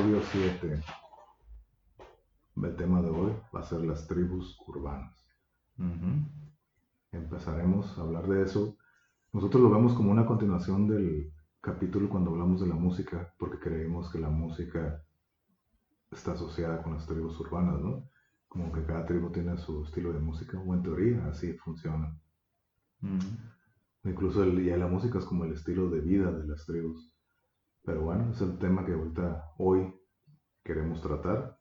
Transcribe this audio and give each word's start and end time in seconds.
episodio 0.00 0.22
7. 0.32 0.82
El 2.56 2.76
tema 2.76 3.02
de 3.02 3.10
hoy 3.10 3.32
va 3.54 3.60
a 3.60 3.64
ser 3.64 3.82
las 3.82 4.06
tribus 4.06 4.58
urbanas. 4.66 5.14
Empezaremos 7.12 7.98
a 7.98 8.00
hablar 8.00 8.26
de 8.26 8.42
eso. 8.42 8.78
Nosotros 9.32 9.62
lo 9.62 9.68
vemos 9.68 9.92
como 9.92 10.10
una 10.10 10.24
continuación 10.24 10.88
del 10.88 11.34
capítulo 11.60 12.08
cuando 12.08 12.30
hablamos 12.30 12.62
de 12.62 12.68
la 12.68 12.76
música, 12.76 13.34
porque 13.38 13.58
creemos 13.58 14.10
que 14.10 14.18
la 14.18 14.30
música 14.30 15.04
está 16.10 16.32
asociada 16.32 16.82
con 16.82 16.94
las 16.94 17.06
tribus 17.06 17.38
urbanas, 17.38 17.78
¿no? 17.80 18.08
Como 18.48 18.72
que 18.72 18.82
cada 18.84 19.04
tribu 19.04 19.30
tiene 19.30 19.58
su 19.58 19.84
estilo 19.84 20.14
de 20.14 20.20
música, 20.20 20.58
o 20.58 20.74
en 20.74 20.82
teoría 20.82 21.26
así 21.26 21.52
funciona. 21.58 22.18
Incluso 24.04 24.46
ya 24.46 24.78
la 24.78 24.88
música 24.88 25.18
es 25.18 25.26
como 25.26 25.44
el 25.44 25.52
estilo 25.52 25.90
de 25.90 26.00
vida 26.00 26.32
de 26.32 26.46
las 26.46 26.64
tribus. 26.64 27.09
Pero 27.84 28.02
bueno, 28.02 28.30
es 28.30 28.40
el 28.40 28.58
tema 28.58 28.84
que 28.84 28.92
ahorita 28.92 29.52
hoy 29.58 29.94
queremos 30.64 31.00
tratar. 31.00 31.58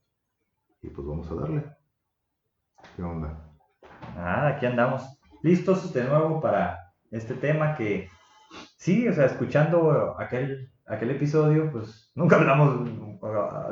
Y 0.82 0.90
pues 0.90 1.08
vamos 1.08 1.30
a 1.32 1.36
darle. 1.36 1.66
¿Qué 2.95 3.04
onda? 3.04 3.50
Nada, 4.16 4.55
aquí 4.55 4.66
andamos 4.66 5.20
listos 5.42 5.94
de 5.94 6.03
nuevo 6.03 6.42
para 6.42 6.94
este 7.11 7.34
tema 7.34 7.76
que 7.76 8.09
sí, 8.78 9.08
o 9.08 9.14
sea, 9.14 9.26
escuchando 9.26 10.20
aquel, 10.20 10.72
aquel 10.86 11.11
episodio, 11.11 11.72
pues 11.72 12.11
nunca 12.16 12.38
hablamos 12.38 12.89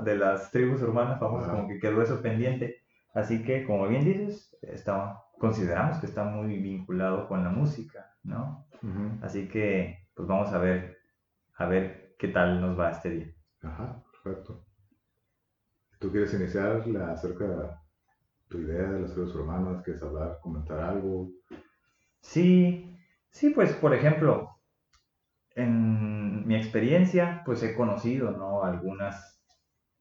de 0.04 0.16
las 0.18 0.52
tribus 0.52 0.82
urbanas, 0.82 1.20
vamos, 1.20 1.46
como 1.46 1.68
que 1.68 1.80
quedó 1.80 2.02
eso 2.02 2.22
pendiente. 2.22 2.82
Así 3.14 3.44
que, 3.44 3.66
como 3.66 3.88
bien 3.88 4.06
dices, 4.06 4.56
está, 4.62 5.24
consideramos 5.40 5.98
que 5.98 6.06
está 6.06 6.24
muy 6.24 6.60
vinculado 6.60 7.28
con 7.28 7.44
la 7.44 7.50
música, 7.50 8.14
¿no? 8.24 8.68
Así 9.22 9.48
que, 9.48 10.08
pues 10.14 10.28
vamos 10.28 10.54
a 10.54 10.60
ver, 10.60 10.98
a 11.58 11.66
ver 11.66 12.07
qué 12.18 12.28
tal 12.30 12.62
nos 12.62 12.78
va 12.78 12.92
este 12.92 13.10
día. 13.10 13.34
Ajá, 13.62 14.04
perfecto. 14.12 14.66
¿Tú 16.00 16.12
quieres 16.12 16.34
iniciar 16.34 16.86
la, 16.88 17.12
acerca 17.12 17.46
de 17.46 17.70
tu 18.50 18.60
idea 18.60 18.84
de 18.84 19.02
las 19.02 19.14
tribus 19.14 19.36
urbanas? 19.36 19.84
¿Quieres 19.84 20.04
hablar, 20.04 20.40
comentar 20.42 20.80
algo? 20.80 21.32
Sí, 22.22 22.96
sí, 23.32 23.50
pues 23.50 23.74
por 23.74 23.94
ejemplo, 23.94 24.50
en 25.56 26.46
mi 26.48 26.56
experiencia, 26.56 27.42
pues 27.46 27.64
he 27.64 27.76
conocido, 27.76 28.32
¿no? 28.32 28.64
Algunas, 28.64 29.42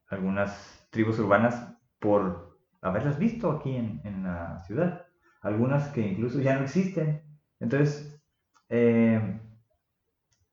algunas 0.08 0.86
tribus 0.90 1.18
urbanas 1.18 1.74
por 1.98 2.58
haberlas 2.82 3.18
visto 3.18 3.50
aquí 3.50 3.74
en, 3.74 4.00
en 4.04 4.22
la 4.24 4.60
ciudad. 4.60 5.06
Algunas 5.40 5.88
que 5.88 6.00
incluso 6.00 6.40
ya 6.40 6.56
no 6.56 6.64
existen. 6.64 7.22
Entonces, 7.58 8.20
eh, 8.68 9.40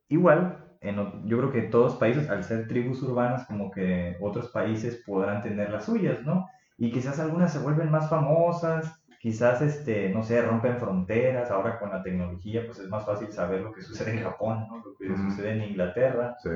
igual, 0.07 0.62
en, 0.83 1.27
yo 1.27 1.37
creo 1.37 1.51
que 1.51 1.61
todos 1.63 1.95
países, 1.95 2.29
al 2.29 2.43
ser 2.43 2.67
tribus 2.67 3.01
urbanas, 3.01 3.45
como 3.47 3.71
que 3.71 4.17
otros 4.19 4.49
países 4.49 5.01
podrán 5.05 5.41
tener 5.41 5.69
las 5.69 5.85
suyas, 5.85 6.21
¿no? 6.23 6.47
Y 6.77 6.91
quizás 6.91 7.19
algunas 7.19 7.53
se 7.53 7.59
vuelven 7.59 7.89
más 7.89 8.09
famosas, 8.09 9.01
quizás, 9.19 9.61
este, 9.61 10.09
no 10.09 10.23
sé, 10.23 10.41
rompen 10.41 10.77
fronteras, 10.77 11.49
ahora 11.49 11.79
con 11.79 11.89
la 11.89 12.03
tecnología, 12.03 12.65
pues 12.65 12.79
es 12.79 12.89
más 12.89 13.05
fácil 13.05 13.31
saber 13.31 13.61
lo 13.61 13.71
que 13.71 13.81
sucede 13.81 14.11
en 14.17 14.23
Japón, 14.23 14.67
¿no? 14.69 14.83
Lo 14.83 14.95
que 14.97 15.15
sucede 15.15 15.53
en 15.53 15.63
Inglaterra. 15.63 16.35
Sí. 16.43 16.49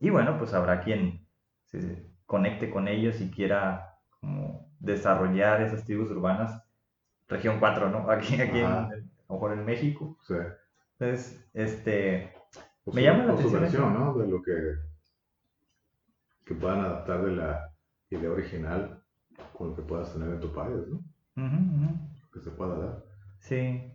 Y 0.00 0.10
bueno, 0.10 0.36
pues 0.36 0.52
habrá 0.52 0.80
quien 0.80 1.26
se 1.64 2.06
conecte 2.26 2.70
con 2.70 2.88
ellos 2.88 3.20
y 3.22 3.30
quiera 3.30 3.96
como 4.20 4.68
desarrollar 4.78 5.62
esas 5.62 5.84
tribus 5.84 6.10
urbanas. 6.10 6.62
Región 7.28 7.58
4, 7.58 7.88
¿no? 7.88 8.10
Aquí, 8.10 8.38
aquí 8.38 8.58
en, 8.58 8.66
a 8.66 8.90
lo 9.28 9.34
mejor 9.34 9.52
en 9.54 9.64
México. 9.64 10.18
Sí. 10.26 10.34
Entonces, 10.98 11.42
este, 11.54 12.34
me 12.86 13.02
llama 13.02 13.24
la 13.24 13.32
atención. 13.32 13.52
su 13.52 13.60
versión, 13.60 13.94
¿no? 13.94 14.14
De 14.14 14.26
lo 14.26 14.42
que, 14.42 14.52
que 16.44 16.54
puedan 16.54 16.80
adaptar 16.80 17.24
de 17.24 17.32
la 17.32 17.70
idea 18.10 18.30
original 18.30 19.02
con 19.52 19.70
lo 19.70 19.76
que 19.76 19.82
puedas 19.82 20.12
tener 20.12 20.30
en 20.30 20.40
tu 20.40 20.52
país, 20.52 20.86
¿no? 20.88 21.02
Que 22.32 22.40
se 22.40 22.50
pueda 22.50 22.76
dar. 22.76 23.04
Sí. 23.38 23.92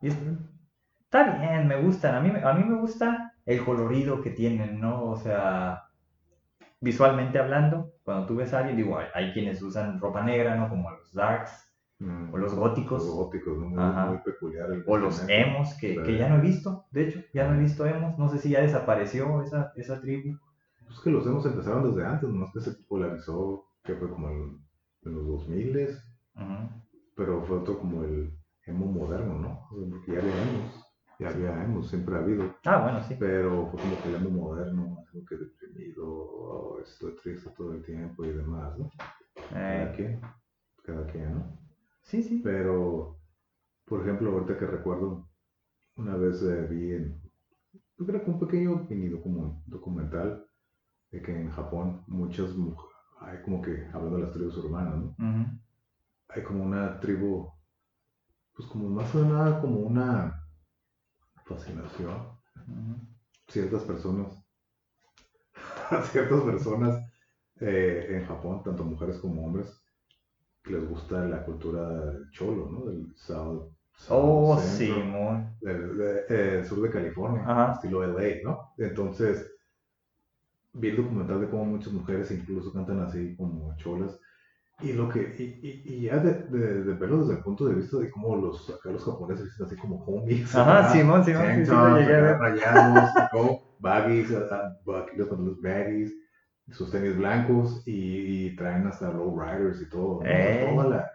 Y 0.00 0.08
está 0.08 1.38
bien, 1.38 1.68
me 1.68 1.80
gustan. 1.80 2.14
A 2.14 2.20
mí, 2.20 2.32
a 2.42 2.52
mí 2.54 2.64
me 2.64 2.78
gusta 2.78 3.34
el 3.44 3.64
colorido 3.64 4.22
que 4.22 4.30
tienen, 4.30 4.80
¿no? 4.80 5.04
O 5.04 5.16
sea, 5.16 5.84
visualmente 6.80 7.38
hablando, 7.38 7.94
cuando 8.02 8.26
tú 8.26 8.36
ves 8.36 8.52
a 8.52 8.58
alguien, 8.58 8.76
digo, 8.76 8.98
hay, 9.14 9.32
quienes 9.32 9.62
usan 9.62 10.00
ropa 10.00 10.22
negra, 10.22 10.56
¿no? 10.56 10.68
Como 10.68 10.90
los 10.90 11.12
darks, 11.12 11.71
mm. 12.02 12.34
o 12.34 12.38
los 12.38 12.54
góticos. 12.54 13.04
Los 13.04 13.14
góticos, 13.14 13.58
¿no? 13.58 13.68
muy, 13.68 14.18
peculiar. 14.18 14.68
o 14.86 14.96
los 14.96 15.24
emos, 15.28 15.74
que, 15.74 16.02
que, 16.02 16.18
ya 16.18 16.28
no 16.28 16.36
he 16.36 16.40
visto, 16.40 16.84
de 16.90 17.08
hecho, 17.08 17.20
ya 17.32 17.48
no 17.48 17.54
he 17.54 17.62
visto 17.62 17.86
emos. 17.86 18.18
No 18.18 18.28
sé 18.28 18.38
si 18.38 18.50
ya 18.50 18.60
desapareció 18.60 19.42
esa, 19.42 19.72
esa 19.76 20.00
tribu. 20.00 20.38
Pues 20.86 21.00
que 21.00 21.10
los 21.10 21.26
emos 21.26 21.46
empezaron 21.46 21.84
desde 21.84 22.06
antes, 22.06 22.28
nomás 22.28 22.52
que 22.52 22.60
se 22.60 22.72
popularizó, 22.72 23.64
que 23.82 23.94
fue 23.94 24.10
como 24.10 24.28
en, 24.28 24.60
en 25.04 25.14
los 25.14 25.26
2000 25.26 25.88
pero 27.14 27.42
fue 27.42 27.58
otro 27.58 27.78
como 27.78 28.04
el 28.04 28.36
emo 28.66 28.86
moderno, 28.86 29.38
¿no? 29.38 29.68
porque 29.90 30.12
ya 30.12 30.18
había 30.18 30.42
emos, 30.42 30.84
ya 31.18 31.28
había 31.28 31.64
emos, 31.64 31.88
siempre 31.88 32.16
ha 32.16 32.18
habido. 32.18 32.54
Ah, 32.64 32.82
bueno, 32.82 33.02
sí. 33.02 33.16
Pero 33.18 33.68
fue 33.70 33.80
como 33.80 34.02
que 34.02 34.08
el 34.08 34.14
emo 34.16 34.30
moderno, 34.30 35.04
algo 35.12 35.26
que 35.26 35.36
deprimido, 35.36 36.80
estoy 36.82 37.14
triste 37.16 37.50
todo 37.56 37.74
el 37.74 37.84
tiempo 37.84 38.24
y 38.24 38.32
demás, 38.32 38.78
¿no? 38.78 38.90
Cada 39.50 39.84
eh. 39.84 39.92
quien, 39.94 40.20
cada 40.82 41.06
quien, 41.06 41.34
¿no? 41.34 41.61
Sí, 42.02 42.22
sí. 42.22 42.40
Pero, 42.42 43.18
por 43.84 44.02
ejemplo, 44.02 44.32
ahorita 44.32 44.58
que 44.58 44.66
recuerdo, 44.66 45.28
una 45.96 46.16
vez 46.16 46.42
eh, 46.42 46.66
vi 46.68 46.92
en, 46.92 47.22
yo 47.98 48.06
creo 48.06 48.24
que 48.24 48.30
un 48.30 48.40
pequeño 48.40 48.86
mini 48.88 49.08
documental 49.08 50.46
de 51.10 51.22
que 51.22 51.40
en 51.40 51.50
Japón 51.50 52.02
muchas 52.06 52.54
mujeres, 52.56 52.96
hay 53.20 53.40
como 53.42 53.62
que, 53.62 53.86
hablando 53.92 54.16
de 54.16 54.22
las 54.24 54.32
tribus 54.32 54.56
urbanas, 54.58 54.96
¿no? 54.98 55.14
hay 56.28 56.42
como 56.42 56.64
una 56.64 56.98
tribu, 56.98 57.52
pues 58.54 58.68
como 58.68 58.88
más 58.88 59.14
o 59.14 59.24
nada 59.24 59.60
como 59.60 59.80
una 59.80 60.42
fascinación. 61.44 62.32
Ciertas 63.48 63.82
personas, 63.84 64.42
ciertas 66.10 66.40
personas 66.42 67.04
eh, 67.60 68.06
en 68.10 68.26
Japón, 68.26 68.62
tanto 68.62 68.84
mujeres 68.84 69.18
como 69.18 69.44
hombres, 69.44 69.81
que 70.62 70.72
les 70.72 70.88
gusta 70.88 71.24
la 71.26 71.44
cultura 71.44 71.88
del 71.88 72.30
cholo, 72.30 72.68
¿no? 72.70 72.86
Del 72.86 73.12
South. 73.16 73.68
oh, 74.08 74.58
sí, 74.58 74.92
del, 75.60 76.64
sur 76.64 76.82
de 76.82 76.90
California, 76.90 77.72
estilo 77.74 78.06
LA, 78.06 78.42
¿no? 78.44 78.72
Entonces, 78.78 79.50
vi 80.74 80.88
el 80.88 80.96
documental 80.96 81.40
de 81.40 81.48
cómo 81.48 81.64
muchas 81.64 81.92
mujeres 81.92 82.30
incluso 82.30 82.72
cantan 82.72 83.00
así 83.00 83.36
como 83.36 83.76
cholas 83.76 84.18
y 84.82 84.92
lo 84.94 85.08
que, 85.08 85.20
y, 85.38 85.82
y, 85.84 86.00
ya 86.02 86.18
de, 86.18 86.32
de, 86.48 86.82
de, 86.82 86.94
verlo 86.94 87.20
desde 87.20 87.34
el 87.34 87.42
punto 87.44 87.66
de 87.66 87.74
vista 87.76 87.98
de 87.98 88.10
cómo 88.10 88.34
los, 88.36 88.68
acá 88.68 88.90
los 88.90 89.04
japoneses 89.04 89.44
dicen 89.44 89.66
así 89.66 89.76
como 89.76 90.04
homies. 90.04 90.54
Ajá, 90.56 90.88
Simón, 90.90 91.24
Simón, 91.24 91.46
sí, 91.54 91.64
sí, 91.66 91.70
lo 91.70 91.98
llegué 91.98 92.14
a 92.16 92.20
ver. 92.20 92.38
Rayados, 92.38 93.10
baggies, 93.78 94.30
los 94.30 95.28
pantalones 95.28 95.60
baggies, 95.62 96.12
sus 96.72 96.90
tenis 96.90 97.16
blancos 97.16 97.82
y, 97.86 98.46
y, 98.46 98.56
traen 98.56 98.86
hasta 98.86 99.12
low 99.12 99.38
riders 99.38 99.80
y 99.80 99.88
todo. 99.88 100.20
¿no? 100.22 100.28
Eh, 100.28 100.68
toda 100.70 100.88
la, 100.88 101.10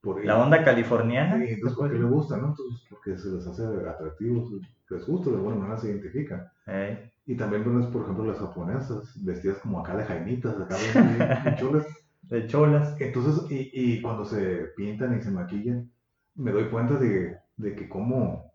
por, 0.00 0.24
la 0.24 0.42
onda 0.42 0.64
californiana. 0.64 1.38
Sí, 1.38 1.52
entonces 1.52 1.78
porque 1.78 1.98
les 1.98 2.10
gusta, 2.10 2.36
¿no? 2.36 2.48
Entonces 2.48 2.82
porque 2.88 3.18
se 3.18 3.28
les 3.28 3.46
hace 3.46 3.64
atractivos, 3.88 4.50
les 4.90 5.06
gusta, 5.06 5.30
de 5.30 5.36
alguna 5.36 5.56
manera 5.56 5.78
se 5.78 5.90
identifican. 5.90 6.48
Eh. 6.66 7.10
Y 7.26 7.36
también 7.36 7.64
ves, 7.78 7.86
por 7.86 8.02
ejemplo, 8.02 8.24
las 8.24 8.38
japonesas 8.38 9.24
vestidas 9.24 9.58
como 9.58 9.80
acá 9.80 9.96
de 9.96 10.04
jaimitas, 10.04 10.60
acá 10.60 10.76
de 10.76 11.56
chulas 11.58 11.86
de 12.28 12.46
cholas. 12.46 12.96
Entonces, 13.00 13.50
y, 13.50 13.70
y, 13.72 14.02
cuando 14.02 14.24
se 14.24 14.72
pintan 14.76 15.16
y 15.18 15.22
se 15.22 15.30
maquillan, 15.30 15.90
me 16.34 16.52
doy 16.52 16.68
cuenta 16.68 16.96
de, 16.96 17.36
de 17.56 17.74
que 17.74 17.88
como 17.88 18.52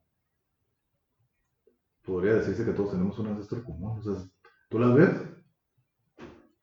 podría 2.04 2.34
decirse 2.34 2.66
que 2.66 2.72
todos 2.72 2.92
tenemos 2.92 3.18
un 3.19 3.28
ancestro 3.28 3.63
común. 3.63 4.00
O 4.00 4.02
sea, 4.02 4.24
¿tú 4.69 4.80
las 4.80 4.94
ves? 4.94 5.10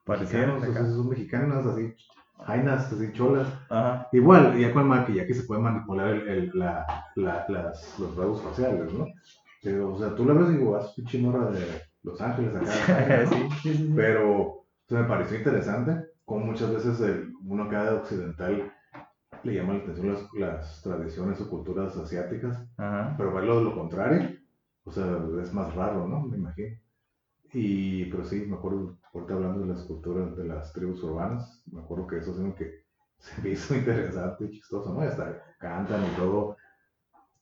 Mexicanos, 0.06 0.62
o 0.62 0.72
sea, 0.72 0.86
son 0.86 1.08
mexicanas 1.08 1.66
así, 1.66 1.94
jainas, 2.44 2.92
así 2.92 3.12
cholas. 3.12 3.48
Ajá. 3.68 4.08
Igual, 4.12 4.58
ya 4.58 4.72
con 4.72 4.88
maquillaje 4.88 5.34
se 5.34 5.42
puede 5.44 5.60
manipular 5.60 6.08
el, 6.08 6.28
el, 6.28 6.50
la, 6.54 6.86
la, 7.16 7.44
las, 7.48 7.98
los 7.98 8.16
rasgos 8.16 8.42
faciales, 8.42 8.92
¿no? 8.92 9.06
Pero, 9.62 9.94
o 9.94 9.98
sea, 9.98 10.14
tú 10.14 10.24
la 10.24 10.34
ves 10.34 10.50
y 10.50 10.58
digo, 10.58 10.72
vas 10.72 10.92
pinche 10.94 11.18
morra 11.18 11.50
de 11.50 11.82
Los 12.02 12.20
Ángeles 12.20 12.54
acá. 12.54 13.26
sí, 13.26 13.48
sí, 13.62 13.74
sí, 13.74 13.92
Pero, 13.96 14.36
o 14.42 14.66
sea, 14.88 15.00
me 15.00 15.08
pareció 15.08 15.38
interesante 15.38 16.06
como 16.24 16.46
muchas 16.46 16.72
veces 16.72 17.00
el, 17.00 17.32
uno 17.44 17.64
acá 17.64 17.94
occidental 17.94 18.72
le 19.42 19.54
llama 19.54 19.74
la 19.74 19.80
atención 19.80 20.12
las, 20.12 20.32
las 20.34 20.82
tradiciones 20.82 21.40
o 21.40 21.48
culturas 21.48 21.96
asiáticas, 21.96 22.64
pero 23.16 23.32
verlo 23.32 23.58
de 23.58 23.64
lo 23.64 23.74
contrario, 23.74 24.36
o 24.84 24.90
sea, 24.90 25.04
es 25.42 25.52
más 25.52 25.74
raro, 25.74 26.06
¿no? 26.06 26.22
Me 26.22 26.36
imagino. 26.36 26.76
Y, 27.52 28.06
pero 28.06 28.24
sí, 28.24 28.44
me 28.46 28.56
acuerdo, 28.56 28.98
ahorita 29.14 29.34
hablando 29.34 29.60
de 29.60 29.66
las 29.74 29.82
culturas 29.84 30.36
de 30.36 30.44
las 30.44 30.72
tribus 30.72 31.02
urbanas, 31.02 31.62
me 31.72 31.80
acuerdo 31.80 32.06
que 32.06 32.18
eso 32.18 32.32
es 32.32 32.38
algo 32.38 32.54
que 32.54 32.84
se 33.18 33.40
me 33.42 33.50
hizo 33.50 33.74
interesante 33.74 34.44
y 34.44 34.50
chistoso, 34.50 34.92
¿no? 34.92 35.00
Hasta 35.00 35.42
cantan 35.58 36.04
y 36.04 36.16
todo 36.16 36.56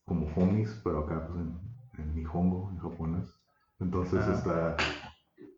como 0.04 0.26
homies, 0.36 0.80
pero 0.84 1.00
acá 1.00 1.26
pues 1.26 1.40
en, 1.40 1.58
en 1.98 2.14
Nihongo, 2.14 2.70
en 2.70 2.78
japonés. 2.78 3.28
Entonces 3.80 4.26
está, 4.28 4.76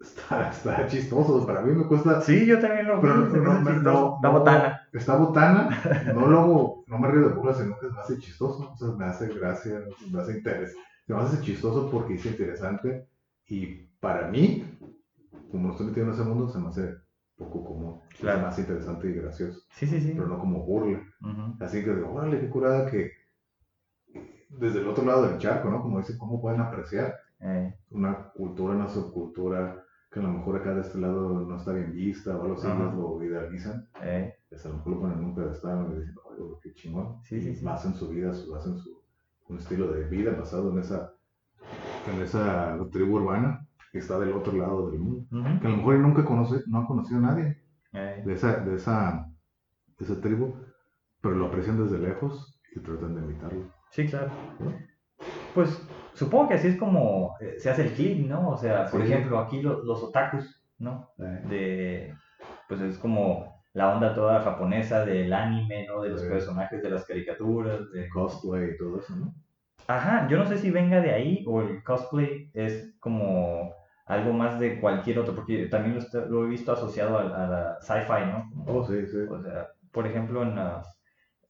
está, 0.01 0.51
está 0.51 0.87
chistoso. 0.87 1.47
Para 1.47 1.63
mí 1.63 1.73
me 1.73 1.87
cuesta. 1.87 2.21
Sí, 2.21 2.47
yo 2.47 2.61
también 2.61 2.87
lo 2.89 3.01
Pero 3.01 3.15
me 3.17 3.39
no, 3.39 3.61
no, 3.61 3.73
chistoso. 3.73 3.83
no, 3.83 4.21
La 4.23 4.31
botana. 4.31 4.81
Está 4.93 5.17
botana. 5.17 5.69
No 6.15 6.27
lo 6.27 6.41
hago, 6.41 6.85
no 6.87 6.99
me 6.99 7.09
río 7.09 7.29
de 7.29 7.35
burla, 7.35 7.55
sino 7.55 7.79
que 7.79 7.89
me 7.89 8.01
hace 8.01 8.19
chistoso. 8.19 8.73
O 8.73 8.77
sea, 8.77 8.89
me 8.97 9.05
hace 9.07 9.29
gracia, 9.35 9.83
me 10.11 10.21
hace 10.21 10.33
interés. 10.39 10.75
Me 11.07 11.17
hace 11.17 11.41
chistoso 11.43 11.91
porque 11.91 12.15
es 12.15 12.27
interesante. 12.27 13.09
Y 13.49 13.89
para 14.01 14.29
mí, 14.29 14.65
como 15.51 15.71
estoy 15.71 15.87
metido 15.87 16.07
en 16.07 16.13
ese 16.13 16.23
mundo, 16.25 16.49
se 16.49 16.59
me 16.59 16.69
hace 16.69 16.95
poco 17.37 17.65
común. 17.65 18.01
Claro. 18.19 18.43
Más 18.43 18.59
interesante 18.59 19.09
y 19.09 19.15
gracioso. 19.15 19.61
Sí, 19.71 19.87
sí, 19.87 20.01
sí. 20.01 20.13
Pero 20.15 20.29
no 20.29 20.39
como 20.39 20.65
burla. 20.65 21.01
Así 21.61 21.85
que 21.85 21.95
digo, 21.95 22.13
órale, 22.13 22.41
qué 22.41 22.49
curada 22.49 22.91
que 22.91 23.11
desde 24.49 24.81
el 24.81 24.89
otro 24.89 25.05
lado 25.05 25.29
del 25.29 25.39
charco, 25.39 25.69
¿no? 25.71 25.83
Como 25.83 25.99
dicen, 25.99 26.19
¿cómo 26.19 26.41
pueden 26.41 26.61
apreciar 26.61 27.15
Eh, 27.39 27.75
una 27.91 28.31
cultura, 28.33 28.75
una 28.75 28.89
subcultura 28.89 29.85
que 30.11 30.21
a 30.21 30.23
lo 30.23 30.31
mejor 30.31 30.57
acá 30.57 30.73
de 30.75 30.81
este 30.81 30.97
lado 30.99 31.45
no 31.45 31.57
está 31.59 31.73
bien 31.73 31.93
vista 31.93 32.35
o 32.35 32.43
algo 32.43 32.55
así, 32.55 32.67
lo 32.67 33.23
idealizan? 33.23 33.87
eh, 34.03 34.35
Pues 34.49 34.65
a 34.65 34.71
lo 34.71 34.77
mejor 34.77 34.93
lo 34.95 35.01
ponen 35.03 35.19
en 35.19 35.25
un 35.27 35.35
pedestal 35.35 35.87
y 35.93 36.01
dicen, 36.01 36.15
oye, 36.25 36.43
qué 36.63 36.73
chingón. 36.73 37.21
Sí, 37.25 37.43
sí, 37.43 37.55
sí. 37.55 37.67
hacen 37.69 37.93
su 37.95 38.09
vida, 38.09 38.31
hacen 38.31 38.79
su, 38.79 39.03
un 39.49 39.59
estilo 39.59 39.93
de 39.93 40.05
vida 40.05 40.31
basado 40.31 40.73
en 40.73 40.79
esa, 40.79 41.13
en 42.11 42.23
esa 42.23 42.79
tribu 42.91 43.17
urbana 43.17 43.66
que 43.97 44.03
está 44.03 44.19
del 44.19 44.35
otro 44.35 44.53
lado 44.53 44.91
del 44.91 45.01
mundo. 45.01 45.27
Que 45.59 45.67
a 45.67 45.71
lo 45.71 45.79
mejor 45.79 45.95
nunca 46.01 46.23
conoce, 46.23 46.57
no 46.67 46.81
ha 46.81 46.87
conocido 46.87 47.19
a 47.21 47.23
nadie 47.23 47.57
Eh, 47.95 48.23
de 48.27 48.35
esa, 48.35 48.59
de 48.59 48.75
esa, 48.77 49.27
de 49.99 50.05
esa 50.05 50.21
tribu, 50.21 50.55
pero 51.23 51.35
lo 51.35 51.47
aprecian 51.47 51.83
desde 51.83 51.99
lejos 51.99 52.61
y 52.75 52.81
tratan 52.81 53.15
de 53.15 53.23
imitarlo. 53.23 53.63
Sí, 53.91 54.07
claro. 54.07 54.31
Pues 55.55 55.81
supongo 56.13 56.49
que 56.49 56.55
así 56.55 56.69
es 56.69 56.77
como 56.77 57.37
eh, 57.41 57.55
se 57.59 57.71
hace 57.71 57.85
el 57.85 57.93
clip, 57.93 58.29
¿no? 58.29 58.51
O 58.51 58.57
sea, 58.59 58.85
por 58.91 59.01
Sí. 59.01 59.07
ejemplo, 59.11 59.39
aquí 59.39 59.63
lo- 59.63 59.83
los 59.83 60.03
otakus, 60.03 60.63
¿no? 60.79 61.09
De, 61.17 62.13
pues 62.69 62.83
es 62.83 62.99
como 62.99 63.63
la 63.73 63.95
onda 63.95 64.15
toda 64.15 64.43
japonesa 64.43 65.07
del 65.07 65.33
anime, 65.33 65.87
¿no? 65.87 66.03
De 66.03 66.11
los 66.11 66.23
personajes 66.23 66.83
de 66.83 66.91
las 66.91 67.07
caricaturas, 67.07 67.91
de... 67.93 68.11
Cosplay 68.11 68.73
y 68.75 68.77
todo 68.77 68.99
eso, 68.99 69.17
¿no? 69.17 69.35
Ajá, 69.89 70.29
yo 70.29 70.37
no 70.37 70.45
sé 70.47 70.59
si 70.59 70.71
venga 70.71 71.01
de 71.01 71.13
ahí 71.13 71.45
o 71.47 71.63
el 71.63 71.83
cosplay 71.83 72.51
es 72.53 72.95
como 73.01 73.73
algo 74.07 74.33
más 74.33 74.59
de 74.61 74.81
cualquier 74.81 75.19
otro, 75.19 75.35
porque 75.35 75.67
también 75.67 75.99
lo, 76.29 76.45
he 76.45 76.49
visto 76.49 76.73
asociado 76.73 77.19
a, 77.19 77.23
a 77.23 77.47
la 77.49 77.79
sci-fi, 77.81 78.27
¿no? 78.33 78.51
Como- 78.65 78.79
Oh, 78.81 78.85
sí, 78.87 79.07
sí. 79.07 79.19
o 79.29 79.43
sea, 79.43 79.69
por 79.93 80.07
ejemplo, 80.07 80.43
en, 80.43 80.55
las- 80.57 80.99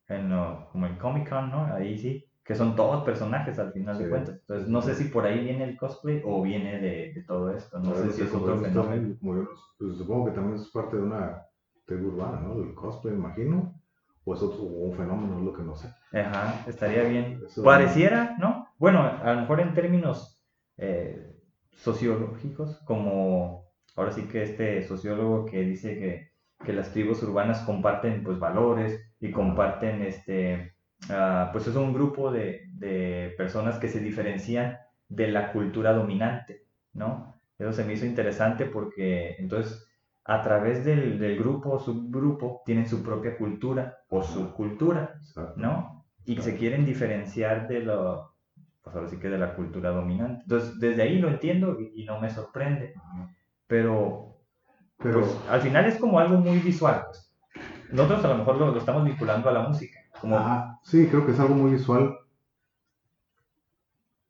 en 0.09 0.33
uh, 0.33 0.67
como 0.73 0.87
el 0.87 0.97
Comic 0.99 1.29
Con, 1.29 1.51
¿no? 1.51 1.67
Ahí 1.75 1.99
sí, 1.99 2.25
que 2.45 2.55
son 2.55 2.77
todos 2.77 3.05
personajes 3.05 3.59
al 3.59 3.73
final 3.73 3.99
de 3.99 4.05
Sí. 4.05 4.11
cuentas. 4.11 4.37
Entonces, 4.41 4.69
no 4.69 4.81
sé 4.81 4.95
si 4.95 5.05
por 5.05 5.25
ahí 5.27 5.43
viene 5.45 5.65
el 5.65 5.77
cosplay 5.77 6.23
o 6.25 6.43
viene 6.43 6.81
de, 6.81 7.13
de 7.13 7.25
todo 7.27 7.51
esto. 7.51 7.79
No 7.81 7.95
sé 7.95 8.13
si 8.13 8.23
es 8.23 8.33
otro 8.35 8.57
fenómeno. 8.59 9.17
pues, 9.21 9.97
supongo 9.99 10.27
que 10.27 10.31
también 10.33 10.55
es 10.61 10.69
parte 10.69 10.97
de 10.97 11.03
una 11.03 11.43
tribu 11.87 12.09
urbana, 12.09 12.41
¿no? 12.41 12.55
Del 12.61 12.73
cosplay, 12.75 13.15
imagino. 13.15 13.75
O 14.25 14.35
es 14.35 14.43
otro, 14.43 14.63
o 14.63 14.87
un 14.89 14.97
fenómeno, 14.97 15.39
es 15.39 15.45
lo 15.45 15.53
que 15.53 15.63
no 15.63 15.75
sé. 15.77 15.89
Ajá, 16.13 16.65
estaría 16.69 17.03
bien. 17.05 17.41
Eso- 17.47 17.63
Pareciera, 17.63 18.37
¿no? 18.41 18.67
Bueno, 18.79 19.01
a 19.03 19.33
lo 19.35 19.41
mejor 19.43 19.61
en 19.61 19.75
términos 19.75 20.43
eh, 20.79 21.26
sociológicos, 21.77 22.79
como 22.85 23.67
ahora 23.95 24.13
sí 24.13 24.23
que 24.23 24.43
este 24.43 24.83
sociólogo 24.83 25.47
que 25.47 25.63
dice 25.63 25.99
que, 25.99 26.33
que 26.65 26.73
las 26.73 26.93
tribus 26.93 27.23
urbanas 27.23 27.61
comparten 27.61 28.23
pues 28.25 28.39
valores 28.39 29.01
y 29.21 29.31
comparten 29.31 30.03
este, 30.03 30.75
ah, 31.11 31.51
pues 31.53 31.67
es 31.67 31.77
un 31.77 31.95
grupo 31.95 32.31
de, 32.33 32.67
de 32.73 33.35
personas 33.39 33.79
que 33.79 33.89
se 33.89 34.01
diferencian 34.01 34.79
de 35.09 35.29
la 35.29 35.53
cultura 35.53 35.93
dominante, 35.93 36.67
¿no? 36.93 37.37
Eso 37.59 37.73
se 37.73 37.85
me 37.85 37.95
hizo 37.95 38.05
interesante 38.05 38.67
porque 38.67 39.37
entonces 39.39 39.87
a 40.27 40.43
través 40.43 40.85
del, 40.85 41.19
del 41.19 41.39
grupo 41.39 41.71
o 41.71 41.79
subgrupo 41.79 42.63
tienen 42.67 42.89
su 42.89 43.03
propia 43.03 43.37
cultura 43.39 43.99
o 44.09 44.23
subcultura. 44.23 45.21
¿no? 45.57 46.05
Y 46.25 46.37
se 46.39 46.57
quieren 46.57 46.85
diferenciar 46.85 47.69
de 47.69 47.81
lo, 47.81 48.36
pues 48.87 48.95
ahora 48.95 49.09
sí 49.09 49.17
que 49.19 49.29
de 49.29 49.37
la 49.39 49.57
cultura 49.57 49.91
dominante. 49.91 50.43
Entonces, 50.45 50.79
desde 50.79 51.03
ahí 51.03 51.19
lo 51.19 51.29
entiendo 51.29 51.77
y, 51.81 52.03
y 52.03 52.05
no 52.05 52.21
me 52.21 52.31
sorprende, 52.31 52.95
pero, 53.67 54.39
Pero, 54.99 55.23
pues, 55.23 55.37
al 55.51 55.61
final 55.61 55.87
es 55.87 55.99
como 55.99 56.21
algo 56.21 56.39
muy 56.39 56.61
visual. 56.61 57.03
pues. 57.07 57.35
Nosotros 57.91 58.25
a 58.25 58.29
lo 58.29 58.39
mejor 58.39 58.59
lo, 58.59 58.71
lo 58.73 58.79
estamos 58.79 59.05
vinculando 59.05 59.49
a 59.49 59.53
la 59.53 59.69
música, 59.69 59.99
como, 60.21 60.39
ajá, 60.39 60.79
sí, 60.85 61.09
creo 61.09 61.27
que 61.27 61.33
es 61.33 61.41
algo 61.41 61.57
muy 61.57 61.73
visual. 61.73 62.17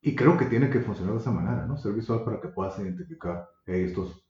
Y 0.00 0.14
creo 0.14 0.38
que 0.38 0.46
tiene 0.46 0.70
que 0.70 0.80
funcionar 0.80 1.14
de 1.14 1.20
esa 1.20 1.30
manera, 1.32 1.66
¿no? 1.66 1.76
Ser 1.76 1.92
visual 1.92 2.24
para 2.24 2.40
que 2.40 2.48
puedas 2.48 2.78
identificar, 2.78 3.46
hey, 3.66 3.84
estos, 3.84 4.24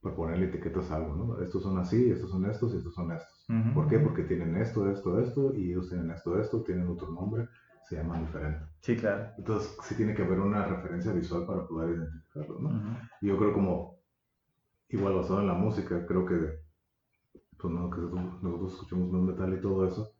para 0.00 0.16
ponerle 0.16 0.46
etiquetas 0.46 0.90
a 0.90 0.96
algo, 0.96 1.14
¿no? 1.14 1.42
Estos 1.42 1.62
son 1.62 1.78
así, 1.78 2.10
estos 2.10 2.30
son 2.30 2.50
estos 2.50 2.74
y 2.74 2.78
estos 2.78 2.94
son 2.94 3.12
estos. 3.12 3.46
Ujú, 3.48 3.74
¿Por 3.74 3.88
qué? 3.88 3.98
Porque 4.00 4.24
tienen 4.24 4.56
esto, 4.56 4.90
esto, 4.90 5.20
esto, 5.20 5.54
y 5.54 5.70
ellos 5.70 5.88
tienen 5.90 6.10
esto, 6.10 6.40
esto, 6.40 6.62
tienen 6.64 6.88
otro 6.88 7.10
nombre, 7.12 7.48
se 7.88 7.96
llaman 7.96 8.26
diferente. 8.26 8.66
Sí, 8.80 8.96
claro. 8.96 9.30
Entonces, 9.38 9.76
sí 9.82 9.94
tiene 9.94 10.14
que 10.14 10.22
haber 10.22 10.40
una 10.40 10.64
referencia 10.66 11.12
visual 11.12 11.46
para 11.46 11.66
poder 11.66 11.96
identificarlo, 11.96 12.58
¿no? 12.60 12.98
Y 13.20 13.28
yo 13.28 13.38
creo 13.38 13.52
como, 13.54 13.98
igual 14.90 15.14
basado 15.14 15.40
en 15.40 15.46
la 15.46 15.54
música, 15.54 16.06
creo 16.06 16.26
que, 16.26 16.60
pues 17.56 17.74
no, 17.74 17.90
que 17.90 18.00
nosotros 18.00 18.72
escuchamos 18.74 19.10
más 19.10 19.22
metal 19.22 19.54
y 19.54 19.60
todo 19.60 19.86
eso, 19.86 20.12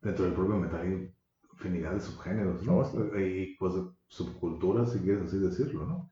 dentro 0.00 0.24
del 0.24 0.34
propio 0.34 0.56
metal 0.56 0.80
hay 0.80 1.14
infinidad 1.52 1.92
de 1.92 2.00
subgéneros, 2.00 2.62
¿no? 2.64 2.78
Oh. 2.78 3.18
Y 3.18 3.56
pues 3.56 3.74
subculturas, 4.06 4.92
si 4.92 5.00
quieres 5.00 5.24
así 5.24 5.38
decirlo, 5.38 5.86
¿no? 5.86 6.10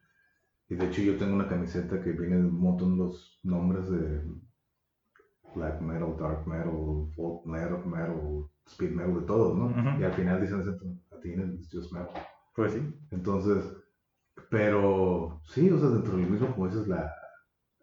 Y 0.69 0.75
de 0.75 0.87
hecho 0.87 1.03
yo 1.03 1.17
tengo 1.17 1.35
una 1.35 1.49
camiseta 1.49 2.03
que 2.03 2.11
viene 2.11 2.39
un 2.39 2.59
montón 2.59 2.99
los 2.99 3.39
nombres 3.45 3.89
de 3.89 4.25
black 5.55 5.81
metal, 5.81 6.17
dark 6.19 6.47
metal, 6.49 7.13
folk 7.15 7.47
metal, 7.47 7.87
metal, 7.87 8.51
speed 8.67 8.91
metal, 8.93 9.21
de 9.21 9.27
todos, 9.27 9.57
¿no? 9.57 9.99
Y 9.99 10.05
al 10.05 10.13
final 10.13 10.41
dicen, 10.41 10.61
a 10.61 11.21
ti 11.21 11.31
it's 11.31 11.71
just 11.71 11.93
metal. 11.93 12.11
Pues 12.55 12.73
sí. 12.73 12.95
Entonces, 13.11 13.65
pero 14.51 15.41
sí, 15.45 15.71
o 15.71 15.79
sea, 15.79 15.89
dentro 15.89 16.17
del 16.17 16.29
mismo, 16.29 16.55
como 16.55 16.69
dices, 16.69 16.87
la, 16.89 17.13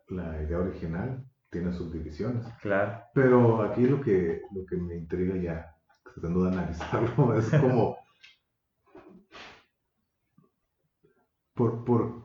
la 0.10 0.42
idea 0.44 0.60
original 0.60 1.26
tiene 1.50 1.72
subdivisiones. 1.72 2.46
Claro. 2.62 3.04
Pero 3.14 3.62
aquí 3.64 3.86
lo 3.86 4.02
que, 4.02 4.42
lo 4.52 4.66
que 4.66 4.78
me 4.78 4.96
intriga 4.96 5.36
ya, 5.36 5.76
tratando 6.14 6.44
de 6.44 6.52
analizarlo, 6.52 7.34
es 7.38 7.50
como... 7.52 7.98
Por, 11.54 11.86
por, 11.86 12.24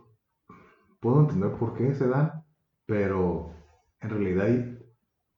puedo 1.00 1.20
entender 1.20 1.52
por 1.52 1.74
qué 1.74 1.94
se 1.94 2.08
dan, 2.08 2.42
pero 2.86 3.50
en 4.00 4.08
realidad 4.10 4.46
hay- 4.46 4.78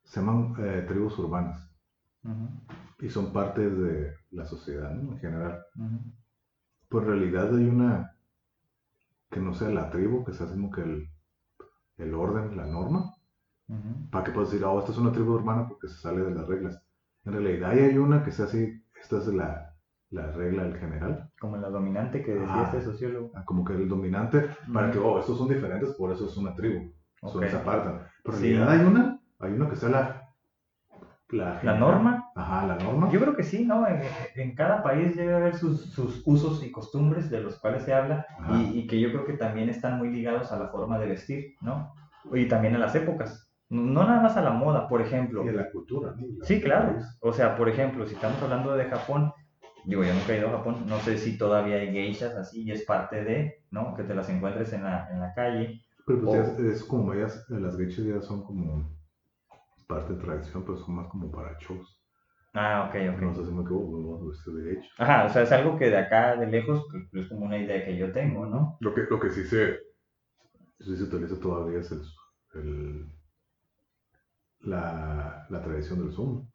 se 0.04 0.20
llaman 0.20 0.54
eh, 0.58 0.84
tribus 0.88 1.18
urbanas 1.18 1.68
Ujú, 2.24 2.48
y 3.00 3.08
son 3.08 3.32
partes 3.32 3.76
de 3.78 4.12
la 4.30 4.44
sociedad, 4.44 4.90
¿no? 4.90 5.12
En 5.12 5.18
general. 5.18 5.62
ujú. 5.76 5.98
Pues 6.88 7.04
en 7.04 7.10
realidad 7.10 7.54
hay 7.56 7.66
una 7.68 8.16
que 9.30 9.40
no 9.40 9.54
sea 9.54 9.68
la 9.70 9.90
tribu, 9.90 10.24
que 10.24 10.32
sea 10.32 10.46
como 10.48 10.70
que 10.70 10.82
el, 10.82 11.08
el 11.98 12.14
orden, 12.14 12.56
la 12.56 12.66
norma, 12.66 13.14
Ujú. 13.68 14.10
para 14.10 14.24
que 14.24 14.32
puedas 14.32 14.50
decir, 14.50 14.64
oh, 14.66 14.80
esta 14.80 14.90
es 14.90 14.98
una 14.98 15.12
tribu 15.12 15.34
urbana 15.34 15.68
porque 15.68 15.86
se 15.88 15.94
sale 16.00 16.22
de 16.24 16.32
las 16.34 16.46
reglas. 16.48 16.82
En 17.24 17.32
realidad 17.34 17.70
hay 17.70 17.96
una 17.96 18.24
que 18.24 18.32
sea 18.32 18.46
así, 18.46 18.82
esta 19.00 19.18
es 19.18 19.28
la, 19.28 19.72
la 20.10 20.32
regla 20.32 20.64
el 20.66 20.76
general, 20.76 21.30
Como 21.40 21.56
la 21.58 21.68
dominante 21.70 22.24
que 22.24 22.32
decía 22.32 22.52
Ah. 22.62 22.64
este 22.64 22.82
sociólogo. 22.82 23.30
ah, 23.36 23.44
como 23.44 23.64
que 23.64 23.74
el 23.74 23.88
dominante, 23.88 24.48
para 24.72 24.88
Ujú. 24.88 24.92
que, 24.92 24.98
oh, 24.98 25.20
estos 25.20 25.38
son 25.38 25.48
diferentes, 25.48 25.90
por 25.94 26.10
eso 26.10 26.26
es 26.26 26.36
una 26.36 26.52
tribu, 26.56 26.92
son, 27.20 27.44
Ok. 27.44 27.50
se 27.50 27.56
apartan. 27.56 28.00
Pero 28.24 28.36
en 28.36 28.42
Sí. 28.42 28.52
realidad 28.52 28.70
hay 28.70 28.84
una, 28.84 29.20
hay 29.38 29.52
una 29.52 29.70
que 29.70 29.76
sea 29.76 29.88
la... 29.90 30.16
La, 31.28 31.62
¿La 31.62 31.78
norma? 31.78 32.29
Ajá, 32.40 32.66
la 32.66 32.76
norma. 32.76 33.10
Yo 33.10 33.20
creo 33.20 33.36
que 33.36 33.42
sí, 33.42 33.64
¿no? 33.64 33.86
En, 33.86 34.00
en 34.36 34.54
cada 34.54 34.82
país 34.82 35.16
debe 35.16 35.34
haber 35.34 35.56
sus, 35.56 35.86
sus 35.92 36.22
usos 36.24 36.62
y 36.64 36.70
costumbres 36.72 37.30
de 37.30 37.40
los 37.40 37.58
cuales 37.58 37.82
se 37.84 37.92
habla 37.94 38.26
y, 38.50 38.80
y 38.80 38.86
que 38.86 38.98
yo 39.00 39.10
creo 39.12 39.24
que 39.26 39.34
también 39.34 39.68
están 39.68 39.98
muy 39.98 40.10
ligados 40.10 40.50
a 40.52 40.58
la 40.58 40.68
forma 40.68 40.98
de 40.98 41.06
vestir, 41.08 41.54
¿no? 41.60 41.92
Y 42.32 42.46
también 42.48 42.74
a 42.76 42.78
las 42.78 42.94
épocas. 42.94 43.46
No 43.68 44.04
nada 44.04 44.20
más 44.20 44.36
a 44.36 44.42
la 44.42 44.50
moda, 44.50 44.88
por 44.88 45.00
ejemplo. 45.00 45.44
Y 45.44 45.48
a 45.48 45.52
la 45.52 45.70
cultura, 45.70 46.12
¿no? 46.16 46.26
La- 46.38 46.44
Sí, 46.46 46.60
claro. 46.60 46.94
país. 46.94 47.18
O 47.20 47.32
sea, 47.32 47.56
por 47.56 47.68
ejemplo, 47.68 48.06
si 48.06 48.14
estamos 48.14 48.42
hablando 48.42 48.74
de 48.74 48.86
Japón, 48.86 49.32
digo, 49.84 50.02
yo 50.02 50.12
nunca 50.12 50.32
he 50.34 50.38
ido 50.38 50.48
a 50.48 50.58
Japón, 50.58 50.84
no 50.86 50.98
sé 50.98 51.16
si 51.18 51.38
todavía 51.38 51.76
hay 51.76 51.92
geishas 51.92 52.34
así 52.34 52.62
y 52.64 52.72
es 52.72 52.84
parte 52.84 53.22
de, 53.24 53.64
¿no? 53.70 53.94
Que 53.94 54.02
te 54.02 54.14
las 54.14 54.28
encuentres 54.28 54.72
en 54.72 54.84
la, 54.84 55.08
en 55.12 55.20
la 55.20 55.32
calle. 55.34 55.80
Pero 56.06 56.20
pues 56.20 56.30
O- 56.30 56.34
ya 56.34 56.42
es, 56.42 56.76
es 56.78 56.84
como 56.84 57.12
ellas, 57.14 57.44
las 57.48 57.76
geishas 57.76 58.04
ya 58.04 58.20
son 58.20 58.42
como 58.44 58.88
parte 59.86 60.14
de 60.14 60.20
tradición, 60.20 60.64
pero 60.64 60.78
son 60.78 60.94
más 60.96 61.06
como 61.08 61.30
para 61.30 61.56
shows. 61.60 61.99
Ah, 62.54 62.86
ok, 62.88 62.94
ok. 63.14 63.22
No 63.22 63.34
sé 63.34 63.44
si 63.44 63.50
me 63.52 63.62
equivoco, 63.62 63.98
no 63.98 64.54
de 64.58 64.62
geisha. 64.74 64.90
Ajá, 64.98 65.24
o 65.26 65.28
sea, 65.30 65.42
es 65.42 65.52
algo 65.52 65.76
que 65.78 65.90
de 65.90 65.98
acá, 65.98 66.36
de 66.36 66.46
lejos, 66.46 66.84
pues, 66.90 67.24
es 67.24 67.28
como 67.28 67.46
una 67.46 67.58
idea 67.58 67.84
que 67.84 67.96
yo 67.96 68.12
tengo, 68.12 68.46
¿no? 68.46 68.76
Lo 68.80 68.94
que, 68.94 69.02
lo 69.08 69.20
que 69.20 69.30
sí 69.30 69.44
se, 69.44 69.78
sí 70.80 70.96
se 70.96 71.04
utiliza 71.04 71.38
todavía 71.38 71.78
es 71.80 71.92
el, 71.92 72.02
el- 72.54 73.06
la, 74.60 75.46
la 75.50 75.62
tradición 75.62 75.98
del 76.00 76.12
sumo. 76.12 76.48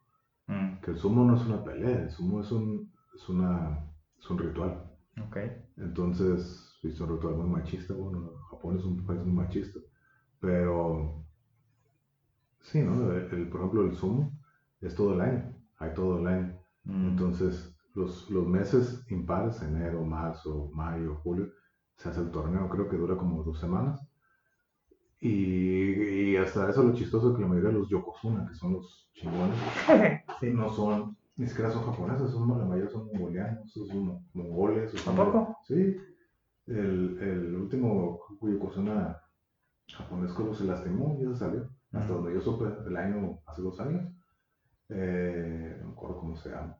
Mm, 0.48 0.78
Que 0.82 0.92
el 0.92 0.98
sumo 0.98 1.24
no 1.24 1.36
es 1.36 1.46
una 1.46 1.64
pelea, 1.64 2.02
el 2.02 2.10
sumo 2.10 2.40
es 2.42 2.52
un, 2.52 2.92
es 3.14 3.28
una, 3.28 3.80
es 4.18 4.30
un 4.30 4.38
ritual. 4.38 4.90
ok. 5.20 5.36
Entonces, 5.78 6.78
es 6.82 7.00
un 7.00 7.10
ritual 7.16 7.36
muy 7.36 7.48
machista. 7.48 7.94
Bueno, 7.94 8.32
Japón 8.50 8.78
es 8.78 8.84
un 8.84 9.04
país 9.06 9.20
muy 9.22 9.32
machista. 9.34 9.80
Pero, 10.40 11.26
sí, 12.60 12.80
¿no? 12.82 13.12
El, 13.12 13.48
por 13.48 13.60
ejemplo, 13.60 13.82
el 13.86 13.96
Zoom 13.96 14.30
es 14.80 14.94
todo 14.94 15.14
el 15.14 15.20
año, 15.20 15.55
hay 15.78 15.94
todo 15.94 16.18
el 16.18 16.26
año. 16.26 16.58
Mm. 16.84 17.08
Entonces, 17.08 17.74
los, 17.94 18.30
los 18.30 18.46
meses 18.46 19.04
impares, 19.10 19.62
enero, 19.62 20.04
marzo, 20.04 20.70
mayo, 20.74 21.16
julio, 21.22 21.48
se 21.96 22.08
hace 22.08 22.20
el 22.20 22.30
torneo, 22.30 22.68
creo 22.68 22.88
que 22.88 22.96
dura 22.96 23.16
como 23.16 23.42
dos 23.42 23.58
semanas. 23.60 24.00
Y, 25.20 26.32
y 26.32 26.36
hasta 26.36 26.68
eso 26.70 26.82
lo 26.82 26.94
chistoso 26.94 27.30
es 27.30 27.36
que 27.36 27.42
la 27.42 27.48
mayoría 27.48 27.70
de 27.70 27.78
los 27.78 27.88
Yokozuna, 27.88 28.46
que 28.46 28.54
son 28.54 28.74
los 28.74 29.08
chingones, 29.14 29.56
no 30.42 30.68
son, 30.70 31.16
ni 31.36 31.46
siquiera 31.46 31.70
son 31.70 31.84
japoneses, 31.84 32.30
son, 32.30 32.48
la 32.58 32.64
mayoría 32.66 32.90
son 32.90 33.06
mongolianos, 33.06 33.72
son 33.72 34.22
mongoles. 34.34 34.94
¿A 35.08 35.12
poco? 35.12 35.56
Sí. 35.66 35.96
El, 36.66 37.18
el 37.20 37.54
último 37.54 38.20
Yokozuna 38.42 39.20
japonés 39.94 40.32
como 40.32 40.54
se 40.54 40.64
lastimó, 40.64 41.18
ya 41.20 41.30
se 41.30 41.36
salió. 41.38 41.70
Hasta 41.92 42.12
donde 42.12 42.34
yo 42.34 42.40
supe, 42.40 42.64
el 42.86 42.96
año, 42.96 43.38
hace 43.46 43.62
dos 43.62 43.80
años. 43.80 44.02
Eh, 44.88 45.76
no 45.80 45.86
me 45.88 45.92
acuerdo 45.92 46.18
cómo 46.18 46.36
se 46.36 46.50
llama. 46.50 46.78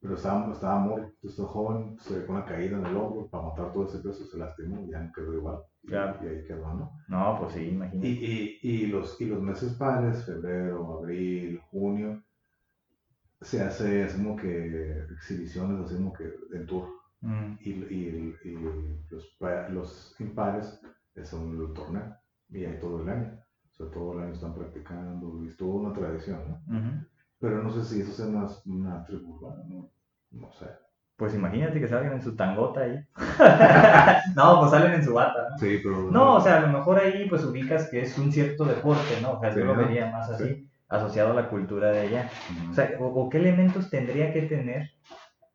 Pero 0.00 0.14
estaba, 0.14 0.52
estaba 0.52 0.80
muy, 0.80 1.02
estaba 1.22 1.48
joven, 1.48 1.96
se 2.00 2.26
con 2.26 2.36
una 2.36 2.44
caída 2.44 2.76
en 2.76 2.86
el 2.86 2.96
hombro 2.96 3.28
para 3.28 3.44
matar 3.44 3.72
todo 3.72 3.86
ese 3.86 3.98
peso, 3.98 4.24
se 4.24 4.36
lastimó 4.36 4.84
y 4.84 4.90
ya 4.90 5.00
no 5.00 5.12
quedó 5.12 5.32
igual. 5.32 5.62
Y, 5.84 5.94
ahí 5.94 6.44
quedó, 6.46 6.74
¿no? 6.74 6.92
No, 7.08 7.38
pues 7.38 7.52
sí, 7.52 7.68
imagínate. 7.68 8.08
Y, 8.08 8.58
y, 8.62 8.68
y, 8.68 8.86
los, 8.86 9.20
y 9.20 9.26
los 9.26 9.40
meses 9.40 9.74
pares, 9.74 10.24
febrero, 10.24 10.98
abril, 10.98 11.60
junio, 11.70 12.20
se 13.40 13.60
hace, 13.62 14.04
así 14.04 14.16
como 14.16 14.36
que 14.36 15.04
exhibiciones, 15.12 15.84
así 15.84 15.96
como 15.96 16.12
que 16.12 16.34
en 16.52 16.66
tour. 16.66 16.88
Mm. 17.20 17.54
Y, 17.60 17.70
y, 17.70 18.36
y, 18.44 18.56
los, 19.08 19.36
los 19.70 20.20
impares 20.20 20.80
son 21.22 21.60
el 21.60 21.72
torneo. 21.74 22.16
Y 22.48 22.64
hay 22.64 22.78
todo 22.80 23.02
el 23.02 23.08
año. 23.08 23.38
O 23.70 23.74
sea, 23.74 23.90
todo 23.90 24.14
el 24.14 24.24
año 24.24 24.32
están 24.32 24.54
practicando, 24.54 25.44
es 25.46 25.56
toda 25.56 25.74
una 25.74 25.92
tradición, 25.92 26.40
¿no? 26.66 27.06
Pero 27.42 27.60
no 27.60 27.72
sé 27.72 27.82
si 27.84 28.00
eso 28.00 28.12
sea 28.12 28.26
una, 28.26 28.46
una 28.66 29.04
tribu 29.04 29.36
no, 29.68 29.90
no 30.30 30.52
sé. 30.52 30.66
Pues 31.16 31.34
imagínate 31.34 31.80
que 31.80 31.88
salgan 31.88 32.12
en 32.12 32.22
su 32.22 32.36
tangota 32.36 32.82
ahí. 32.82 33.04
no, 34.36 34.60
pues 34.60 34.70
salen 34.70 34.92
en 34.92 35.04
su 35.04 35.12
bata, 35.12 35.48
¿no? 35.50 35.58
Sí, 35.58 35.80
pero... 35.82 36.08
No, 36.12 36.36
o 36.36 36.40
sea, 36.40 36.58
a 36.58 36.60
lo 36.60 36.68
mejor 36.68 37.00
ahí 37.00 37.28
pues 37.28 37.42
ubicas 37.44 37.90
que 37.90 38.02
es 38.02 38.16
un 38.16 38.30
cierto 38.30 38.64
deporte, 38.64 39.20
¿no? 39.20 39.32
O 39.32 39.40
sea, 39.40 39.52
yo 39.52 39.64
lo 39.64 39.74
vería 39.74 40.08
más 40.12 40.30
así, 40.30 40.68
asociado 40.88 41.32
a 41.32 41.34
la 41.34 41.48
cultura 41.48 41.90
de 41.90 42.02
allá. 42.02 42.30
O 42.70 42.74
sea, 42.74 42.92
o, 43.00 43.28
qué 43.28 43.38
elementos 43.38 43.90
tendría 43.90 44.32
que 44.32 44.42
tener 44.42 44.92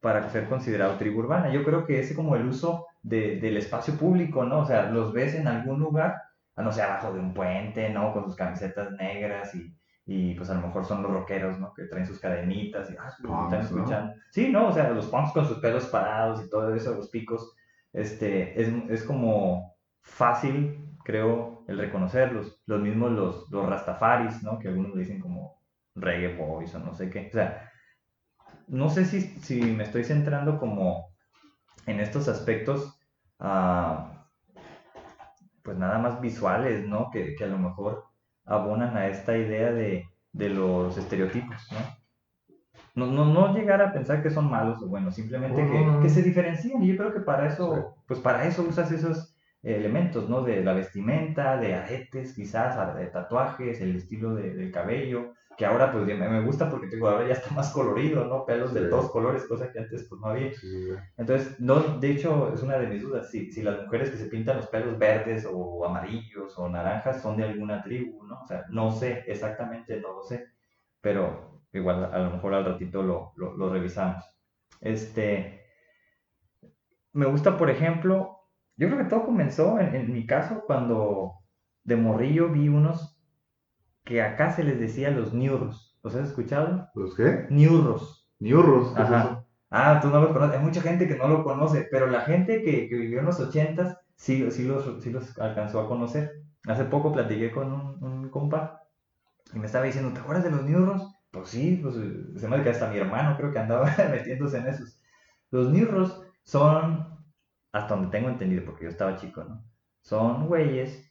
para 0.01 0.29
ser 0.29 0.49
considerado 0.49 0.97
tribu 0.97 1.19
urbana? 1.19 1.53
Yo 1.53 1.63
creo 1.63 1.85
que 1.85 2.01
es 2.01 2.13
como 2.13 2.35
el 2.35 2.45
uso 2.45 2.85
de, 3.01 3.39
del 3.39 3.55
espacio 3.55 3.93
público, 3.95 4.43
¿no? 4.43 4.59
O 4.59 4.65
sea, 4.65 4.91
los 4.91 5.13
ves 5.13 5.35
en 5.35 5.47
algún 5.47 5.79
lugar, 5.79 6.21
no 6.57 6.69
sé, 6.69 6.81
abajo 6.81 7.13
de 7.13 7.21
un 7.21 7.33
puente, 7.33 7.89
¿no? 7.91 8.11
Con 8.11 8.25
sus 8.25 8.35
camisetas 8.35 8.91
negras 8.91 9.55
y 9.55 9.73
y 10.09 10.33
pues 10.35 10.49
a 10.49 10.53
lo 10.53 10.61
mejor 10.61 10.85
son 10.85 11.03
los 11.03 11.11
rockeros, 11.11 11.59
¿no? 11.59 11.73
Que 11.73 11.83
traen 11.83 12.07
sus 12.07 12.19
cadenitas 12.19 12.89
y 12.89 12.95
ah, 12.97 13.09
están 13.09 13.59
escuchando. 13.59 14.13
Sí, 14.31 14.49
¿no? 14.49 14.69
O 14.69 14.71
sea, 14.71 14.89
los 14.91 15.07
punks 15.07 15.33
con 15.33 15.45
sus 15.45 15.59
pelos 15.59 15.85
parados 15.87 16.43
y 16.45 16.49
todo 16.49 16.73
eso, 16.73 16.95
los 16.95 17.09
picos, 17.09 17.53
este, 17.91 18.59
es, 18.59 18.69
es 18.89 19.03
como 19.03 19.75
fácil, 20.01 20.95
creo, 21.03 21.65
el 21.67 21.77
reconocerlos. 21.77 22.63
Los 22.67 22.79
mismos 22.79 23.11
los, 23.11 23.51
los 23.51 23.67
rastafaris, 23.67 24.41
¿no? 24.43 24.57
Que 24.59 24.69
algunos 24.69 24.95
dicen 24.95 25.19
como 25.19 25.61
reggae 25.93 26.37
boys 26.37 26.73
o 26.75 26.79
no 26.79 26.93
sé 26.93 27.09
qué. 27.09 27.27
O 27.27 27.33
sea, 27.33 27.69
no 28.69 28.89
sé 28.89 29.03
si, 29.03 29.19
si 29.41 29.61
me 29.61 29.83
estoy 29.83 30.05
centrando 30.05 30.57
como 30.57 31.09
en 31.85 31.99
estos 31.99 32.29
aspectos, 32.29 32.97
uh, 33.41 34.07
pues 35.63 35.77
nada 35.77 35.99
más 35.99 36.21
visuales, 36.21 36.87
¿no? 36.87 37.09
Que, 37.11 37.35
que 37.35 37.43
a 37.43 37.47
lo 37.47 37.57
mejor 37.57 38.06
abonan 38.47 38.97
a 38.97 39.07
esta 39.07 39.37
idea 39.37 39.71
de, 39.71 40.05
de 40.31 40.49
los 40.49 40.97
estereotipos, 40.97 41.67
¿no? 41.71 41.97
No, 42.95 43.05
no, 43.05 43.25
no, 43.25 43.53
llegar 43.53 43.79
a 43.83 43.93
pensar 43.93 44.23
que 44.23 44.31
son 44.31 44.49
malos 44.49 44.81
o 44.81 44.87
buenos, 44.87 45.13
simplemente 45.13 45.63
que, 45.67 45.99
que, 46.01 46.09
se 46.09 46.23
diferencian. 46.23 46.81
Y 46.81 46.87
yo 46.87 46.97
creo 46.97 47.13
que 47.13 47.19
para 47.19 47.45
eso, 47.45 47.95
pues 48.07 48.19
para 48.19 48.47
eso 48.47 48.63
usas 48.63 48.91
esos 48.91 49.35
elementos, 49.61 50.27
¿no? 50.27 50.41
De 50.41 50.63
la 50.63 50.73
vestimenta, 50.73 51.57
de 51.57 51.75
aretes, 51.75 52.33
quizás, 52.33 52.95
de 52.95 53.05
tatuajes, 53.05 53.81
el 53.81 53.95
estilo 53.95 54.33
de, 54.33 54.55
del 54.55 54.71
cabello, 54.71 55.33
que 55.57 55.65
ahora 55.65 55.91
pues 55.91 56.05
me 56.05 56.41
gusta 56.41 56.69
porque 56.69 56.87
digo, 56.87 57.09
ahora 57.09 57.27
ya 57.27 57.33
está 57.33 57.53
más 57.55 57.71
colorido, 57.71 58.25
¿no? 58.25 58.45
Pelos 58.45 58.73
de 58.75 58.87
todos 58.87 59.09
colores, 59.09 59.45
cosa 59.47 59.71
que 59.71 59.79
antes 59.79 60.05
pues 60.07 60.21
no 60.21 60.27
había. 60.27 60.51
Entonces, 61.17 61.59
no, 61.59 61.79
de 61.99 62.11
hecho, 62.11 62.53
es 62.53 62.61
una 62.61 62.77
de 62.77 62.87
mis 62.87 63.01
dudas, 63.01 63.31
si, 63.31 63.51
si 63.51 63.63
las 63.63 63.83
mujeres 63.83 64.11
que 64.11 64.17
se 64.17 64.27
pintan 64.27 64.57
los 64.57 64.67
pelos 64.67 64.99
verdes 64.99 65.47
o 65.51 65.83
amarillos 65.83 66.57
o 66.59 66.69
naranjas 66.69 67.21
son 67.23 67.37
de 67.37 67.45
alguna 67.45 67.81
tribu, 67.81 68.23
¿no? 68.23 68.39
O 68.41 68.45
sea, 68.45 68.65
no 68.69 68.91
sé, 68.91 69.23
exactamente 69.25 69.99
no 69.99 70.13
lo 70.13 70.23
sé, 70.23 70.45
pero 71.01 71.63
igual 71.73 72.05
a 72.05 72.19
lo 72.19 72.31
mejor 72.31 72.53
al 72.53 72.65
ratito 72.65 73.01
lo, 73.01 73.33
lo, 73.35 73.57
lo 73.57 73.73
revisamos. 73.73 74.23
Este, 74.79 75.61
me 77.13 77.25
gusta, 77.25 77.57
por 77.57 77.71
ejemplo, 77.71 78.41
yo 78.75 78.87
creo 78.87 78.99
que 78.99 79.09
todo 79.09 79.25
comenzó 79.25 79.79
en, 79.79 79.95
en 79.95 80.13
mi 80.13 80.27
caso 80.27 80.63
cuando 80.67 81.33
de 81.83 81.95
morrillo 81.95 82.49
vi 82.49 82.67
unos 82.67 83.16
que 84.07 84.21
acá 84.21 84.51
se 84.51 84.63
les 84.63 84.79
decía 84.79 85.11
los 85.11 85.33
niurros. 85.33 85.99
¿Los 86.01 86.15
has 86.15 86.29
escuchado? 86.29 86.89
¿Los 86.95 87.13
qué? 87.13 87.45
Niurros. 87.49 88.29
Niurros. 88.39 88.97
Ajá. 88.97 89.45
Ah, 89.69 89.99
tú 90.01 90.07
no 90.07 90.21
los 90.21 90.31
conoces. 90.31 90.57
Hay 90.57 90.63
mucha 90.63 90.81
gente 90.81 91.07
que 91.09 91.17
no 91.17 91.27
lo 91.27 91.43
conoce, 91.43 91.87
pero 91.91 92.07
la 92.07 92.21
gente 92.21 92.63
que, 92.63 92.87
que 92.87 92.95
vivió 92.95 93.19
en 93.19 93.25
los 93.25 93.39
ochentas 93.41 93.97
sí, 94.15 94.49
sí, 94.49 94.63
los, 94.63 95.03
sí 95.03 95.11
los 95.11 95.37
alcanzó 95.37 95.81
a 95.81 95.87
conocer. 95.89 96.41
Hace 96.65 96.85
poco 96.85 97.11
platiqué 97.11 97.51
con 97.51 97.73
un, 97.73 98.03
un 98.03 98.29
compa 98.29 98.83
y 99.53 99.59
me 99.59 99.65
estaba 99.65 99.85
diciendo, 99.85 100.13
¿te 100.13 100.21
acuerdas 100.21 100.45
de 100.45 100.51
los 100.51 100.63
niurros? 100.63 101.13
Pues 101.31 101.49
sí, 101.49 101.79
pues 101.83 101.95
se 101.95 102.47
me 102.47 102.63
que 102.63 102.69
hasta 102.69 102.89
mi 102.89 102.97
hermano 102.97 103.35
creo 103.35 103.51
que 103.51 103.59
andaba 103.59 103.93
metiéndose 104.09 104.57
en 104.59 104.67
esos. 104.67 105.01
Los 105.51 105.69
niurros 105.69 106.21
son, 106.43 107.25
hasta 107.73 107.95
donde 107.95 108.11
tengo 108.11 108.29
entendido, 108.29 108.63
porque 108.63 108.85
yo 108.85 108.89
estaba 108.89 109.17
chico, 109.17 109.43
¿no? 109.43 109.65
Son 110.01 110.47
güeyes 110.47 111.06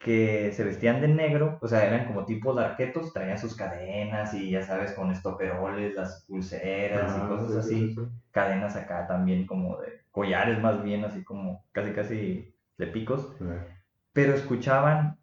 que 0.00 0.50
se 0.52 0.64
vestían 0.64 1.02
de 1.02 1.08
negro, 1.08 1.58
o 1.60 1.68
sea, 1.68 1.84
eran 1.84 2.06
como 2.06 2.24
tipo 2.24 2.54
de 2.54 2.64
arquetos, 2.64 3.12
traían 3.12 3.36
sus 3.36 3.54
cadenas 3.54 4.32
y 4.32 4.50
ya 4.50 4.62
sabes, 4.62 4.92
con 4.92 5.10
estoperoles, 5.10 5.94
las 5.94 6.24
pulseras 6.26 7.18
y 7.18 7.28
cosas 7.28 7.56
así, 7.56 7.94
cadenas 8.30 8.76
acá 8.76 9.06
también 9.06 9.46
como 9.46 9.76
de 9.76 10.00
collares 10.10 10.58
más 10.58 10.82
bien, 10.82 11.04
así 11.04 11.22
como 11.22 11.66
casi 11.72 11.92
casi 11.92 12.54
de 12.78 12.86
picos, 12.86 13.36
pero 14.14 14.32
escuchaban 14.32 15.18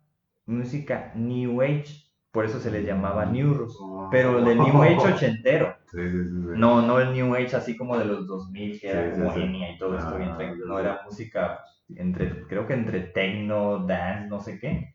música 0.46 1.12
New 1.16 1.60
Age, 1.64 2.06
por 2.32 2.46
eso 2.46 2.60
se 2.60 2.70
les 2.70 2.86
llamaba 2.86 3.26
mm. 3.26 3.32
New 3.34 3.54
Rus, 3.56 3.80
ah. 3.82 4.10
pero 4.12 4.44
de 4.44 4.54
New 4.54 4.84
Age 4.84 4.98
ochentero, 5.12 5.76
no, 5.92 6.84
no 6.84 7.00
el 7.00 7.14
New 7.14 7.34
Age 7.34 7.56
así 7.56 7.76
como 7.76 7.98
de 7.98 8.06
los 8.06 8.28
2000, 8.28 8.80
que 8.80 8.90
era 8.90 9.12
como 9.12 9.32
genia 9.32 9.72
y 9.72 9.78
todo 9.80 9.98
esto 9.98 10.16
bien 10.18 10.30
ah, 10.30 10.54
no 10.68 10.78
era 10.78 11.02
música 11.04 11.64
entre, 11.96 12.44
creo 12.48 12.68
que 12.68 12.74
entre 12.74 13.02
techno, 13.02 13.86
dance, 13.86 14.28
no 14.28 14.40
sé 14.40 14.60
qué, 14.60 14.94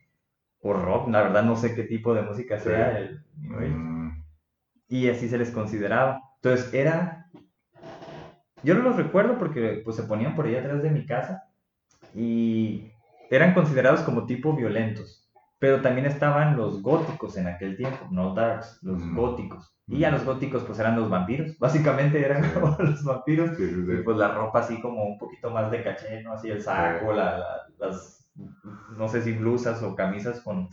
o 0.61 0.73
rock, 0.73 1.09
la 1.09 1.23
verdad 1.23 1.43
no 1.43 1.55
sé 1.55 1.75
qué 1.75 1.83
tipo 1.83 2.13
de 2.13 2.21
música 2.21 2.59
sea 2.59 2.97
el 2.97 3.23
mm. 3.35 4.23
Y 4.87 5.09
así 5.09 5.27
se 5.27 5.37
les 5.37 5.51
consideraba. 5.51 6.21
Entonces 6.35 6.73
era, 6.73 7.27
yo 8.63 8.75
no 8.75 8.81
los 8.81 8.95
recuerdo 8.95 9.37
porque 9.37 9.81
pues 9.83 9.95
se 9.95 10.03
ponían 10.03 10.35
por 10.35 10.45
ahí 10.45 10.55
atrás 10.55 10.83
de 10.83 10.91
mi 10.91 11.05
casa 11.05 11.49
y 12.13 12.91
eran 13.29 13.53
considerados 13.53 14.01
como 14.01 14.25
tipo 14.25 14.55
violentos. 14.55 15.22
Pero 15.63 15.79
también 15.79 16.05
estaban 16.05 16.57
los 16.57 16.81
góticos 16.81 17.37
en 17.37 17.47
aquel 17.47 17.77
tiempo, 17.77 18.05
no 18.11 18.33
darks, 18.33 18.83
los 18.83 19.01
mm. 19.01 19.15
góticos. 19.15 19.73
Y 19.87 20.03
a 20.03 20.11
los 20.11 20.25
góticos 20.25 20.61
pues 20.63 20.77
eran 20.77 20.97
los 20.97 21.09
vampiros, 21.09 21.57
básicamente 21.59 22.19
eran 22.19 22.51
como 22.51 22.75
los 22.79 23.01
vampiros. 23.05 23.57
Y 23.57 24.01
pues 24.03 24.17
la 24.17 24.33
ropa 24.33 24.59
así 24.59 24.81
como 24.81 25.05
un 25.05 25.17
poquito 25.17 25.51
más 25.51 25.71
de 25.71 25.81
caché, 25.81 26.21
¿no? 26.21 26.33
Así 26.33 26.49
el 26.49 26.61
saco, 26.61 27.13
las, 27.13 28.29
no 28.97 29.07
sé 29.07 29.21
si 29.21 29.31
blusas 29.31 29.81
o 29.83 29.95
camisas 29.95 30.41
con 30.41 30.67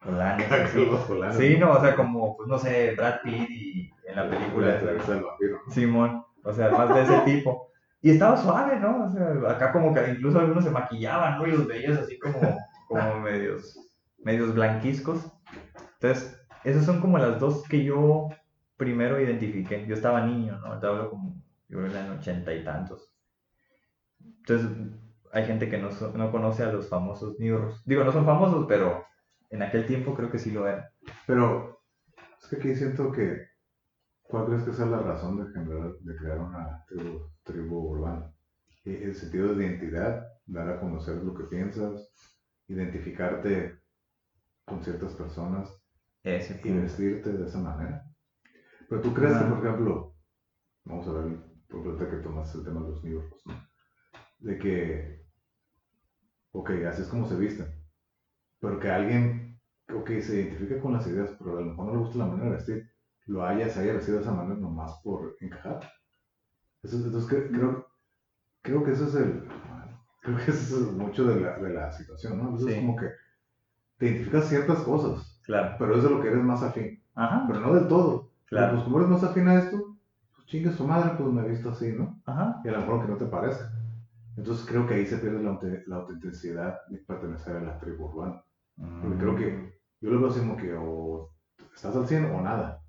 colanes. 0.00 1.38
Sí, 1.38 1.56
no, 1.56 1.72
o 1.72 1.80
sea, 1.80 1.96
como, 1.96 2.36
pues 2.36 2.46
no 2.46 2.58
sé, 2.58 2.94
Brad 2.94 3.22
Pitt 3.24 3.48
y 3.48 3.90
en 4.06 4.16
la 4.16 4.28
película. 4.28 4.78
Simón, 5.70 6.26
o 6.44 6.52
sea, 6.52 6.68
más 6.72 6.94
de 6.94 7.02
ese 7.04 7.18
tipo. 7.20 7.70
Y 8.02 8.10
estaba 8.10 8.36
suave, 8.36 8.78
¿no? 8.80 9.06
O 9.06 9.10
sea, 9.10 9.50
acá 9.50 9.72
como 9.72 9.94
que 9.94 10.10
incluso 10.10 10.38
algunos 10.38 10.62
se 10.62 10.70
maquillaban, 10.70 11.38
¿no? 11.38 11.46
Y 11.46 11.52
los 11.52 11.66
veías 11.66 12.00
así 12.00 12.18
como, 12.18 12.38
como 12.86 13.20
medios 13.20 13.85
medios 14.26 14.52
blanquiscos. 14.56 15.24
Entonces, 16.00 16.36
esas 16.64 16.84
son 16.84 17.00
como 17.00 17.16
las 17.16 17.38
dos 17.38 17.62
que 17.68 17.84
yo 17.84 18.28
primero 18.76 19.20
identifiqué. 19.20 19.86
Yo 19.86 19.94
estaba 19.94 20.26
niño, 20.26 20.58
¿no? 20.58 20.74
Estaba 20.74 21.08
como, 21.08 21.40
yo 21.68 21.78
creo 21.78 21.96
en 21.96 22.10
ochenta 22.10 22.52
y 22.52 22.64
tantos. 22.64 23.14
Entonces, 24.18 24.68
hay 25.32 25.44
gente 25.46 25.68
que 25.68 25.78
no, 25.78 25.90
no 26.14 26.32
conoce 26.32 26.64
a 26.64 26.72
los 26.72 26.88
famosos 26.88 27.38
New 27.38 27.70
Digo, 27.84 28.02
no 28.02 28.10
son 28.10 28.26
famosos, 28.26 28.66
pero 28.68 29.04
en 29.50 29.62
aquel 29.62 29.86
tiempo 29.86 30.12
creo 30.16 30.28
que 30.28 30.40
sí 30.40 30.50
lo 30.50 30.66
eran. 30.66 30.86
Pero, 31.28 31.80
es 32.42 32.48
que 32.48 32.56
aquí 32.56 32.74
siento 32.74 33.12
que, 33.12 33.46
¿cuál 34.22 34.46
crees 34.46 34.64
que 34.64 34.72
sea 34.72 34.86
la 34.86 35.02
razón 35.02 35.36
de, 35.36 35.52
generar, 35.52 35.92
de 36.00 36.16
crear 36.16 36.38
una 36.40 36.84
tribu, 36.88 37.30
tribu 37.44 37.90
urbana? 37.92 38.34
El 38.84 39.14
sentido 39.14 39.54
de 39.54 39.66
identidad, 39.66 40.26
dar 40.46 40.68
a 40.68 40.80
conocer 40.80 41.16
lo 41.22 41.32
que 41.32 41.44
piensas, 41.44 42.12
identificarte 42.66 43.85
con 44.66 44.82
ciertas 44.82 45.14
personas 45.14 45.80
Ese 46.24 46.60
y 46.64 46.70
vestirte 46.72 47.32
de 47.32 47.46
esa 47.46 47.58
manera. 47.58 48.02
Pero 48.88 49.00
tú 49.02 49.14
crees 49.14 49.34
que, 49.38 49.44
Ah. 49.44 49.48
por 49.48 49.58
ejemplo, 49.66 50.14
vamos 50.84 51.08
a 51.08 51.12
ver, 51.12 51.38
por 51.68 51.80
ejemplo, 51.80 52.08
que 52.10 52.16
tomas 52.18 52.54
el 52.54 52.64
tema 52.64 52.80
de 52.82 52.88
los 52.88 53.02
Yorkers, 53.02 53.42
¿no? 53.46 53.54
De 54.40 54.58
que, 54.58 55.22
ok, 56.52 56.70
así 56.88 57.02
es 57.02 57.08
como 57.08 57.26
se 57.26 57.36
visten, 57.36 57.66
pero 58.60 58.78
que 58.78 58.88
alguien, 58.90 59.58
ok, 59.92 60.10
se 60.20 60.36
identifica 60.36 60.80
con 60.80 60.92
las 60.94 61.06
ideas, 61.06 61.34
pero 61.38 61.56
a 61.58 61.60
lo 61.60 61.66
mejor 61.66 61.86
no 61.86 61.92
le 61.92 61.98
gusta 61.98 62.18
la 62.18 62.26
manera 62.26 62.46
de 62.50 62.56
vestir, 62.56 62.82
lo 63.26 63.44
haya, 63.44 63.68
se 63.68 63.80
haya 63.80 63.92
vestido 63.94 64.18
de 64.18 64.22
esa 64.22 64.32
manera 64.32 64.56
nomás 64.58 65.00
por 65.02 65.34
encajar. 65.40 65.80
Eso, 66.82 66.96
entonces 66.96 67.28
cre- 67.30 67.50
creo, 67.52 67.84
creo 68.62 68.84
que 68.84 68.92
eso 68.92 69.06
es 69.06 69.14
el, 69.16 69.48
creo 70.22 70.36
que 70.36 70.50
eso 70.50 70.76
es 70.78 70.92
mucho 70.92 71.24
de 71.26 71.40
la, 71.40 71.58
de 71.58 71.70
la 71.70 71.92
situación, 71.92 72.38
¿no? 72.38 72.44
Entonces 72.44 72.68
Sí. 72.68 72.74
es 72.74 72.80
como 72.80 72.96
que 72.96 73.06
te 73.98 74.06
identificas 74.06 74.48
ciertas 74.48 74.78
cosas, 74.80 75.40
Claro. 75.44 75.76
pero 75.78 75.96
es 75.96 76.02
de 76.02 76.10
lo 76.10 76.20
que 76.20 76.28
eres 76.28 76.42
más 76.44 76.62
afín, 76.62 77.02
Ajá. 77.14 77.44
pero 77.46 77.60
no 77.60 77.74
del 77.74 77.88
todo. 77.88 78.30
Claro. 78.46 78.72
Pues 78.74 78.84
como 78.84 78.98
eres 78.98 79.10
más 79.10 79.24
afín 79.24 79.48
a 79.48 79.54
esto, 79.54 79.96
pues 80.34 80.46
chingue 80.46 80.72
su 80.72 80.86
madre, 80.86 81.12
pues 81.18 81.32
me 81.32 81.44
he 81.44 81.48
visto 81.48 81.70
así, 81.70 81.92
¿no? 81.92 82.20
Ajá. 82.26 82.60
Y 82.64 82.68
a 82.68 82.72
lo 82.72 82.80
mejor 82.80 83.02
que 83.06 83.12
no 83.12 83.16
te 83.16 83.26
parezca. 83.26 83.70
Entonces 84.36 84.66
creo 84.68 84.86
que 84.86 84.94
ahí 84.94 85.06
se 85.06 85.16
pierde 85.16 85.42
la, 85.42 85.58
la 85.86 85.96
autenticidad 85.96 86.78
de 86.88 86.98
pertenecer 86.98 87.56
a 87.56 87.60
la 87.62 87.78
tribu 87.78 88.04
urbana. 88.06 88.42
Porque 89.02 89.16
creo 89.18 89.32
Mm. 89.32 89.36
que 89.36 89.78
yo 90.02 90.10
lo 90.10 90.20
veo 90.20 90.28
así 90.28 90.40
como 90.40 90.56
que 90.58 90.74
o 90.74 91.30
estás 91.74 91.96
al 91.96 92.06
100 92.06 92.26
o 92.26 92.40
nada. 92.42 92.80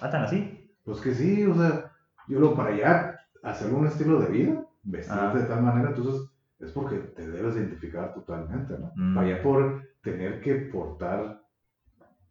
Ah, 0.00 0.08
tan 0.10 0.22
así. 0.22 0.70
Pues 0.84 1.00
que 1.00 1.12
sí, 1.14 1.44
o 1.44 1.54
sea, 1.54 1.90
yo 2.28 2.38
lo 2.38 2.54
para 2.54 2.70
allá, 2.70 3.18
hacer 3.42 3.74
un 3.74 3.86
estilo 3.86 4.20
de 4.20 4.26
vida, 4.28 4.64
vestirte 4.84 5.20
Ah. 5.20 5.34
de 5.34 5.42
tal 5.44 5.62
manera, 5.62 5.88
entonces 5.90 6.22
es 6.62 6.72
porque 6.72 6.96
te 6.98 7.28
debes 7.28 7.56
identificar 7.56 8.14
totalmente, 8.14 8.74
¿no? 8.78 8.92
Mm. 8.94 9.18
Allá 9.18 9.42
por 9.42 9.82
tener 10.02 10.40
que 10.40 10.54
portar 10.54 11.42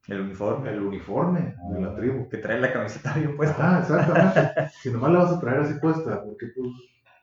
El 0.08 0.22
uniforme. 0.22 0.70
el 0.70 0.82
uniforme 0.82 1.56
de 1.74 1.82
la 1.82 1.96
tribu. 1.96 2.30
Que 2.30 2.38
trae 2.38 2.60
la 2.60 2.72
camiseta 2.72 3.14
bien 3.14 3.36
puesta. 3.36 3.78
Ah, 3.78 3.80
exactamente. 3.80 4.72
si 4.82 4.90
nomás 4.92 5.12
la 5.12 5.20
vas 5.20 5.34
a 5.34 5.40
traer 5.40 5.60
así 5.62 5.74
puesta, 5.80 6.24
porque 6.24 6.48
pues, 6.56 6.72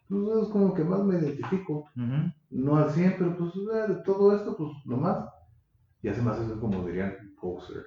pues 0.09 0.43
es 0.43 0.49
como 0.49 0.75
que 0.75 0.85
más 0.85 1.03
me 1.03 1.19
identifico. 1.19 1.91
No 2.51 2.77
al 2.77 2.91
100, 2.91 3.17
pero 3.19 3.37
pues 3.37 3.53
eh, 3.57 3.93
de 3.93 4.03
todo 4.03 4.37
esto, 4.37 4.57
pues 4.57 4.71
nomás. 4.85 5.27
Y 6.03 6.09
hace 6.09 6.23
más 6.23 6.39
eso 6.39 6.61
como 6.61 6.87
dirían 6.87 7.15
poser. 7.41 7.85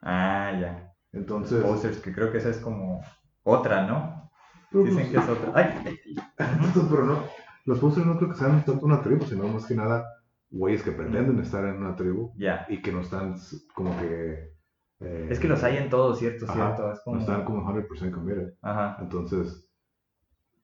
Ah, 0.00 0.52
ya. 0.58 0.92
Entonces, 1.12 1.62
Posters, 1.62 1.98
que 1.98 2.12
creo 2.12 2.32
que 2.32 2.38
esa 2.38 2.48
es 2.48 2.58
como 2.58 3.02
otra, 3.44 3.86
¿no? 3.86 4.30
Dicen 4.72 4.94
pues, 4.94 5.08
que 5.10 5.16
es 5.18 5.28
otra. 5.28 5.52
Ay, 5.54 5.98
pero 6.90 7.04
no, 7.04 7.22
los 7.64 7.78
posters 7.78 8.06
no 8.06 8.16
creo 8.18 8.30
que 8.30 8.36
sean 8.36 8.64
tanto 8.64 8.84
una 8.86 9.02
tribu, 9.02 9.24
sino 9.24 9.46
más 9.48 9.66
que 9.66 9.74
nada 9.74 10.04
güeyes 10.50 10.82
que 10.82 10.92
pretenden 10.92 11.38
estar 11.40 11.64
en 11.64 11.76
una 11.76 11.94
tribu 11.96 12.32
Ya. 12.36 12.66
y 12.68 12.82
que 12.82 12.92
no 12.92 13.00
están 13.00 13.36
como 13.74 13.96
que... 13.98 14.52
eh, 15.00 15.28
Es 15.30 15.38
que 15.40 15.48
los 15.48 15.62
hay 15.62 15.76
en 15.78 15.88
todo, 15.88 16.14
cierto, 16.14 16.44
Ajá. 16.46 16.54
cierto. 16.74 16.92
Es 16.92 17.00
como. 17.00 17.16
No 17.16 17.22
están 17.22 17.44
como 17.44 17.62
100% 17.72 18.10
committed. 18.12 18.52
Ajá. 18.62 18.98
Entonces, 19.00 19.70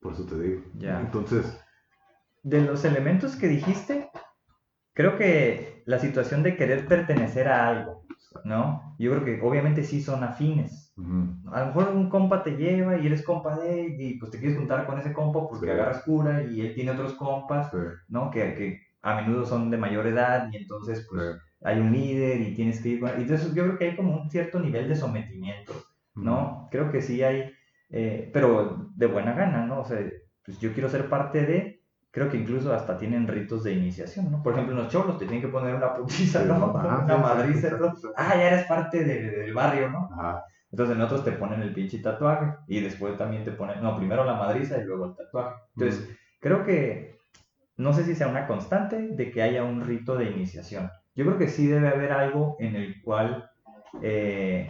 por 0.00 0.12
eso 0.12 0.24
te 0.26 0.38
digo. 0.38 0.62
Ya. 0.74 1.00
Entonces, 1.00 1.58
De 2.42 2.60
los 2.62 2.84
elementos 2.84 3.34
que 3.36 3.48
dijiste, 3.48 4.10
creo 4.92 5.16
que 5.16 5.82
la 5.86 5.98
situación 5.98 6.42
de 6.42 6.56
querer 6.56 6.86
pertenecer 6.86 7.48
a 7.48 7.68
algo, 7.68 8.04
¿no? 8.44 8.94
Yo 8.98 9.10
creo 9.12 9.24
que 9.24 9.40
obviamente 9.42 9.82
sí 9.84 10.02
son 10.02 10.22
afines. 10.24 10.87
A 11.52 11.60
lo 11.60 11.66
mejor 11.66 11.88
un 11.94 12.08
compa 12.08 12.42
te 12.42 12.56
lleva 12.56 12.98
y 12.98 13.06
eres 13.06 13.22
compa 13.22 13.56
de 13.58 13.86
él 13.86 14.00
y 14.00 14.18
pues 14.18 14.30
te 14.32 14.38
quieres 14.38 14.58
juntar 14.58 14.84
con 14.86 14.98
ese 14.98 15.12
compa 15.12 15.48
porque 15.48 15.66
Sí. 15.66 15.72
agarras 15.72 16.02
cura 16.02 16.42
y 16.42 16.60
él 16.60 16.74
tiene 16.74 16.90
otros 16.90 17.14
compas, 17.14 17.70
sí, 17.70 17.76
¿no? 18.08 18.30
Que, 18.30 18.54
que 18.54 18.80
a 19.02 19.14
menudo 19.20 19.46
son 19.46 19.70
de 19.70 19.76
mayor 19.76 20.06
edad 20.08 20.48
y 20.52 20.56
entonces 20.56 21.06
pues 21.08 21.22
sí, 21.34 21.38
hay 21.64 21.78
un 21.80 21.92
líder 21.92 22.40
y 22.40 22.54
tienes 22.54 22.80
que 22.82 22.88
ir 22.90 23.00
con... 23.00 23.10
Entonces 23.10 23.54
yo 23.54 23.64
creo 23.64 23.78
que 23.78 23.84
hay 23.90 23.96
como 23.96 24.16
un 24.20 24.30
cierto 24.30 24.58
nivel 24.60 24.88
de 24.88 24.96
sometimiento, 24.96 25.72
¿no? 26.16 26.68
Creo 26.70 26.90
que 26.90 27.00
sí 27.00 27.22
hay, 27.22 27.50
eh, 27.90 28.30
pero 28.32 28.90
de 28.96 29.06
buena 29.06 29.32
gana, 29.34 29.64
¿no? 29.66 29.80
O 29.80 29.84
sea, 29.84 29.98
pues 30.44 30.58
yo 30.58 30.72
quiero 30.72 30.88
ser 30.88 31.08
parte 31.08 31.44
de, 31.46 31.82
creo 32.10 32.28
que 32.28 32.36
incluso 32.38 32.72
hasta 32.74 32.96
tienen 32.98 33.28
ritos 33.28 33.62
de 33.64 33.72
iniciación, 33.74 34.30
¿no? 34.32 34.42
Por 34.42 34.52
ejemplo, 34.54 34.74
en 34.74 34.82
los 34.82 34.92
cholos 34.92 35.18
te 35.18 35.26
tienen 35.26 35.42
que 35.42 35.48
poner 35.52 35.74
una 35.74 35.94
putiza, 35.94 36.42
¿no? 36.44 36.72
una 37.04 37.16
madriza. 37.18 37.70
Ah, 38.16 38.34
ya 38.36 38.48
eres 38.48 38.66
parte 38.66 39.04
de- 39.04 39.30
del 39.30 39.54
barrio, 39.54 39.90
¿no? 39.90 40.08
Ajá, 40.12 40.44
Entonces 40.70 40.96
en 40.96 41.02
otros 41.02 41.24
te 41.24 41.32
ponen 41.32 41.62
el 41.62 41.72
pinche 41.72 41.98
tatuaje 41.98 42.54
y 42.66 42.80
después 42.80 43.16
también 43.16 43.44
te 43.44 43.52
ponen, 43.52 43.82
no, 43.82 43.96
primero 43.96 44.24
la 44.24 44.34
madriza 44.34 44.78
y 44.78 44.84
luego 44.84 45.06
el 45.06 45.16
tatuaje. 45.16 45.56
Entonces, 45.76 46.08
creo 46.40 46.64
que, 46.64 47.18
no 47.76 47.92
sé 47.92 48.04
si 48.04 48.14
sea 48.14 48.28
una 48.28 48.46
constante 48.46 49.08
de 49.08 49.30
que 49.30 49.42
haya 49.42 49.64
un 49.64 49.86
rito 49.86 50.16
de 50.16 50.30
iniciación. 50.30 50.90
Yo 51.14 51.24
creo 51.24 51.38
que 51.38 51.48
sí 51.48 51.66
debe 51.66 51.88
haber 51.88 52.12
algo 52.12 52.56
en 52.60 52.76
el 52.76 53.00
cual 53.02 53.50
eh, 54.02 54.68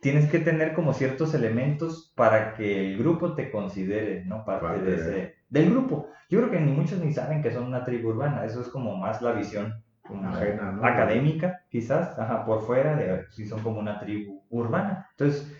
tienes 0.00 0.30
que 0.30 0.38
tener 0.38 0.72
como 0.72 0.92
ciertos 0.92 1.34
elementos 1.34 2.12
para 2.14 2.54
que 2.54 2.92
el 2.92 2.98
grupo 2.98 3.34
te 3.34 3.50
considere, 3.50 4.24
¿no? 4.24 4.44
Parte, 4.44 4.82
de 4.82 4.94
ese, 4.94 5.34
del 5.48 5.70
grupo. 5.70 6.08
Yo 6.28 6.38
creo 6.38 6.50
que 6.50 6.60
ni 6.60 6.72
muchos 6.72 7.00
ni 7.00 7.12
saben 7.12 7.42
que 7.42 7.50
son 7.50 7.64
una 7.64 7.84
tribu 7.84 8.10
urbana, 8.10 8.44
eso 8.44 8.60
es 8.60 8.68
como 8.68 8.96
más 8.96 9.20
la 9.20 9.32
visión 9.32 9.82
Ajena, 10.24 10.72
¿no? 10.72 10.84
académica, 10.86 11.62
quizás, 11.70 12.18
ajá, 12.18 12.44
por 12.44 12.62
fuera 12.66 12.96
de 12.96 13.24
si 13.30 13.46
son 13.46 13.60
como 13.62 13.80
una 13.80 13.98
tribu 14.00 14.42
urbana. 14.50 15.06
Entonces, 15.12 15.56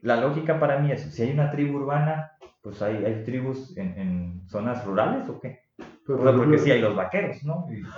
la 0.00 0.16
lógica 0.16 0.58
para 0.58 0.78
mí 0.78 0.90
es, 0.92 1.02
si 1.02 1.22
hay 1.22 1.32
una 1.32 1.50
tribu 1.50 1.78
urbana, 1.78 2.32
pues 2.62 2.80
hay, 2.82 3.04
hay 3.04 3.22
tribus 3.24 3.76
en, 3.76 3.98
en 3.98 4.48
zonas 4.48 4.84
rurales 4.84 5.28
o 5.28 5.40
qué. 5.40 5.60
Pero, 6.06 6.20
O 6.20 6.22
sea, 6.22 6.32
porque 6.32 6.50
pero- 6.52 6.62
sí 6.62 6.70
hay 6.70 6.80
los 6.80 6.96
vaqueros, 6.96 7.42
¿no? 7.44 7.66
Y- 7.70 7.82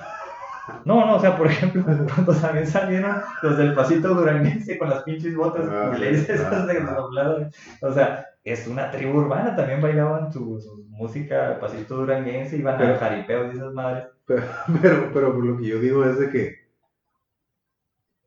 No, 0.87 1.05
no, 1.05 1.17
o 1.17 1.21
sea, 1.21 1.37
por 1.37 1.47
ejemplo, 1.47 1.85
cuando 2.15 2.35
también 2.35 2.67
salieron 2.67 3.17
los 3.43 3.59
del 3.59 3.75
pasito 3.75 4.15
duranguense 4.15 4.79
con 4.79 4.89
las 4.89 5.03
pinches 5.03 5.37
botas 5.37 5.67
Ah, 5.71 5.93
y 5.95 6.01
le 6.01 6.11
dices 6.13 6.41
ah, 6.41 6.49
esas 6.49 6.67
de 6.67 6.79
ah. 6.79 7.49
O 7.83 7.93
sea, 7.93 8.27
es 8.45 8.67
una 8.69 8.91
tribu 8.91 9.19
urbana, 9.19 9.57
también 9.57 9.81
bailaban 9.81 10.31
su, 10.33 10.61
su 10.61 10.85
música 10.91 11.59
pasito 11.61 11.97
duranguense, 11.97 12.57
iban 12.59 12.75
a 12.75 12.79
Pero- 12.79 12.99
jaripeos 12.99 13.55
y 13.55 13.57
esas 13.57 13.73
madres. 13.73 14.05
Pero, 14.27 14.43
pero 15.13 15.33
lo 15.33 15.57
que 15.59 15.65
yo 15.67 15.79
digo 15.81 16.05
es 16.05 16.19
de 16.19 16.31
que, 16.31 16.55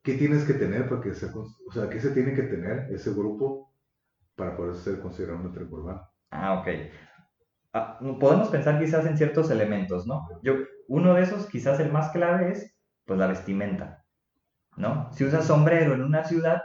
¿qué 0.02 0.14
tienes 0.14 0.44
que 0.44 0.54
tener 0.54 0.88
para 0.88 1.00
que 1.00 1.14
sea, 1.14 1.30
o 1.34 1.72
sea, 1.72 1.88
qué 1.88 2.00
se 2.00 2.10
tiene 2.10 2.34
que 2.34 2.42
tener 2.42 2.92
ese 2.92 3.12
grupo 3.12 3.72
para 4.36 4.56
poder 4.56 4.76
ser 4.76 5.00
considerado 5.00 5.40
una 5.40 5.52
tribu 5.52 5.76
urbana? 5.76 6.08
Ah, 6.30 6.60
ok. 6.60 6.68
Ah, 7.72 7.98
podemos 8.18 8.48
pensar 8.48 8.78
quizás 8.80 9.06
en 9.06 9.16
ciertos 9.16 9.50
elementos, 9.50 10.06
¿no? 10.06 10.26
Yo, 10.42 10.54
uno 10.88 11.14
de 11.14 11.22
esos, 11.22 11.46
quizás 11.46 11.78
el 11.80 11.92
más 11.92 12.10
clave 12.10 12.52
es, 12.52 12.74
pues, 13.04 13.18
la 13.18 13.26
vestimenta, 13.26 14.04
¿no? 14.76 15.12
Si 15.12 15.24
usas 15.24 15.46
sombrero 15.46 15.94
en 15.94 16.02
una 16.02 16.24
ciudad, 16.24 16.62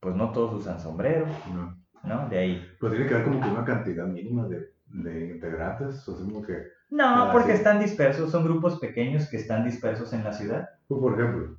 pues 0.00 0.14
no 0.14 0.32
todos 0.32 0.54
usan 0.54 0.80
sombrero, 0.80 1.26
No. 1.52 1.83
¿No? 2.06 2.28
De 2.28 2.38
ahí. 2.38 2.68
Pero 2.80 2.92
tiene 2.92 3.08
que 3.08 3.14
haber 3.14 3.26
como 3.26 3.40
que 3.40 3.48
una 3.48 3.64
cantidad 3.64 4.06
mínima 4.06 4.46
de, 4.48 4.70
de 4.86 5.30
integrantes, 5.34 6.06
o 6.08 6.16
sea, 6.16 6.24
como 6.26 6.42
que, 6.42 6.62
No, 6.90 7.30
porque 7.32 7.52
están 7.52 7.80
dispersos, 7.80 8.30
son 8.30 8.44
grupos 8.44 8.78
pequeños 8.78 9.28
que 9.28 9.36
están 9.38 9.64
dispersos 9.64 10.12
en 10.12 10.24
la 10.24 10.32
ciudad. 10.32 10.68
pues, 10.88 11.00
por 11.00 11.18
ejemplo, 11.18 11.56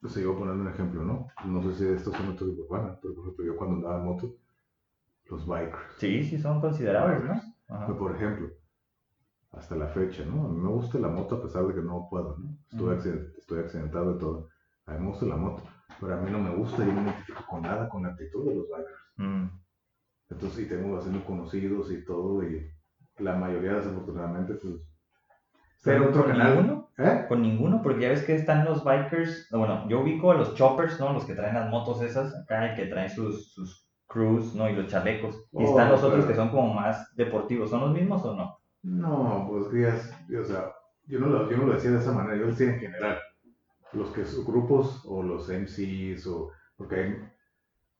pues 0.00 0.14
yo 0.14 0.30
voy 0.32 0.40
poniendo 0.40 0.62
un 0.64 0.70
ejemplo, 0.72 1.02
¿no? 1.02 1.26
No 1.44 1.62
sé 1.62 1.74
si 1.74 1.86
esto 1.88 2.12
es 2.12 2.20
una 2.20 2.30
urbana, 2.40 2.98
pero 3.02 3.14
por 3.14 3.24
ejemplo, 3.24 3.44
yo 3.44 3.56
cuando 3.56 3.76
andaba 3.76 3.98
en 3.98 4.04
moto, 4.04 4.34
los 5.30 5.46
bikers, 5.46 5.94
Sí, 5.98 6.22
sí, 6.24 6.38
son 6.38 6.60
considerables, 6.60 7.24
¿no? 7.24 7.32
Ajá. 7.74 7.86
Pero, 7.86 7.98
por 7.98 8.14
ejemplo, 8.14 8.48
hasta 9.52 9.74
la 9.74 9.88
fecha, 9.88 10.24
¿no? 10.24 10.46
A 10.46 10.48
mí 10.48 10.58
me 10.60 10.68
gusta 10.68 10.98
la 10.98 11.08
moto 11.08 11.36
a 11.36 11.42
pesar 11.42 11.66
de 11.66 11.74
que 11.74 11.80
no 11.80 12.06
puedo, 12.10 12.36
¿no? 12.38 12.56
Estoy, 12.70 12.94
accident- 12.96 13.36
estoy 13.38 13.58
accidentado 13.60 14.14
y 14.16 14.18
todo. 14.18 14.48
A 14.86 14.92
mí 14.92 15.00
me 15.00 15.06
gusta 15.08 15.26
la 15.26 15.36
moto, 15.36 15.62
pero 16.00 16.14
a 16.14 16.20
mí 16.20 16.30
no 16.30 16.38
me 16.38 16.50
gusta, 16.54 16.84
yo 16.84 16.92
no 16.92 17.00
me 17.02 17.10
identifico 17.10 17.42
con 17.48 17.62
nada 17.62 17.88
con 17.88 18.02
la 18.04 18.10
actitud 18.10 18.44
de 18.48 18.54
los 18.54 18.66
bikers. 18.68 19.00
Mm. 19.16 19.46
Entonces, 20.30 20.66
y 20.66 20.68
tengo 20.68 20.96
haciendo 20.98 21.24
conocidos 21.24 21.90
y 21.92 22.04
todo, 22.04 22.42
y 22.42 22.68
la 23.18 23.36
mayoría 23.36 23.74
desafortunadamente, 23.74 24.54
pues... 24.54 24.74
Pero 25.84 26.08
otro 26.08 26.22
con 26.24 26.32
canal. 26.32 26.56
ninguno, 26.56 26.90
¿Eh? 26.98 27.26
con 27.28 27.42
ninguno, 27.42 27.80
porque 27.82 28.00
ya 28.02 28.08
ves 28.08 28.24
que 28.24 28.34
están 28.34 28.64
los 28.64 28.82
bikers, 28.82 29.48
bueno, 29.52 29.88
yo 29.88 30.00
ubico 30.00 30.32
a 30.32 30.34
los 30.34 30.54
choppers, 30.54 30.98
¿no? 30.98 31.12
Los 31.12 31.24
que 31.24 31.34
traen 31.34 31.54
las 31.54 31.70
motos 31.70 32.02
esas 32.02 32.34
acá 32.34 32.72
y 32.72 32.74
que 32.76 32.86
traen 32.86 33.08
sus, 33.10 33.52
sus 33.52 33.88
crews, 34.08 34.54
¿no? 34.56 34.68
Y 34.68 34.74
los 34.74 34.88
chalecos. 34.88 35.36
Y 35.52 35.64
Oh, 35.64 35.68
están 35.70 35.90
los 35.90 36.00
otros 36.02 36.24
claro. 36.24 36.28
que 36.28 36.34
son 36.34 36.48
como 36.50 36.74
más 36.74 37.14
deportivos. 37.14 37.70
¿Son 37.70 37.80
los 37.82 37.92
mismos 37.92 38.24
o 38.24 38.34
no? 38.34 38.58
No, 38.82 39.46
pues 39.48 39.72
es- 39.74 40.12
o 40.36 40.44
sea, 40.44 40.72
yo 41.06 41.20
no, 41.20 41.26
lo, 41.26 41.48
yo 41.50 41.56
no 41.56 41.66
lo 41.66 41.74
decía 41.74 41.92
de 41.92 41.98
esa 41.98 42.12
manera, 42.12 42.36
yo 42.36 42.46
lo 42.46 42.50
decía 42.50 42.72
en 42.74 42.80
general. 42.80 43.18
Los 43.92 44.10
que 44.10 44.24
son 44.24 44.44
grupos 44.44 45.02
o 45.06 45.22
los 45.22 45.48
MCs, 45.48 46.26
o, 46.26 46.50
porque 46.76 46.96
hay, 46.96 47.16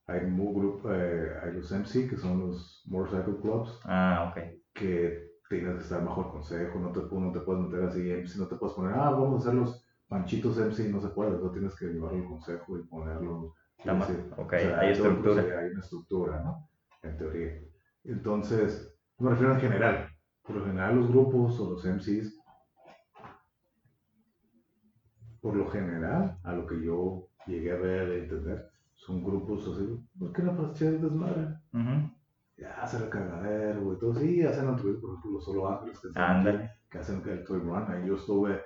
hay, 0.07 0.25
mu- 0.25 0.53
grup- 0.53 0.89
eh, 0.89 1.33
hay 1.43 1.53
los 1.53 1.71
MC 1.71 2.07
que 2.09 2.17
son 2.17 2.39
los 2.47 2.83
Motorcycle 2.87 3.37
Clubs, 3.41 3.79
Ah, 3.83 4.31
ok. 4.31 4.43
que 4.73 5.27
tienes 5.49 5.75
que 5.75 5.81
estar 5.81 6.03
bajo 6.03 6.21
el 6.21 6.27
consejo, 6.31 6.79
no 6.79 6.91
te, 6.91 6.99
no 7.13 7.31
te 7.31 7.39
puedes 7.41 7.63
meter 7.63 7.83
así 7.85 8.09
MC, 8.11 8.37
no 8.39 8.47
te 8.47 8.55
puedes 8.55 8.75
poner, 8.75 8.93
ah, 8.95 9.11
vamos 9.11 9.35
a 9.45 9.49
hacer 9.49 9.59
los 9.59 9.85
panchitos 10.07 10.57
MC, 10.57 10.89
no 10.89 11.01
se 11.01 11.09
puede, 11.09 11.31
no 11.31 11.51
tienes 11.51 11.75
que 11.75 11.87
llevarlo 11.87 12.17
al 12.19 12.25
consejo 12.25 12.77
y 12.77 12.83
ponerlo. 12.83 13.53
y 13.83 13.87
La 13.87 13.93
ma- 13.93 14.05
decir, 14.05 14.31
ok, 14.37 14.53
o 14.53 14.57
sea, 14.57 14.79
hay 14.79 14.91
estructura. 14.91 15.41
hay 15.41 15.69
una 15.71 15.79
estructura, 15.81 16.39
¿no? 16.41 16.69
En 17.03 17.17
teoría. 17.17 17.59
Entonces, 18.05 18.97
me 19.19 19.29
refiero 19.31 19.53
en 19.53 19.59
general. 19.59 20.09
Por 20.43 20.55
lo 20.57 20.65
general, 20.65 20.95
los 20.95 21.09
grupos 21.09 21.59
o 21.59 21.69
los 21.71 21.85
MCs 21.85 22.33
por 25.41 25.55
lo 25.55 25.69
general, 25.69 26.37
a 26.43 26.53
lo 26.53 26.65
que 26.65 26.81
yo 26.81 27.29
llegué 27.45 27.71
a 27.71 27.75
ver 27.75 28.17
y 28.17 28.21
entender, 28.23 28.66
son 28.97 29.23
grupos 29.23 29.67
así, 29.67 30.05
¿por 30.19 30.33
qué 30.33 30.41
no 30.41 30.55
para 30.57 30.69
echar 30.71 30.99
desmadre? 30.99 31.47
Ujú. 31.73 32.11
Ya, 32.57 32.73
hacer 32.81 33.03
el 33.03 33.09
cagadero, 33.09 33.81
güey, 33.83 33.97
todo, 33.99 34.15
sí, 34.15 34.43
hacen 34.43 34.67
altruismo, 34.67 35.01
por 35.01 35.09
ejemplo, 35.11 35.31
los 35.33 35.45
solo 35.45 35.69
ángeles 35.69 35.99
que, 35.99 36.19
Ándale. 36.19 36.71
que 36.89 36.97
hacen 36.97 37.21
el 37.27 37.43
toy 37.43 37.59
run, 37.59 37.85
ahí 37.87 38.07
yo 38.07 38.15
estuve, 38.15 38.59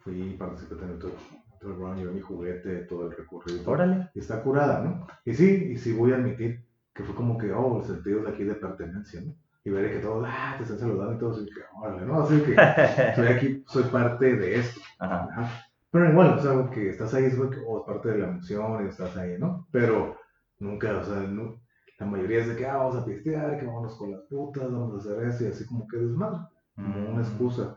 fui, 0.00 0.34
participé 0.36 0.74
en 0.84 0.90
el 0.90 0.98
toy, 0.98 1.12
toy 1.60 1.72
run, 1.72 1.96
llevé 1.96 2.12
mi 2.12 2.20
juguete, 2.20 2.80
todo 2.86 3.06
el 3.06 3.16
recorrido, 3.16 3.70
Órale. 3.70 4.10
y 4.14 4.18
está 4.18 4.42
curada, 4.42 4.82
¿no? 4.82 5.06
Y 5.24 5.32
sí, 5.34 5.68
y 5.72 5.76
sí 5.76 5.92
voy 5.92 6.12
a 6.12 6.16
admitir 6.16 6.66
que 6.92 7.04
fue 7.04 7.14
como 7.14 7.38
que, 7.38 7.52
oh, 7.52 7.78
el 7.80 7.84
sentido 7.86 8.22
de 8.24 8.30
aquí 8.30 8.42
de 8.42 8.54
pertenencia, 8.56 9.20
¿no? 9.20 9.32
Y 9.64 9.70
veré 9.70 9.92
que 9.92 9.98
todos, 10.00 10.26
ah, 10.28 10.54
te 10.56 10.64
están 10.64 10.78
saludando 10.80 11.14
y 11.14 11.18
todos, 11.18 11.42
y 11.42 11.46
que, 11.46 11.60
órale, 11.80 12.04
¿no? 12.06 12.22
Así 12.22 12.40
que 12.42 12.56
estoy 13.10 13.26
aquí, 13.28 13.64
soy 13.68 13.84
parte 13.84 14.34
de 14.34 14.56
esto. 14.58 14.80
Ajá. 14.98 15.28
Ajá. 15.30 15.64
Pero 15.90 16.10
igual, 16.10 16.34
o 16.34 16.38
sea, 16.38 16.70
que 16.70 16.90
estás 16.90 17.14
ahí 17.14 17.24
es 17.24 17.36
porque, 17.36 17.56
es 17.58 17.62
parte 17.86 18.10
de 18.10 18.18
la 18.18 18.28
emoción 18.28 18.84
y 18.84 18.88
estás 18.88 19.16
ahí, 19.16 19.38
¿no? 19.38 19.66
Pero 19.72 20.16
nunca, 20.58 20.98
o 20.98 21.04
sea, 21.04 21.20
no- 21.20 21.56
la 21.98 22.06
mayoría 22.06 22.40
es 22.40 22.48
de 22.48 22.56
que, 22.56 22.66
ah, 22.66 22.76
vamos 22.76 22.96
a 22.96 23.04
pistear, 23.04 23.58
que 23.58 23.64
vámonos 23.66 23.96
con 23.96 24.10
las 24.12 24.22
putas, 24.28 24.70
vamos 24.70 24.94
a 24.94 24.98
hacer 24.98 25.24
eso 25.26 25.44
y 25.44 25.48
así 25.48 25.64
como 25.64 25.86
que 25.88 25.96
desmadre, 25.96 26.40
como 26.76 27.08
una 27.10 27.20
Mm. 27.20 27.24
excusa 27.24 27.74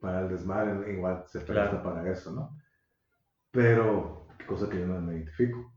para 0.00 0.20
el 0.22 0.28
desmadre, 0.28 0.92
igual 0.92 1.24
se 1.26 1.40
presta 1.40 1.70
Claro. 1.70 1.82
para 1.82 2.08
eso, 2.10 2.30
¿no? 2.32 2.48
Pero, 3.50 4.26
qué 4.38 4.46
cosa 4.46 4.68
que 4.68 4.78
yo 4.78 4.86
no 4.86 5.00
me 5.00 5.14
identifico. 5.16 5.70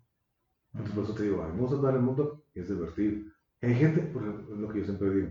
Entonces, 0.74 0.94
por 0.96 1.04
eso 1.04 1.14
te 1.16 1.24
digo, 1.24 1.42
a 1.42 1.48
mí 1.48 1.54
me 1.54 1.62
gusta 1.62 1.76
andar 1.78 1.96
en 1.96 2.04
moto 2.04 2.44
y 2.54 2.60
es 2.62 2.70
divertido. 2.70 3.30
Hay 3.62 3.74
gente, 3.76 4.02
por 4.02 4.22
lo 4.24 4.68
que 4.70 4.80
yo 4.80 4.86
siempre 4.86 5.10
digo. 5.10 5.30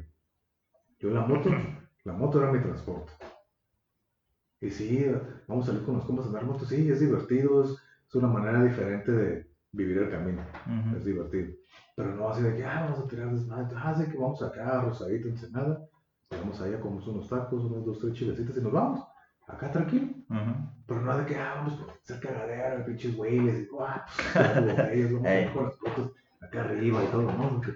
Yo 0.98 1.10
la 1.10 1.20
moto, 1.22 1.50
la 2.04 2.12
moto 2.12 2.42
era 2.42 2.52
mi 2.52 2.60
transporte. 2.60 3.12
Y 4.61 4.70
sí, 4.70 5.07
vamos 5.49 5.64
a 5.64 5.73
salir 5.73 5.85
con 5.87 5.96
los 5.96 6.05
compas 6.05 6.27
a 6.27 6.29
andar 6.29 6.42
en 6.42 6.49
moto, 6.49 6.66
sí, 6.66 6.90
es 6.90 7.01
divertido, 7.01 7.64
es, 7.64 7.70
es 8.09 8.14
una 8.14 8.29
manera 8.29 8.62
diferente 8.62 9.11
de 9.11 9.51
vivir 9.73 9.99
el 9.99 10.11
camino, 10.11 10.42
es 10.96 11.05
divertido. 11.05 11.49
Pero 11.96 12.14
no 12.14 12.29
así 12.29 12.42
de 12.42 12.57
que, 12.57 12.64
ah, 12.64 12.83
vamos 12.85 12.99
a 12.99 13.09
tirar 13.09 13.31
desmadre, 13.33 13.75
ah, 13.77 13.94
sí 13.96 14.11
que 14.11 14.18
vamos 14.18 14.42
acá, 14.42 14.83
Rosadito, 14.83 15.29
Ensenada, 15.29 15.81
vamos 16.31 16.61
allá, 16.61 16.79
comemos 16.81 17.07
unos 17.09 17.29
tacos, 17.29 17.64
unos 17.64 17.87
dos, 17.87 17.99
tres 18.01 18.12
chilecitos 18.12 18.57
y 18.57 18.61
nos 18.61 18.73
vamos. 18.73 19.07
Acá 19.49 19.73
tranquilo. 19.73 20.09
Pero 20.87 21.01
no 21.01 21.18
de 21.18 21.25
que, 21.27 21.37
ah, 21.37 21.55
vamos 21.57 21.81
a 21.81 21.92
hacer 21.92 22.20
cagadera, 22.20 22.85
pinches 22.85 23.16
güeyes, 23.16 23.61
y, 23.61 23.68
ah, 23.81 24.05
pues, 24.35 24.77
botellas, 24.77 25.12
vamos 25.12 25.27
a 25.27 25.40
ir 25.40 25.53
con 25.53 25.64
las 25.64 25.77
fotos 25.79 26.12
acá 26.40 26.61
arriba 26.64 27.03
y 27.03 27.07
todo, 27.07 27.23
¿no? 27.23 27.49
Porque- 27.57 27.75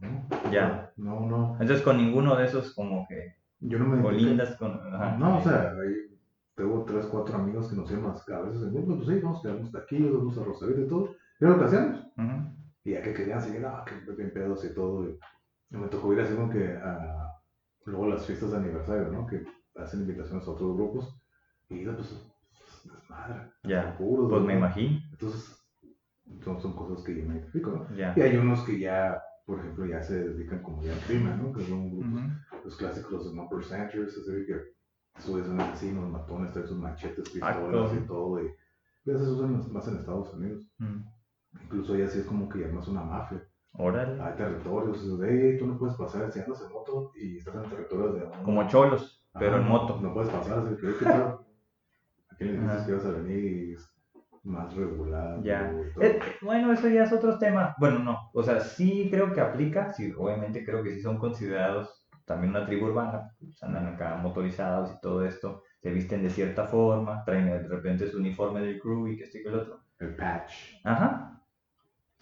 ¿no? 0.00 0.28
Ya. 0.52 0.92
No, 0.96 1.20
no, 1.20 1.52
Entonces 1.60 1.82
con 1.82 1.96
ninguno 1.96 2.36
de 2.36 2.46
esos 2.46 2.74
como 2.74 3.06
que 3.08 3.34
yo 3.60 3.78
no 3.78 3.86
me 3.86 4.02
colindas 4.02 4.56
con... 4.56 4.72
ajá. 4.72 5.16
No, 5.18 5.38
o 5.38 5.42
sea, 5.42 5.70
ahí 5.72 6.18
tengo 6.54 6.84
tres, 6.84 7.06
cuatro 7.06 7.36
amigos 7.36 7.68
que 7.68 7.76
nos 7.76 7.90
llaman 7.90 8.14
a 8.14 8.40
veces 8.40 8.62
en 8.62 8.74
grupo, 8.74 8.96
pues 8.96 9.08
sí, 9.08 9.20
quedar 9.42 9.56
unos 9.56 9.72
taquillos, 9.72 10.12
vamos 10.12 10.38
a 10.38 10.44
Rosarito 10.44 10.80
y 10.80 10.88
todo, 10.88 11.10
y 11.40 11.44
es 11.44 11.50
lo 11.50 11.58
que 11.58 11.64
hacemos. 11.64 12.00
Ujú. 12.16 12.56
Y 12.84 12.92
ya 12.92 13.02
que 13.02 13.14
querían 13.14 13.40
seguir, 13.42 13.60
no, 13.62 13.84
que 13.84 14.12
bien 14.12 14.32
pedos 14.32 14.64
y 14.64 14.74
todo, 14.74 15.08
y, 15.08 15.18
y 15.70 15.76
me 15.76 15.88
tocó 15.88 16.12
ir 16.12 16.20
así 16.20 16.34
como 16.34 16.50
que 16.50 16.76
a, 16.76 17.32
luego 17.84 18.08
las 18.08 18.24
fiestas 18.26 18.52
de 18.52 18.56
aniversario, 18.58 19.08
¿no? 19.10 19.26
Que 19.26 19.44
hacen 19.76 20.00
invitaciones 20.00 20.46
a 20.46 20.50
otros 20.50 20.74
grupos, 20.76 21.20
y 21.68 21.84
pues, 21.84 22.26
desmadre. 22.84 23.50
Ya. 23.64 23.96
puros, 23.98 24.30
Pues 24.30 24.40
¿no? 24.40 24.46
me 24.46 24.54
imagino. 24.54 25.00
Entonces, 25.10 25.62
son, 26.42 26.60
son 26.60 26.72
cosas 26.74 27.04
que 27.04 27.16
yo 27.16 27.24
me 27.26 27.34
identifico, 27.34 27.70
¿no? 27.70 27.96
Ya. 27.96 28.14
Y 28.16 28.20
hay 28.22 28.36
unos 28.36 28.62
que 28.64 28.78
ya, 28.78 29.20
por 29.46 29.58
ejemplo, 29.60 29.86
ya 29.86 30.02
se 30.02 30.28
dedican 30.28 30.62
como 30.62 30.82
ya 30.82 30.92
al 30.92 30.98
crimen, 31.00 31.40
¿no? 31.42 31.52
Que 31.52 31.64
son 31.64 31.90
grupos, 31.90 32.20
los 32.64 32.76
clásicos, 32.76 33.12
los 33.12 33.32
number 33.34 33.64
centers, 33.64 34.18
así 34.18 34.44
que 34.46 34.60
suben 35.22 35.58
asesinos, 35.60 36.10
matones, 36.10 36.52
traen 36.52 36.68
sus 36.68 36.76
machetes, 36.78 37.30
pistolas 37.30 37.92
y 37.94 38.06
todo, 38.06 38.42
y 38.42 38.48
pues 39.04 39.20
eso 39.20 39.32
usan 39.36 39.52
más- 39.52 39.68
más 39.68 39.88
en 39.88 39.96
Estados 39.98 40.34
Unidos. 40.34 40.68
Mm. 40.78 41.00
Incluso 41.62 41.96
ya 41.96 42.08
sí 42.08 42.18
es 42.18 42.26
como 42.26 42.48
que 42.48 42.60
ya 42.60 42.66
es 42.66 42.88
una 42.88 43.02
mafia. 43.02 43.42
Órale. 43.78 44.20
Hay 44.20 44.34
territorios 44.36 45.18
de, 45.20 45.28
hey, 45.52 45.58
tú 45.58 45.66
no 45.66 45.78
puedes 45.78 45.96
pasar 45.96 46.30
si 46.32 46.40
andas 46.40 46.60
en 46.62 46.72
moto 46.72 47.12
y 47.14 47.36
estás 47.38 47.54
en 47.56 47.70
territorios 47.70 48.14
de... 48.14 48.42
Como 48.42 48.66
cholos, 48.68 49.22
pero 49.38 49.56
en 49.58 49.68
moto. 49.68 50.00
No 50.02 50.12
puedes 50.12 50.30
pasar, 50.30 50.58
así 50.58 50.74
que, 50.76 50.86
¿qué 50.98 51.04
pedo? 51.04 51.46
¿A 52.30 52.36
quién 52.36 52.52
le 52.54 52.60
dices 52.62 52.86
que 52.86 52.92
vas 52.94 53.04
a 53.06 53.10
venir 53.12 53.44
y 53.44 53.72
es 53.74 53.85
más? 54.46 54.74
Ya. 55.42 55.70
todo? 55.94 56.04
Eh, 56.04 56.20
bueno, 56.42 56.72
eso 56.72 56.88
ya 56.88 57.04
es 57.04 57.12
otro 57.12 57.38
tema. 57.38 57.74
Bueno, 57.78 57.98
no. 57.98 58.30
O 58.32 58.42
sea, 58.42 58.60
sí 58.60 59.08
creo 59.10 59.32
que 59.32 59.40
aplica. 59.40 59.92
Sí, 59.92 60.12
obviamente 60.16 60.64
creo 60.64 60.82
que 60.82 60.92
sí 60.92 61.00
son 61.00 61.18
considerados 61.18 62.08
también 62.24 62.50
una 62.50 62.66
tribu 62.66 62.86
urbana. 62.86 63.34
Pues 63.38 63.62
andan 63.62 63.86
acá 63.86 64.16
motorizados 64.16 64.92
y 64.92 65.00
todo 65.00 65.24
esto. 65.24 65.62
Se 65.82 65.90
visten 65.90 66.22
de 66.22 66.30
cierta 66.30 66.66
forma. 66.66 67.24
Traen 67.24 67.46
de 67.46 67.68
repente 67.68 68.08
su 68.08 68.18
uniforme 68.18 68.60
del 68.60 68.80
crew 68.80 69.08
y 69.08 69.16
que 69.16 69.24
esto 69.24 69.38
y 69.38 69.42
que 69.42 69.48
el 69.48 69.54
otro. 69.56 69.80
El 69.98 70.16
patch. 70.16 70.80
Ajá. 70.84 71.42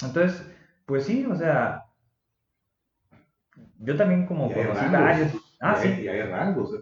Entonces, 0.03 0.51
pues 0.87 1.05
sí, 1.05 1.27
o 1.27 1.35
sea. 1.35 1.85
Yo 3.79 3.97
también 3.97 4.27
como 4.27 4.53
conocí 4.53 4.87
varios. 4.91 5.33
Ah, 5.61 5.79
y 5.83 5.89
hay, 5.89 5.97
sí. 5.97 6.03
Y 6.03 6.09
hay 6.09 6.23
rangos 6.23 6.73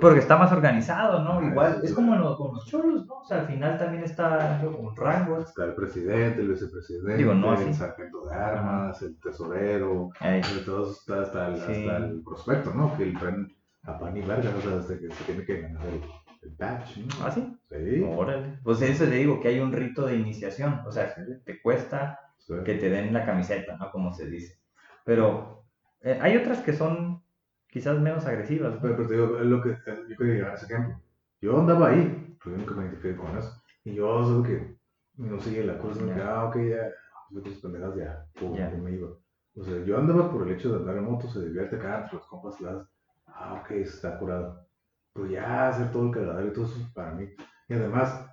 Porque 0.00 0.20
está 0.20 0.36
más 0.36 0.52
organizado, 0.52 1.22
¿no? 1.24 1.32
Ajá, 1.38 1.46
Igual, 1.46 1.80
es 1.82 1.90
sí. 1.90 1.94
como 1.94 2.16
los, 2.16 2.36
con 2.36 2.54
los 2.54 2.66
cholos, 2.66 3.06
¿no? 3.06 3.14
O 3.20 3.24
sea, 3.24 3.40
al 3.40 3.46
final 3.46 3.78
también 3.78 4.04
está 4.04 4.60
como 4.62 4.94
rangos. 4.94 5.48
Está 5.48 5.64
el 5.64 5.74
presidente, 5.74 6.40
el 6.40 6.48
vicepresidente, 6.48 7.16
Digo, 7.16 7.34
no 7.34 7.54
el 7.58 7.74
sargento 7.74 8.26
de 8.26 8.34
armas, 8.34 9.02
el 9.02 9.18
tesorero, 9.20 10.10
Ahí. 10.20 10.40
de 10.40 10.60
todos 10.64 10.98
está 11.00 11.22
hasta 11.22 11.48
el, 11.48 11.56
Sí. 11.58 11.88
hasta 11.88 11.96
el 12.06 12.22
prospecto, 12.22 12.72
¿no? 12.74 12.96
Que 12.96 13.04
el 13.04 13.18
traen 13.18 13.54
a 13.84 13.98
pan 13.98 14.16
y 14.16 14.22
verga, 14.22 14.50
o 14.56 14.60
sea, 14.60 14.78
hasta 14.78 14.98
que 14.98 15.10
se 15.10 15.24
tiene 15.24 15.44
que 15.44 15.60
ganar 15.62 15.86
el, 15.86 16.00
el 16.42 16.56
patch, 16.56 16.98
¿no? 16.98 17.06
¿Ah, 17.24 17.30
sí? 17.30 17.56
Sí. 17.70 18.02
Órale. 18.16 18.58
Pues 18.62 18.82
eso 18.82 19.04
le 19.06 19.16
digo, 19.16 19.40
que 19.40 19.48
hay 19.48 19.60
un 19.60 19.72
rito 19.72 20.06
de 20.06 20.16
iniciación. 20.16 20.80
O 20.86 20.90
sea, 20.92 21.14
te 21.44 21.60
cuesta 21.62 22.18
sí. 22.38 22.54
que 22.64 22.74
te 22.74 22.90
den 22.90 23.12
la 23.12 23.24
camiseta, 23.24 23.76
¿no? 23.76 23.90
Como 23.90 24.12
se 24.12 24.26
dice. 24.26 24.58
Pero 25.04 25.64
eh, 26.02 26.18
hay 26.20 26.36
otras 26.36 26.60
que 26.60 26.72
son 26.74 27.22
quizás 27.68 27.98
menos 28.00 28.26
agresivas. 28.26 28.76
Pero, 28.80 28.96
pero 28.96 29.08
te 29.08 29.14
digo, 29.14 29.26
lo 29.26 29.62
que 29.62 29.76
yo 30.08 30.16
quería 30.16 30.34
llegar 30.34 30.50
a 30.50 30.54
ese 30.54 30.66
ejemplo. 30.66 31.00
Yo 31.40 31.58
andaba 31.58 31.88
ahí, 31.88 32.36
pero 32.42 32.56
yo 32.56 32.60
nunca 32.62 32.74
me 32.74 32.82
identifiqué 32.84 33.16
con 33.16 33.36
eso. 33.36 33.62
Y 33.84 33.94
yo 33.94 34.24
solo 34.24 34.42
que 34.42 34.76
no 35.16 35.38
seguía 35.40 35.64
la 35.64 35.78
cosa, 35.78 36.00
me 36.02 36.08
Ya. 36.08 36.14
que, 36.16 36.22
ah, 36.22 36.44
ok, 36.46 36.56
ya, 36.56 36.90
pues 37.32 37.44
cosas 37.44 37.58
pendejas, 37.60 37.96
ya, 37.96 38.26
pum, 38.38 38.56
Ya. 38.56 38.70
me 38.70 38.92
iba. 38.92 39.08
O 39.56 39.64
sea, 39.64 39.84
yo 39.84 39.98
andaba 39.98 40.30
por 40.30 40.46
el 40.46 40.54
hecho 40.54 40.70
de 40.70 40.76
andar 40.76 40.96
en 40.96 41.04
moto, 41.04 41.28
se 41.28 41.44
divierte 41.44 41.76
acá 41.76 42.02
entre 42.02 42.16
los 42.16 42.26
compas, 42.26 42.60
las, 42.60 42.86
ah, 43.26 43.60
ok, 43.62 43.70
está 43.72 44.18
curado. 44.18 44.66
Pero 45.12 45.26
ya 45.26 45.68
hacer 45.68 45.90
todo 45.90 46.06
el 46.06 46.12
cagadero 46.12 46.48
y 46.48 46.52
todo 46.52 46.64
eso 46.66 46.76
para 46.94 47.12
mí. 47.12 47.28
Y 47.68 47.74
además, 47.74 48.24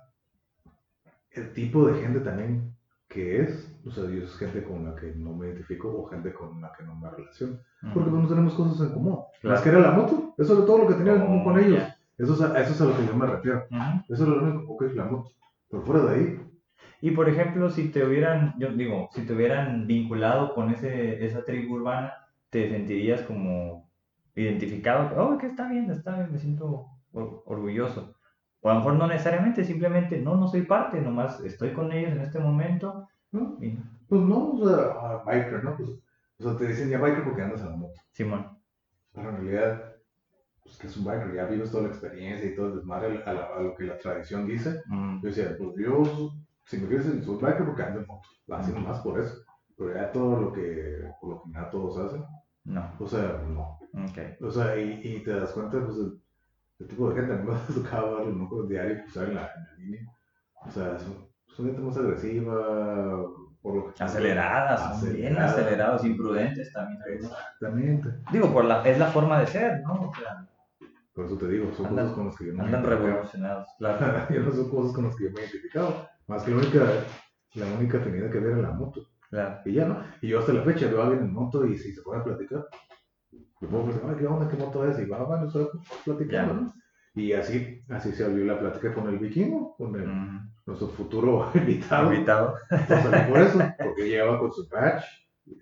el 1.32 1.52
tipo 1.52 1.86
de 1.86 2.00
gente 2.00 2.20
también 2.20 2.74
que 3.08 3.40
es, 3.42 3.75
o 3.86 3.90
sea, 3.90 4.04
yo 4.04 4.24
es 4.24 4.36
gente 4.36 4.62
con 4.64 4.84
la 4.84 4.94
que 4.96 5.12
no 5.14 5.32
me 5.34 5.46
identifico 5.48 5.88
o 5.96 6.06
gente 6.06 6.32
con 6.32 6.60
la 6.60 6.72
que 6.72 6.84
no 6.84 6.94
me 6.96 7.08
relaciono. 7.10 7.58
Porque 7.94 8.10
pues 8.10 8.22
no 8.22 8.28
tenemos 8.28 8.54
cosas 8.54 8.88
en 8.88 8.92
común. 8.94 9.18
Claro. 9.40 9.54
Más 9.54 9.62
que 9.62 9.68
era 9.70 9.78
la 9.80 9.90
moto. 9.92 10.34
Eso 10.38 10.56
era 10.56 10.66
todo 10.66 10.78
lo 10.78 10.86
que 10.88 10.94
tenía 10.94 11.14
en 11.14 11.20
común 11.20 11.44
con 11.44 11.54
Oh, 11.54 11.58
ellos. 11.58 11.78
ya. 11.78 11.96
Eso 12.18 12.34
es, 12.34 12.40
a, 12.40 12.58
eso 12.60 12.72
es 12.72 12.80
a 12.80 12.84
lo 12.86 12.96
que 12.96 13.06
yo 13.06 13.14
me 13.16 13.26
refiero. 13.26 13.66
Ujú. 13.70 14.12
Eso 14.14 14.22
es 14.24 14.28
lo 14.28 14.42
único, 14.42 14.72
ok, 14.72 14.82
la 14.94 15.04
moto. 15.04 15.30
Pero 15.70 15.82
fuera 15.82 16.04
de 16.06 16.14
ahí, 16.14 16.40
Y 17.02 17.10
por 17.12 17.28
ejemplo, 17.28 17.70
si 17.70 17.90
te 17.90 18.04
hubieran, 18.04 18.54
yo 18.58 18.70
digo, 18.72 19.08
si 19.12 19.22
te 19.26 19.34
hubieran 19.34 19.86
vinculado 19.86 20.54
con 20.54 20.70
ese, 20.70 21.24
esa 21.24 21.44
tribu 21.44 21.74
urbana, 21.76 22.12
te 22.50 22.68
sentirías 22.70 23.20
como 23.22 23.88
identificado, 24.34 25.10
oh, 25.22 25.38
que 25.38 25.46
está 25.46 25.68
bien, 25.68 25.90
está 25.90 26.14
bien, 26.16 26.32
me 26.32 26.38
siento 26.38 26.86
or- 27.12 27.42
orgulloso. 27.46 28.14
O 28.60 28.70
a 28.70 28.74
lo 28.74 28.80
mejor 28.80 28.94
no 28.94 29.06
necesariamente, 29.06 29.62
simplemente, 29.64 30.20
no, 30.20 30.36
no 30.36 30.48
soy 30.48 30.62
parte, 30.62 31.00
nomás 31.00 31.40
estoy 31.40 31.70
con 31.72 31.92
ellos 31.92 32.12
en 32.12 32.20
este 32.20 32.38
momento. 32.38 33.06
¿No? 33.32 33.58
Pues 34.08 34.22
no, 34.22 34.50
o 34.52 34.68
sea, 34.68 34.76
ah, 35.00 35.22
biker, 35.26 35.64
¿no? 35.64 35.76
Pues, 35.76 35.90
o 35.90 36.42
sea, 36.42 36.56
te 36.56 36.66
dicen 36.66 36.90
ya 36.90 36.98
biker 36.98 37.24
porque 37.24 37.42
andas 37.42 37.60
en 37.62 37.70
la 37.70 37.76
moto. 37.76 38.00
Simón, 38.12 38.58
Pero 39.12 39.30
en 39.30 39.36
realidad, 39.36 39.96
pues 40.62 40.78
que 40.78 40.86
es 40.88 40.96
un 40.96 41.04
biker, 41.04 41.34
ya 41.34 41.46
vives 41.46 41.70
toda 41.70 41.84
la 41.84 41.88
experiencia 41.90 42.48
y 42.50 42.54
todo 42.54 42.68
el 42.68 42.76
desmadre 42.76 43.22
a, 43.24 43.32
la- 43.32 43.46
a 43.56 43.60
lo 43.60 43.74
que 43.74 43.84
la 43.84 43.98
tradición 43.98 44.46
dice. 44.46 44.80
mm, 44.86 45.20
Yo 45.22 45.28
decía, 45.28 45.56
pues 45.58 45.70
yo, 45.78 46.02
si 46.66 46.78
me 46.78 46.88
quieres 46.88 47.06
soy 47.24 47.36
biker 47.40 47.66
porque 47.66 47.82
ando 47.82 48.00
en 48.00 48.06
moto. 48.06 48.28
Así 48.50 48.72
nomás 48.72 49.00
por 49.00 49.20
eso. 49.20 49.36
Pero 49.76 49.94
ya 49.94 50.10
todo 50.12 50.40
lo 50.40 50.52
que, 50.52 51.10
por 51.20 51.30
lo 51.30 51.42
que 51.42 51.50
nada 51.50 51.70
todos 51.70 51.98
hacen, 51.98 52.24
no, 52.64 52.90
o 52.98 53.06
sea, 53.06 53.42
no. 53.48 53.78
ok. 53.92 54.42
O 54.42 54.50
sea, 54.50 54.76
y, 54.78 55.00
y 55.04 55.22
te 55.22 55.32
das 55.32 55.52
cuenta, 55.52 55.84
pues, 55.84 55.98
el, 55.98 56.20
el 56.80 56.88
tipo 56.88 57.10
de 57.10 57.16
gente, 57.16 57.34
a 57.34 57.36
mí 57.38 57.44
me 57.52 57.74
tocaba 57.74 58.18
verlo, 58.20 58.34
¿no? 58.50 58.62
Diario, 58.64 59.02
pues, 59.04 59.16
en 59.28 59.34
la, 59.34 59.50
en 59.54 59.64
la 59.64 59.74
línea. 59.78 60.12
O 60.66 60.70
sea, 60.70 60.98
son, 60.98 61.28
son 61.56 61.66
gente 61.66 61.80
más 61.80 61.96
agresiva, 61.96 62.54
por 63.62 63.74
lo 63.74 63.92
que... 63.94 64.02
Aceleradas, 64.04 65.00
son 65.00 65.12
bien 65.14 65.28
Aceleradas. 65.36 65.52
acelerados, 65.58 66.04
imprudentes 66.04 66.72
también. 66.72 67.00
Exactamente. 67.08 68.08
Digo, 68.30 68.52
por 68.52 68.64
la, 68.64 68.82
es 68.86 68.98
la 68.98 69.06
forma 69.06 69.40
de 69.40 69.46
ser, 69.46 69.80
¿no? 69.82 69.94
O 69.94 70.12
sea, 70.14 70.46
Por 71.14 71.24
eso 71.26 71.36
te 71.36 71.48
digo, 71.48 71.72
son 71.76 71.86
Andan- 71.86 72.04
cosas 72.04 72.14
con 72.14 72.26
las 72.26 72.36
que 72.36 72.46
yo 72.46 72.52
no 72.52 72.64
andan 72.64 72.82
me 72.82 72.88
revolucionados, 72.90 73.68
claro. 73.78 74.26
ya 74.30 74.40
no 74.40 74.52
son 74.52 74.70
cosas 74.70 74.92
con 74.94 75.04
las 75.04 75.16
que 75.16 75.24
yo 75.24 75.30
me 75.30 75.40
identificaba. 75.40 76.10
Más 76.26 76.42
que 76.42 76.50
la 76.50 76.56
única, 76.58 76.80
la 77.54 77.66
única 77.78 77.98
afinidad 77.98 78.30
que 78.30 78.38
había 78.38 78.50
era 78.50 78.62
la 78.62 78.70
moto. 78.72 79.00
claro. 79.30 79.60
Y 79.64 79.72
ya, 79.72 79.86
¿no? 79.86 80.00
Y 80.20 80.28
yo 80.28 80.40
hasta 80.40 80.52
la 80.52 80.62
fecha 80.62 80.86
veo 80.88 81.00
a 81.02 81.06
alguien 81.06 81.24
en 81.24 81.32
moto 81.32 81.66
y 81.66 81.78
si 81.78 81.92
se 81.92 82.02
pone 82.02 82.20
a 82.20 82.24
platicar, 82.24 82.66
le 83.60 83.68
puedo 83.68 83.86
"Ay, 84.08 84.16
¿qué 84.18 84.26
onda? 84.26 84.48
¿Qué 84.48 84.56
moto 84.56 84.86
es? 84.88 84.98
Y 84.98 85.06
va, 85.06 85.22
va, 85.24 85.40
nos 85.40 85.54
está 85.56 85.70
platicando. 86.04 86.54
¿no? 86.54 86.72
Y 87.14 87.32
así, 87.32 87.82
así 87.88 88.12
se 88.12 88.24
abrió 88.26 88.44
la 88.44 88.58
plática 88.60 88.92
con 88.92 89.08
el 89.08 89.18
vikingo, 89.18 89.74
con 89.76 89.94
el. 89.96 90.06
Nuestro 90.66 90.88
futuro 90.88 91.50
invitado. 91.54 92.12
Invitado. 92.12 92.54
Salí 92.88 93.30
por 93.30 93.38
eso, 93.40 93.58
porque 93.82 94.08
llegaba 94.08 94.38
con 94.38 94.52
su 94.52 94.68
patch, 94.68 95.04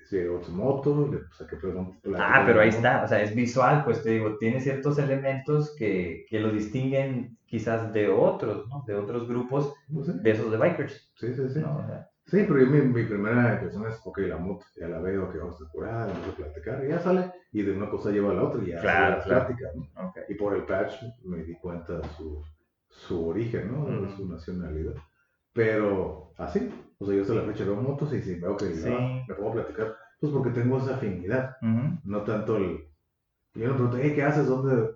se 0.09 0.17
llegó 0.23 0.37
con 0.37 0.45
su 0.45 0.53
moto, 0.53 1.09
le 1.13 1.19
saqué 1.37 1.57
preguntas. 1.57 2.01
Ah, 2.19 2.43
pero 2.47 2.61
ahí 2.61 2.71
está, 2.71 3.05
o 3.05 3.09
sea, 3.09 3.23
es 3.23 3.35
visual, 3.35 3.85
pues 3.85 4.03
te 4.03 4.11
digo, 4.11 4.39
tiene 4.39 4.61
ciertos 4.61 4.99
elementos 4.99 5.75
que, 5.77 6.25
que 6.29 6.41
lo 6.41 6.51
distinguen 6.51 7.37
quizás 7.47 7.93
de 7.93 8.09
otros, 8.09 8.67
¿no? 8.69 8.83
De 8.87 8.95
otros 8.95 9.29
grupos, 9.29 9.75
No 9.89 10.03
sé. 10.03 10.15
de 10.15 10.31
esos 10.31 10.51
de 10.51 10.57
bikers, 10.57 11.13
Sí, 11.17 11.35
sí, 11.35 11.49
sí. 11.51 11.61
¿no? 11.61 11.77
O 11.79 11.87
sea, 11.87 12.09
Sí, 12.27 12.43
pero 12.49 12.59
yo, 12.61 12.67
mi, 12.69 12.81
mi 12.81 13.05
primera 13.05 13.53
impresión 13.53 13.87
es, 13.87 14.01
ok, 14.03 14.19
la 14.21 14.39
moto, 14.39 14.65
ya 14.81 14.89
la 14.89 14.99
veo, 14.99 15.31
que 15.31 15.37
vamos 15.37 15.61
a 15.61 15.71
curar, 15.71 16.09
vamos 16.09 16.29
a 16.31 16.35
platicar, 16.37 16.83
y 16.83 16.89
ya 16.89 16.99
sale, 16.99 17.31
y 17.53 17.61
de 17.63 17.73
una 17.77 17.91
cosa 17.91 18.11
lleva 18.11 18.31
a 18.31 18.35
la 18.35 18.45
otra, 18.45 18.63
y 18.65 18.69
ya 18.71 18.81
Claro, 18.81 19.19
la 19.19 19.23
claro. 19.25 19.47
plática, 19.47 19.69
¿no? 19.75 20.09
ok. 20.09 20.19
Y 20.31 20.35
por 20.35 20.55
el 20.57 20.65
patch 20.65 20.95
me 21.25 21.45
di 21.45 21.55
cuenta 21.57 21.99
de 21.99 22.09
su, 22.17 22.43
su 22.95 23.29
origen, 23.29 23.71
¿no? 23.73 24.09
Su 24.17 24.27
nacionalidad. 24.29 24.95
Pero 25.53 26.33
así, 26.39 26.69
o 26.99 27.07
sea, 27.07 27.15
yo 27.15 27.23
hasta 27.23 27.35
la 27.35 27.43
fecha 27.43 27.65
veo 27.65 27.77
motos 27.77 28.13
y 28.13 28.23
si 28.23 28.35
veo 28.41 28.57
que 28.57 28.75
Sí. 28.75 28.89
ah, 28.89 29.25
me 29.29 29.35
puedo 29.35 29.53
platicar, 29.53 29.97
pues 30.21 30.33
porque 30.33 30.51
tengo 30.51 30.79
esa 30.79 30.97
afinidad, 30.97 31.57
no 32.05 32.23
tanto 32.23 32.57
el... 32.57 32.89
Yo 33.55 33.69
no 33.69 33.75
pregunto, 33.75 33.99
hey, 34.01 34.13
¿qué 34.15 34.23
haces? 34.25 34.49
¿Dónde, 34.49 34.91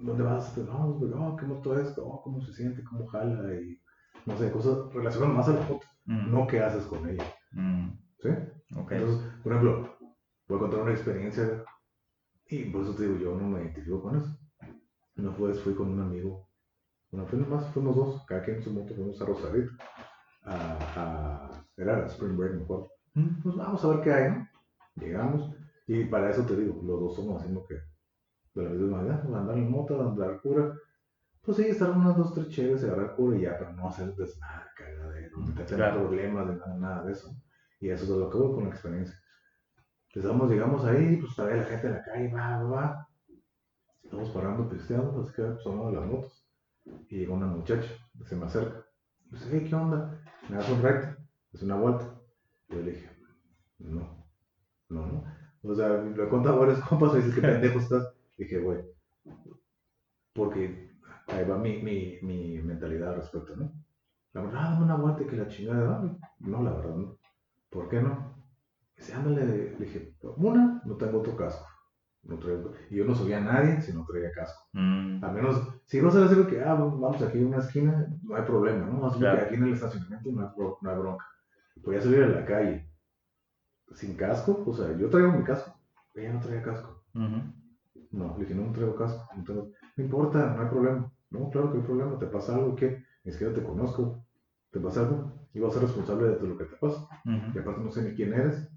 ¿Dónde 0.00 0.22
vas? 0.22 0.56
No, 0.58 0.96
pues, 0.98 1.12
oh, 1.12 1.36
¿qué 1.36 1.46
moto 1.46 1.78
es? 1.78 1.94
Oh, 1.98 2.22
¿Cómo 2.22 2.40
se 2.40 2.52
siente? 2.52 2.84
¿Cómo 2.84 3.06
jala? 3.06 3.52
Y 3.54 3.80
no 4.26 4.36
sé, 4.36 4.50
cosas 4.52 4.92
relacionadas 4.92 5.34
más 5.36 5.48
a 5.48 5.52
la 5.54 5.60
moto, 5.68 5.86
Mm, 6.06 6.30
no 6.32 6.46
qué 6.46 6.60
haces 6.60 6.84
con 6.84 7.08
ella, 7.08 7.24
¿sí? 8.20 8.28
ok. 8.76 8.92
Entonces, 8.92 9.26
por 9.42 9.52
ejemplo, 9.52 9.96
voy 10.48 10.56
a 10.56 10.60
contar 10.60 10.80
una 10.82 10.92
experiencia 10.92 11.64
y 12.48 12.64
por 12.66 12.82
eso 12.82 12.94
te 12.94 13.04
digo, 13.04 13.16
yo 13.18 13.34
no 13.34 13.48
me 13.48 13.62
identifico 13.62 14.02
con 14.02 14.16
eso. 14.18 14.38
Una 15.16 15.30
vez 15.30 15.60
fui 15.60 15.74
con 15.74 15.88
un 15.88 16.00
amigo, 16.00 16.46
una 17.14 17.24
vez 17.24 17.48
más, 17.48 17.66
fuimos 17.70 17.96
dos, 17.96 18.24
cada 18.26 18.42
quien 18.42 18.56
en 18.56 18.62
su 18.62 18.70
moto, 18.72 18.94
fuimos 18.94 19.20
a 19.20 19.24
Rosarito, 19.26 19.70
a, 20.44 20.78
a 20.96 21.64
era 21.76 22.06
Spring 22.06 22.36
Break, 22.36 22.54
me 22.56 22.62
acuerdo. 22.64 22.90
Mm, 23.14 23.42
Pues 23.42 23.56
vamos 23.56 23.84
a 23.84 23.88
ver 23.88 24.00
qué 24.02 24.12
hay, 24.12 24.30
¿no? 24.30 24.48
Llegamos 24.96 25.50
y 25.86 26.04
para 26.04 26.30
eso 26.30 26.44
te 26.44 26.56
digo, 26.56 26.80
los 26.82 27.00
dos 27.00 27.16
somos 27.16 27.40
haciendo 27.40 27.64
que 27.66 27.74
de 28.54 28.62
la 28.64 28.70
misma 28.70 28.96
manera, 28.98 29.20
pues, 29.22 29.34
andar 29.34 29.56
en 29.58 29.70
moto, 29.70 30.00
andar 30.00 30.40
cura. 30.40 30.72
Pues 31.42 31.56
sí, 31.58 31.64
estar 31.64 31.90
unas 31.90 32.16
dos, 32.16 32.32
tres 32.32 32.48
chéves, 32.48 32.84
agarrar 32.84 33.14
cura 33.16 33.36
y 33.36 33.42
ya, 33.42 33.58
pero 33.58 33.72
no 33.72 33.88
hacer 33.88 34.14
desmadre, 34.14 34.66
cagadero, 34.76 35.36
no 35.38 35.52
tener 35.54 35.66
Claro. 35.74 36.00
problemas, 36.00 36.48
de 36.48 36.56
nada, 36.56 36.74
nada 36.78 37.04
de 37.04 37.12
eso. 37.12 37.36
Y 37.80 37.90
eso 37.90 38.04
es 38.04 38.10
lo 38.10 38.30
que 38.30 38.38
voy 38.38 38.54
con 38.54 38.64
la 38.64 38.70
experiencia. 38.70 39.14
Empezamos, 40.14 40.48
llegamos 40.50 40.84
ahí, 40.84 41.16
pues 41.18 41.34
todavía 41.34 41.58
la 41.62 41.64
gente 41.68 41.86
en 41.88 41.92
la 41.94 42.02
calle, 42.04 42.32
va, 42.32 42.62
va, 42.62 42.70
va. 42.70 43.08
Estamos 44.04 44.30
parando, 44.30 44.68
pisteando, 44.68 45.20
así 45.20 45.32
que 45.34 45.42
pues, 45.42 45.66
hablando 45.66 45.90
de 45.90 45.96
las 45.96 46.06
motos. 46.06 46.33
Y 47.08 47.18
llega 47.18 47.34
una 47.34 47.46
muchacha, 47.46 47.88
se 48.24 48.36
me 48.36 48.46
acerca. 48.46 48.84
Y 49.30 49.34
dice, 49.34 49.48
hey, 49.52 49.66
¿qué 49.68 49.74
onda? 49.74 50.20
Me 50.48 50.56
das 50.56 50.68
un 50.70 50.82
recto, 50.82 51.22
es 51.52 51.62
una 51.62 51.76
vuelta. 51.76 52.20
Y 52.68 52.74
yo 52.74 52.82
le 52.82 52.90
dije, 52.92 53.10
no, 53.78 54.26
no, 54.88 55.06
no. 55.06 55.24
O 55.62 55.74
sea, 55.74 55.88
lo 55.88 56.24
he 56.24 56.28
contado 56.28 56.56
a 56.56 56.66
varios 56.66 56.80
compas, 56.88 57.12
me 57.12 57.18
dices, 57.18 57.34
¿qué 57.34 57.40
pendejo 57.40 57.78
estás? 57.78 58.12
Dije, 58.36 58.58
güey, 58.58 58.84
porque 60.32 60.90
ahí 61.28 61.44
va 61.48 61.56
mi, 61.56 61.82
mi, 61.82 62.18
mi 62.22 62.58
mentalidad 62.58 63.10
al 63.10 63.16
respecto, 63.16 63.56
¿no? 63.56 63.72
La 64.32 64.42
verdad, 64.42 64.62
dame 64.62 64.84
una 64.84 64.96
vuelta 64.96 65.22
y 65.22 65.26
que 65.26 65.36
la 65.36 65.48
chingada, 65.48 66.00
ah, 66.02 66.18
no, 66.40 66.62
la 66.62 66.72
verdad, 66.72 66.96
no. 66.96 67.18
¿Por 67.70 67.88
qué 67.88 68.02
no? 68.02 68.34
Dice, 68.96 69.14
ándale, 69.14 69.46
le 69.46 69.76
dije, 69.78 70.16
una, 70.36 70.82
no 70.84 70.96
tengo 70.96 71.20
otro 71.20 71.36
casco. 71.36 71.66
No 72.26 72.38
traigo, 72.38 72.72
y 72.90 72.96
yo 72.96 73.04
no 73.04 73.14
subía 73.14 73.38
a 73.38 73.40
nadie 73.40 73.80
si 73.82 73.92
no 73.92 74.04
traía 74.06 74.32
casco. 74.32 74.62
mm, 74.72 75.22
A 75.24 75.30
menos, 75.30 75.60
si 75.84 76.00
vas 76.00 76.14
a 76.16 76.26
decir 76.26 76.46
que, 76.46 76.62
ah, 76.62 76.74
vamos 76.74 77.20
aquí 77.22 77.38
en 77.38 77.48
una 77.48 77.58
esquina, 77.58 78.06
no 78.22 78.34
hay 78.36 78.42
problema, 78.44 78.86
¿no? 78.86 79.00
Claro. 79.18 79.38
que 79.40 79.44
aquí 79.46 79.54
en 79.56 79.62
el 79.64 79.74
estacionamiento 79.74 80.30
no 80.32 80.40
hay, 80.42 80.48
bro- 80.56 80.78
no 80.80 80.90
hay 80.90 80.96
bronca. 80.98 81.24
Podía 81.82 82.00
salir 82.00 82.22
a 82.22 82.28
la 82.28 82.44
calle 82.46 82.88
sin 83.92 84.16
casco, 84.16 84.64
o 84.66 84.72
sea, 84.74 84.96
yo 84.96 85.08
traigo 85.10 85.32
mi 85.32 85.44
casco, 85.44 85.78
ella 86.14 86.32
no 86.32 86.40
traía 86.40 86.62
casco. 86.62 87.02
No, 88.10 88.34
le 88.36 88.44
dije, 88.44 88.54
no, 88.54 88.66
no 88.66 88.72
traigo 88.72 88.94
casco. 88.96 89.22
No, 89.96 90.04
importa, 90.04 90.54
no 90.56 90.62
hay 90.62 90.68
problema. 90.68 91.12
No, 91.30 91.50
claro 91.50 91.70
que 91.72 91.78
hay 91.78 91.84
problema, 91.84 92.18
te 92.18 92.26
pasa 92.26 92.54
algo, 92.54 92.74
¿qué? 92.74 93.02
Ni 93.24 93.32
siquiera 93.32 93.52
te 93.54 93.62
conozco, 93.62 94.24
¿te 94.70 94.80
pasa 94.80 95.00
algo? 95.00 95.32
Y 95.52 95.60
vas 95.60 95.70
a 95.70 95.74
ser 95.74 95.82
responsable 95.82 96.28
de 96.36 96.46
lo 96.46 96.56
que 96.56 96.64
te 96.64 96.76
pasa. 96.76 97.06
Y 97.54 97.58
aparte 97.58 97.80
no 97.82 97.90
sé 97.90 98.02
ni 98.02 98.14
quién 98.14 98.32
eres. 98.32 98.68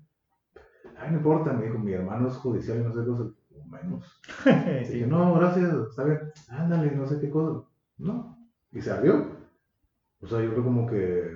Ay, 1.00 1.12
no 1.12 1.18
importa, 1.18 1.54
me 1.54 1.66
dijo, 1.66 1.78
mi 1.80 1.94
hermano 1.94 2.28
es 2.28 2.36
judicial 2.38 2.80
y 2.80 2.84
no 2.84 2.92
sé 2.94 3.00
qué 3.02 3.06
cosa. 3.08 3.24
Menos. 3.70 4.22
Sí. 4.88 4.94
Dije, 4.94 5.08
no, 5.08 5.34
gracias, 5.36 5.74
está 5.90 6.04
bien. 6.06 6.20
Ándale, 6.50 6.92
no 6.92 7.06
sé 7.06 7.20
qué 7.20 7.30
cosa. 7.30 7.66
No. 7.98 8.38
Y 8.72 8.82
se 8.82 8.92
abrió. 8.92 9.26
O 10.22 10.28
sea, 10.28 10.42
yo 10.42 10.52
creo 10.52 10.64
como 10.64 10.88
que 10.88 11.32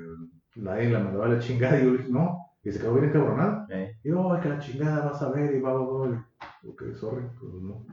nadie 0.56 0.89
la 0.89 1.00
mandaba 1.00 1.26
a 1.26 1.30
la 1.30 1.39
chingada 1.39 1.80
y 1.80 1.84
yo 1.86 1.91
le 1.91 1.97
dije, 2.00 2.10
no. 2.12 2.38
Y 2.63 2.71
se 2.71 2.80
quedó 2.80 2.93
bien 2.93 3.06
encabronada. 3.06 3.65
Eh, 3.69 3.97
Y 4.04 4.10
yo, 4.10 4.32
ay, 4.34 4.41
que 4.41 4.50
la 4.50 4.60
chingada 4.60 5.06
vas 5.10 5.21
a 5.21 5.30
ver 5.32 5.54
y 5.56 5.60
va, 5.62 5.74
va, 5.74 5.82
va. 5.82 6.28
Ok, 6.67 6.84
sorry, 6.93 7.26
pues 7.39 7.54
no. 7.54 7.86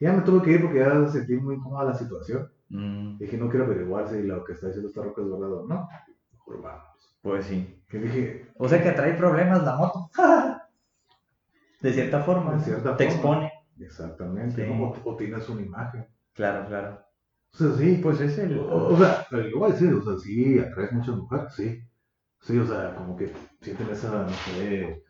Y 0.00 0.04
ya 0.04 0.12
me 0.12 0.22
tuve 0.22 0.42
que 0.42 0.52
ir 0.52 0.62
porque 0.62 0.80
ya 0.80 1.08
sentí 1.08 1.36
muy 1.36 1.54
incómoda 1.54 1.84
la 1.84 1.94
situación. 1.94 2.48
mm, 2.70 3.18
Dije, 3.18 3.36
no 3.38 3.48
quiero 3.48 3.64
averiguar 3.66 4.08
si 4.08 4.22
lo 4.22 4.42
que 4.44 4.52
está 4.52 4.66
diciendo 4.66 4.88
esta 4.88 5.02
roca 5.02 5.22
es 5.22 5.30
verdad 5.30 5.52
o 5.52 5.66
no. 5.66 5.88
Mejor 6.32 6.62
vamos. 6.62 7.14
Pues 7.22 7.46
sí. 7.46 7.80
Que 7.88 7.98
dije, 8.00 8.52
O 8.58 8.68
sea 8.68 8.82
que 8.82 8.90
trae 8.92 9.14
problemas 9.14 9.62
la 9.62 9.76
moto. 9.76 10.10
De 11.84 11.92
cierta 11.92 12.20
forma. 12.22 12.54
De 12.54 12.60
cierta 12.64 12.96
Te 12.96 13.04
forma. 13.10 13.14
expone. 13.14 13.52
exactamente, 13.80 14.64
Sí. 14.66 14.72
¿no? 14.72 14.84
o, 14.90 14.96
o 15.10 15.16
tienes 15.16 15.48
una 15.48 15.62
imagen. 15.62 16.06
Claro, 16.32 16.66
claro. 16.66 17.00
O 17.52 17.56
sea, 17.56 17.72
sí, 17.76 18.00
Pues 18.02 18.20
es 18.20 18.36
el. 18.38 18.58
O, 18.58 18.88
o 18.88 18.96
sea, 18.96 19.26
lo 19.30 19.58
voy 19.58 19.70
a 19.70 19.72
decir, 19.72 19.92
o 19.94 20.02
sea, 20.02 20.16
sí, 20.18 20.58
atraes 20.58 20.92
muchas 20.92 21.16
mujeres, 21.16 21.54
sí. 21.54 21.80
Sí, 22.40 22.58
o 22.58 22.66
sea, 22.66 22.94
como 22.94 23.16
que 23.16 23.32
sienten 23.62 23.88
esa, 23.90 24.10
no 24.24 24.28
sé, 24.28 25.02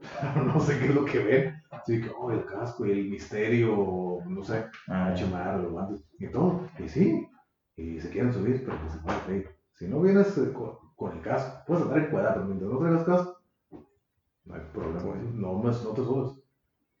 no 0.46 0.58
sé 0.60 0.78
qué 0.78 0.86
es 0.86 0.94
lo 0.94 1.04
que 1.04 1.18
ven. 1.18 1.54
Sí, 1.86 2.00
que, 2.00 2.10
oh, 2.18 2.30
el 2.32 2.44
casco 2.44 2.86
y 2.86 2.90
el 2.92 3.08
misterio, 3.10 4.18
no 4.26 4.42
sé, 4.42 4.64
Ah, 4.88 5.10
el 5.10 5.14
chimar, 5.14 5.60
los 5.60 5.72
guantes, 5.72 6.04
y 6.18 6.26
todo. 6.28 6.62
Y 6.78 6.88
sí, 6.88 7.28
y 7.76 8.00
se 8.00 8.10
quieren 8.10 8.32
subir, 8.32 8.64
pero 8.64 8.78
pues 8.80 8.92
se 8.92 8.98
puede 8.98 9.20
reír. 9.26 9.50
Si 9.74 9.86
no 9.86 10.00
vienes 10.00 10.36
eh, 10.38 10.52
con, 10.52 10.72
con 10.96 11.12
el 11.16 11.22
casco, 11.22 11.62
puedes 11.66 11.84
andar 11.84 11.98
en 11.98 12.10
pero 12.10 12.44
mientras 12.44 12.70
no 12.70 12.78
traigas 12.78 13.04
casco, 13.04 13.37
no 14.48 14.54
hay 14.54 14.60
problema, 14.72 15.00
no, 15.34 15.52
no, 15.58 15.62
no 15.62 15.72
te 15.72 16.02
subes. 16.04 16.42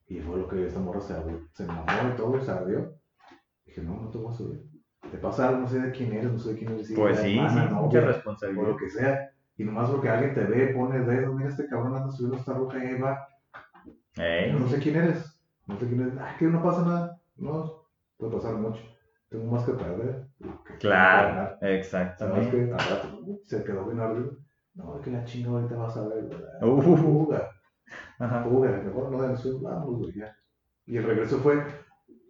Y 0.06 0.20
fue 0.20 0.38
lo 0.38 0.48
que 0.48 0.66
esta 0.66 0.80
morra 0.80 1.00
se, 1.00 1.14
se 1.52 1.66
mamó 1.66 1.84
y 2.12 2.16
todo, 2.16 2.40
se 2.40 2.50
ardió. 2.50 2.94
Dije, 3.66 3.82
no, 3.82 4.00
no 4.00 4.10
te 4.10 4.18
voy 4.18 4.32
a 4.32 4.36
subir. 4.36 4.64
Te 5.10 5.18
pasa 5.18 5.48
algo, 5.48 5.60
no 5.62 5.68
sé 5.68 5.80
de 5.80 5.92
quién 5.92 6.12
eres, 6.12 6.32
no 6.32 6.38
sé 6.38 6.52
de 6.52 6.58
quién 6.58 6.72
eres. 6.72 6.92
Pues 6.94 7.18
sí, 7.18 7.38
hermana, 7.38 7.68
sí, 7.68 7.74
novia, 7.74 7.80
mucha 7.82 7.98
o 7.98 8.06
responsabilidad. 8.06 8.68
lo 8.68 8.76
que 8.76 8.90
sea. 8.90 9.30
Y 9.56 9.64
nomás 9.64 9.90
porque 9.90 10.08
alguien 10.08 10.34
te 10.34 10.44
ve, 10.44 10.68
pone 10.68 11.00
dedo, 11.00 11.34
mira 11.34 11.50
este 11.50 11.66
cabrón 11.66 11.96
anda 11.96 12.10
subiendo 12.10 12.36
esta 12.38 12.54
roca 12.54 12.82
y 12.82 12.86
ahí 12.86 13.00
va. 13.00 13.26
Eh, 14.16 14.54
No 14.58 14.68
sé 14.68 14.78
quién 14.78 14.96
eres. 14.96 15.38
No 15.66 15.78
sé 15.78 15.86
quién 15.86 16.00
eres. 16.00 16.14
Ah, 16.18 16.36
que 16.38 16.46
no 16.46 16.62
pasa 16.62 16.82
nada. 16.82 17.20
No, 17.36 17.84
puede 18.16 18.32
pasar 18.32 18.54
mucho. 18.54 18.80
Tengo 19.28 19.50
más 19.50 19.64
que 19.64 19.72
perder. 19.72 20.26
que 20.66 20.78
Claro. 20.78 21.56
Al 22.72 22.78
rato 22.78 23.18
uh, 23.26 23.40
se 23.44 23.62
quedó 23.64 23.84
bien 23.86 24.00
arriba. 24.00 24.30
No, 24.78 25.00
que 25.00 25.10
la 25.10 25.24
chinga 25.24 25.50
ahorita 25.50 25.76
vas 25.76 25.96
a 25.96 26.08
ver. 26.08 26.24
¿verdad? 26.24 26.62
Uh. 26.62 26.80
Fuga, 26.96 27.50
Ajá. 28.18 28.44
fuga. 28.44 28.70
Mejor 28.84 29.10
no 29.10 29.26
nosotros, 29.26 29.62
vamos, 29.62 29.98
güey, 29.98 30.14
ya. 30.14 30.34
Y 30.86 30.96
el 30.96 31.04
regreso 31.04 31.38
fue, 31.38 31.62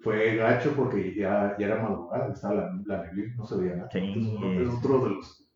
fue 0.03 0.37
gacho 0.37 0.73
porque 0.75 1.15
ya, 1.15 1.55
ya 1.59 1.67
era 1.67 1.83
madrugada, 1.83 2.33
estaba 2.33 2.55
la, 2.55 2.81
la 2.87 3.03
neblina, 3.05 3.35
no 3.37 3.45
se 3.45 3.57
veía 3.59 3.77
nada. 3.77 3.89
Sí. 3.93 3.99
Entonces, 3.99 4.69
es 4.69 4.75
otro 4.75 5.05
de 5.05 5.11
los. 5.11 5.49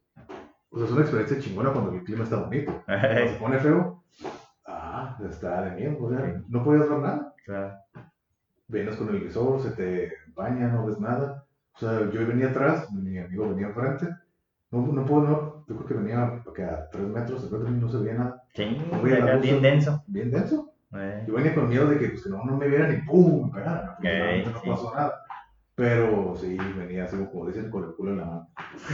O 0.70 0.76
sea, 0.76 0.86
es 0.86 0.92
una 0.92 1.00
experiencia 1.02 1.38
chingona 1.40 1.72
cuando 1.72 1.92
el 1.92 2.04
clima 2.04 2.24
está 2.24 2.36
bonito. 2.44 2.72
Cuando 2.86 3.28
se 3.32 3.38
pone 3.40 3.58
feo, 3.58 4.02
ah, 4.66 5.18
está 5.28 5.64
de 5.64 5.70
miedo, 5.76 5.96
o 6.04 6.08
sea, 6.10 6.18
Sí. 6.26 6.44
no 6.48 6.64
podías 6.64 6.88
ver 6.88 6.98
nada. 6.98 7.34
Claro. 7.44 7.74
Vienes 8.68 8.96
con 8.96 9.08
el 9.10 9.20
visor, 9.20 9.60
se 9.60 9.70
te 9.72 10.12
baña, 10.34 10.68
no 10.68 10.86
ves 10.86 10.98
nada. 10.98 11.44
O 11.74 11.78
sea, 11.78 12.10
yo 12.10 12.26
venía 12.26 12.48
atrás, 12.50 12.90
mi 12.92 13.18
amigo 13.18 13.48
venía 13.50 13.66
enfrente. 13.68 14.08
No, 14.70 14.86
no 14.86 15.04
puedo, 15.04 15.22
no, 15.22 15.61
yo 15.68 15.76
creo 15.76 15.86
que 15.86 15.94
venía 15.94 16.42
que 16.54 16.62
a 16.64 16.88
3 16.90 17.04
metros, 17.08 17.42
después 17.42 17.62
de 17.64 17.70
mí 17.70 17.80
no 17.80 17.88
se 17.88 17.98
veía 17.98 18.14
nada. 18.14 18.42
Sí, 18.54 18.64
acá 19.16 19.36
bien 19.36 19.62
denso. 19.62 20.02
Bien 20.06 20.30
denso. 20.30 20.68
Eh, 20.94 21.24
Yo 21.26 21.34
venía 21.34 21.54
con 21.54 21.68
miedo 21.68 21.86
de 21.86 21.98
que, 21.98 22.08
pues, 22.10 22.22
que 22.24 22.30
no, 22.30 22.44
no 22.44 22.56
me 22.56 22.68
vieran 22.68 22.92
y 22.92 23.06
¡pum! 23.08 23.46
me 23.46 23.52
pegaran. 23.60 23.90
Ey, 24.02 24.42
Afortunadamente 24.42 24.50
no 24.52 24.60
sí. 24.60 24.68
pasó 24.70 24.94
nada. 24.94 25.14
Pero 25.74 26.34
sí, 26.36 26.58
venía 26.76 27.04
así 27.04 27.16
como 27.32 27.46
dicen, 27.46 27.70
con 27.70 27.84
el 27.84 27.94
culo 27.94 28.10
en 28.12 28.18
la 28.18 28.24
mano. 28.26 28.48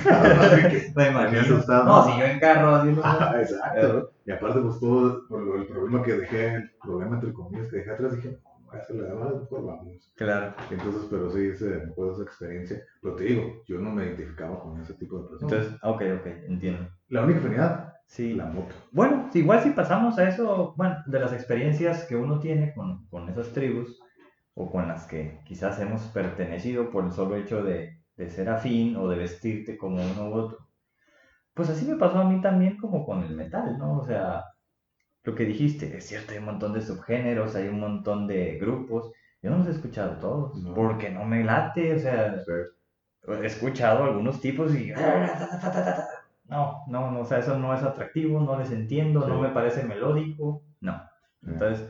Me 0.96 1.38
asustado. 1.40 1.84
No, 1.84 2.04
si 2.04 2.18
yo 2.20 2.24
en 2.24 2.38
carro 2.38 2.74
así 2.76 2.92
lo- 2.94 3.02
Ah, 3.04 3.34
exacto. 3.40 3.92
¿no? 3.92 4.08
Y 4.26 4.30
aparte, 4.30 4.60
pues 4.60 4.78
todo 4.78 5.26
por 5.28 5.40
lo- 5.42 5.56
el 5.56 5.66
problema 5.66 6.02
que 6.04 6.12
dejé, 6.14 6.54
el 6.54 6.70
problema 6.82 7.16
entre 7.16 7.32
comillas 7.32 7.68
que 7.68 7.78
dejé 7.78 7.90
atrás, 7.90 8.14
dije, 8.14 8.38
hacer 8.72 8.96
la 8.96 9.08
demás, 9.08 9.34
mejor 9.40 9.64
vamos. 9.66 10.12
Claro. 10.16 10.54
Entonces, 10.70 11.02
pero 11.10 11.30
sí, 11.30 11.54
se 11.56 11.64
me 11.68 11.90
acuerdo 11.90 12.12
esa 12.14 12.22
experiencia. 12.22 12.82
Pero 13.02 13.16
te 13.16 13.24
digo, 13.24 13.62
yo 13.66 13.78
no 13.80 13.90
me 13.90 14.04
identificaba 14.04 14.60
con 14.60 14.80
ese 14.80 14.94
tipo 14.94 15.18
de 15.20 15.28
personas. 15.28 15.52
Entonces, 15.52 15.80
ok, 15.82 16.02
ok, 16.20 16.26
entiendo. 16.48 16.88
la 17.08 17.22
única 17.24 17.40
afinidad, 17.40 17.94
Sí. 18.06 18.32
la 18.34 18.46
moto. 18.46 18.74
Bueno, 18.90 19.28
igual 19.34 19.60
si 19.62 19.70
pasamos 19.70 20.18
a 20.18 20.28
eso, 20.28 20.74
bueno, 20.76 20.96
de 21.06 21.20
las 21.20 21.32
experiencias 21.32 22.04
que 22.06 22.16
uno 22.16 22.38
tiene 22.40 22.72
con, 22.74 23.06
con 23.08 23.28
esas 23.28 23.48
tribus, 23.52 24.00
o 24.54 24.70
con 24.70 24.88
las 24.88 25.06
que 25.06 25.40
quizás 25.44 25.78
hemos 25.80 26.02
pertenecido 26.08 26.90
por 26.90 27.04
el 27.04 27.12
solo 27.12 27.36
hecho 27.36 27.62
de, 27.62 28.02
de 28.16 28.28
ser 28.30 28.48
afín 28.48 28.96
o 28.96 29.08
de 29.08 29.16
vestirte 29.18 29.76
como 29.78 29.96
uno 30.02 30.30
u 30.30 30.34
otro. 30.34 30.58
Pues 31.54 31.70
así 31.70 31.86
me 31.86 31.96
pasó 31.96 32.18
a 32.18 32.24
mí 32.24 32.40
también 32.40 32.76
como 32.76 33.04
con 33.06 33.22
el 33.22 33.36
metal, 33.36 33.76
¿no? 33.78 33.98
O 33.98 34.04
sea, 34.04 34.44
lo 35.28 35.34
que 35.34 35.44
dijiste, 35.44 35.94
es 35.96 36.06
cierto, 36.06 36.32
hay 36.32 36.38
un 36.38 36.46
montón 36.46 36.72
de 36.72 36.80
subgéneros, 36.80 37.54
hay 37.54 37.68
un 37.68 37.80
montón 37.80 38.26
de 38.26 38.58
grupos. 38.58 39.12
Yo 39.42 39.50
no 39.50 39.58
los 39.58 39.66
he 39.68 39.72
escuchado 39.72 40.16
todos, 40.18 40.56
No. 40.56 40.74
porque 40.74 41.10
no 41.10 41.24
me 41.24 41.44
late, 41.44 41.94
o 41.94 41.98
sea, 41.98 42.34
he 43.26 43.46
escuchado 43.46 44.04
algunos 44.04 44.40
tipos 44.40 44.74
y... 44.74 44.90
No, 46.46 46.82
no, 46.88 47.10
no, 47.10 47.20
o 47.20 47.24
sea, 47.26 47.40
eso 47.40 47.58
no 47.58 47.74
es 47.74 47.82
atractivo, 47.82 48.40
no 48.40 48.58
les 48.58 48.70
entiendo, 48.72 49.28
no 49.28 49.38
me 49.38 49.50
parece 49.50 49.82
melódico, 49.82 50.62
no. 50.80 50.98
Entonces, 51.46 51.86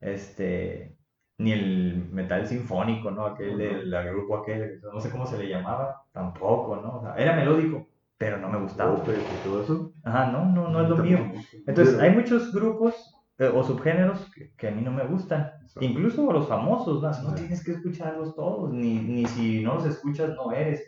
este, 0.00 0.96
ni 1.38 1.52
el 1.52 2.08
metal 2.10 2.44
sinfónico, 2.48 3.12
¿no? 3.12 3.24
Aquel 3.24 3.56
del 3.56 4.04
grupo 4.10 4.38
aquel, 4.38 4.80
no 4.82 5.00
sé 5.00 5.10
cómo 5.10 5.26
se 5.26 5.38
le 5.38 5.48
llamaba, 5.48 6.02
tampoco, 6.12 6.74
¿no? 6.76 6.96
O 6.98 7.02
sea, 7.02 7.14
era 7.16 7.36
melódico, 7.36 7.86
pero 8.18 8.38
no 8.38 8.48
me 8.48 8.58
gustaba. 8.58 9.02
Todo 9.42 9.62
eso. 9.62 9.92
Ajá, 10.04 10.30
no, 10.30 10.46
no, 10.46 10.68
no 10.68 10.82
es 10.82 10.88
lo 10.88 10.96
mío. 10.96 11.32
Entonces, 11.66 11.98
hay 11.98 12.14
muchos 12.14 12.52
grupos 12.52 13.14
eh, 13.38 13.50
o 13.52 13.64
subgéneros 13.64 14.30
que, 14.32 14.54
que 14.56 14.68
a 14.68 14.70
mí 14.70 14.82
no 14.82 14.92
me 14.92 15.04
gustan. 15.04 15.50
Exacto. 15.62 15.84
Incluso 15.84 16.32
los 16.32 16.48
famosos, 16.48 17.02
¿no? 17.02 17.30
no 17.30 17.34
tienes 17.34 17.64
que 17.64 17.72
escucharlos 17.72 18.34
todos, 18.36 18.72
ni, 18.72 19.00
ni 19.00 19.26
si 19.26 19.62
no 19.62 19.74
los 19.74 19.86
escuchas 19.86 20.30
no 20.30 20.52
eres. 20.52 20.82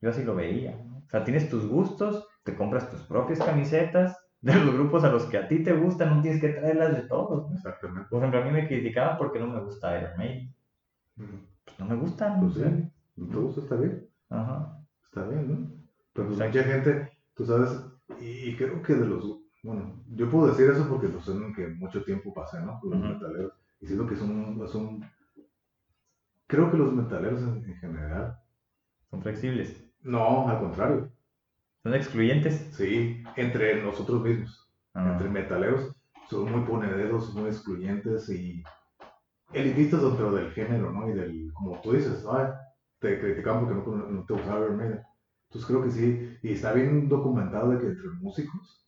Yo 0.00 0.10
así 0.10 0.22
lo 0.22 0.34
veía. 0.34 0.78
O 1.06 1.10
sea, 1.10 1.24
tienes 1.24 1.48
tus 1.48 1.66
gustos, 1.66 2.28
te 2.44 2.54
compras 2.54 2.90
tus 2.90 3.00
propias 3.02 3.38
camisetas 3.38 4.16
de 4.40 4.54
los 4.54 4.74
grupos 4.74 5.02
a 5.04 5.10
los 5.10 5.24
que 5.24 5.38
a 5.38 5.48
ti 5.48 5.62
te 5.62 5.72
gustan, 5.72 6.14
no 6.14 6.22
tienes 6.22 6.40
que 6.40 6.50
traerlas 6.50 6.94
de 6.94 7.02
todos. 7.08 7.48
¿no? 7.48 7.56
Exactamente. 7.56 8.08
Por 8.10 8.18
ejemplo, 8.18 8.40
a 8.40 8.44
mí 8.44 8.50
me 8.50 8.68
criticaban 8.68 9.16
porque 9.16 9.40
no 9.40 9.46
me 9.46 9.60
gusta 9.60 9.98
Iron 9.98 10.12
Maiden. 10.16 10.54
Pues 11.16 11.78
no 11.78 11.86
me 11.86 11.96
gustan. 11.96 12.40
Pues 12.40 12.54
sí, 12.54 12.90
¿no 13.16 13.26
te 13.26 13.36
gusta? 13.36 13.60
Está 13.62 13.76
bien. 13.76 14.06
Ajá. 14.28 14.78
Está 15.04 15.26
bien, 15.26 15.48
¿no? 15.48 15.77
Pero 16.18 16.30
pues 16.30 16.40
mucha 16.40 16.64
gente, 16.64 17.12
tú 17.36 17.46
sabes, 17.46 17.70
y, 18.20 18.50
y 18.50 18.56
creo 18.56 18.82
que 18.82 18.92
de 18.92 19.06
los, 19.06 19.38
bueno, 19.62 20.02
yo 20.16 20.28
puedo 20.28 20.48
decir 20.48 20.68
eso 20.68 20.88
porque 20.88 21.06
pues 21.06 21.28
en 21.28 21.54
que 21.54 21.68
mucho 21.68 22.02
tiempo 22.02 22.34
pasé, 22.34 22.60
¿no? 22.60 22.80
Con 22.80 22.90
los 22.90 22.98
Ujú. 22.98 23.08
metaleros. 23.12 23.52
Y 23.80 23.86
siento 23.86 24.04
que 24.08 24.14
es 24.14 24.20
un, 24.22 24.60
es 24.64 24.74
un, 24.74 25.08
creo 26.48 26.72
que 26.72 26.76
los 26.76 26.92
metaleros 26.92 27.40
en, 27.42 27.64
en 27.64 27.76
general, 27.76 28.36
Son 29.12 29.22
flexibles. 29.22 29.80
no, 30.02 30.48
al 30.48 30.58
contrario, 30.58 31.08
Son 31.84 31.94
excluyentes. 31.94 32.66
sí, 32.72 33.22
entre 33.36 33.80
nosotros 33.80 34.20
mismos, 34.20 34.68
Ah, 34.94 35.12
entre 35.12 35.28
metaleros, 35.28 35.94
son 36.28 36.50
muy 36.50 36.62
ponederos, 36.62 37.32
muy 37.32 37.48
excluyentes 37.50 38.28
y 38.30 38.64
elitistas 39.52 40.02
dentro 40.02 40.32
del 40.32 40.50
género, 40.50 40.90
¿no? 40.90 41.08
Y 41.08 41.12
del, 41.12 41.52
como 41.54 41.80
tú 41.80 41.92
dices, 41.92 42.26
te 42.98 43.20
criticaban 43.20 43.68
porque 43.68 43.88
no, 43.88 43.96
no 44.08 44.24
te 44.24 44.32
gustaba 44.34 44.64
Iron 44.64 44.76
Maiden. 44.78 45.00
Entonces 45.48 45.66
creo 45.66 45.82
que 45.82 45.90
sí, 45.90 46.38
y 46.42 46.52
está 46.52 46.72
bien 46.72 47.08
documentado 47.08 47.70
de 47.70 47.78
que 47.78 47.86
entre 47.86 48.08
músicos, 48.20 48.86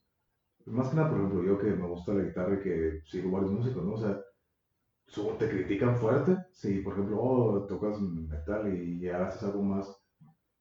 más 0.67 0.89
que 0.89 0.97
nada, 0.97 1.09
por 1.09 1.19
ejemplo, 1.19 1.43
yo 1.43 1.59
que 1.59 1.71
me 1.71 1.87
gusta 1.87 2.13
la 2.13 2.25
guitarra 2.25 2.55
y 2.55 2.63
que 2.63 3.01
sigo 3.07 3.31
varios 3.31 3.53
músicos, 3.53 3.83
¿no? 3.85 3.93
O 3.95 3.99
sea, 3.99 4.21
te 5.39 5.49
critican 5.49 5.97
fuerte, 5.97 6.37
si 6.53 6.81
por 6.81 6.93
ejemplo, 6.93 7.19
oh, 7.21 7.67
tocas 7.67 8.01
metal 8.01 8.73
y 8.73 9.01
ya 9.01 9.27
haces 9.27 9.43
algo 9.45 9.63
más 9.63 10.01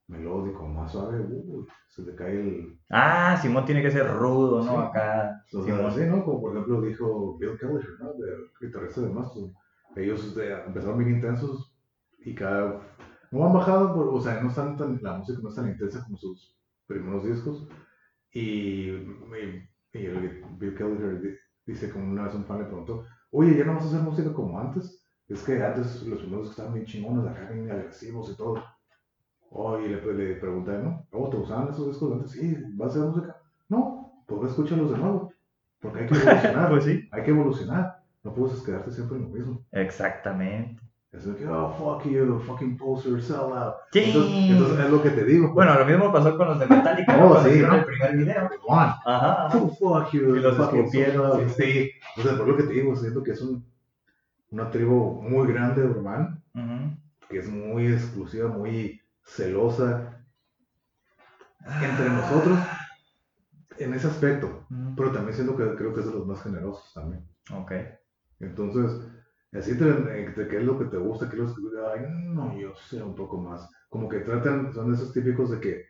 melódico, 0.08 0.66
más 0.68 0.92
suave, 0.92 1.20
uy, 1.20 1.68
se 1.90 2.04
te 2.04 2.16
cae 2.16 2.40
el... 2.40 2.80
Ah, 2.90 3.38
Simón 3.40 3.66
tiene 3.66 3.84
que 3.84 3.92
ser 3.92 4.08
rudo, 4.12 4.64
¿no? 4.64 4.72
Sí. 4.72 4.78
Acá. 4.78 5.44
O 5.54 5.64
sea, 5.64 5.76
Simón. 5.76 5.86
así, 5.86 6.02
¿no? 6.08 6.24
Como 6.26 6.42
por 6.42 6.52
ejemplo 6.54 6.82
dijo 6.82 7.38
Bill 7.38 7.58
Kelly, 7.60 7.74
¿no? 8.00 8.12
El 8.26 8.50
guitarrista 8.60 9.02
de 9.02 9.10
Mastodon. 9.10 9.54
Ellos 9.96 10.34
de- 10.34 10.64
empezaron 10.66 10.98
bien 10.98 11.16
intensos 11.16 11.76
y 12.20 12.34
cada... 12.34 12.82
No 13.32 13.46
han 13.46 13.54
bajado, 13.54 13.94
por- 13.94 14.08
o 14.10 14.22
sea, 14.22 14.42
no 14.42 14.50
están 14.50 14.78
tan, 14.78 15.00
la 15.02 15.18
música 15.18 15.40
no 15.42 15.50
es 15.50 15.56
tan 15.56 15.70
intensa 15.70 16.04
como 16.04 16.18
sus 16.18 16.56
primeros 16.88 17.26
discos. 17.26 17.68
Y, 18.34 18.90
y, 18.92 19.70
y 19.94 20.06
el 20.06 20.44
Bill 20.60 20.76
Kelly 20.76 21.20
di- 21.20 21.36
dice 21.66 21.92
como 21.92 22.12
una 22.12 22.26
vez 22.26 22.36
un 22.36 22.46
fan 22.46 22.60
le 22.60 22.66
preguntó, 22.66 23.06
oye, 23.32 23.58
¿ya 23.58 23.66
no 23.66 23.76
vas 23.76 23.86
a 23.86 23.88
hacer 23.88 24.02
música 24.02 24.34
como 24.34 24.60
antes? 24.60 25.06
Es 25.28 25.44
que 25.44 25.62
antes 25.64 26.04
los 26.04 26.20
primeros 26.22 26.50
estaban 26.52 26.74
bien 26.74 26.86
chingones, 26.86 27.26
acá 27.28 27.50
bien 27.52 27.72
agresivos 27.72 28.32
y 28.32 28.36
todo. 28.38 28.64
Oh, 29.52 29.80
y 29.80 29.88
le, 29.90 30.02
le 30.14 30.36
pregunté, 30.36 30.72
¿no? 30.78 31.06
Oh, 31.12 31.30
¿te 31.30 31.38
gustaban 31.38 31.70
esos 31.70 31.88
discos 31.88 32.14
antes? 32.14 32.32
Sí, 32.32 32.56
¿vas 32.76 32.90
a 32.90 32.92
hacer 33.00 33.04
música? 33.10 33.38
No, 33.70 34.24
pues 34.28 34.52
escúchalos 34.52 34.92
de 34.92 34.98
nuevo. 34.98 35.34
Porque 35.82 36.00
hay 36.02 36.08
que 36.08 36.16
evolucionar. 36.22 36.70
Pues 36.70 36.84
sí. 36.86 37.10
Hay 37.12 37.24
que 37.24 37.32
evolucionar. 37.32 38.04
No 38.24 38.34
puedes 38.34 38.62
quedarte 38.62 38.92
siempre 38.92 39.18
en 39.18 39.24
lo 39.24 39.30
mismo. 39.30 39.66
Exactamente. 39.72 40.80
Es 41.12 41.26
de 41.26 41.36
que, 41.36 41.48
oh, 41.48 41.72
fuck 41.74 42.06
you, 42.06 42.40
fucking 42.46 42.78
poser, 42.78 43.22
sell 43.22 43.52
out. 43.52 43.74
Sí. 43.92 44.04
Entonces, 44.06 44.34
entonces 44.52 44.80
es 44.86 44.92
lo 44.92 45.02
que 45.02 45.10
te 45.10 45.24
digo. 45.24 45.46
pues. 45.48 45.56
Bueno, 45.56 45.80
lo 45.80 45.86
mismo 45.86 46.14
pasó 46.14 46.38
con 46.38 46.48
los 46.50 46.60
de 46.60 46.68
Metallica. 46.68 47.16
Oh, 47.18 47.30
Cuando 47.30 47.44
sí, 47.44 47.50
hicieron 47.50 47.72
¿no? 47.72 47.78
el 47.80 47.86
primer 47.86 48.18
video. 48.18 48.50
One. 48.68 48.94
Ajá. 49.06 49.48
Oh, 49.58 49.70
fuck 49.70 50.12
you, 50.12 50.36
Y 50.36 50.40
los 50.40 50.60
escupieron, 50.60 51.50
sí. 51.50 51.92
Sí. 52.16 52.22
Sea, 52.22 52.38
por 52.38 52.48
lo 52.48 52.56
que 52.58 52.64
te 52.64 52.74
digo, 52.74 52.96
siento 52.96 53.24
que 53.24 53.32
es 53.32 53.42
un, 53.42 53.66
una 54.52 54.70
tribu 54.70 55.20
muy 55.24 55.52
grande, 55.52 55.84
urbana, 55.84 56.40
Ujú. 56.54 56.96
que 57.28 57.40
es 57.40 57.50
muy 57.50 57.88
exclusiva, 57.88 58.48
muy 58.50 59.02
celosa 59.24 60.16
entre 61.66 62.10
nosotros 62.10 62.60
en 63.80 63.94
ese 63.96 64.08
aspecto. 64.08 64.48
Ujú. 64.70 64.96
Pero 64.96 65.12
también 65.12 65.34
siento 65.34 65.58
que 65.58 65.76
creo 65.76 65.92
que 65.94 66.02
es 66.02 66.06
de 66.06 66.14
los 66.14 66.28
más 66.28 66.44
generosos 66.44 66.94
también. 66.94 67.28
Ok. 67.52 67.72
Entonces, 68.40 69.08
así 69.58 69.78
te, 69.78 69.86
te- 69.86 70.48
qué 70.48 70.58
es 70.58 70.64
lo 70.64 70.78
que 70.78 70.86
te 70.86 70.98
gusta, 70.98 71.30
qué 71.30 71.36
es 71.36 71.42
lo 71.42 71.48
que 71.56 71.62
ay, 71.94 72.06
no, 72.28 72.58
yo 72.58 72.74
sé 72.76 73.02
un 73.02 73.16
poco 73.16 73.38
más. 73.38 73.70
Como 73.90 74.08
que 74.08 74.20
tratan, 74.20 74.72
son 74.74 74.94
esos 74.94 75.12
típicos 75.14 75.50
de 75.52 75.60
que, 75.60 75.86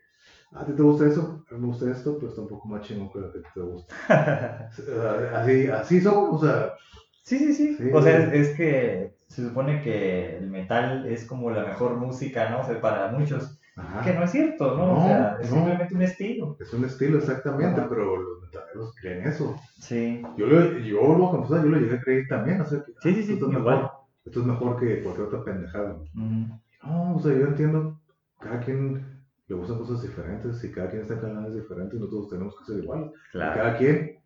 "Ah, 0.51 0.61
¿a 0.61 0.65
ti 0.65 0.73
te 0.73 0.81
gusta 0.83 1.07
eso? 1.07 1.43
A 1.49 1.55
mí 1.55 1.61
me 1.61 1.67
gusta 1.67 1.89
esto, 1.91 2.15
pero 2.17 2.29
está 2.29 2.41
un 2.41 2.47
poco 2.49 2.67
más 2.69 2.81
chingón 2.87 3.11
que 3.11 3.19
lo 3.19 3.31
que 3.33 3.41
te 3.53 3.61
gusta. 3.61 3.95
Eh, 4.87 5.31
Así, 5.35 5.67
así 5.67 6.01
son, 6.01 6.35
o 6.35 6.39
sea, 6.39 6.73
Sí, 7.23 7.37
sí, 7.39 7.53
sí. 7.53 7.75
Sí. 7.75 7.91
O 7.93 8.01
sea, 8.01 8.17
es, 8.19 8.33
es 8.49 8.57
que 8.57 9.13
se 9.27 9.43
supone 9.47 9.81
que 9.81 10.37
el 10.37 10.49
metal 10.49 11.05
es 11.05 11.25
como 11.25 11.51
la 11.51 11.63
mejor 11.65 11.97
música, 11.97 12.49
¿no? 12.49 12.61
O 12.61 12.65
sea, 12.65 12.81
para 12.81 13.09
muchos. 13.11 13.58
Ajá, 13.79 14.01
Que 14.03 14.13
no 14.17 14.23
es 14.23 14.31
cierto, 14.31 14.75
¿no? 14.77 14.97
o 14.97 15.05
sea, 15.05 15.37
es 15.41 15.49
no. 15.49 15.55
simplemente 15.57 15.95
un 15.95 16.01
estilo. 16.01 16.57
es 16.59 16.73
un 16.73 16.85
estilo 16.85 17.17
exactamente, 17.17 17.79
Ajá. 17.79 17.89
pero 17.89 18.17
los 18.17 18.41
metaleros 18.43 18.93
creen 19.01 19.27
eso. 19.27 19.55
Sí. 19.79 20.21
Yo, 20.37 20.45
lo, 20.47 20.77
yo 20.79 21.01
lo 21.01 21.13
voy 21.17 21.27
a 21.27 21.31
confesar, 21.31 21.63
yo 21.63 21.69
lo 21.71 21.77
llegué 21.79 21.95
a 21.95 22.01
creer 22.01 22.27
también, 22.27 22.61
o 22.61 22.65
sea, 22.65 22.83
que, 22.83 22.91
Sí, 23.01 23.15
sí, 23.15 23.23
sí, 23.23 23.33
esto, 23.33 23.47
es 23.49 23.57
igual. 23.57 23.75
mejor, 23.77 23.91
esto 24.25 24.39
es 24.41 24.45
mejor 24.45 24.79
que 24.79 25.01
cualquier 25.03 25.27
otra 25.27 25.43
pendejada. 25.43 25.97
No, 26.13 27.15
o 27.15 27.19
sea, 27.21 27.33
yo 27.33 27.45
entiendo, 27.47 27.99
cada 28.39 28.59
quien 28.59 29.19
le 29.47 29.55
gustan 29.55 29.77
cosas 29.79 30.01
diferentes 30.01 30.63
y 30.63 30.71
cada 30.71 30.89
quien 30.89 31.01
está 31.01 31.15
en 31.15 31.21
canales 31.21 31.55
diferentes, 31.55 31.99
no 31.99 32.07
todos 32.07 32.29
tenemos 32.29 32.55
que 32.59 32.65
ser 32.73 32.83
iguales. 32.83 33.09
Y 33.09 33.31
Claro. 33.31 33.55
Cada 33.61 33.77
quien 33.77 34.19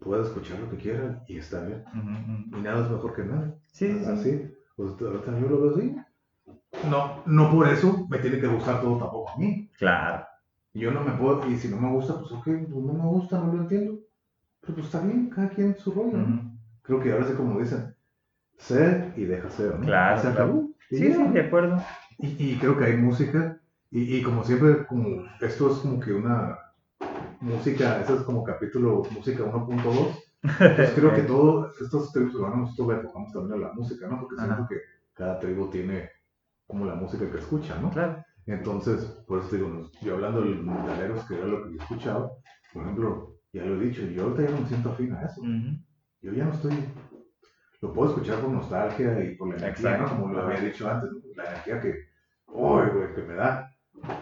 puede 0.00 0.22
escuchar 0.22 0.58
lo 0.60 0.70
que 0.70 0.76
quiera 0.76 1.22
y 1.28 1.38
está 1.38 1.64
bien. 1.64 1.82
Ujú. 1.88 2.58
Y 2.58 2.60
nada 2.62 2.84
es 2.84 2.90
mejor 2.90 3.14
que 3.14 3.24
nada. 3.24 3.54
Sí, 3.72 3.86
sí, 3.88 3.98
sí. 4.04 4.10
Así, 4.10 4.50
pues 4.76 4.92
ahorita 5.00 5.38
yo 5.40 5.48
lo 5.48 5.60
veo 5.62 5.70
así. 5.76 5.96
No, 6.90 7.22
no 7.26 7.50
por 7.50 7.68
eso 7.68 8.06
me 8.08 8.18
tiene 8.18 8.40
que 8.40 8.46
gustar 8.46 8.80
todo 8.80 8.98
tampoco 8.98 9.30
a 9.30 9.36
mí. 9.38 9.70
Claro. 9.78 10.24
Yo 10.74 10.90
no 10.90 11.00
me 11.02 11.12
puedo, 11.12 11.48
y 11.50 11.56
si 11.56 11.68
no 11.68 11.78
me 11.78 11.90
gusta, 11.90 12.18
pues 12.18 12.30
ok, 12.32 12.44
pues 12.44 12.68
no 12.68 12.92
me 12.92 13.08
gusta, 13.08 13.38
no 13.38 13.52
lo 13.52 13.62
entiendo. 13.62 13.98
Pero 14.60 14.74
pues 14.74 14.86
está 14.86 15.00
bien, 15.00 15.30
cada 15.30 15.48
quien 15.48 15.76
su 15.78 15.92
rollo, 15.92 16.18
¿no? 16.18 16.24
Ujú. 16.24 16.50
Creo 16.82 17.00
que 17.00 17.12
ahora 17.12 17.26
sí 17.26 17.32
como 17.34 17.58
dicen, 17.58 17.94
sé 18.58 19.12
y 19.16 19.24
deja 19.24 19.48
ser, 19.50 19.78
¿no? 19.78 19.86
Claro, 19.86 20.20
se 20.20 20.28
acabó. 20.28 20.70
Sí, 20.90 20.98
sí, 20.98 21.18
¿no? 21.18 21.32
de 21.32 21.40
acuerdo. 21.40 21.82
Y, 22.18 22.52
y 22.52 22.58
creo 22.58 22.76
que 22.76 22.84
hay 22.84 22.96
música, 22.96 23.58
y, 23.90 24.16
y 24.16 24.22
como 24.22 24.44
siempre, 24.44 24.86
como 24.86 25.24
esto 25.40 25.72
es 25.72 25.78
como 25.78 25.98
que 26.00 26.12
una 26.12 26.58
música, 27.40 28.00
este 28.00 28.14
es 28.14 28.20
como 28.22 28.44
capítulo 28.44 29.02
música 29.10 29.44
1.2, 29.44 30.76
pues 30.76 30.90
creo 30.94 31.14
que 31.14 31.22
todo, 31.26 31.70
estos 31.80 32.12
tribus 32.12 32.34
urbanos, 32.34 32.58
nosotros 32.58 32.88
le 32.88 32.94
enfocamos 32.94 33.32
también 33.32 33.62
a 33.64 33.66
la 33.68 33.72
música, 33.72 34.08
¿no? 34.08 34.20
Porque 34.20 34.36
Ajá. 34.38 34.46
siento 34.46 34.68
que 34.68 34.76
cada 35.14 35.38
tribu 35.40 35.68
tiene 35.68 36.10
como 36.66 36.84
la 36.84 36.94
música 36.94 37.30
que 37.30 37.38
escucha, 37.38 37.78
¿no? 37.80 37.90
Claro. 37.90 38.22
Entonces, 38.46 39.04
por 39.26 39.40
eso 39.40 39.48
te 39.48 39.56
digo, 39.56 39.90
yo 40.02 40.14
hablando 40.14 40.40
de 40.40 40.50
los 40.50 40.64
metaleros, 40.64 41.24
que 41.26 41.34
era 41.34 41.46
lo 41.46 41.64
que 41.64 41.76
yo 41.76 41.82
escuchaba, 41.82 42.30
por 42.72 42.82
ejemplo, 42.82 43.36
ya 43.52 43.64
lo 43.64 43.80
he 43.80 43.86
dicho, 43.86 44.02
yo 44.02 44.24
ahorita 44.24 44.42
ya 44.42 44.50
no 44.50 44.60
me 44.60 44.68
siento 44.68 44.90
afín 44.90 45.12
a 45.14 45.22
eso. 45.22 45.42
Yo 46.20 46.32
ya 46.32 46.44
no 46.44 46.52
estoy. 46.52 46.72
Lo 47.80 47.92
puedo 47.92 48.10
escuchar 48.10 48.40
por 48.40 48.50
nostalgia 48.50 49.24
y 49.24 49.36
por 49.36 49.48
la 49.48 49.56
energía. 49.56 49.98
¿no? 49.98 50.08
Como 50.08 50.32
lo 50.32 50.42
había 50.42 50.60
dicho 50.60 50.88
antes, 50.88 51.10
la 51.34 51.44
energía 51.44 51.80
que. 51.80 51.94
¡Uy, 52.48 52.88
güey! 52.92 53.14
que 53.14 53.22
me 53.22 53.34
da. 53.34 53.70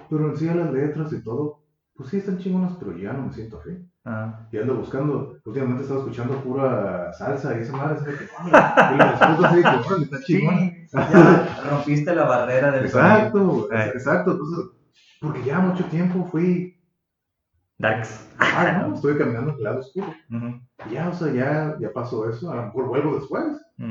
Pero 0.08 0.30
en 0.30 0.36
sí 0.36 0.48
a 0.48 0.54
las 0.54 0.72
letras 0.72 1.12
y 1.12 1.22
todo, 1.22 1.64
pues 1.94 2.10
sí 2.10 2.18
están 2.18 2.38
chingonas, 2.38 2.76
pero 2.78 2.96
ya 2.96 3.12
no 3.12 3.26
me 3.26 3.32
siento 3.32 3.58
afín. 3.58 3.90
Ajá. 4.04 4.48
Y 4.52 4.58
ando 4.58 4.74
buscando, 4.74 5.38
últimamente 5.46 5.82
estaba 5.82 6.00
escuchando 6.00 6.36
pura 6.42 7.10
salsa 7.14 7.56
y 7.56 7.62
esa 7.62 7.74
madre, 7.74 8.04
que, 8.04 8.24
y 8.24 8.98
lo 8.98 9.10
disfruto 9.10 9.44
así 9.46 9.62
que, 9.62 10.02
está 10.02 10.20
chingón. 10.24 10.58
Sí, 10.58 10.86
ya 10.92 11.64
rompiste 11.70 12.14
la 12.14 12.24
barrera 12.24 12.70
del. 12.70 12.84
Exacto, 12.84 13.68
exacto. 13.72 14.32
Entonces, 14.32 14.64
porque 15.20 15.42
ya 15.42 15.58
mucho 15.58 15.84
tiempo 15.86 16.28
fui. 16.30 16.78
Darks. 17.78 18.28
Ah, 18.38 18.84
no, 18.86 18.94
estoy 18.94 19.16
caminando 19.16 19.52
en 19.52 19.56
el 19.56 19.64
lado 19.64 19.80
oscuro. 19.80 20.14
Ya, 20.92 21.08
o 21.08 21.14
sea, 21.14 21.32
ya, 21.32 21.76
ya 21.80 21.92
pasó 21.92 22.28
eso. 22.28 22.52
A 22.52 22.56
lo 22.56 22.66
mejor 22.66 22.88
vuelvo 22.88 23.14
después. 23.16 23.44
a 23.78 23.82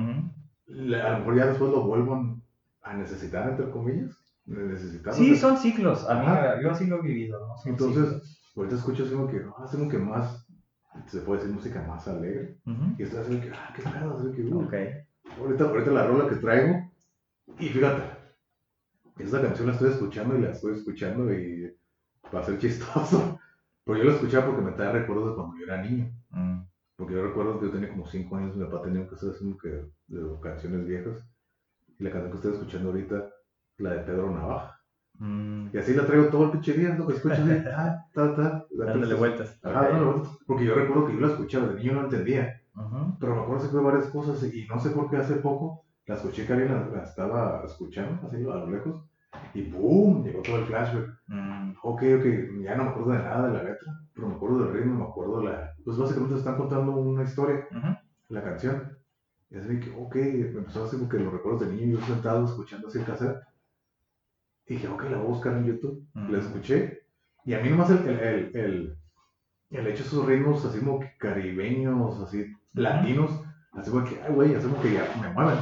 lo 1.11 1.17
mejor 1.17 1.35
ya 1.35 1.47
después 1.47 1.71
lo 1.71 1.81
vuelvo 1.87 2.39
a 2.83 2.93
necesitar, 2.93 3.49
entre 3.49 3.69
comillas. 3.71 4.11
Necesitar, 4.45 5.13
sí, 5.13 5.35
son 5.35 5.57
ciclos. 5.57 6.07
A 6.07 6.15
mí, 6.15 6.61
yo 6.61 6.71
así 6.71 6.85
lo 6.85 6.99
he 6.99 7.01
vivido. 7.01 7.39
¿no? 7.39 7.55
Entonces, 7.65 8.42
ahorita 8.55 8.75
escuchas 8.75 9.09
como 9.09 9.27
que, 9.27 9.45
ah, 9.57 9.67
como 9.71 9.89
que 9.89 9.97
más, 9.97 10.47
se 11.07 11.21
puede 11.21 11.39
decir 11.39 11.55
música 11.55 11.81
más 11.87 12.07
alegre. 12.07 12.57
Y 12.97 13.03
estás 13.03 13.25
así 13.25 13.39
que, 13.39 13.49
ah, 13.51 13.73
qué 13.75 13.81
pedo, 13.81 14.17
así 14.17 14.31
que, 14.35 14.43
uh, 14.43 14.65
okay. 14.65 14.89
ahorita, 15.39 15.63
ahorita 15.65 15.91
la 15.91 16.07
rola 16.07 16.29
que 16.29 16.35
traigo, 16.35 16.91
y 17.59 17.69
fíjate, 17.69 18.03
esa 19.17 19.41
canción 19.41 19.67
la 19.67 19.73
estoy 19.73 19.91
escuchando 19.91 20.37
y 20.37 20.41
la 20.41 20.51
estoy 20.51 20.73
escuchando 20.73 21.33
y 21.33 21.75
va 22.33 22.39
a 22.39 22.43
ser 22.43 22.57
chistoso. 22.59 23.39
Pero 23.85 23.97
yo 23.97 24.05
la 24.05 24.13
escuchaba 24.13 24.47
porque 24.47 24.61
me 24.61 24.71
trae 24.71 24.93
recuerdos 24.93 25.29
de 25.29 25.35
cuando 25.35 25.57
yo 25.57 25.65
era 25.65 25.81
niño. 25.81 26.11
Mm. 26.29 26.61
Porque 26.95 27.13
yo 27.15 27.23
recuerdo 27.23 27.59
que 27.59 27.65
yo 27.65 27.71
tenía 27.71 27.89
como 27.89 28.07
5 28.07 28.35
años 28.35 28.55
mi 28.55 28.65
papá 28.65 28.83
tenía 28.83 29.05
así 29.11 29.57
que 29.61 29.85
de 30.07 30.39
canciones 30.41 30.85
viejas. 30.85 31.27
Y 31.99 32.03
la 32.03 32.11
canción 32.11 32.31
que 32.31 32.37
estoy 32.37 32.53
escuchando 32.53 32.89
ahorita, 32.89 33.29
la 33.77 33.89
de 33.91 33.99
Pedro 33.99 34.31
Navaja. 34.31 34.79
Mm. 35.19 35.67
Y 35.73 35.77
así 35.77 35.93
la 35.93 36.05
traigo 36.05 36.27
todo 36.27 36.45
el 36.45 36.51
pinche 36.51 36.73
día, 36.73 36.95
lo 36.95 37.07
que 37.07 37.13
escucho 37.13 37.35
así, 37.35 37.43
ta, 37.63 38.05
ta, 38.13 38.35
ta. 38.35 38.65
Dándole 38.71 39.15
vueltas. 39.15 39.59
Ajá, 39.63 39.89
dándole 39.89 40.11
vueltas. 40.11 40.37
Porque 40.45 40.65
yo 40.65 40.75
recuerdo 40.75 41.07
que 41.07 41.13
yo 41.13 41.19
la 41.19 41.27
escuchaba, 41.27 41.67
de 41.67 41.75
niño 41.75 41.93
no 41.93 42.01
entendía. 42.01 42.61
Pero 43.19 43.35
me 43.35 43.41
acuerdo 43.41 43.69
que 43.69 43.77
varias 43.77 44.07
cosas 44.07 44.43
y 44.43 44.65
no 44.65 44.79
sé 44.79 44.89
por 44.89 45.09
qué 45.09 45.17
hace 45.17 45.35
poco 45.35 45.83
la 46.05 46.15
escuché 46.15 46.45
que 46.45 46.53
alguien 46.53 46.91
la, 46.91 47.03
estaba 47.03 47.63
escuchando, 47.65 48.19
así 48.25 48.37
a 48.37 48.55
lo 48.55 48.69
lejos. 48.69 49.03
Y 49.53 49.63
¡boom! 49.63 50.23
Llegó 50.23 50.41
todo 50.41 50.57
el 50.57 50.65
flashback. 50.65 51.09
Mm. 51.27 51.71
Ok, 51.83 52.03
ok, 52.19 52.25
ya 52.63 52.75
no 52.75 52.83
me 52.83 52.89
acuerdo 52.89 53.11
de 53.11 53.17
nada 53.19 53.47
de 53.47 53.53
la 53.53 53.63
letra, 53.63 53.99
pero 54.13 54.27
me 54.27 54.35
acuerdo 54.35 54.65
del 54.65 54.73
ritmo, 54.73 54.95
me 54.95 55.03
acuerdo 55.03 55.39
de 55.39 55.45
la... 55.45 55.73
Pues 55.83 55.97
básicamente 55.97 56.35
están 56.35 56.57
contando 56.57 56.91
una 56.93 57.23
historia, 57.23 57.67
la 58.29 58.43
canción. 58.43 58.97
Y 59.49 59.57
así 59.57 59.79
que, 59.79 59.91
ok, 59.91 60.15
me 60.15 60.59
empezó 60.59 60.83
a 60.83 60.85
hacer 60.85 60.99
como 60.99 61.09
que 61.09 61.19
los 61.19 61.33
recuerdos 61.33 61.61
de 61.61 61.75
niño, 61.75 61.99
yo 61.99 62.05
sentado 62.05 62.45
escuchando 62.45 62.87
así 62.87 62.99
el 62.99 63.05
cassette. 63.05 63.37
Y 64.67 64.75
dije, 64.75 64.87
ok, 64.87 65.03
la 65.03 65.17
voy 65.17 65.25
a 65.25 65.29
buscar 65.29 65.53
en 65.53 65.65
YouTube. 65.65 66.05
La 66.13 66.39
escuché. 66.39 67.03
Y 67.45 67.53
a 67.53 67.59
mí 67.59 67.69
nomás 67.69 67.89
el, 67.89 68.07
el, 68.07 68.55
el, 68.55 68.97
el 69.71 69.87
hecho 69.87 70.03
de 70.03 70.09
esos 70.09 70.25
ritmos 70.25 70.63
así 70.65 70.79
como 70.79 71.01
caribeños, 71.17 72.21
así 72.21 72.45
latinos, 72.73 73.43
así 73.73 73.91
como 73.91 74.05
que, 74.05 74.21
ay, 74.21 74.33
güey, 74.33 74.55
así 74.55 74.67
como 74.67 74.81
que 74.81 74.93
ya 74.93 75.05
me 75.21 75.29
mueven. 75.33 75.57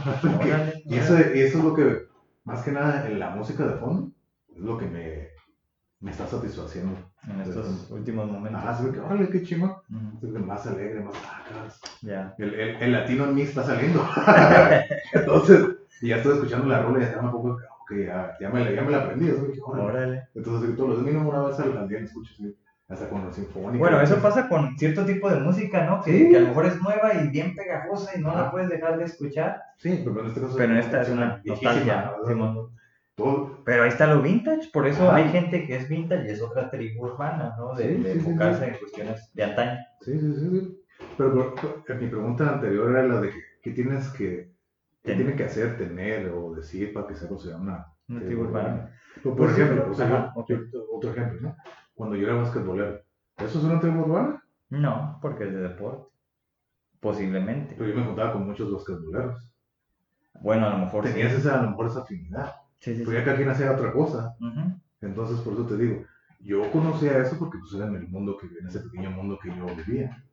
y, 0.85 0.95
eso, 0.95 1.17
y 1.17 1.39
eso 1.39 1.57
es 1.57 1.63
lo 1.63 1.73
que 1.73 2.05
más 2.43 2.63
que 2.63 2.71
nada 2.71 3.07
en 3.07 3.19
la 3.19 3.31
música 3.31 3.65
de 3.65 3.77
fondo, 3.77 4.11
es 4.55 4.61
lo 4.61 4.77
que 4.77 4.85
me, 4.85 5.29
me 5.99 6.11
está 6.11 6.27
satisfaciendo. 6.27 6.97
En 7.27 7.39
estos 7.41 7.89
últimos 7.91 8.29
momentos. 8.29 8.61
Ah, 8.65 8.75
se 8.75 8.91
que, 8.91 8.99
órale, 8.99 9.29
qué 9.29 9.43
chingo. 9.43 9.83
Más 10.21 10.65
alegre, 10.65 11.01
más 11.01 11.13
vacas. 11.13 11.79
Ya. 12.01 12.33
El, 12.39 12.55
el, 12.55 12.75
el, 12.77 12.91
latino 12.91 13.25
en 13.25 13.35
mí 13.35 13.41
está 13.43 13.63
saliendo. 13.63 14.03
Entonces, 15.13 15.77
y 16.01 16.07
ya 16.07 16.17
estoy 16.17 16.33
escuchando 16.33 16.65
la 16.67 16.81
rola 16.81 16.99
y 16.99 17.11
ya 17.11 17.21
me 17.21 17.29
pongo, 17.29 17.59
que 17.91 18.05
ya, 18.05 18.35
ya, 18.39 18.49
me, 18.49 18.73
ya 18.73 18.81
me 18.81 18.91
la 18.91 19.03
aprendí. 19.03 19.29
órale. 19.65 20.27
Entonces, 20.33 20.75
todos 20.75 20.97
los 20.97 21.05
días 21.05 21.23
una 21.23 21.41
vez 21.43 21.59
al 21.59 21.87
día 21.87 21.99
escucho, 21.99 22.33
hasta 22.87 23.09
con 23.09 23.25
los 23.25 23.35
sinfónicos. 23.35 23.79
Bueno, 23.79 24.01
eso 24.01 24.17
pasa 24.21 24.49
con 24.49 24.77
cierto 24.77 25.05
tipo 25.05 25.29
de 25.29 25.39
música, 25.39 25.85
¿no? 25.85 26.01
Que, 26.01 26.29
que, 26.29 26.37
a 26.37 26.41
lo 26.41 26.47
mejor 26.49 26.65
es 26.65 26.81
nueva 26.81 27.13
y 27.13 27.29
bien 27.29 27.55
pegajosa 27.55 28.17
y 28.17 28.21
no 28.21 28.35
la 28.35 28.51
puedes 28.51 28.69
dejar 28.69 28.97
de 28.97 29.05
escuchar. 29.05 29.61
Sí, 29.77 30.01
pero 30.03 30.19
en 30.21 30.27
este 30.27 30.41
caso. 30.41 30.55
Pero 30.57 30.77
esta 30.77 31.01
es 31.01 31.09
una 31.09 31.41
nostalgia. 31.45 32.11
Pero 33.65 33.83
ahí 33.83 33.89
está 33.89 34.07
lo 34.07 34.21
vintage, 34.21 34.69
por 34.73 34.87
eso 34.87 35.11
hay 35.11 35.29
gente 35.29 35.65
que 35.65 35.75
es 35.75 35.87
vintage 35.87 36.27
y 36.27 36.31
es 36.31 36.41
otra 36.41 36.69
tribu 36.69 37.05
urbana, 37.05 37.55
¿no? 37.57 37.75
De, 37.75 38.11
enfocarse 38.11 38.67
en 38.67 38.75
cuestiones 38.75 39.31
de 39.33 39.43
antaño. 39.43 39.79
Sí, 40.01 40.19
sí, 40.19 40.35
sí. 40.39 40.77
Pero, 41.17 41.55
mi 41.99 42.07
pregunta 42.07 42.49
anterior 42.49 42.91
era 42.91 43.03
la 43.03 43.21
de 43.21 43.31
qué 43.61 43.71
tienes 43.71 44.07
que, 44.09 44.50
qué 45.03 45.15
tiene 45.15 45.35
que 45.35 45.45
hacer, 45.45 45.77
tener 45.77 46.29
o 46.29 46.53
decir 46.53 46.93
para 46.93 47.07
que 47.07 47.15
sea 47.15 47.27
considerada 47.27 47.63
una, 47.63 47.87
una 48.07 48.25
tribu 48.25 48.43
urbana. 48.43 48.91
Por, 49.23 49.49
ejemplo, 49.49 49.87
o 49.89 49.93
sea, 49.93 50.33
otro 50.35 51.11
ejemplo, 51.11 51.41
¿no? 51.41 51.55
cuando 51.93 52.15
yo 52.15 52.27
era 52.27 52.35
basquetbolero. 52.35 53.01
¿Eso 53.37 53.59
es 53.59 53.63
una 53.63 53.79
tribu 53.79 54.01
urbana? 54.01 54.43
No, 54.69 55.19
porque 55.21 55.45
es 55.45 55.53
de 55.53 55.61
deporte. 55.61 56.07
Posiblemente. 56.99 57.75
Pero 57.77 57.89
yo 57.89 57.95
me 57.95 58.05
juntaba 58.05 58.33
con 58.33 58.45
muchos 58.45 58.71
basquetboleros. 58.71 59.51
Bueno, 60.41 60.67
a 60.67 60.71
lo 60.71 60.77
mejor 60.85 61.03
Tenías 61.03 61.33
esa, 61.33 61.59
a 61.59 61.63
lo 61.63 61.71
mejor 61.71 61.87
esa 61.87 62.01
afinidad. 62.01 62.55
Sí, 62.79 62.95
sí, 62.95 63.03
Pero 63.05 63.17
ya 63.17 63.25
cada 63.25 63.37
quien 63.37 63.49
hacía 63.49 63.71
otra 63.71 63.91
cosa. 63.91 64.35
Entonces, 65.01 65.39
por 65.41 65.53
eso 65.53 65.65
te 65.65 65.77
digo, 65.77 66.03
yo 66.39 66.71
conocía 66.71 67.17
eso 67.19 67.37
porque 67.37 67.57
pues 67.59 67.73
era 67.75 67.87
en 67.87 67.95
el 67.95 68.07
mundo 68.07 68.37
que, 68.37 68.47
en 68.47 68.67
ese 68.67 68.79
pequeño 68.79 69.11
mundo 69.11 69.37
que 69.41 69.49
yo 69.49 69.65
vivía. 69.75 70.23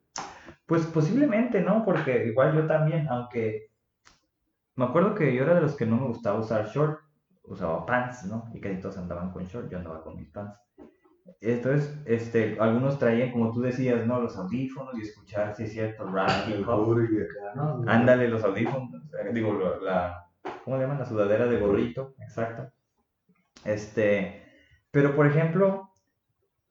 Pues 0.65 0.85
posiblemente, 0.85 1.61
¿no? 1.61 1.83
Porque 1.85 2.25
igual 2.27 2.55
yo 2.55 2.65
también, 2.67 3.07
aunque 3.09 3.69
me 4.79 4.85
acuerdo 4.85 5.13
que 5.13 5.35
yo 5.35 5.43
era 5.43 5.55
de 5.55 5.61
los 5.61 5.75
que 5.75 5.85
no 5.85 5.97
me 5.97 6.07
gustaba 6.07 6.39
usar 6.39 6.67
short, 6.67 7.01
usaba 7.43 7.85
pants, 7.85 8.23
¿no? 8.23 8.49
Y 8.53 8.61
casi 8.61 8.79
todos 8.79 8.97
andaban 8.97 9.31
con 9.31 9.43
short, 9.43 9.69
yo 9.69 9.77
andaba 9.77 10.01
con 10.01 10.15
mis 10.15 10.29
pants. 10.29 10.57
Entonces, 11.41 12.01
este, 12.05 12.57
algunos 12.61 12.97
traían, 12.97 13.31
como 13.31 13.51
tú 13.51 13.59
decías, 13.59 14.07
¿no? 14.07 14.21
Los 14.21 14.37
audífonos 14.37 14.97
y 14.97 15.01
escuchar, 15.01 15.53
si 15.53 15.63
es 15.63 15.73
cierto, 15.73 16.05
rap, 16.09 16.29
hip 16.47 16.65
Ándale, 17.87 18.29
los 18.29 18.41
audífonos, 18.41 18.89
eh, 19.21 19.31
digo, 19.33 19.53
la, 19.83 20.25
¿cómo 20.63 20.77
le 20.77 20.83
llaman? 20.83 20.99
La 20.99 21.05
sudadera 21.05 21.47
de 21.47 21.59
gorrito, 21.59 22.15
exacto. 22.19 22.71
Este, 23.65 24.45
pero 24.91 25.13
por 25.13 25.27
ejemplo, 25.27 25.91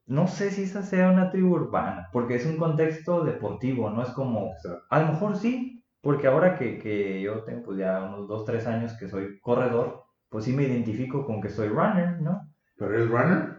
no 0.06 0.28
sé 0.28 0.50
si 0.50 0.62
esa 0.62 0.82
sea 0.82 1.10
una 1.10 1.30
tribu 1.30 1.56
urbana, 1.56 2.08
porque 2.10 2.36
es 2.36 2.46
un 2.46 2.56
contexto 2.56 3.22
deportivo, 3.22 3.90
no 3.90 4.02
es 4.02 4.08
como, 4.10 4.54
a 4.88 5.00
lo 5.00 5.08
mejor 5.08 5.36
sí, 5.36 5.77
porque 6.08 6.26
ahora 6.26 6.56
que, 6.56 6.78
que 6.78 7.20
yo 7.20 7.44
tengo 7.44 7.64
pues 7.64 7.76
ya 7.76 8.02
unos 8.02 8.26
2, 8.26 8.46
3 8.46 8.66
años 8.66 8.94
que 8.94 9.10
soy 9.10 9.38
corredor, 9.40 10.04
pues 10.30 10.46
sí 10.46 10.54
me 10.54 10.62
identifico 10.62 11.26
con 11.26 11.42
que 11.42 11.50
soy 11.50 11.68
runner, 11.68 12.18
¿no? 12.22 12.48
¿Pero 12.78 12.94
eres 12.94 13.10
runner? 13.10 13.58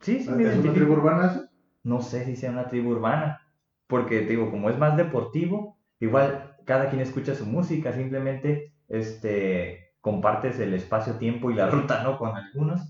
Sí, 0.00 0.24
sí, 0.24 0.42
¿Es 0.42 0.56
una 0.56 0.72
tribu 0.72 0.94
urbana 0.94 1.26
eso? 1.26 1.44
No 1.84 2.00
sé 2.00 2.24
si 2.24 2.34
sea 2.34 2.50
una 2.50 2.66
tribu 2.66 2.90
urbana, 2.90 3.40
porque 3.86 4.22
te 4.22 4.30
digo, 4.30 4.50
como 4.50 4.68
es 4.70 4.76
más 4.76 4.96
deportivo, 4.96 5.78
igual 6.00 6.56
cada 6.64 6.90
quien 6.90 7.00
escucha 7.00 7.36
su 7.36 7.46
música, 7.46 7.92
simplemente 7.92 8.74
este, 8.88 9.92
compartes 10.00 10.58
el 10.58 10.74
espacio-tiempo 10.74 11.48
y 11.52 11.54
la 11.54 11.70
ruta, 11.70 12.02
¿no? 12.02 12.18
Con 12.18 12.34
algunos. 12.34 12.80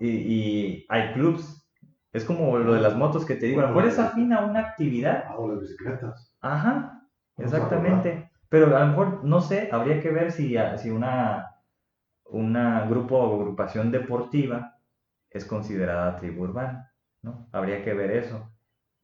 Y, 0.00 0.08
y, 0.08 0.86
hay 0.88 1.12
clubs. 1.12 1.68
Es 2.14 2.24
como 2.24 2.56
lo 2.56 2.72
de 2.72 2.80
las 2.80 2.96
motos 2.96 3.26
que 3.26 3.34
te 3.34 3.44
digo, 3.44 3.60
a 3.60 3.64
lo 3.64 3.68
mejor 3.68 3.86
es 3.86 3.98
afín 3.98 4.32
a 4.32 4.46
una 4.46 4.60
actividad. 4.60 5.24
Ah, 5.28 5.36
o 5.36 5.52
las 5.52 5.60
bicicletas. 5.60 6.34
Ajá, 6.40 6.95
exactamente. 7.38 8.30
Pero 8.48 8.76
a 8.76 8.80
lo 8.80 8.86
mejor, 8.86 9.24
no 9.24 9.40
sé, 9.40 9.68
habría 9.72 10.00
que 10.00 10.10
ver 10.10 10.30
si, 10.30 10.56
si 10.78 10.90
una, 10.90 11.56
una 12.30 12.86
grupo 12.86 13.18
o 13.18 13.40
agrupación 13.40 13.90
deportiva 13.90 14.78
es 15.30 15.44
considerada 15.44 16.16
tribu 16.16 16.44
urbana, 16.44 16.92
¿no? 17.22 17.48
Habría 17.52 17.82
que 17.84 17.92
ver 17.94 18.12
eso. 18.12 18.52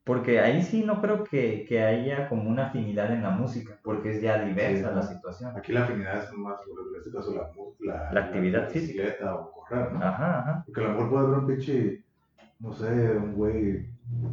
Porque 0.05 0.39
ahí 0.41 0.61
sí 0.61 0.83
no 0.83 1.01
creo 1.01 1.23
que, 1.23 1.65
que 1.67 1.81
haya 1.81 2.27
como 2.27 2.49
una 2.49 2.67
afinidad 2.67 3.13
en 3.13 3.23
la 3.23 3.29
música, 3.29 3.79
porque 3.83 4.11
es 4.11 4.21
ya 4.21 4.43
diversa 4.43 4.91
la 4.91 5.01
situación. 5.01 5.55
Aquí 5.55 5.71
la 5.71 5.83
afinidad 5.83 6.23
es 6.23 6.33
más, 6.33 6.59
en 6.61 6.95
este 6.97 7.11
caso, 7.11 7.33
la, 7.33 7.49
la, 7.79 8.11
la 8.11 8.19
actividad 8.25 8.73
bicicleta 8.73 9.35
o 9.35 9.51
correr, 9.51 9.93
¿no? 9.93 10.03
Ajá, 10.03 10.39
ajá. 10.39 10.63
Porque 10.65 10.81
a 10.81 10.83
lo 10.85 10.89
mejor 10.89 11.09
puede 11.09 11.25
haber 11.25 11.39
un 11.39 11.47
pinche, 11.47 12.03
no 12.59 12.73
sé, 12.73 12.87
un 13.17 13.33
güey 13.33 13.85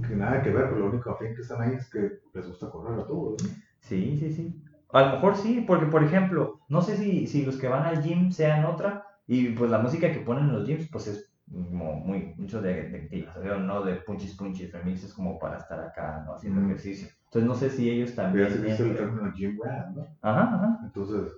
que 0.07 0.14
nada 0.16 0.42
que 0.42 0.51
ver, 0.51 0.64
pero 0.64 0.78
lo 0.80 0.86
único 0.90 1.11
afín 1.11 1.34
que 1.36 1.42
están 1.42 1.62
ahí 1.62 1.74
es 1.74 1.88
que 1.88 2.18
les 2.34 2.48
gusta 2.48 2.68
correr 2.68 2.98
a 2.98 3.07
todos, 3.07 3.42
¿no? 3.42 3.51
Sí, 3.81 4.16
sí, 4.18 4.33
sí. 4.33 4.62
A 4.93 5.03
lo 5.03 5.12
mejor 5.12 5.37
sí, 5.37 5.64
porque 5.66 5.87
por 5.87 6.03
ejemplo, 6.03 6.61
no 6.68 6.83
sé 6.83 6.97
si, 6.97 7.26
si 7.26 7.45
los 7.45 7.57
que 7.57 7.68
van 7.68 7.85
al 7.85 8.03
gym 8.03 8.31
sean 8.31 8.64
otra, 8.64 9.05
y 9.26 9.51
pues 9.51 9.70
la 9.70 9.78
música 9.78 10.11
que 10.12 10.20
ponen 10.20 10.45
en 10.45 10.53
los 10.53 10.66
gyms, 10.66 10.89
pues 10.91 11.07
es 11.07 11.31
como 11.53 11.95
muy, 11.95 12.35
mucho 12.37 12.62
de, 12.62 12.74
de 12.83 13.59
no 13.61 13.83
de 13.83 13.97
punchis 13.97 14.37
punchis 14.37 14.72
remixes 14.72 15.12
como 15.12 15.39
para 15.39 15.59
estar 15.59 15.81
acá, 15.81 16.22
¿no? 16.26 16.35
Haciendo 16.35 16.62
ejercicio. 16.62 17.09
Entonces 17.24 17.49
no 17.49 17.55
sé 17.55 17.70
si 17.70 17.91
ellos 17.91 18.14
también... 18.14 18.49
Pero 18.49 18.72
así 18.72 18.83
el 18.83 18.97
término 18.97 19.33
gym 19.33 19.59
rat, 19.62 19.89
¿no? 19.91 20.07
Ajá, 20.22 20.55
ajá. 20.55 20.78
Entonces, 20.85 21.33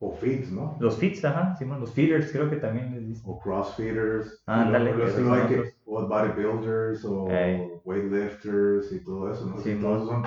o 0.00 0.12
fits, 0.12 0.52
¿no? 0.52 0.76
Los 0.78 0.96
fits, 0.96 1.24
ajá, 1.24 1.56
sí, 1.56 1.64
los 1.64 1.92
feeders 1.92 2.30
creo 2.30 2.48
que 2.48 2.56
también 2.56 2.94
les 2.94 3.08
dicen. 3.08 3.24
O 3.26 3.40
crossfeeders. 3.40 4.42
Ah, 4.46 4.62
ándale. 4.62 4.94
o 5.84 6.06
bodybuilders, 6.06 7.04
o 7.04 7.24
weightlifters 7.84 8.92
y 8.92 9.02
todo 9.02 9.32
eso, 9.32 9.46
¿no? 9.46 9.58
Sí, 9.58 9.76
todos 9.80 10.08
son 10.08 10.22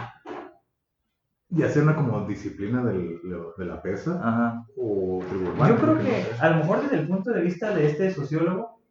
ya 1.52 1.70
sea 1.70 1.84
una 1.84 1.96
como 1.96 2.26
disciplina 2.26 2.84
del, 2.84 3.20
de 3.58 3.66
la 3.66 3.82
pesa 3.82 4.20
Ajá. 4.24 4.66
o 4.78 5.22
Yo 5.68 5.76
creo 5.78 5.98
que 6.00 6.26
a 6.40 6.50
lo 6.50 6.58
mejor 6.58 6.82
desde 6.82 6.98
el 6.98 7.08
punto 7.08 7.32
de 7.32 7.42
vista 7.42 7.74
de 7.76 7.88
este 7.88 8.12
sociólogo, 8.12 8.82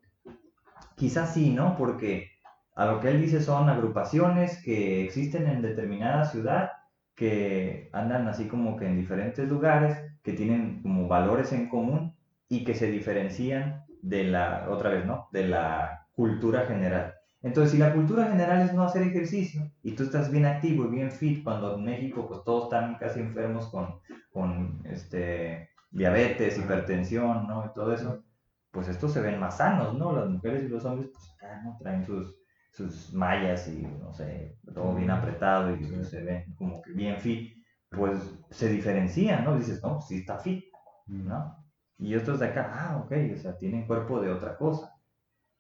Quizás 1.01 1.33
sí, 1.33 1.49
¿no? 1.49 1.79
Porque 1.79 2.31
a 2.75 2.85
lo 2.85 3.01
que 3.01 3.09
él 3.09 3.23
dice 3.23 3.41
son 3.41 3.71
agrupaciones 3.71 4.63
que 4.63 5.03
existen 5.03 5.47
en 5.47 5.63
determinada 5.63 6.27
ciudad, 6.27 6.73
que 7.15 7.89
andan 7.95 8.29
así 8.29 8.49
como 8.49 8.77
que 8.77 8.85
en 8.85 8.99
diferentes 8.99 9.49
lugares, 9.49 9.97
que 10.23 10.35
tienen 10.35 10.83
como 10.83 11.09
valores 11.09 11.55
en 11.55 11.71
común 11.71 12.15
y 12.51 12.65
que 12.65 12.75
se 12.75 12.91
diferencian 12.91 13.87
de 14.03 14.25
la, 14.25 14.67
otra 14.69 14.91
vez, 14.91 15.07
¿no? 15.07 15.29
De 15.33 15.49
la 15.49 16.07
cultura 16.13 16.67
general. 16.67 17.15
Entonces, 17.43 17.73
si 17.73 17.79
la 17.79 17.95
cultura 17.95 18.27
general 18.27 18.61
es 18.61 18.75
no 18.75 18.83
hacer 18.83 19.03
ejercicio 19.03 19.71
y 19.83 19.93
tú 19.93 20.03
estás 20.05 20.31
bien 20.31 20.45
activo 20.47 20.85
y 20.85 20.91
bien 20.91 21.11
fit, 21.11 21.43
cuando 21.43 21.77
en 21.77 21.85
México 21.85 22.29
pues 22.29 22.45
todos 22.45 22.65
están 22.65 22.97
casi 22.97 23.21
enfermos 23.21 23.69
con 23.69 24.01
con 24.31 24.81
este, 24.85 25.71
diabetes, 25.91 26.59
hipertensión, 26.59 27.47
¿no? 27.47 27.67
Y 27.67 27.75
todo 27.75 27.93
eso, 27.93 28.25
pues 28.71 28.89
estos 28.89 29.13
se 29.13 29.21
ven 29.21 29.41
más 29.41 29.59
sanos, 29.59 29.95
¿no? 29.95 30.13
Las 30.13 30.29
mujeres 30.29 30.65
y 30.65 30.69
los 30.69 30.85
hombres, 30.85 31.11
pues 31.13 31.31
acá, 31.35 31.63
¿no? 31.63 31.77
Traen 31.79 32.05
sus, 32.05 32.37
sus 32.73 33.13
mallas 33.13 33.69
y, 33.69 33.83
no 33.83 34.13
sé, 34.15 34.59
todo 34.75 34.95
bien 34.95 35.11
apretado 35.11 35.75
y 35.75 36.05
se 36.05 36.23
ven 36.23 36.55
como 36.55 36.81
que 36.83 36.93
bien 36.93 37.19
fit, 37.19 37.57
pues 37.91 38.19
se 38.51 38.69
diferencian, 38.69 39.45
¿no? 39.45 39.57
Dices, 39.57 39.83
no, 39.83 39.95
pues 39.95 40.07
sí 40.07 40.19
está 40.19 40.39
fit, 40.39 40.65
¿no? 41.07 41.57
Y 41.99 42.15
otros 42.15 42.41
de 42.41 42.47
acá, 42.47 42.71
ah, 42.73 43.03
ok, 43.05 43.13
o 43.35 43.39
sea, 43.39 43.59
tienen 43.59 43.87
cuerpo 43.87 44.21
de 44.21 44.31
otra 44.31 44.57
cosa. 44.57 44.95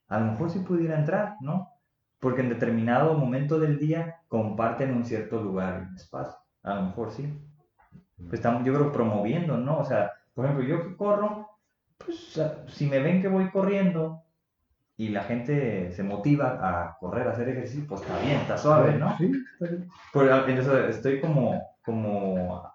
A 0.09 0.21
lo 0.21 0.33
mejor 0.33 0.51
sí 0.51 0.61
pudiera 0.61 0.99
entrar, 0.99 1.37
¿no? 1.41 1.70
Porque 2.21 2.43
en 2.43 2.51
determinado 2.51 3.15
momento 3.15 3.59
del 3.59 3.79
día 3.79 4.21
comparten 4.29 4.95
un 4.95 5.05
cierto 5.05 5.43
lugar 5.43 5.89
y 5.93 5.97
espacio. 5.97 6.39
A 6.63 6.75
lo 6.75 6.83
mejor 6.83 7.11
sí. 7.11 7.33
Estamos, 8.31 8.65
yo 8.65 8.75
creo, 8.75 8.93
promoviendo, 8.93 9.57
¿no? 9.57 9.79
O 9.79 9.85
sea, 9.85 10.13
por 10.35 10.45
ejemplo, 10.45 10.67
yo 10.67 10.83
que 10.87 10.97
corro, 10.97 11.49
pues 11.99 12.41
si 12.69 12.87
me 12.87 13.01
ven 13.01 13.23
que 13.23 13.29
voy 13.29 13.51
corriendo 13.51 14.23
y 14.97 15.09
la 15.09 15.23
gente 15.23 15.93
se 15.93 16.03
motiva 16.03 16.59
a 16.61 16.99
correr, 16.99 17.27
a 17.27 17.33
hacer 17.33 17.49
ejercicio, 17.49 17.87
pues 17.89 18.03
está 18.03 18.19
bien, 18.21 18.41
está 18.41 18.59
suave, 18.59 18.99
¿no? 18.99 19.17
Sí, 19.17 19.33
Entonces 20.15 20.97
estoy 20.97 21.21
como, 21.21 21.63
como 21.83 22.71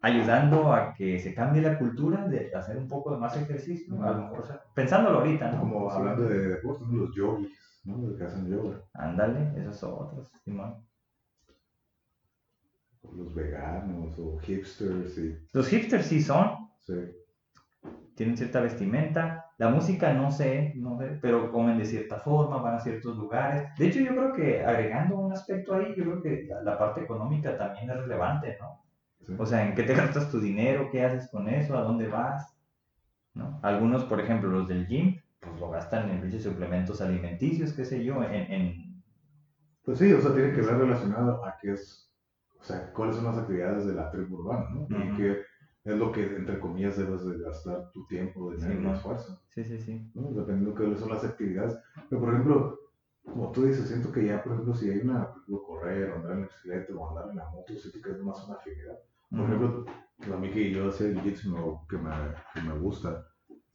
ayudando 0.00 0.72
a 0.72 0.94
que 0.94 1.18
se 1.18 1.34
cambie 1.34 1.62
la 1.62 1.78
cultura 1.78 2.28
de 2.28 2.54
hacer 2.54 2.76
un 2.76 2.86
poco 2.86 3.10
de 3.10 3.18
más 3.18 3.36
ejercicio, 3.36 4.00
a 4.02 4.12
lo 4.12 4.22
mejor, 4.22 4.40
o 4.40 4.46
sea, 4.46 4.60
pensándolo 4.74 5.18
ahorita, 5.18 5.50
¿no? 5.50 5.60
Como 5.60 5.90
hablando 5.90 6.22
de 6.22 6.48
deportes, 6.50 6.86
los 6.88 7.14
yogis, 7.16 7.48
¿no? 7.84 7.98
Los 7.98 8.16
que 8.16 8.24
hacen 8.24 8.48
yoga. 8.48 8.80
Ándale, 8.94 9.52
esos 9.60 9.82
otros, 9.84 10.30
Simón. 10.44 10.76
Los 13.14 13.34
veganos 13.34 14.18
o 14.18 14.38
hipsters, 14.38 15.14
sí. 15.14 15.36
Los 15.52 15.68
hipsters 15.68 16.06
sí 16.06 16.22
son. 16.22 16.68
Sí. 16.84 16.94
Tienen 18.14 18.36
cierta 18.36 18.60
vestimenta, 18.60 19.44
la 19.58 19.68
música 19.68 20.12
no 20.12 20.30
sé, 20.30 20.72
no 20.76 20.98
sé, 20.98 21.18
pero 21.20 21.50
comen 21.52 21.78
de 21.78 21.84
cierta 21.84 22.18
forma, 22.20 22.58
van 22.58 22.76
a 22.76 22.80
ciertos 22.80 23.16
lugares. 23.16 23.68
De 23.78 23.86
hecho, 23.86 24.00
yo 24.00 24.10
creo 24.10 24.32
que 24.32 24.64
agregando 24.64 25.16
un 25.16 25.32
aspecto 25.32 25.74
ahí, 25.74 25.94
yo 25.96 26.04
creo 26.04 26.22
que 26.22 26.48
la, 26.62 26.78
parte 26.78 27.02
económica 27.02 27.56
también 27.56 27.90
es 27.90 27.96
relevante, 27.96 28.56
¿no? 28.60 28.82
O 29.38 29.46
sea, 29.46 29.66
¿en 29.66 29.74
qué 29.74 29.84
te 29.84 29.94
gastas 29.94 30.30
tu 30.30 30.40
dinero? 30.40 30.90
¿Qué 30.90 31.04
haces 31.04 31.28
con 31.30 31.48
eso? 31.48 31.76
¿A 31.76 31.82
dónde 31.82 32.08
vas? 32.08 32.54
¿No? 33.32 33.58
Algunos, 33.62 34.04
por 34.04 34.20
ejemplo, 34.20 34.50
los 34.50 34.68
del 34.68 34.86
gym, 34.86 35.20
pues 35.44 35.60
lo 35.60 35.70
gastan 35.70 36.10
en 36.10 36.24
muchos 36.24 36.42
suplementos 36.42 37.00
alimenticios, 37.00 37.72
qué 37.72 37.84
sé 37.84 38.04
yo, 38.04 38.22
en, 38.22 38.52
en... 38.52 39.02
Pues 39.84 39.98
sí, 39.98 40.12
o 40.12 40.20
sea, 40.20 40.34
tiene 40.34 40.52
que 40.52 40.62
ver 40.62 40.78
relacionado 40.78 41.44
a 41.44 41.56
qué 41.60 41.72
es, 41.72 42.10
o 42.58 42.62
sea, 42.62 42.92
cuáles 42.92 43.16
son 43.16 43.26
las 43.26 43.38
actividades 43.38 43.86
de 43.86 43.94
la 43.94 44.10
tribu 44.10 44.36
urbana, 44.36 44.70
¿no? 44.70 44.86
Y 44.88 45.16
que 45.16 45.42
es 45.84 45.98
lo 45.98 46.10
que, 46.10 46.24
entre 46.24 46.58
comillas, 46.58 46.96
debes 46.96 47.24
de 47.26 47.38
gastar 47.38 47.90
tu 47.92 48.06
tiempo, 48.06 48.52
dinero 48.52 48.80
sí, 48.80 48.86
y 48.86 48.90
esfuerzo. 48.90 49.42
Sí, 49.50 49.64
sí, 49.64 49.78
sí. 49.78 50.10
¿no? 50.14 50.30
Dependiendo 50.30 50.72
de 50.72 50.94
qué 50.94 50.98
son 50.98 51.10
las 51.10 51.24
actividades. 51.24 51.78
Pero, 52.08 52.22
por 52.22 52.32
ejemplo, 52.32 52.78
como 53.22 53.52
tú 53.52 53.64
dices, 53.64 53.88
siento 53.88 54.10
que 54.10 54.24
ya, 54.24 54.42
por 54.42 54.52
ejemplo, 54.52 54.74
si 54.74 54.90
hay 54.90 55.00
una, 55.00 55.28
por 55.28 55.42
ejemplo, 55.42 55.62
correr, 55.64 56.10
o 56.10 56.14
andar 56.16 56.32
en 56.32 56.42
bicicleta, 56.42 56.94
o 56.94 57.08
andar 57.10 57.30
en 57.30 57.36
la 57.36 57.50
moto, 57.50 57.74
siento 57.74 58.00
que 58.00 58.10
es 58.12 58.22
más 58.22 58.46
una 58.46 58.56
afinidad. 58.56 58.98
Por 59.30 59.40
ejemplo, 59.40 59.84
a 60.32 60.36
mí 60.38 60.50
que 60.50 60.70
yo 60.70 60.88
hacía 60.88 61.08
jiu-jitsu 61.08 61.86
que 61.88 61.98
me, 61.98 62.10
que 62.54 62.62
me 62.62 62.78
gusta, 62.78 63.26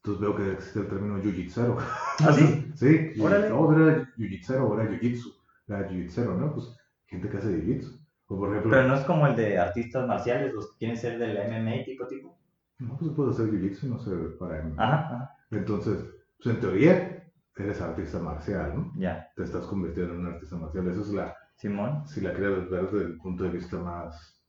entonces 0.04 0.22
veo 0.22 0.36
que 0.36 0.52
existe 0.54 0.80
el 0.80 0.88
término 0.88 1.22
jiu-jitsero. 1.22 1.78
¿Ah, 1.78 2.34
sí? 2.34 2.72
sí. 2.76 3.22
Órale. 3.22 3.50
No, 3.50 3.72
era 3.74 4.10
jiu-jitsero, 4.18 4.60
ahora 4.62 4.86
jiu-jitsu. 4.86 5.34
Era 5.68 5.90
jiu-jitsero, 5.90 6.38
¿no? 6.38 6.54
Pues 6.54 6.78
gente 7.08 7.30
que 7.30 7.38
hace 7.38 7.50
jiu-jitsu. 7.50 8.00
Pero 8.30 8.88
no 8.88 8.96
es 8.96 9.04
como 9.06 9.26
el 9.28 9.36
de 9.36 9.58
artistas 9.58 10.08
marciales, 10.08 10.54
los 10.54 10.72
que 10.72 10.78
quieren 10.78 10.98
ser 10.98 11.18
del 11.18 11.36
MMA 11.36 11.84
tipo 11.84 12.08
tipo. 12.08 12.38
No, 12.78 12.96
pues 12.98 13.12
puedes 13.12 13.36
hacer 13.36 13.52
jiu-jitsu 13.52 13.88
y 13.88 13.90
no 13.90 14.00
sé 14.00 14.12
para 14.40 14.64
MMA. 14.64 14.84
Ajá, 14.84 15.36
Entonces, 15.52 16.06
pues 16.42 16.56
en 16.56 16.62
teoría, 16.62 17.32
eres 17.58 17.82
artista 17.82 18.20
marcial, 18.20 18.74
¿no? 18.76 18.94
Ya. 18.96 19.30
Te 19.36 19.44
estás 19.44 19.66
convirtiendo 19.66 20.14
en 20.14 20.20
un 20.22 20.34
artista 20.34 20.56
marcial. 20.56 20.88
Eso 20.88 21.02
es 21.02 21.10
la. 21.10 21.36
Simón. 21.56 22.08
Si 22.08 22.22
la 22.22 22.34
quieres 22.34 22.70
ver 22.70 22.90
desde 22.90 23.06
el 23.06 23.18
punto 23.18 23.44
de 23.44 23.50
vista 23.50 23.78
más. 23.78 24.42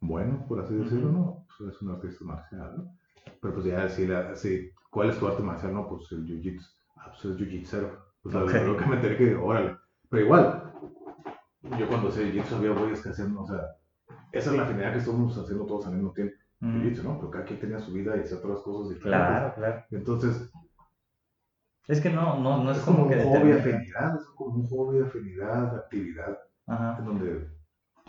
Bueno, 0.00 0.44
por 0.46 0.60
así 0.60 0.74
decirlo, 0.74 1.10
¿no? 1.10 1.46
Pues 1.48 1.68
eres 1.68 1.82
un 1.82 1.90
artista 1.90 2.24
marcial, 2.24 2.74
¿no? 2.76 2.95
Pero 3.46 3.54
pues 3.54 3.66
ya, 3.66 3.88
si, 3.88 4.08
la, 4.08 4.34
si 4.34 4.72
¿cuál 4.90 5.10
es 5.10 5.18
tu 5.20 5.28
arte 5.28 5.40
marcial? 5.40 5.72
No, 5.72 5.86
pues 5.86 6.10
el 6.10 6.26
jiu-jitsu. 6.26 6.66
Ah, 6.96 7.12
pues 7.12 7.24
es 7.26 7.38
jiu-jitsu. 7.38 7.88
Pues 8.20 8.34
okay. 8.34 8.66
lo 8.66 8.76
que 8.76 8.86
meter 8.86 9.16
que, 9.16 9.36
órale. 9.36 9.76
Pero 10.10 10.24
igual, 10.24 10.72
yo 11.78 11.86
cuando 11.86 12.08
hacía 12.08 12.24
jiu-jitsu 12.24 12.56
había 12.56 12.72
güeyes 12.72 13.00
que 13.02 13.10
hacían, 13.10 13.36
o 13.36 13.46
sea, 13.46 13.60
esa 14.32 14.50
es 14.50 14.56
la 14.56 14.64
afinidad 14.64 14.92
que 14.92 14.98
estamos 14.98 15.38
haciendo 15.38 15.64
todos 15.64 15.86
al 15.86 15.94
mismo 15.94 16.12
tiempo. 16.12 16.34
Mm. 16.58 16.90
jiu 16.90 17.02
¿no? 17.04 17.18
Pero 17.18 17.30
cada 17.30 17.44
quien 17.44 17.60
tenía 17.60 17.78
su 17.78 17.92
vida 17.92 18.16
y 18.16 18.20
hacía 18.20 18.38
otras 18.38 18.58
cosas 18.62 18.94
diferentes. 18.94 19.28
Claro, 19.28 19.54
claro. 19.54 19.84
Entonces. 19.92 20.50
Es 21.86 22.00
que 22.00 22.10
no, 22.10 22.40
no, 22.40 22.64
no 22.64 22.72
es, 22.72 22.78
es 22.78 22.82
como, 22.82 23.04
como, 23.04 23.10
que 23.10 23.16
un 23.18 23.32
hobby, 23.32 23.52
afinidad, 23.52 24.16
es 24.16 24.26
como 24.34 24.56
un 24.56 24.66
hobby, 24.66 25.02
afinidad, 25.02 25.76
actividad. 25.76 26.36
Ajá. 26.66 26.96
En 26.98 27.04
donde 27.04 27.48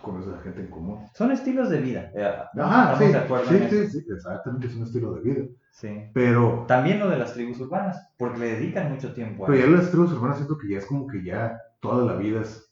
conoces 0.02 0.34
a 0.34 0.42
gente 0.42 0.62
en 0.62 0.68
común. 0.68 1.06
Son 1.14 1.32
estilos 1.32 1.70
de 1.70 1.80
vida. 1.80 2.12
Ajá, 2.56 2.98
sí, 2.98 3.06
sí, 3.48 3.68
sí, 3.70 3.88
sí, 3.88 4.06
exactamente, 4.12 4.68
es 4.68 4.76
un 4.76 4.84
estilo 4.84 5.14
de 5.16 5.22
vida. 5.22 5.46
Sí. 5.72 6.10
Pero. 6.14 6.66
También 6.68 7.00
lo 7.00 7.10
de 7.10 7.18
las 7.18 7.34
tribus 7.34 7.60
urbanas, 7.60 8.10
porque 8.18 8.40
le 8.40 8.46
dedican 8.54 8.92
mucho 8.92 9.14
tiempo 9.14 9.44
a 9.44 9.48
Pero 9.48 9.60
ya 9.60 9.68
las 9.68 9.92
tribus 9.92 10.12
urbanas 10.14 10.38
siento 10.38 10.58
que 10.58 10.70
ya 10.70 10.78
es 10.78 10.86
como 10.86 11.08
que 11.08 11.24
ya 11.24 11.60
toda 11.80 12.06
la 12.06 12.18
vida 12.18 12.42
es 12.42 12.72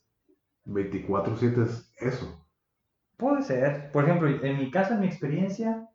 24-7 0.66 1.62
es 1.62 1.92
eso. 1.98 2.46
Puede 3.16 3.42
ser. 3.42 3.90
Por 3.92 4.04
ejemplo, 4.04 4.28
en 4.28 4.58
mi 4.58 4.70
caso, 4.70 4.94
en 4.94 5.00
mi 5.00 5.06
experiencia, 5.06 5.88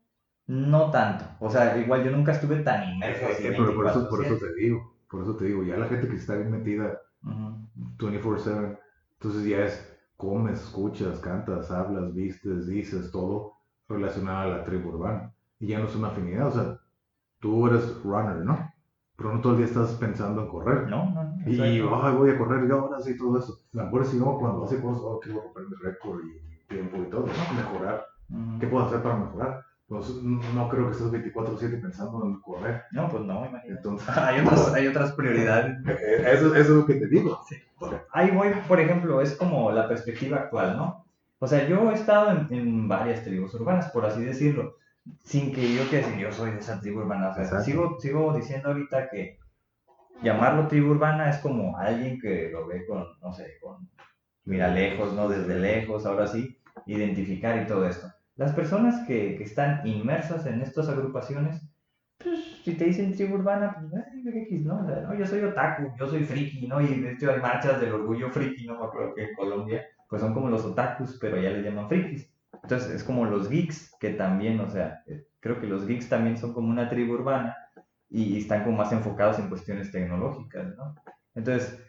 no 0.47 0.91
tanto. 0.91 1.25
O 1.39 1.49
sea, 1.49 1.77
igual 1.77 2.03
yo 2.03 2.11
nunca 2.11 2.31
estuve 2.31 2.57
tan 2.57 2.93
inmerso. 2.93 3.25
así 3.27 3.43
pero 3.43 3.75
por 3.75 3.87
eso, 3.87 4.09
por 4.09 4.25
eso 4.25 4.37
te 4.37 4.53
digo, 4.55 4.95
por 5.09 5.23
eso 5.23 5.35
te 5.35 5.45
digo, 5.45 5.63
ya 5.63 5.77
la 5.77 5.87
gente 5.87 6.07
que 6.07 6.15
está 6.15 6.35
bien 6.35 6.51
metida 6.51 6.99
24/7, 7.23 8.77
entonces 9.13 9.45
ya 9.45 9.65
es 9.65 9.90
comes, 10.21 10.61
escuchas, 10.61 11.19
cantas, 11.19 11.71
hablas, 11.71 12.13
vistes, 12.13 12.67
dices, 12.67 13.11
todo 13.11 13.53
relacionado 13.89 14.53
a 14.53 14.57
la 14.57 14.63
tribu 14.63 14.89
urbana. 14.89 15.33
Y 15.59 15.67
ya 15.67 15.79
no 15.79 15.87
es 15.87 15.95
una 15.95 16.09
afinidad, 16.09 16.47
o 16.47 16.51
sea, 16.51 16.79
tú 17.39 17.67
eres 17.67 18.01
runner, 18.03 18.37
¿no? 18.37 18.71
pero 19.21 19.35
no 19.35 19.41
todo 19.41 19.53
el 19.53 19.59
día 19.59 19.67
estás 19.67 19.91
pensando 19.93 20.41
en 20.41 20.47
correr. 20.47 20.87
No, 20.87 21.11
no, 21.11 21.23
no. 21.23 21.47
Y 21.47 21.81
voy 21.81 22.31
a 22.31 22.37
correr 22.37 22.67
y 22.67 22.71
ahora 22.71 22.99
sí 22.99 23.15
todo 23.15 23.37
eso. 23.37 23.59
La 23.71 23.83
mejor 23.83 24.01
es 24.01 24.13
no, 24.15 24.37
cuando 24.37 24.63
hace 24.63 24.81
cosas, 24.81 25.03
oh, 25.05 25.19
quiero 25.19 25.41
romper 25.41 25.63
mi 25.69 25.75
récord 25.75 26.21
y 26.25 26.67
tiempo 26.67 26.97
y 26.97 27.09
todo, 27.09 27.27
¿no? 27.27 27.55
Mejorar. 27.55 28.05
¿Qué 28.59 28.67
puedo 28.67 28.85
hacer 28.85 29.03
para 29.03 29.17
mejorar? 29.17 29.63
Pues 29.91 30.09
no 30.23 30.69
creo 30.69 30.85
que 30.85 30.91
estés 30.91 31.11
24-7 31.11 31.81
pensando 31.81 32.25
en 32.25 32.39
correr. 32.39 32.83
No, 32.91 33.09
pues 33.09 33.23
no, 33.23 33.45
imagínate. 33.45 33.71
Entonces, 33.71 34.07
hay, 34.17 34.39
otras, 34.39 34.73
hay 34.73 34.87
otras 34.87 35.11
prioridades. 35.11 35.77
Eso, 35.85 36.55
eso, 36.55 36.55
es 36.55 36.69
lo 36.69 36.85
que 36.85 36.95
te 36.95 37.07
digo. 37.07 37.39
Sí. 37.47 37.57
Ahí 38.13 38.31
voy, 38.31 38.49
por 38.67 38.79
ejemplo, 38.79 39.21
es 39.21 39.35
como 39.35 39.71
la 39.71 39.87
perspectiva 39.89 40.37
actual, 40.37 40.77
¿no? 40.77 41.05
O 41.39 41.47
sea, 41.47 41.67
yo 41.67 41.91
he 41.91 41.95
estado 41.95 42.31
en, 42.31 42.47
en 42.51 42.87
varias 42.87 43.23
tribus 43.23 43.53
urbanas, 43.55 43.91
por 43.91 44.05
así 44.05 44.23
decirlo 44.23 44.75
sin 45.23 45.53
que 45.53 45.73
yo 45.75 45.89
que 45.89 45.97
decir, 45.97 46.17
yo 46.17 46.31
soy 46.31 46.51
de 46.51 46.59
esa 46.59 46.79
tribu 46.79 46.99
urbana. 46.99 47.33
sigo, 47.63 47.99
sigo 47.99 48.33
diciendo 48.33 48.69
ahorita 48.69 49.09
que 49.09 49.39
llamarlo 50.21 50.67
tribu 50.67 50.91
urbana 50.91 51.29
es 51.29 51.37
como 51.37 51.77
alguien 51.77 52.19
que 52.19 52.49
lo 52.51 52.67
ve 52.67 52.85
con, 52.85 53.05
no 53.21 53.33
sé, 53.33 53.57
con 53.61 53.89
mira 54.45 54.67
lejos, 54.67 55.13
¿no? 55.13 55.27
Desde 55.27 55.59
lejos, 55.59 56.05
ahora 56.05 56.27
sí, 56.27 56.57
identificar 56.85 57.61
y 57.61 57.67
todo 57.67 57.87
esto. 57.87 58.07
Las 58.35 58.53
personas 58.53 59.05
que, 59.07 59.35
que 59.37 59.43
están 59.43 59.85
inmersas 59.85 60.45
en 60.45 60.61
estas 60.61 60.89
agrupaciones, 60.89 61.61
pues 62.17 62.61
si 62.63 62.75
te 62.75 62.85
dicen 62.85 63.13
tribu 63.13 63.35
urbana, 63.35 63.75
pues 63.79 64.35
X, 64.35 64.65
¿no? 64.65 64.81
¿no? 64.83 65.13
Yo 65.15 65.25
soy 65.25 65.41
otaku, 65.43 65.91
yo 65.99 66.07
soy 66.07 66.23
friki, 66.23 66.67
¿no? 66.67 66.81
Y 66.81 66.87
de 66.87 67.13
hecho 67.13 67.31
hay 67.31 67.39
marchas 67.39 67.81
del 67.81 67.93
orgullo 67.93 68.29
friki, 68.29 68.67
¿no? 68.67 68.79
Me 68.79 68.85
acuerdo 68.85 69.13
que 69.15 69.23
en 69.25 69.35
Colombia, 69.35 69.85
pues 70.07 70.21
son 70.21 70.33
como 70.33 70.49
los 70.49 70.63
otakus, 70.65 71.17
pero 71.19 71.41
ya 71.41 71.49
les 71.49 71.65
llaman 71.65 71.89
frikis. 71.89 72.31
Entonces 72.63 72.91
es 72.91 73.03
como 73.03 73.25
los 73.25 73.49
geeks, 73.49 73.95
que 73.99 74.11
también, 74.11 74.59
o 74.59 74.69
sea, 74.69 75.03
eh, 75.07 75.25
creo 75.39 75.59
que 75.59 75.67
los 75.67 75.87
geeks 75.87 76.09
también 76.09 76.37
son 76.37 76.53
como 76.53 76.69
una 76.69 76.89
tribu 76.89 77.13
urbana 77.13 77.57
y 78.09 78.37
están 78.37 78.63
como 78.63 78.77
más 78.77 78.91
enfocados 78.91 79.39
en 79.39 79.49
cuestiones 79.49 79.91
tecnológicas, 79.91 80.75
¿no? 80.75 80.95
Entonces, 81.33 81.81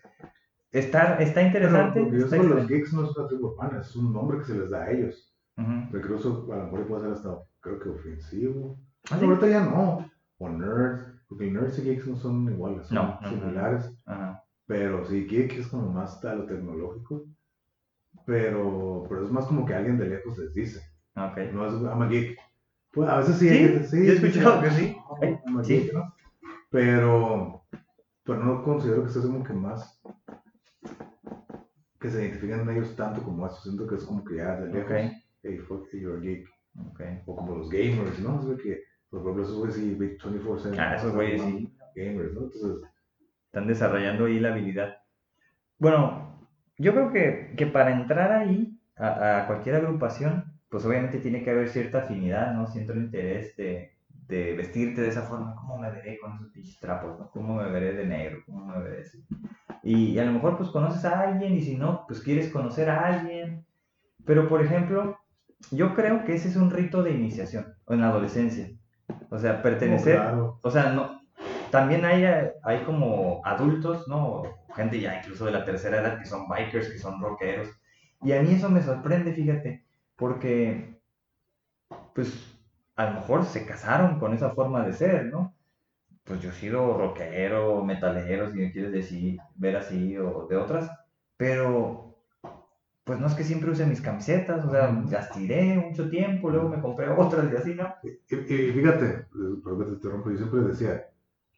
está, 0.70 1.16
está 1.16 1.42
interesante. 1.42 2.06
Pero, 2.10 2.24
está 2.24 2.36
los 2.36 2.68
geeks 2.68 2.92
no 2.92 3.04
es 3.04 3.16
una 3.16 3.26
tribu 3.26 3.48
urbana, 3.48 3.80
es 3.80 3.94
un 3.96 4.12
nombre 4.12 4.38
que 4.38 4.44
se 4.44 4.58
les 4.58 4.70
da 4.70 4.84
a 4.84 4.90
ellos. 4.90 5.31
Incluso 5.56 6.48
a 6.52 6.56
lo 6.56 6.64
mejor 6.64 6.86
puede 6.86 7.02
ser 7.02 7.12
hasta, 7.12 7.38
creo 7.60 7.78
que 7.78 7.88
ofensivo. 7.90 8.78
¿Ah, 9.10 9.18
sí? 9.18 9.24
ahorita 9.24 9.48
ya 9.48 9.64
no. 9.64 10.10
O 10.38 10.48
nerds, 10.48 11.22
porque 11.28 11.50
nerds 11.50 11.78
y 11.78 11.82
geeks 11.82 12.06
no 12.06 12.16
son 12.16 12.50
iguales, 12.50 12.86
son 12.86 12.96
no, 12.96 13.18
similares. 13.28 13.92
Pero 14.66 15.04
sí, 15.04 15.26
geek 15.26 15.52
es 15.58 15.68
como 15.68 15.92
más 15.92 16.22
lo 16.22 16.46
tecnológico 16.46 17.26
pero, 18.26 19.06
pero 19.08 19.24
es 19.24 19.30
más 19.30 19.46
como 19.46 19.64
que 19.64 19.74
alguien 19.74 19.98
de 19.98 20.08
lejos 20.08 20.38
les 20.38 20.54
dice. 20.54 20.80
Okay. 21.14 21.50
No 21.52 21.66
es 21.66 21.74
I'm 21.74 22.02
a 22.02 22.08
geek. 22.08 22.38
Pues 22.92 23.08
a 23.08 23.18
veces 23.18 23.38
sí, 23.38 23.48
¿Sí? 23.48 23.86
sí 23.86 24.06
yo 24.06 24.12
he 24.12 24.16
escuchado 24.16 24.62
que 24.62 24.70
sí. 24.70 24.96
I'm 25.46 25.58
a 25.58 25.62
geek, 25.62 25.92
¿no? 25.92 26.14
Pero, 26.70 27.64
pero 28.24 28.44
no 28.44 28.62
considero 28.62 29.04
que 29.04 29.10
sea 29.10 29.22
como 29.22 29.44
que 29.44 29.52
más 29.52 30.00
que 32.00 32.10
se 32.10 32.22
identifiquen 32.22 32.68
ellos 32.68 32.96
tanto 32.96 33.22
como 33.22 33.46
eso. 33.46 33.56
Siento 33.62 33.86
que 33.86 33.96
es 33.96 34.04
como 34.04 34.24
que 34.24 34.36
ya 34.36 34.56
de 34.60 34.72
lejos. 34.72 34.92
hey, 34.94 35.24
fuck, 35.66 35.88
you're 35.92 36.18
a 36.18 36.20
geek. 36.20 36.46
Okay. 36.92 37.20
O 37.26 37.36
como 37.36 37.56
los 37.56 37.68
gamers, 37.68 38.18
¿no? 38.20 38.40
Es 38.52 38.62
que, 38.62 38.82
por 39.10 39.20
ejemplo, 39.20 39.42
esos 39.42 39.56
güeyes 39.56 39.76
sí, 39.76 39.94
Big 39.94 40.18
24-7. 40.18 40.76
Ah, 40.78 40.94
esos 40.96 41.12
güeyes 41.12 41.42
sí. 41.42 41.74
Gamers, 41.94 42.32
¿no? 42.32 42.42
Entonces, 42.44 42.82
Están 43.46 43.66
desarrollando 43.66 44.24
ahí 44.26 44.40
la 44.40 44.52
habilidad. 44.52 44.98
Bueno, 45.78 46.48
yo 46.78 46.92
creo 46.92 47.12
que, 47.12 47.54
que 47.56 47.66
para 47.66 47.92
entrar 47.92 48.32
ahí, 48.32 48.78
a, 48.96 49.42
a 49.42 49.46
cualquier 49.46 49.76
agrupación, 49.76 50.44
pues 50.70 50.84
obviamente 50.86 51.18
tiene 51.18 51.42
que 51.44 51.50
haber 51.50 51.68
cierta 51.68 51.98
afinidad, 51.98 52.54
¿no? 52.54 52.66
Cierto 52.66 52.94
interés 52.94 53.54
de, 53.56 53.92
de 54.28 54.54
vestirte 54.54 55.02
de 55.02 55.08
esa 55.08 55.22
forma. 55.22 55.54
¿Cómo 55.56 55.78
me 55.78 55.90
veré 55.90 56.18
con 56.18 56.34
esos 56.34 56.48
pinches 56.48 56.78
trapos, 56.80 57.18
no? 57.18 57.30
¿Cómo 57.30 57.56
me 57.56 57.68
veré 57.70 57.92
de 57.92 58.06
negro? 58.06 58.38
¿Cómo 58.46 58.64
me 58.66 58.82
veré 58.82 59.02
así? 59.02 59.22
Y, 59.82 60.12
y 60.12 60.18
a 60.18 60.24
lo 60.24 60.32
mejor 60.32 60.56
pues 60.56 60.70
conoces 60.70 61.04
a 61.04 61.20
alguien 61.20 61.54
y 61.54 61.60
si 61.60 61.76
no, 61.76 62.06
pues 62.06 62.20
quieres 62.22 62.50
conocer 62.50 62.88
a 62.88 63.06
alguien. 63.06 63.66
Pero 64.24 64.48
por 64.48 64.62
ejemplo, 64.62 65.18
yo 65.70 65.94
creo 65.94 66.24
que 66.24 66.34
ese 66.34 66.48
es 66.48 66.56
un 66.56 66.70
rito 66.70 67.02
de 67.02 67.12
iniciación 67.12 67.74
en 67.88 68.00
la 68.00 68.08
adolescencia. 68.08 68.70
O 69.30 69.38
sea, 69.38 69.62
pertenecer, 69.62 70.18
oh, 70.18 70.22
claro. 70.22 70.60
o 70.62 70.70
sea, 70.70 70.92
no, 70.92 71.22
también 71.70 72.04
hay, 72.04 72.24
hay 72.62 72.84
como 72.84 73.40
adultos, 73.44 74.06
¿no? 74.06 74.42
Gente 74.76 75.00
ya 75.00 75.18
incluso 75.18 75.46
de 75.46 75.52
la 75.52 75.64
tercera 75.64 76.00
edad 76.00 76.18
que 76.18 76.26
son 76.26 76.46
bikers, 76.46 76.90
que 76.90 76.98
son 76.98 77.20
rockeros. 77.20 77.68
Y 78.20 78.32
a 78.32 78.42
mí 78.42 78.52
eso 78.52 78.68
me 78.68 78.82
sorprende, 78.82 79.32
fíjate, 79.32 79.84
porque, 80.16 81.00
pues, 82.14 82.58
a 82.94 83.06
lo 83.06 83.12
mejor 83.20 83.44
se 83.44 83.66
casaron 83.66 84.18
con 84.18 84.34
esa 84.34 84.50
forma 84.50 84.84
de 84.84 84.92
ser, 84.92 85.26
¿no? 85.26 85.56
Pues 86.24 86.40
yo 86.40 86.50
he 86.50 86.54
sido 86.54 86.96
rockero, 86.98 87.82
metalero, 87.84 88.50
si 88.50 88.58
me 88.58 88.70
quieres 88.70 88.92
decir, 88.92 89.40
ver 89.56 89.76
así, 89.76 90.16
o 90.18 90.46
de 90.46 90.56
otras, 90.56 90.90
pero, 91.36 92.11
pues 93.04 93.18
no 93.18 93.26
es 93.26 93.34
que 93.34 93.44
siempre 93.44 93.70
use 93.70 93.84
mis 93.86 94.00
camisetas, 94.00 94.64
o 94.64 94.70
sea, 94.70 94.92
las 95.10 95.30
tiré 95.32 95.74
mucho 95.76 96.08
tiempo, 96.08 96.50
luego 96.50 96.68
me 96.68 96.80
compré 96.80 97.08
otras 97.16 97.52
y 97.52 97.56
así, 97.56 97.74
¿no? 97.74 97.88
Y, 98.02 98.34
y 98.36 98.72
fíjate, 98.72 99.26
perdón 99.64 99.78
que 99.80 99.84
te 99.86 99.90
interrumpo, 99.92 100.30
yo 100.30 100.36
siempre 100.36 100.60
decía, 100.60 101.04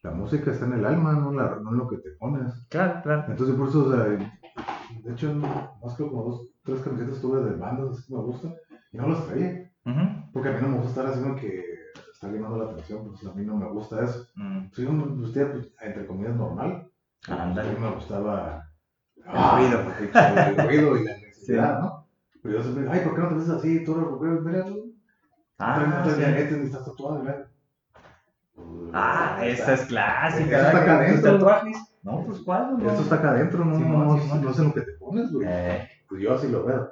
la 0.03 0.11
música 0.11 0.51
está 0.51 0.65
en 0.65 0.73
el 0.73 0.85
alma, 0.85 1.13
no, 1.13 1.31
la, 1.33 1.55
no 1.61 1.71
en 1.71 1.77
lo 1.77 1.87
que 1.87 1.97
te 1.97 2.11
pones. 2.11 2.53
Claro, 2.69 3.01
claro. 3.03 3.25
Entonces, 3.27 3.55
por 3.55 3.69
eso, 3.69 3.85
o 3.87 3.91
sea, 3.91 4.03
de 4.05 5.11
hecho, 5.11 5.33
más 5.33 5.95
que 5.97 6.03
como 6.07 6.23
dos, 6.23 6.47
tres 6.63 6.79
camisetas 6.81 7.19
tuve 7.21 7.43
de 7.43 7.55
bandas 7.57 7.91
así 7.91 8.07
que 8.07 8.13
me 8.15 8.21
gustan, 8.21 8.55
y 8.91 8.97
no 8.97 9.07
las 9.09 9.25
traía. 9.27 9.71
Porque 10.33 10.49
a 10.49 10.51
mí 10.53 10.57
no 10.61 10.67
me 10.69 10.77
gusta 10.77 10.89
estar 10.89 11.05
haciendo 11.07 11.35
que 11.39 11.63
está 12.13 12.27
llamando 12.27 12.57
la 12.57 12.71
atención, 12.71 13.07
pues 13.07 13.25
a 13.25 13.33
mí 13.33 13.45
no 13.45 13.55
me 13.57 13.67
gusta 13.69 14.03
eso. 14.03 14.25
Mm, 14.35 14.67
Soy 14.71 14.85
un 14.85 15.21
vestía, 15.21 15.51
pues, 15.51 15.71
entre 15.81 16.05
comillas, 16.07 16.35
normal. 16.35 16.87
A 17.27 17.45
mí 17.47 17.79
me 17.79 17.89
gustaba 17.91 18.69
El 19.25 19.33
ruido. 19.57 19.79
el 20.13 20.67
ruido 20.67 20.97
y 20.97 21.03
la 21.05 21.11
necesidad, 21.47 21.79
¿no? 21.81 22.07
Pero 22.41 22.57
yo 22.57 22.63
siempre, 22.63 22.87
ay, 22.89 22.99
¿por 23.01 23.15
qué 23.15 23.21
no 23.21 23.29
te 23.29 23.35
ves 23.35 23.49
así? 23.49 23.83
Tú 23.83 23.91
eres 23.93 24.03
rockero, 24.05 24.41
mira, 24.41 24.65
tú 24.65 24.95
Ah, 25.57 26.03
no 26.05 26.13
diabetes 26.15 26.57
ni 26.57 26.65
estás 26.65 26.85
tatuado, 26.85 27.19
mira. 27.19 27.47
Ah, 28.93 29.37
está. 29.41 29.73
es 29.73 29.81
clásica. 29.85 30.43
Eso 30.57 30.67
está 30.67 30.69
acá 30.69 30.83
¿Tus 30.85 31.07
adentro. 31.07 31.31
tatuajes? 31.33 31.77
No, 32.03 32.23
pues 32.25 32.39
cuál, 32.41 32.77
no. 32.77 32.89
Esto 32.89 33.01
está 33.03 33.15
acá 33.15 33.31
adentro, 33.31 33.65
no, 33.65 33.77
no, 33.79 34.05
no 34.15 34.17
en 34.17 34.67
lo 34.67 34.73
que 34.73 34.81
te 34.81 34.91
pones, 34.99 35.31
güey. 35.31 35.47
Eh, 35.49 35.89
Pues 36.07 36.21
yo 36.21 36.35
así 36.35 36.47
lo 36.49 36.63
veo. 36.65 36.91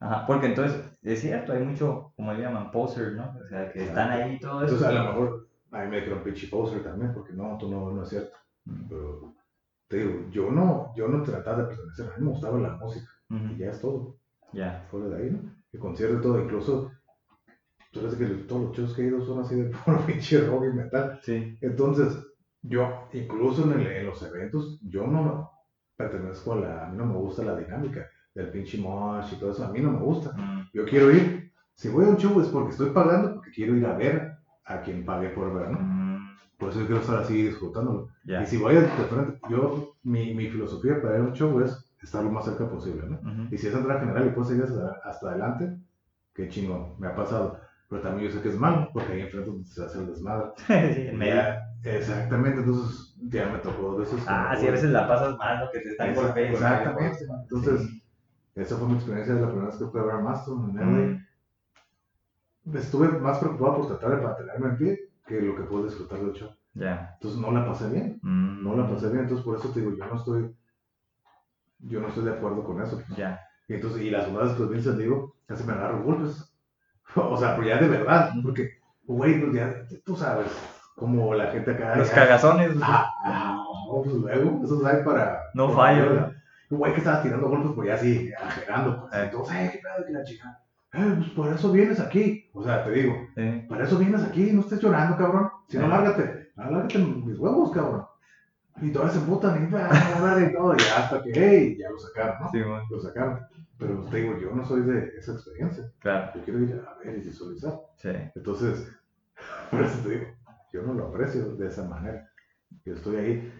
ajá, 0.00 0.26
porque 0.26 0.46
entonces, 0.46 0.80
es 1.02 1.20
cierto, 1.20 1.52
hay 1.52 1.64
mucho, 1.64 2.12
como 2.16 2.32
le 2.32 2.42
llaman, 2.42 2.70
poser, 2.70 3.12
¿no? 3.14 3.34
O 3.42 3.48
sea, 3.48 3.70
que 3.72 3.84
están 3.84 4.10
ahí 4.10 4.34
y 4.34 4.40
todo 4.40 4.64
eso. 4.64 4.74
Entonces 4.74 4.86
a 4.98 5.02
lo 5.02 5.08
mejor 5.12 5.48
a 5.72 5.78
mí 5.84 5.90
me 5.90 5.96
dijeron 5.96 6.22
pinche 6.22 6.48
poser 6.48 6.82
también, 6.84 7.14
porque 7.14 7.32
no, 7.32 7.56
tú 7.58 7.70
no, 7.70 7.90
no 7.90 8.02
es 8.02 8.08
cierto. 8.10 8.36
Mm, 8.66 8.88
Pero 8.88 9.34
te 9.88 9.96
digo, 9.98 10.28
yo 10.30 10.50
no, 10.50 10.92
yo 10.94 11.08
no 11.08 11.22
trataba 11.22 11.62
de 11.62 11.68
pertenecer, 11.68 12.06
a 12.12 12.18
mí 12.18 12.24
me 12.26 12.30
gustaba 12.32 12.58
la 12.58 12.76
música 12.76 13.06
y 13.40 13.44
ujú, 13.46 13.56
ya 13.56 13.70
es 13.70 13.80
todo. 13.80 14.16
Ya. 14.52 14.86
Fuera 14.90 15.08
de 15.08 15.16
ahí, 15.22 15.30
¿no? 15.30 15.40
El 15.72 15.80
concierto 15.80 16.18
y 16.18 16.20
todo, 16.20 16.40
incluso 16.40 16.90
tú 17.90 18.00
sabes 18.00 18.16
que 18.16 18.26
todos 18.46 18.62
los 18.62 18.76
shows 18.76 18.94
que 18.94 19.02
he 19.02 19.06
ido 19.06 19.24
son 19.24 19.40
así 19.40 19.54
de 19.56 19.64
puro 19.84 19.98
pinche 20.06 20.40
rock 20.46 20.64
y 20.72 20.76
metal. 20.76 21.18
Sí. 21.22 21.56
Entonces, 21.60 22.16
yo, 22.62 23.08
incluso 23.12 23.64
en, 23.64 23.80
el- 23.80 23.86
en 23.86 24.06
los 24.06 24.22
eventos, 24.22 24.78
yo 24.82 25.06
no 25.06 25.50
pertenezco 25.96 26.52
a 26.54 26.56
la, 26.60 26.86
a 26.86 26.88
mí 26.90 26.96
no 26.96 27.06
me 27.06 27.14
gusta 27.16 27.44
la 27.44 27.56
dinámica 27.56 28.08
del 28.34 28.50
pinche 28.50 28.78
mosh 28.78 29.34
y 29.34 29.36
todo 29.36 29.50
eso, 29.52 29.64
a 29.64 29.70
mí 29.72 29.80
no 29.80 29.90
me 29.92 29.98
gusta. 29.98 30.34
Yo 30.72 30.84
quiero 30.86 31.10
ir, 31.10 31.52
si 31.74 31.88
voy 31.90 32.06
a 32.06 32.08
un 32.08 32.16
show 32.16 32.40
es 32.40 32.48
porque 32.48 32.70
estoy 32.70 32.90
pagando, 32.90 33.34
porque 33.34 33.50
quiero 33.50 33.76
ir 33.76 33.84
a 33.86 33.94
ver 33.96 34.32
a 34.64 34.80
quien 34.80 35.04
pague 35.04 35.28
por 35.30 35.52
ver, 35.52 35.70
¿no? 35.70 35.78
Por 36.58 36.70
eso 36.70 36.80
yo 36.80 36.86
quiero 36.86 37.00
estar 37.02 37.18
así 37.18 37.42
disfrutándolo. 37.42 38.08
Ya. 38.24 38.42
Y 38.42 38.46
si 38.46 38.56
voy 38.56 38.74
de 38.74 38.82
frente, 38.82 39.38
yo, 39.50 39.96
mi, 40.02 40.32
mi 40.34 40.48
filosofía 40.48 41.02
para 41.02 41.16
ir 41.16 41.20
a 41.20 41.24
un 41.24 41.32
show 41.34 41.60
es 41.60 41.91
estar 42.02 42.22
lo 42.24 42.30
más 42.30 42.44
cerca 42.44 42.68
posible, 42.68 43.04
¿no? 43.08 43.16
ujú, 43.16 43.48
Y 43.54 43.58
si 43.58 43.68
es 43.68 43.74
entrada 43.74 44.00
general 44.00 44.26
y 44.26 44.30
puedo 44.30 44.46
seguir 44.48 44.64
hasta, 44.64 45.00
hasta 45.04 45.28
adelante, 45.30 45.76
qué 46.34 46.48
chingón, 46.48 46.94
me 46.98 47.08
ha 47.08 47.14
pasado. 47.14 47.58
Pero 47.88 48.02
también 48.02 48.28
yo 48.30 48.34
sé 48.36 48.42
que 48.42 48.48
es 48.48 48.58
malo, 48.58 48.88
porque 48.92 49.12
ahí 49.12 49.20
enfrente 49.20 49.50
se 49.66 49.84
hace 49.84 49.98
el 50.00 50.06
desmadre. 50.08 50.50
Sí, 50.94 51.08
en 51.08 51.18
medio. 51.18 51.34
Ya, 51.34 51.58
exactamente, 51.84 52.60
entonces 52.60 53.14
ya 53.28 53.46
me 53.50 53.58
tocó 53.58 53.82
dos 53.82 53.98
veces. 54.00 54.24
Ah, 54.26 54.54
sí, 54.58 54.66
a 54.66 54.70
veces 54.70 54.90
la 54.90 55.06
pasas 55.06 55.36
mal, 55.36 55.60
¿no? 55.60 55.70
Que 55.70 55.80
te 55.80 55.90
están 55.90 56.14
golpeando. 56.14 56.52
Exactamente. 56.52 57.18
Entonces, 57.42 57.80
Sí. 57.82 58.02
esa 58.54 58.76
fue 58.76 58.88
mi 58.88 58.94
experiencia 58.94 59.34
de 59.34 59.40
la 59.42 59.46
primera 59.48 59.68
vez 59.68 59.76
que 59.78 59.86
fui 59.86 60.00
a 60.00 60.04
ver 60.04 60.14
a 60.14 60.20
Mastodon 60.20 60.70
en 60.70 60.78
LA. 60.78 60.86
Mm, 62.64 62.76
Estuve 62.76 63.08
más 63.18 63.38
preocupado 63.38 63.76
por 63.78 63.86
tratar 63.88 64.16
de 64.20 64.26
mantenerme 64.26 64.68
en 64.70 64.76
pie 64.76 64.98
que 65.26 65.40
lo 65.40 65.56
que 65.56 65.62
pude 65.64 65.84
disfrutar 65.84 66.20
del 66.20 66.32
show. 66.32 66.50
Ya. 66.74 67.10
Entonces 67.14 67.40
no 67.40 67.50
la 67.50 67.66
pasé 67.66 67.88
bien, 67.90 68.18
Mm, 68.22 68.62
no 68.62 68.76
la 68.76 68.88
pasé 68.88 69.08
bien, 69.08 69.20
entonces 69.24 69.44
por 69.44 69.56
eso 69.58 69.68
te 69.70 69.80
digo, 69.80 69.92
yo 69.96 70.06
no 70.06 70.16
estoy, 70.16 70.54
yo 71.82 72.00
no 72.00 72.08
estoy 72.08 72.24
de 72.24 72.32
acuerdo 72.32 72.64
con 72.64 72.80
eso. 72.82 73.00
Ya. 73.16 73.40
Y 73.68 73.74
entonces, 73.74 74.02
y 74.02 74.10
las 74.10 74.26
jugadas, 74.26 74.54
pues 74.56 74.68
bien 74.70 74.82
se 74.82 74.96
digo, 74.96 75.34
casi 75.46 75.64
me 75.64 75.72
agarro 75.72 76.02
golpes. 76.02 76.48
O 77.14 77.36
sea, 77.36 77.54
pero 77.56 77.68
ya 77.68 77.78
de 77.78 77.88
verdad, 77.88 78.30
porque, 78.42 78.70
güey, 79.04 79.38
pues 79.40 79.52
ya, 79.52 79.74
tú 80.04 80.16
sabes, 80.16 80.46
como 80.96 81.34
la 81.34 81.48
gente 81.48 81.72
acá. 81.72 81.96
Los 81.96 82.08
ya- 82.08 82.14
cagazones. 82.14 82.70
Ah, 82.82 83.06
ah, 83.24 83.64
pues 84.02 84.14
luego, 84.16 84.62
eso 84.64 84.86
hay 84.86 85.02
para. 85.04 85.40
No. 85.54 85.66
Un 86.70 86.78
güey 86.78 86.92
que 86.94 87.00
estaba 87.00 87.22
tirando 87.22 87.48
golpes, 87.50 87.72
pues 87.74 87.88
ya 87.88 87.94
así, 87.96 88.28
exagerando. 88.28 89.00
Pues, 89.10 89.12
Eh. 89.14 89.24
entonces, 89.24 89.56
eh, 89.56 89.70
qué 89.72 89.78
pedo, 89.80 90.06
que 90.06 90.12
la 90.12 90.24
chica. 90.24 90.58
Eh, 90.94 91.14
pues 91.18 91.28
por 91.30 91.52
eso 91.52 91.70
vienes 91.70 92.00
aquí. 92.00 92.48
O 92.54 92.62
sea, 92.64 92.82
te 92.82 92.90
digo, 92.92 93.14
para 93.68 93.84
eso 93.84 93.98
vienes 93.98 94.22
aquí, 94.22 94.50
no 94.52 94.62
estés 94.62 94.80
llorando, 94.80 95.16
cabrón. 95.18 95.50
Si 95.68 95.76
no, 95.76 95.84
Eh. 95.84 95.88
lárgate. 95.88 96.50
Lárgate 96.56 96.98
mis 96.98 97.38
huevos, 97.38 97.72
cabrón. 97.72 98.06
Y 98.80 98.90
todas 98.90 99.12
se 99.12 99.18
emputan 99.18 99.68
y, 99.70 99.74
ah, 99.76 100.46
y 100.48 100.52
todo. 100.54 100.74
Y 100.74 100.80
hasta 100.96 101.22
que, 101.22 101.32
hey, 101.34 101.76
ya 101.78 101.90
lo 101.90 101.98
sacaron, 101.98 102.36
¿no? 102.40 102.50
Sí, 102.50 102.58
bueno, 102.58 102.82
Lo 102.90 103.00
sacaron. 103.00 103.40
Pero 103.78 104.04
te 104.04 104.16
digo, 104.16 104.38
yo 104.38 104.50
no 104.54 104.64
soy 104.64 104.82
de 104.82 105.12
esa 105.18 105.32
experiencia. 105.32 105.90
claro. 105.98 106.32
Yo 106.34 106.44
quiero 106.44 106.60
ir 106.60 106.82
a 106.86 106.98
ver 106.98 107.18
y 107.18 107.20
visualizar. 107.20 107.80
Sí. 107.96 108.10
Entonces, 108.34 108.88
por 109.70 109.82
eso 109.82 109.98
te 110.02 110.08
digo, 110.10 110.26
yo 110.72 110.82
no 110.82 110.94
lo 110.94 111.08
aprecio 111.08 111.54
de 111.56 111.68
esa 111.68 111.84
manera. 111.84 112.28
Yo 112.84 112.94
estoy 112.94 113.16
ahí. 113.16 113.52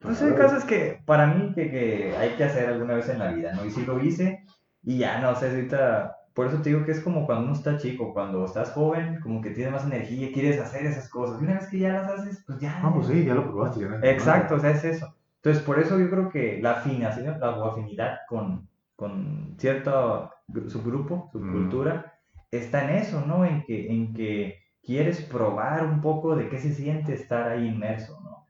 Pues 0.00 0.20
hay 0.22 0.32
cosas 0.34 0.64
que 0.64 1.00
para 1.04 1.26
mí 1.26 1.52
que, 1.54 1.70
que 1.70 2.16
hay 2.16 2.30
que 2.36 2.44
hacer 2.44 2.68
alguna 2.68 2.94
vez 2.94 3.08
en 3.08 3.18
la 3.18 3.32
vida, 3.32 3.54
¿no? 3.54 3.64
Y 3.64 3.70
sí 3.70 3.84
lo 3.86 4.02
hice 4.02 4.44
y 4.82 4.98
ya, 4.98 5.18
no 5.20 5.34
sé, 5.34 5.48
ahorita, 5.48 6.16
por 6.34 6.46
eso 6.48 6.60
te 6.62 6.70
digo 6.70 6.84
que 6.84 6.92
es 6.92 7.00
como 7.00 7.26
cuando 7.26 7.44
uno 7.46 7.54
está 7.54 7.78
chico, 7.78 8.12
cuando 8.12 8.44
estás 8.44 8.72
joven, 8.72 9.20
como 9.20 9.40
que 9.40 9.50
tienes 9.50 9.72
más 9.72 9.84
energía, 9.84 10.32
quieres 10.32 10.60
hacer 10.60 10.86
esas 10.86 11.08
cosas. 11.08 11.40
Y 11.40 11.44
una 11.44 11.54
vez 11.54 11.68
que 11.68 11.78
ya 11.78 11.92
las 11.92 12.08
haces, 12.10 12.42
pues 12.46 12.58
ya. 12.58 12.80
Ah, 12.82 12.92
pues 12.92 13.06
sí, 13.06 13.24
ya 13.24 13.34
lo 13.34 13.44
probaste. 13.50 13.80
Ya 13.80 13.88
no 13.88 14.04
Exacto, 14.04 14.54
o 14.56 14.60
sea, 14.60 14.70
es 14.70 14.84
eso. 14.84 15.14
Entonces, 15.36 15.62
por 15.62 15.78
eso 15.78 15.98
yo 15.98 16.10
creo 16.10 16.28
que 16.30 16.60
la 16.60 16.72
afinación, 16.72 17.38
la 17.38 17.50
afinidad 17.50 18.18
con, 18.28 18.68
con 18.96 19.54
cierto 19.58 20.30
gru- 20.48 20.68
subgrupo, 20.68 21.28
subcultura, 21.32 22.14
está 22.50 22.84
en 22.84 22.96
eso, 22.96 23.24
¿no? 23.26 23.44
En 23.44 23.62
que, 23.64 23.90
en 23.92 24.14
que 24.14 24.58
quieres 24.82 25.20
probar 25.22 25.84
un 25.86 26.00
poco 26.00 26.34
de 26.36 26.48
qué 26.48 26.58
se 26.58 26.72
siente 26.74 27.14
estar 27.14 27.48
ahí 27.48 27.68
inmerso, 27.68 28.20
¿no? 28.22 28.46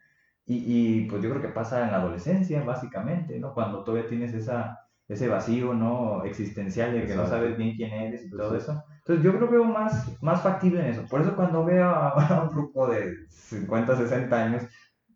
Y, 0.46 1.02
y 1.04 1.06
pues 1.08 1.22
yo 1.22 1.30
creo 1.30 1.42
que 1.42 1.48
pasa 1.48 1.84
en 1.84 1.92
la 1.92 1.98
adolescencia, 1.98 2.62
básicamente, 2.64 3.38
¿no? 3.40 3.54
Cuando 3.54 3.82
todavía 3.84 4.08
tienes 4.08 4.34
esa, 4.34 4.83
ese 5.08 5.28
vacío, 5.28 5.74
¿no? 5.74 6.24
Existencial 6.24 6.92
de 6.92 7.06
que 7.06 7.14
no 7.14 7.24
Exacto. 7.24 7.30
sabes 7.30 7.56
bien 7.58 7.76
quién 7.76 7.92
eres 7.92 8.24
y 8.26 8.34
todo 8.34 8.54
Exacto. 8.54 8.56
eso. 8.56 8.84
Entonces 8.98 9.24
yo 9.24 9.32
creo 9.36 9.48
que 9.48 9.54
veo 9.56 9.64
más, 9.64 10.22
más 10.22 10.42
factible 10.42 10.80
en 10.80 10.86
eso. 10.86 11.06
Por 11.08 11.20
eso 11.20 11.36
cuando 11.36 11.64
veo 11.64 11.88
a, 11.90 12.14
un 12.44 12.48
grupo 12.50 12.86
de 12.88 13.14
50, 13.28 13.96
60 13.96 14.44
años, 14.44 14.62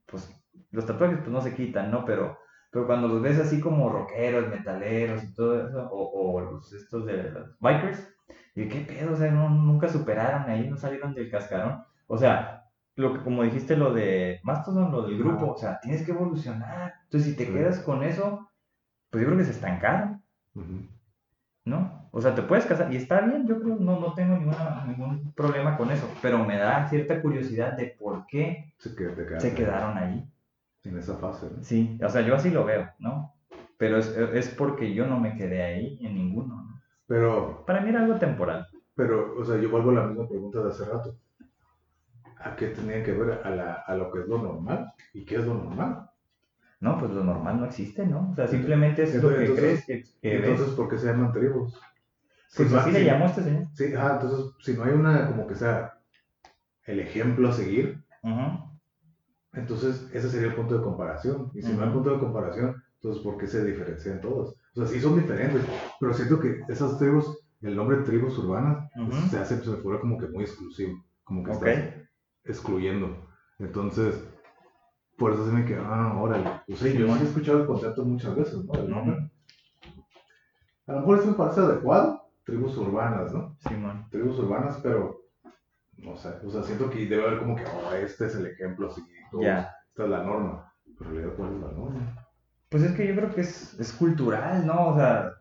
pues 0.07 0.31
los 0.71 0.87
tatuajes 0.87 1.19
pues 1.19 1.31
no 1.31 1.41
se 1.41 1.55
quitan, 1.55 1.91
¿no? 1.91 2.05
Pero, 2.05 2.39
pero 2.71 2.87
cuando 2.87 3.09
los 3.09 3.23
ves 3.23 3.39
así 3.39 3.61
como 3.61 3.89
rockeros, 3.91 4.49
metaleros 4.49 5.23
y 5.25 5.35
todo 5.35 5.67
eso, 5.69 5.89
o, 5.91 6.33
o 6.35 6.41
los 6.41 6.73
estos 6.73 7.07
de 7.07 7.31
los 7.31 7.59
bikers, 7.61 8.15
y 8.55 8.69
qué 8.69 8.81
pedo, 8.81 9.13
o 9.13 9.17
sea, 9.17 9.31
no- 9.31 9.51
nunca 9.51 9.89
superaron 9.89 10.51
ahí, 10.51 10.69
no 10.69 10.77
salieron 10.77 11.15
del 11.15 11.31
cascarón. 11.31 11.83
O 12.07 12.19
sea, 12.19 12.65
lo 12.97 13.15
que 13.15 13.23
como 13.23 13.43
dijiste 13.45 13.77
lo 13.77 13.93
de 13.93 14.41
Mastodon, 14.43 14.91
lo 14.93 15.03
del 15.03 15.19
grupo, 15.19 15.53
o 15.53 15.57
sea, 15.59 15.79
tienes 15.81 16.03
que 16.05 16.13
evolucionar. 16.13 16.95
Entonces, 17.05 17.31
si 17.31 17.37
te 17.37 17.47
Sí. 17.47 17.53
quedas 17.53 17.81
con 17.81 18.03
eso, 18.03 18.48
pues 19.11 19.23
yo 19.23 19.27
creo 19.27 19.39
que 19.39 19.45
se 19.45 19.53
estancaron. 19.53 20.23
¿no? 21.65 22.09
O 22.13 22.21
sea, 22.23 22.35
te 22.35 22.43
puedes 22.43 22.65
casar 22.65 22.93
y 22.93 22.97
está 22.97 23.21
bien, 23.21 23.47
yo 23.47 23.61
creo, 23.61 23.77
no, 23.77 24.01
no 24.01 24.15
tengo 24.15 24.37
ninguna, 24.39 24.85
ningún 24.87 25.33
problema 25.35 25.77
con 25.77 25.91
eso, 25.91 26.09
pero 26.23 26.45
me 26.45 26.57
da 26.57 26.89
cierta 26.89 27.21
curiosidad 27.21 27.75
de 27.77 27.95
por 27.99 28.27
qué 28.27 28.73
se 28.79 28.95
quedaron 29.55 29.99
ahí. 29.99 30.27
En 30.85 30.97
esa 30.97 31.17
fase. 31.17 31.47
¿no? 31.55 31.63
Sí, 31.63 31.99
o 32.03 32.09
sea, 32.09 32.23
yo 32.23 32.35
así 32.35 32.51
lo 32.51 32.65
veo, 32.65 32.89
¿no? 32.99 33.35
Pero 33.77 33.99
es, 33.99 34.09
es 34.17 34.49
porque 34.49 34.95
yo 34.95 35.07
no 35.07 35.21
me 35.21 35.37
quedé 35.37 35.63
ahí 35.63 35.99
en 36.01 36.15
ninguno, 36.15 36.65
¿no? 36.65 36.81
Pero, 37.07 37.65
Para 37.67 37.81
mí 37.81 37.91
era 37.91 38.01
algo 38.01 38.17
temporal. 38.17 38.67
pero, 38.95 39.39
o 39.39 39.45
sea, 39.45 39.59
yo 39.59 39.71
vuelvo 39.71 39.91
a 39.91 39.95
la 39.95 40.07
misma 40.07 40.27
pregunta 40.29 40.63
de 40.63 40.71
hace 40.71 40.85
rato. 40.85 41.15
¿A 42.41 42.55
qué 42.57 42.69
tenía 42.69 43.03
que 43.03 43.13
ver 43.13 43.41
a, 43.45 43.51
la, 43.51 43.73
a 43.75 43.95
lo 43.95 44.11
que 44.11 44.21
es 44.21 44.29
lo 44.29 44.39
normal? 44.39 44.93
¿Y 45.13 45.25
qué 45.25 45.37
es 45.37 45.45
lo 45.45 45.55
normal? 45.55 46.08
No, 46.81 46.97
pues 46.99 47.11
lo 47.11 47.25
normal 47.25 47.59
no 47.61 47.67
existe, 47.67 48.07
¿no? 48.07 48.31
O 48.31 48.35
sea, 48.35 48.47
simplemente 48.47 49.03
es 49.03 49.15
lo 49.23 49.29
que 49.31 49.41
Entonces- 49.47 49.85
crees 49.85 49.85
que, 49.85 50.21
que 50.21 50.39
ves. 50.39 50.49
Entonces, 50.51 50.75
¿por 50.77 50.89
qué 50.89 50.99
se 50.99 51.07
llaman 51.07 51.33
tribus? 51.33 51.75
Pues 52.57 52.69
Si 52.69 52.75
no- 52.75 52.81
así 52.81 52.91
si- 52.91 52.99
le 52.99 53.05
llamó 53.05 53.27
este 53.27 53.43
señor. 53.43 53.67
Sí, 53.75 53.85
ah, 53.99 54.19
entonces, 54.21 54.55
si 54.65 54.75
no 54.75 54.85
hay 54.85 54.93
una 54.93 55.27
como 55.29 55.47
que 55.47 55.55
sea 55.57 55.95
el 56.87 57.01
ejemplo 57.01 57.49
a 57.49 57.53
seguir, 57.53 58.03
Ujú. 58.23 58.71
entonces 59.55 60.09
ese 60.13 60.31
sería 60.31 60.49
el 60.49 60.55
punto 60.55 60.79
de 60.79 60.85
comparación. 60.85 61.51
Y 61.55 61.63
si 61.63 61.73
no 61.73 61.83
hay 61.85 61.91
punto 61.91 62.11
de 62.15 62.21
comparación, 62.21 62.83
entonces 62.95 63.23
¿por 63.23 63.39
qué 63.39 63.47
se 63.47 63.65
diferencian 63.65 64.21
todos? 64.21 64.55
O 64.75 64.81
sea, 64.81 64.87
sí 64.87 65.01
son 65.01 65.19
diferentes, 65.21 65.63
pero 66.01 66.15
siento 66.15 66.39
que 66.41 66.61
esas 66.69 66.99
tribus, 66.99 67.39
el 67.63 67.75
nombre 67.77 67.99
tribus 67.99 68.39
urbanas, 68.39 68.89
pues, 68.95 69.09
Ujú. 69.19 69.29
se 69.31 69.39
hace, 69.39 69.57
se 69.63 69.77
fuera 69.79 70.01
como 70.01 70.17
que 70.19 70.27
muy 70.29 70.45
exclusivo, 70.45 71.05
como 71.25 71.43
que 71.45 71.51
Ok. 71.51 71.67
estás 71.67 71.95
excluyendo. 72.45 73.29
Entonces, 73.59 74.15
por 75.19 75.33
eso 75.33 75.45
se 75.47 75.53
me 75.53 75.65
queda, 75.65 75.83
ah, 75.85 76.17
órale. 76.21 76.49
Pues 76.67 76.79
sí, 76.79 76.97
yo 76.97 77.15
sí 77.17 77.23
he 77.23 77.27
escuchado 77.27 77.61
el 77.61 77.67
concepto 77.67 78.05
muchas 78.05 78.35
veces, 78.37 78.65
¿no? 78.65 78.73
El 78.75 78.91
nombre. 78.91 79.31
A 80.87 80.93
lo 80.93 81.01
mejor 81.01 81.19
eso 81.19 81.27
me 81.29 81.35
parece 81.35 81.61
adecuado, 81.61 82.23
tribus 82.45 82.77
urbanas, 82.79 83.33
¿no? 83.35 83.57
Simón. 83.69 84.07
tribus 84.11 84.39
urbanas, 84.39 84.79
pero 84.83 85.21
no 85.99 86.17
sé, 86.17 86.29
o 86.47 86.51
sea, 86.51 86.63
siento 86.63 86.89
que 86.89 87.07
debe 87.07 87.27
haber 87.27 87.41
como 87.41 87.57
que, 87.57 87.65
oh, 87.65 87.93
este 87.95 88.27
es 88.27 88.37
el 88.37 88.47
ejemplo 88.47 88.91
seguir, 88.91 89.19
todos, 89.31 89.45
Ya. 89.45 89.75
esta 89.91 90.05
es 90.05 90.11
la 90.11 90.23
norma, 90.23 90.73
pero 90.97 91.11
en 91.11 91.17
realidad, 91.17 91.37
¿cuál 91.37 91.55
es 91.55 91.61
la 91.61 91.73
norma? 91.73 92.27
Pues 92.69 92.83
es 92.85 92.93
que 92.93 93.07
yo 93.09 93.15
creo 93.17 93.35
que 93.35 93.41
es, 93.41 93.79
es 93.81 93.93
cultural, 93.93 94.65
¿no? 94.67 94.89
O 94.89 94.97
sea, 94.97 95.33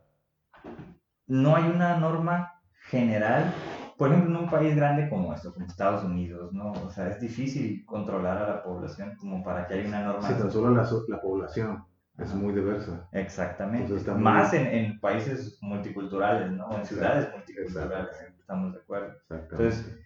no 1.28 1.56
hay 1.56 1.70
una 1.70 1.98
norma 1.98 2.54
general. 2.90 3.54
Por 3.98 4.12
ejemplo, 4.12 4.38
en 4.38 4.44
un 4.44 4.50
país 4.50 4.76
grande 4.76 5.10
como 5.10 5.34
esto, 5.34 5.54
como 5.54 5.66
Estados 5.66 6.04
Unidos, 6.04 6.54
¿no? 6.54 6.72
O 6.72 6.90
sea, 6.90 7.08
es 7.10 7.20
difícil 7.20 7.84
controlar 7.86 8.38
a 8.38 8.48
la 8.48 8.64
población 8.64 9.16
como 9.18 9.44
para 9.44 9.68
que 9.68 9.74
haya 9.74 9.88
una 9.88 10.04
norma. 10.04 10.22
Si 10.28 10.34
tan 10.36 10.52
solo 10.52 10.70
la, 10.76 10.88
la 11.08 11.22
población 11.22 11.84
es 12.18 12.34
muy 12.34 12.54
diversa. 12.54 13.08
Exactamente. 13.12 13.88
Muy- 14.14 14.24
Más 14.24 14.54
en, 14.54 14.68
en 14.68 15.00
países 15.00 15.58
multiculturales, 15.62 16.52
¿no? 16.52 16.72
En 16.78 16.86
ciudades 16.86 17.30
multiculturales. 17.34 18.10
Estamos 18.40 18.74
de 18.74 18.80
acuerdo. 18.80 19.14
Entonces, 19.30 19.98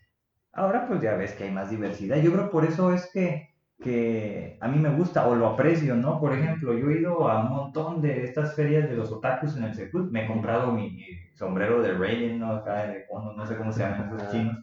ahora 0.53 0.87
pues 0.87 1.01
ya 1.01 1.15
ves 1.15 1.33
que 1.33 1.43
hay 1.45 1.51
más 1.51 1.69
diversidad. 1.69 2.17
Yo 2.17 2.31
creo 2.33 2.49
por 2.49 2.65
eso 2.65 2.93
es 2.93 3.09
que, 3.13 3.50
que 3.81 4.57
a 4.61 4.67
mí 4.67 4.77
me 4.79 4.89
gusta 4.89 5.27
o 5.27 5.35
lo 5.35 5.47
aprecio, 5.47 5.95
¿no? 5.95 6.19
Por 6.19 6.33
ejemplo, 6.33 6.73
yo 6.77 6.89
he 6.89 6.99
ido 6.99 7.27
a 7.29 7.43
un 7.43 7.49
montón 7.49 8.01
de 8.01 8.23
estas 8.23 8.55
ferias 8.55 8.89
de 8.89 8.95
los 8.95 9.11
otakus 9.11 9.57
en 9.57 9.63
el 9.63 9.73
Secut. 9.73 10.11
Me 10.11 10.23
he 10.23 10.27
comprado 10.27 10.71
mi, 10.71 10.91
mi 10.91 11.05
sombrero 11.35 11.81
de 11.81 11.93
Raiden, 11.93 12.39
¿no? 12.39 12.51
Acá 12.53 12.87
de 12.87 13.05
Kono, 13.07 13.33
no 13.33 13.45
sé 13.45 13.57
cómo 13.57 13.71
se 13.71 13.81
llaman 13.81 14.13
esos 14.15 14.31
chinos. 14.31 14.57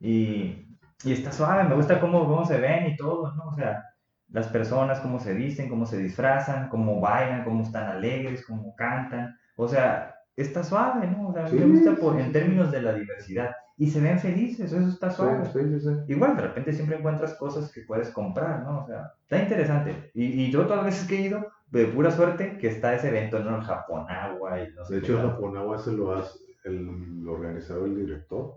Y, 0.00 0.76
y 1.04 1.12
está 1.12 1.32
suave, 1.32 1.64
me 1.64 1.74
gusta 1.74 2.00
cómo, 2.00 2.26
cómo 2.26 2.44
se 2.44 2.58
ven 2.58 2.86
y 2.86 2.96
todo, 2.96 3.34
¿no? 3.34 3.48
O 3.48 3.54
sea, 3.54 3.84
las 4.28 4.48
personas, 4.48 5.00
cómo 5.00 5.18
se 5.18 5.34
visten, 5.34 5.68
cómo 5.68 5.86
se 5.86 5.98
disfrazan, 5.98 6.68
cómo 6.68 7.00
bailan, 7.00 7.44
cómo 7.44 7.62
están 7.62 7.88
alegres, 7.88 8.46
cómo 8.46 8.74
cantan. 8.76 9.36
O 9.56 9.68
sea, 9.68 10.13
está 10.36 10.62
suave, 10.64 11.06
¿no? 11.08 11.28
O 11.28 11.32
sea, 11.32 11.48
Sí, 11.48 11.56
me 11.56 11.66
gusta 11.66 11.94
por, 11.96 12.18
en 12.20 12.32
términos 12.32 12.70
de 12.72 12.82
la 12.82 12.92
diversidad. 12.94 13.50
Y 13.76 13.90
se 13.90 14.00
ven 14.00 14.18
felices, 14.20 14.72
eso 14.72 14.88
está 14.88 15.10
suave. 15.10 15.44
sí, 15.52 15.58
sí, 15.60 15.80
sí. 15.80 15.90
Igual, 16.08 16.36
de 16.36 16.42
repente 16.42 16.72
siempre 16.72 16.96
encuentras 16.96 17.34
cosas 17.34 17.72
que 17.72 17.80
puedes 17.82 18.10
comprar, 18.10 18.62
¿no? 18.62 18.84
O 18.84 18.86
sea, 18.86 19.12
está 19.22 19.42
interesante. 19.42 20.10
Y, 20.14 20.26
y 20.44 20.50
yo 20.50 20.62
todas 20.62 20.78
las 20.78 20.86
veces 20.86 21.08
que 21.08 21.16
he 21.16 21.22
ido, 21.22 21.46
de 21.70 21.86
pura 21.86 22.10
suerte, 22.12 22.56
que 22.58 22.68
está 22.68 22.94
ese 22.94 23.08
evento, 23.08 23.40
¿no? 23.40 23.56
El 23.56 23.62
Japón 23.62 24.06
Agua 24.08 24.60
y 24.60 24.72
no 24.74 24.84
sé 24.84 24.94
De 24.94 25.00
hecho, 25.00 25.20
el. 25.20 25.28
Japonagua 25.28 25.78
se 25.78 25.92
lo 25.92 26.12
hace, 26.14 26.38
el, 26.64 27.24
lo 27.24 27.32
organizaba 27.32 27.84
el 27.86 27.96
director, 27.96 28.56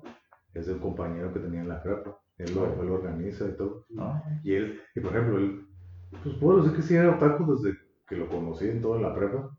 es 0.54 0.68
el 0.68 0.80
compañero 0.80 1.34
que 1.34 1.40
tenía 1.40 1.62
en 1.62 1.70
la 1.70 1.82
prepa, 1.82 2.20
él 2.38 2.54
lo, 2.54 2.80
él 2.80 2.88
lo 2.88 2.94
organiza 2.96 3.46
y 3.46 3.58
todo. 3.58 3.86
¿no? 3.90 4.22
Y 4.44 4.54
él, 4.54 4.80
y 4.96 5.00
por 5.00 5.12
ejemplo, 5.16 5.38
él, 5.40 5.66
pues 6.24 6.36
puedo 6.36 6.62
decir 6.62 6.76
que 6.76 6.84
sí 6.84 6.96
era 6.96 7.10
otaku 7.16 7.56
desde 7.56 7.78
que 8.08 8.16
lo 8.16 8.30
conocí 8.30 8.68
en 8.70 8.82
toda 8.82 9.00
la 9.02 9.14
prepa. 9.16 9.50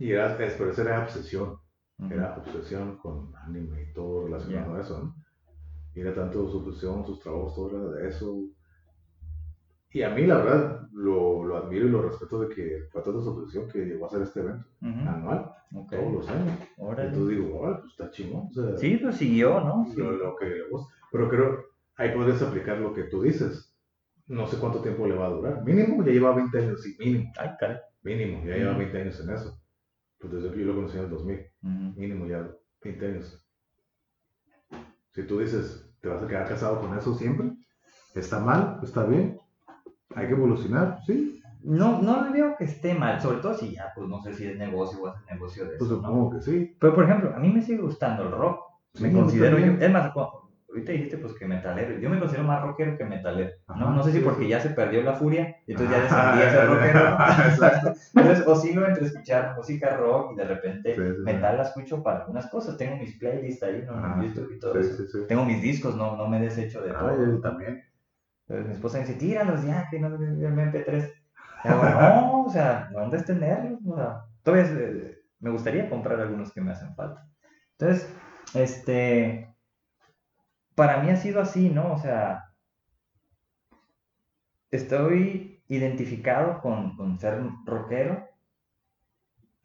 Y 0.00 0.10
era, 0.12 0.36
es- 0.44 0.54
pero 0.54 0.70
esa 0.70 0.82
era 0.82 1.02
obsesión, 1.04 1.58
era 2.10 2.36
obsesión 2.36 2.96
con 2.96 3.32
anime 3.36 3.82
y 3.82 3.92
todo 3.92 4.24
relacionado 4.24 4.72
Ya. 4.72 4.78
a 4.78 4.80
eso, 4.80 4.98
¿no? 5.04 5.14
Y 5.94 6.00
era 6.00 6.14
tanto 6.14 6.48
su 6.50 6.58
obsesión, 6.58 7.04
sus 7.06 7.20
trabajos, 7.20 7.54
todo 7.54 7.68
era 7.70 8.00
de 8.00 8.08
eso. 8.08 8.36
Y 9.92 10.02
a 10.02 10.10
mí, 10.10 10.24
la 10.24 10.36
verdad, 10.38 10.88
lo, 10.92 11.44
lo 11.44 11.56
admiro 11.56 11.86
y 11.86 11.90
lo 11.90 12.02
respeto 12.02 12.40
de 12.40 12.54
que 12.54 12.84
fue 12.92 13.02
tanta 13.02 13.20
su 13.20 13.30
obsesión 13.30 13.68
que 13.68 13.84
llegó 13.84 14.04
a 14.04 14.08
hacer 14.08 14.22
este 14.22 14.40
evento 14.40 14.66
Ujú. 14.82 15.08
anual, 15.08 15.50
Ok. 15.74 15.90
todos 15.90 16.12
los 16.12 16.28
años. 16.28 16.58
Órale. 16.78 17.08
Entonces 17.08 17.36
digo, 17.36 17.58
órale, 17.58 17.78
pues 17.80 17.90
está 17.92 18.10
chingón. 18.10 18.46
O 18.48 18.52
sea, 18.52 18.76
Sí, 18.78 18.98
pues 19.02 19.16
siguió, 19.16 19.60
¿no? 19.60 19.84
Sí. 19.92 19.96
lo, 20.00 20.12
lo 20.12 20.36
que 20.36 20.46
le. 20.46 20.54
Pero 21.10 21.28
creo, 21.28 21.64
ahí 21.96 22.14
podrías 22.14 22.40
aplicar 22.40 22.78
lo 22.78 22.94
que 22.94 23.04
tú 23.04 23.20
dices. 23.22 23.76
No 24.28 24.46
sé 24.46 24.58
cuánto 24.58 24.80
tiempo 24.80 25.08
le 25.08 25.16
va 25.16 25.26
a 25.26 25.30
durar. 25.30 25.64
Mínimo 25.64 26.04
ya 26.04 26.12
lleva 26.12 26.36
20 26.36 26.56
años, 26.58 26.82
sí, 26.82 26.96
mínimo. 27.00 27.32
Ay, 27.36 27.50
caray. 27.58 27.78
Mínimo, 28.02 28.44
ya 28.46 28.56
lleva 28.56 28.70
Ujú. 28.70 28.78
20 28.78 29.00
años 29.02 29.20
en 29.20 29.30
eso. 29.34 29.59
Pues 30.20 30.32
desde 30.34 30.50
que 30.50 30.60
yo 30.60 30.66
lo 30.66 30.74
conocí 30.74 30.96
en 30.98 31.04
el 31.04 31.10
2000. 31.10 31.46
Ujú. 31.62 32.00
Mínimo 32.00 32.26
ya 32.26 32.48
20 32.82 33.06
años. 33.06 33.42
Si 35.12 35.24
tú 35.24 35.40
dices, 35.40 35.90
te 36.00 36.08
vas 36.08 36.22
a 36.22 36.28
quedar 36.28 36.48
casado 36.48 36.80
con 36.80 36.96
eso 36.96 37.14
siempre, 37.14 37.52
está 38.14 38.38
mal, 38.38 38.78
está 38.82 39.04
bien, 39.04 39.38
hay 40.14 40.26
que 40.26 40.32
evolucionar, 40.32 40.98
sí, 41.06 41.42
No, 41.62 42.00
no 42.00 42.24
le 42.24 42.32
veo 42.32 42.56
que 42.56 42.64
esté 42.64 42.94
mal, 42.94 43.20
sobre 43.20 43.40
todo 43.40 43.54
si 43.54 43.74
ya, 43.74 43.92
pues 43.94 44.08
no 44.08 44.22
sé 44.22 44.32
si 44.32 44.46
es 44.46 44.56
negocio 44.56 45.02
o 45.02 45.06
hace 45.08 45.24
negocio 45.30 45.64
de 45.64 45.76
pues 45.76 45.90
eso, 45.90 46.00
¿no? 46.00 46.08
supongo 46.08 46.30
que 46.30 46.40
sí. 46.40 46.76
Pero, 46.80 46.94
por 46.94 47.04
ejemplo, 47.04 47.34
a 47.34 47.38
mí 47.38 47.50
me 47.50 47.60
sigue 47.60 47.82
gustando 47.82 48.22
el 48.22 48.30
rock. 48.30 48.60
Sí, 48.94 49.02
me 49.02 49.12
considero 49.12 49.58
yo, 49.58 49.72
es 49.72 49.92
más, 49.92 50.12
ahorita 50.70 50.92
dijiste 50.92 51.18
pues 51.18 51.34
que 51.34 51.46
metalero, 51.46 51.98
yo 51.98 52.08
me 52.10 52.18
considero 52.18 52.44
más 52.44 52.62
rockero 52.62 52.96
que 52.96 53.04
metalero, 53.04 53.50
¿no? 53.68 53.90
No 53.90 54.02
sé 54.02 54.12
si 54.12 54.18
sí, 54.18 54.24
porque 54.24 54.44
sí. 54.44 54.48
ya 54.48 54.60
se 54.60 54.70
perdió 54.70 55.02
la 55.02 55.14
furia, 55.14 55.56
y 55.66 55.72
entonces 55.72 55.96
ya 55.96 56.06
Ah, 56.10 56.36
descendí 56.36 56.42
a 56.42 56.50
ser 56.50 56.68
rockero. 56.68 57.94
Entonces, 58.14 58.46
oscilo 58.46 58.86
entre 58.86 59.06
escuchar 59.06 59.54
música 59.56 59.96
rock 59.96 60.32
y 60.32 60.36
de 60.36 60.44
repente 60.44 60.94
Sí, 60.94 61.00
metal 61.24 61.56
la 61.56 61.62
escucho 61.64 62.02
para 62.02 62.20
algunas 62.20 62.46
cosas, 62.50 62.76
tengo 62.76 62.96
mis 62.96 63.16
playlists 63.18 63.62
ahí, 63.62 63.84
¿no? 63.86 63.94
Ajá, 63.94 64.14
En 64.22 64.28
YouTube 64.28 64.52
y 64.54 64.58
todo 64.58 64.78
eso. 64.78 65.26
Tengo 65.28 65.44
mis 65.44 65.60
discos, 65.62 65.96
no, 65.96 66.16
no 66.16 66.28
me 66.28 66.40
desecho 66.40 66.80
de 66.82 66.92
todo. 66.92 67.08
Ay, 67.08 67.16
él 67.24 67.40
también. 67.42 67.82
Entonces 68.48 68.66
mi 68.66 68.74
esposa 68.74 68.98
me 68.98 69.04
dice, 69.04 69.18
tíralos 69.18 69.64
ya, 69.64 69.88
que 69.90 69.98
no 70.00 70.08
el 70.08 70.40
MP3. 70.42 71.12
Y 71.64 71.68
hago, 71.68 71.84
no, 71.84 72.44
o 72.44 72.50
sea, 72.50 72.88
¿dónde 72.92 73.16
es 73.18 73.24
tenerlos? 73.24 73.78
O 73.86 73.94
sea, 73.96 74.22
todavía 74.42 74.66
eh, 74.72 75.18
me 75.40 75.50
gustaría 75.50 75.88
comprar 75.88 76.18
algunos 76.20 76.52
que 76.52 76.60
me 76.60 76.72
hacen 76.72 76.94
falta. 76.94 77.28
Entonces, 77.78 78.12
este, 78.54 79.49
para 80.80 81.02
mí 81.02 81.10
ha 81.10 81.16
sido 81.16 81.42
así, 81.42 81.68
¿no? 81.68 81.92
O 81.92 81.98
sea, 81.98 82.54
estoy 84.70 85.62
identificado 85.68 86.62
con, 86.62 86.96
con 86.96 87.18
ser 87.18 87.38
rockero, 87.66 88.26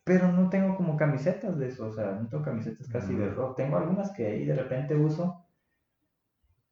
pero 0.03 0.29
no 0.29 0.49
tengo 0.49 0.75
como 0.75 0.97
camisetas 0.97 1.57
de 1.57 1.69
eso, 1.69 1.87
o 1.87 1.93
sea, 1.93 2.11
no 2.11 2.27
tengo 2.27 2.43
camisetas 2.43 2.89
casi 2.89 3.15
de 3.15 3.29
rock. 3.29 3.55
Tengo 3.55 3.77
algunas 3.77 4.11
que 4.11 4.27
ahí 4.27 4.45
de 4.45 4.55
repente 4.55 4.93
uso, 4.93 5.45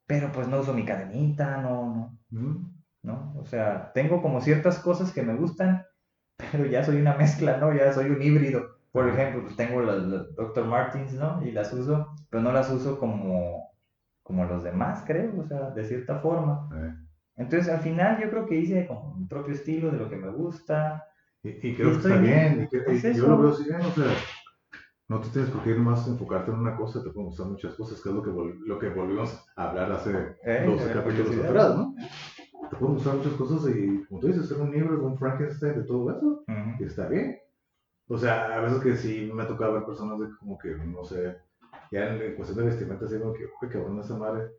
pero 0.07 0.29
pues 0.33 0.49
no 0.49 0.59
uso 0.59 0.73
mi 0.73 0.83
cadenita, 0.83 1.61
no, 1.61 2.19
no. 2.29 2.69
¿no? 3.01 3.35
O 3.37 3.45
sea, 3.45 3.93
tengo 3.93 4.21
como 4.21 4.41
ciertas 4.41 4.77
cosas 4.79 5.13
que 5.13 5.23
me 5.23 5.35
gustan, 5.35 5.85
pero 6.51 6.65
ya 6.65 6.83
soy 6.83 6.97
una 6.97 7.15
mezcla, 7.15 7.55
¿no? 7.55 7.73
Ya 7.73 7.93
soy 7.93 8.09
un 8.09 8.21
híbrido. 8.21 8.75
Por 8.91 9.07
ejemplo, 9.07 9.43
pues 9.43 9.55
tengo 9.55 9.81
las, 9.83 10.03
las 10.03 10.35
Dr. 10.35 10.65
Martins, 10.65 11.13
¿no? 11.13 11.41
Y 11.45 11.53
las 11.53 11.71
uso, 11.71 12.13
pero 12.29 12.43
no 12.43 12.51
las 12.51 12.69
uso 12.69 12.99
como, 12.99 13.62
como 14.23 14.45
los 14.45 14.63
demás, 14.63 15.03
creo, 15.05 15.39
o 15.39 15.45
sea, 15.45 15.69
de 15.71 15.83
cierta 15.83 16.19
forma. 16.19 16.69
Eh. 16.73 16.93
Entonces, 17.35 17.71
al 17.71 17.81
final 17.81 18.19
yo 18.21 18.29
creo 18.29 18.45
que 18.45 18.55
hice 18.55 18.87
como 18.87 19.15
mi 19.15 19.25
propio 19.25 19.53
estilo 19.53 19.91
de 19.91 19.97
lo 19.97 20.09
que 20.09 20.15
me 20.15 20.29
gusta. 20.29 21.05
Y, 21.43 21.49
y 21.67 21.75
creo 21.75 21.91
que 21.91 21.97
está 21.97 22.17
bien. 22.17 22.63
Y 22.63 22.67
que, 22.69 23.09
Es 23.09 23.17
yo 23.17 23.27
lo 23.27 23.37
veo 23.37 23.51
así 23.51 23.65
bien, 23.65 23.81
o 23.81 23.91
sea, 23.91 24.05
no 25.09 25.19
te 25.19 25.29
tienes 25.29 25.49
por 25.51 25.63
qué 25.63 25.75
nomás 25.75 26.07
enfocarte 26.07 26.51
en 26.51 26.59
una 26.59 26.75
cosa, 26.77 27.03
te 27.03 27.09
pueden 27.09 27.27
gustar 27.29 27.47
muchas 27.47 27.75
cosas, 27.75 28.01
que 28.01 28.09
es 28.09 28.15
lo 28.15 28.23
que, 28.23 28.31
lo 28.65 28.79
que 28.79 28.89
volvimos 28.89 29.45
a 29.55 29.69
hablar 29.69 29.91
hace 29.91 30.37
Eh, 30.43 30.63
12 30.65 30.87
de 30.87 30.93
capítulos 30.93 31.45
atrás, 31.45 31.75
¿no? 31.75 31.95
Te 32.69 32.75
pueden 32.77 32.95
gustar 32.95 33.15
muchas 33.15 33.33
cosas 33.33 33.75
y, 33.75 34.05
como 34.05 34.21
tú 34.21 34.27
dices, 34.27 34.47
ser 34.47 34.59
un 34.59 34.71
libro, 34.71 35.05
un 35.05 35.17
Frankenstein 35.17 35.75
de 35.75 35.83
todo 35.83 36.09
eso, 36.11 36.43
y 36.79 36.83
está 36.83 37.07
bien. 37.07 37.37
O 38.07 38.17
sea, 38.17 38.57
a 38.57 38.61
veces 38.61 38.79
que 38.81 38.95
sí 38.95 39.31
me 39.33 39.43
ha 39.43 39.47
tocado 39.47 39.73
ver 39.73 39.85
personas 39.85 40.19
de 40.19 40.27
como 40.39 40.57
que, 40.57 40.75
no 40.75 41.03
sé, 41.03 41.37
ya 41.93 42.15
en, 42.15 42.21
en 42.21 42.35
cuestión 42.35 42.57
de 42.57 42.65
vestimenta, 42.65 43.05
como 43.05 43.33
que, 43.33 43.45
uy, 43.61 43.69
cabrón, 43.69 43.99
esa 43.99 44.17
madre. 44.17 44.49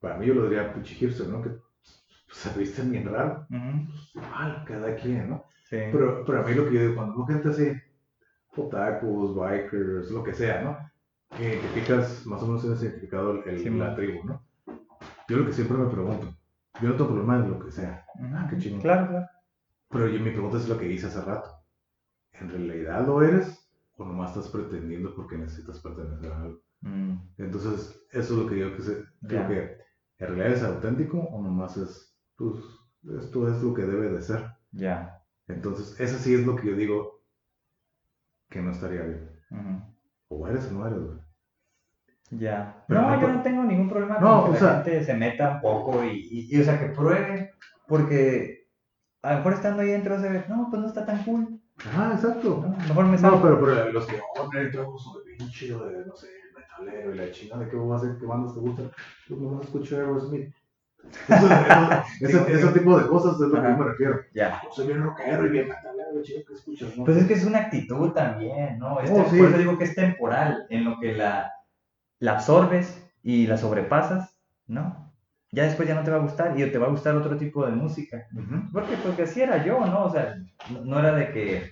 Para 0.00 0.16
mí 0.16 0.26
yo 0.26 0.34
lo 0.34 0.44
diría 0.44 0.72
hipster, 0.72 1.28
¿no? 1.28 1.42
Que 1.42 1.50
se 2.30 2.56
visten 2.58 2.92
bien 2.92 3.10
raro. 3.10 3.46
Pues, 3.48 4.14
igual, 4.14 4.64
cada 4.66 4.94
quien, 4.94 5.30
¿no? 5.30 5.44
Sí. 5.68 5.78
Pero, 5.90 6.24
pero 6.24 6.40
a 6.40 6.42
mí 6.46 6.54
lo 6.54 6.68
que 6.68 6.74
yo 6.74 6.80
digo, 6.82 6.94
cuando 6.94 7.16
veo 7.16 7.26
gente 7.26 7.48
así, 7.48 7.72
otakus, 8.56 9.34
bikers, 9.34 10.10
lo 10.10 10.22
que 10.22 10.34
sea, 10.34 10.62
¿no? 10.62 11.36
Que 11.36 11.54
identificas, 11.54 12.24
más 12.26 12.42
o 12.42 12.46
menos 12.46 12.62
tienes 12.62 12.82
identificado 12.82 13.42
el, 13.44 13.58
Sí, 13.58 13.70
la 13.70 13.96
tribu, 13.96 14.24
¿no? 14.24 14.42
Yo 15.28 15.38
lo 15.38 15.46
que 15.46 15.52
siempre 15.52 15.76
me 15.76 15.90
pregunto, 15.90 16.36
yo 16.80 16.88
no 16.90 16.94
tengo 16.94 17.10
problema 17.10 17.36
en 17.36 17.50
lo 17.50 17.58
que 17.58 17.72
sea, 17.72 18.06
ah, 18.34 18.46
qué 18.48 18.58
chingón. 18.58 18.82
Claro, 18.82 19.08
claro. 19.08 19.26
pero 19.88 20.08
yo, 20.08 20.20
mi 20.20 20.30
pregunta 20.30 20.58
es 20.58 20.68
lo 20.68 20.78
que 20.78 20.92
hice 20.92 21.06
hace 21.06 21.22
rato. 21.22 21.50
¿En 22.32 22.50
realidad 22.50 23.06
lo 23.06 23.22
eres? 23.22 23.64
o 23.96 24.04
nomás 24.04 24.30
estás 24.30 24.50
pretendiendo 24.50 25.14
porque 25.14 25.38
necesitas 25.38 25.78
pertenecer 25.80 26.32
a 26.32 26.42
algo. 26.42 26.60
Mm, 26.80 27.14
Entonces, 27.38 28.00
eso 28.12 28.34
es 28.34 28.40
lo 28.40 28.46
que 28.48 28.58
yo 28.58 28.76
que 28.76 28.82
sé- 28.82 29.04
creo 29.26 29.48
que 29.48 29.78
en 30.18 30.26
realidad 30.28 30.48
es 30.52 30.62
auténtico 30.62 31.18
o 31.18 31.42
nomás 31.42 31.76
es, 31.76 32.16
pues, 32.36 32.52
esto 33.22 33.48
es 33.48 33.62
lo 33.62 33.74
que 33.74 33.82
debe 33.82 34.08
de 34.10 34.20
ser. 34.22 34.46
ya. 34.72 35.20
Entonces, 35.46 35.98
eso 36.00 36.16
sí 36.18 36.34
es 36.34 36.46
lo 36.46 36.56
que 36.56 36.68
yo 36.68 36.74
digo 36.74 37.22
que 38.48 38.62
no 38.62 38.70
estaría 38.70 39.02
bien. 39.02 39.30
O 40.28 40.46
eres 40.48 40.66
o 40.68 40.72
no 40.72 40.86
eres, 40.86 40.98
güey. 41.00 41.18
Ya. 42.30 42.84
Pero 42.88 43.02
no, 43.02 43.10
no 43.10 43.20
yo 43.20 43.28
no 43.28 43.42
tengo 43.42 43.62
ningún 43.64 43.88
problema 43.90 44.18
No, 44.18 44.42
con 44.42 44.50
o 44.50 44.52
que 44.54 44.58
sea- 44.58 44.78
la 44.78 44.84
gente 44.84 45.04
se 45.04 45.14
meta 45.14 45.54
un 45.56 45.60
poco 45.60 46.02
y, 46.04 46.08
y- 46.30 46.56
y, 46.56 46.60
o 46.60 46.64
sea, 46.64 46.78
que 46.80 46.86
pruebe, 46.94 47.52
porque 47.86 48.68
a 49.22 49.32
lo 49.32 49.36
mejor 49.38 49.52
estando 49.54 49.82
ahí 49.82 49.88
dentro 49.88 50.18
se 50.18 50.28
ve, 50.30 50.44
no, 50.48 50.68
pues 50.70 50.80
no 50.82 50.88
está 50.88 51.04
tan 51.06 51.22
cool, 51.24 51.60
Ah, 51.94 52.12
exacto. 52.14 52.60
¿no? 52.66 52.76
Mejor 52.88 53.04
me 53.06 53.18
salgo. 53.18 53.36
No, 53.36 53.42
pero, 53.42 53.60
pero 53.60 53.92
los 53.92 54.06
que, 54.06 54.16
oh, 54.16 54.42
hombre, 54.42 54.70
bien 54.70 55.50
chido 55.50 55.84
de, 55.86 56.06
no 56.06 56.16
sé, 56.16 56.28
metalero 56.80 57.14
y 57.14 57.18
la 57.18 57.30
chingada, 57.30 57.64
¿de 57.64 57.70
qué 57.70 57.76
vas 57.76 58.02
a 58.02 58.06
hacer? 58.06 58.18
¿Qué 58.18 58.26
bandas 58.26 58.54
te 58.54 58.60
gustan? 58.60 58.90
Pues 59.28 59.40
no 59.40 59.60
escuchar 59.60 60.00
Aerosmith. 60.00 60.54
Ese, 62.20 62.52
ese 62.52 62.68
tipo 62.68 62.98
de 62.98 63.06
cosas 63.06 63.34
es 63.34 63.40
lo 63.40 63.62
que 63.62 63.68
yo 63.68 63.76
me 63.76 63.84
refiero. 63.84 64.20
Ya. 64.32 64.60
Yo 64.64 64.72
soy 64.72 64.86
bien 64.86 65.02
rockero 65.02 65.46
y 65.46 65.50
bien 65.50 65.68
metalero, 65.68 66.22
chido, 66.22 66.40
¿qué 66.46 66.54
escuchas? 66.54 66.96
No? 66.96 67.04
Pues 67.04 67.18
es 67.18 67.26
que 67.26 67.34
es 67.34 67.44
una 67.44 67.58
actitud 67.58 68.12
también, 68.12 68.78
¿no? 68.78 68.98
Este, 69.00 69.20
Oh, 69.20 69.28
sí. 69.30 69.38
Por 69.38 69.48
eso 69.48 69.58
digo 69.58 69.78
que 69.78 69.84
es 69.84 69.94
temporal, 69.94 70.66
en 70.70 70.84
lo 70.84 70.98
que 70.98 71.12
la, 71.14 71.52
la 72.20 72.32
absorbes 72.32 73.06
y 73.22 73.46
la 73.46 73.58
sobrepasas, 73.58 74.38
¿no? 74.66 75.12
Ya 75.52 75.64
después 75.64 75.86
ya 75.86 75.94
no 75.94 76.02
te 76.02 76.10
va 76.10 76.16
a 76.16 76.20
gustar 76.20 76.58
y 76.58 76.68
te 76.70 76.78
va 76.78 76.86
a 76.86 76.90
gustar 76.90 77.14
otro 77.16 77.36
tipo 77.36 77.64
de 77.66 77.72
música. 77.72 78.26
Ujú. 78.32 78.72
Porque, 78.72 78.96
porque 78.96 79.22
así 79.22 79.42
era 79.42 79.62
yo, 79.62 79.86
¿no? 79.86 80.04
O 80.04 80.10
sea, 80.10 80.36
no, 80.70 80.84
no 80.84 80.98
era 80.98 81.14
de 81.14 81.30
que, 81.32 81.70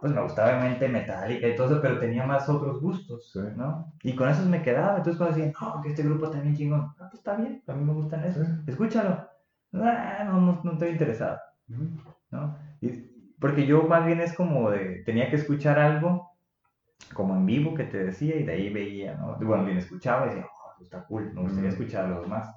pues 0.00 0.12
me 0.12 0.22
gustaba 0.22 0.50
obviamente 0.50 0.88
Metallica 0.88 1.48
y 1.48 1.56
todo 1.56 1.66
eso, 1.72 1.82
pero 1.82 1.98
tenía 1.98 2.24
más 2.26 2.48
otros 2.48 2.80
gustos, 2.80 3.30
Sí. 3.32 3.40
¿no? 3.56 3.92
Y 4.02 4.14
con 4.14 4.28
esos 4.28 4.46
me 4.46 4.62
quedaba. 4.62 4.98
Entonces 4.98 5.16
cuando 5.16 5.36
decían, 5.36 5.52
no, 5.60 5.82
que 5.82 5.88
este 5.90 6.02
grupo 6.02 6.26
está 6.26 6.40
bien 6.40 6.56
chingón, 6.56 6.80
ah, 6.98 7.08
pues 7.10 7.14
está 7.14 7.36
bien, 7.36 7.62
a 7.66 7.72
mí 7.72 7.84
me 7.84 7.92
gustan 7.92 8.24
esos, 8.24 8.46
Sí. 8.46 8.52
escúchalo. 8.66 9.26
Ah, 9.74 10.24
no, 10.26 10.40
no, 10.40 10.60
no 10.64 10.72
estoy 10.72 10.90
interesado. 10.90 11.38
¿no? 12.30 12.56
Y- 12.80 13.08
porque 13.40 13.66
yo 13.66 13.82
más 13.84 14.04
bien 14.06 14.20
es 14.20 14.34
como 14.34 14.70
de, 14.70 15.02
tenía 15.04 15.30
que 15.30 15.36
escuchar 15.36 15.78
algo 15.78 16.32
como 17.14 17.34
en 17.36 17.46
vivo 17.46 17.74
que 17.74 17.84
te 17.84 18.04
decía 18.04 18.36
y 18.36 18.42
de 18.42 18.52
ahí 18.52 18.72
veía, 18.72 19.14
¿no? 19.14 19.36
Bueno, 19.40 19.64
bien 19.64 19.78
escuchaba 19.78 20.26
y 20.26 20.28
decía, 20.30 20.46
oh, 20.46 20.72
pues 20.76 20.86
está 20.88 21.04
cool, 21.06 21.32
me 21.32 21.42
gustaría 21.42 21.70
Ujú. 21.70 21.78
escuchar 21.82 22.04
a 22.06 22.08
los 22.08 22.26
más. 22.28 22.54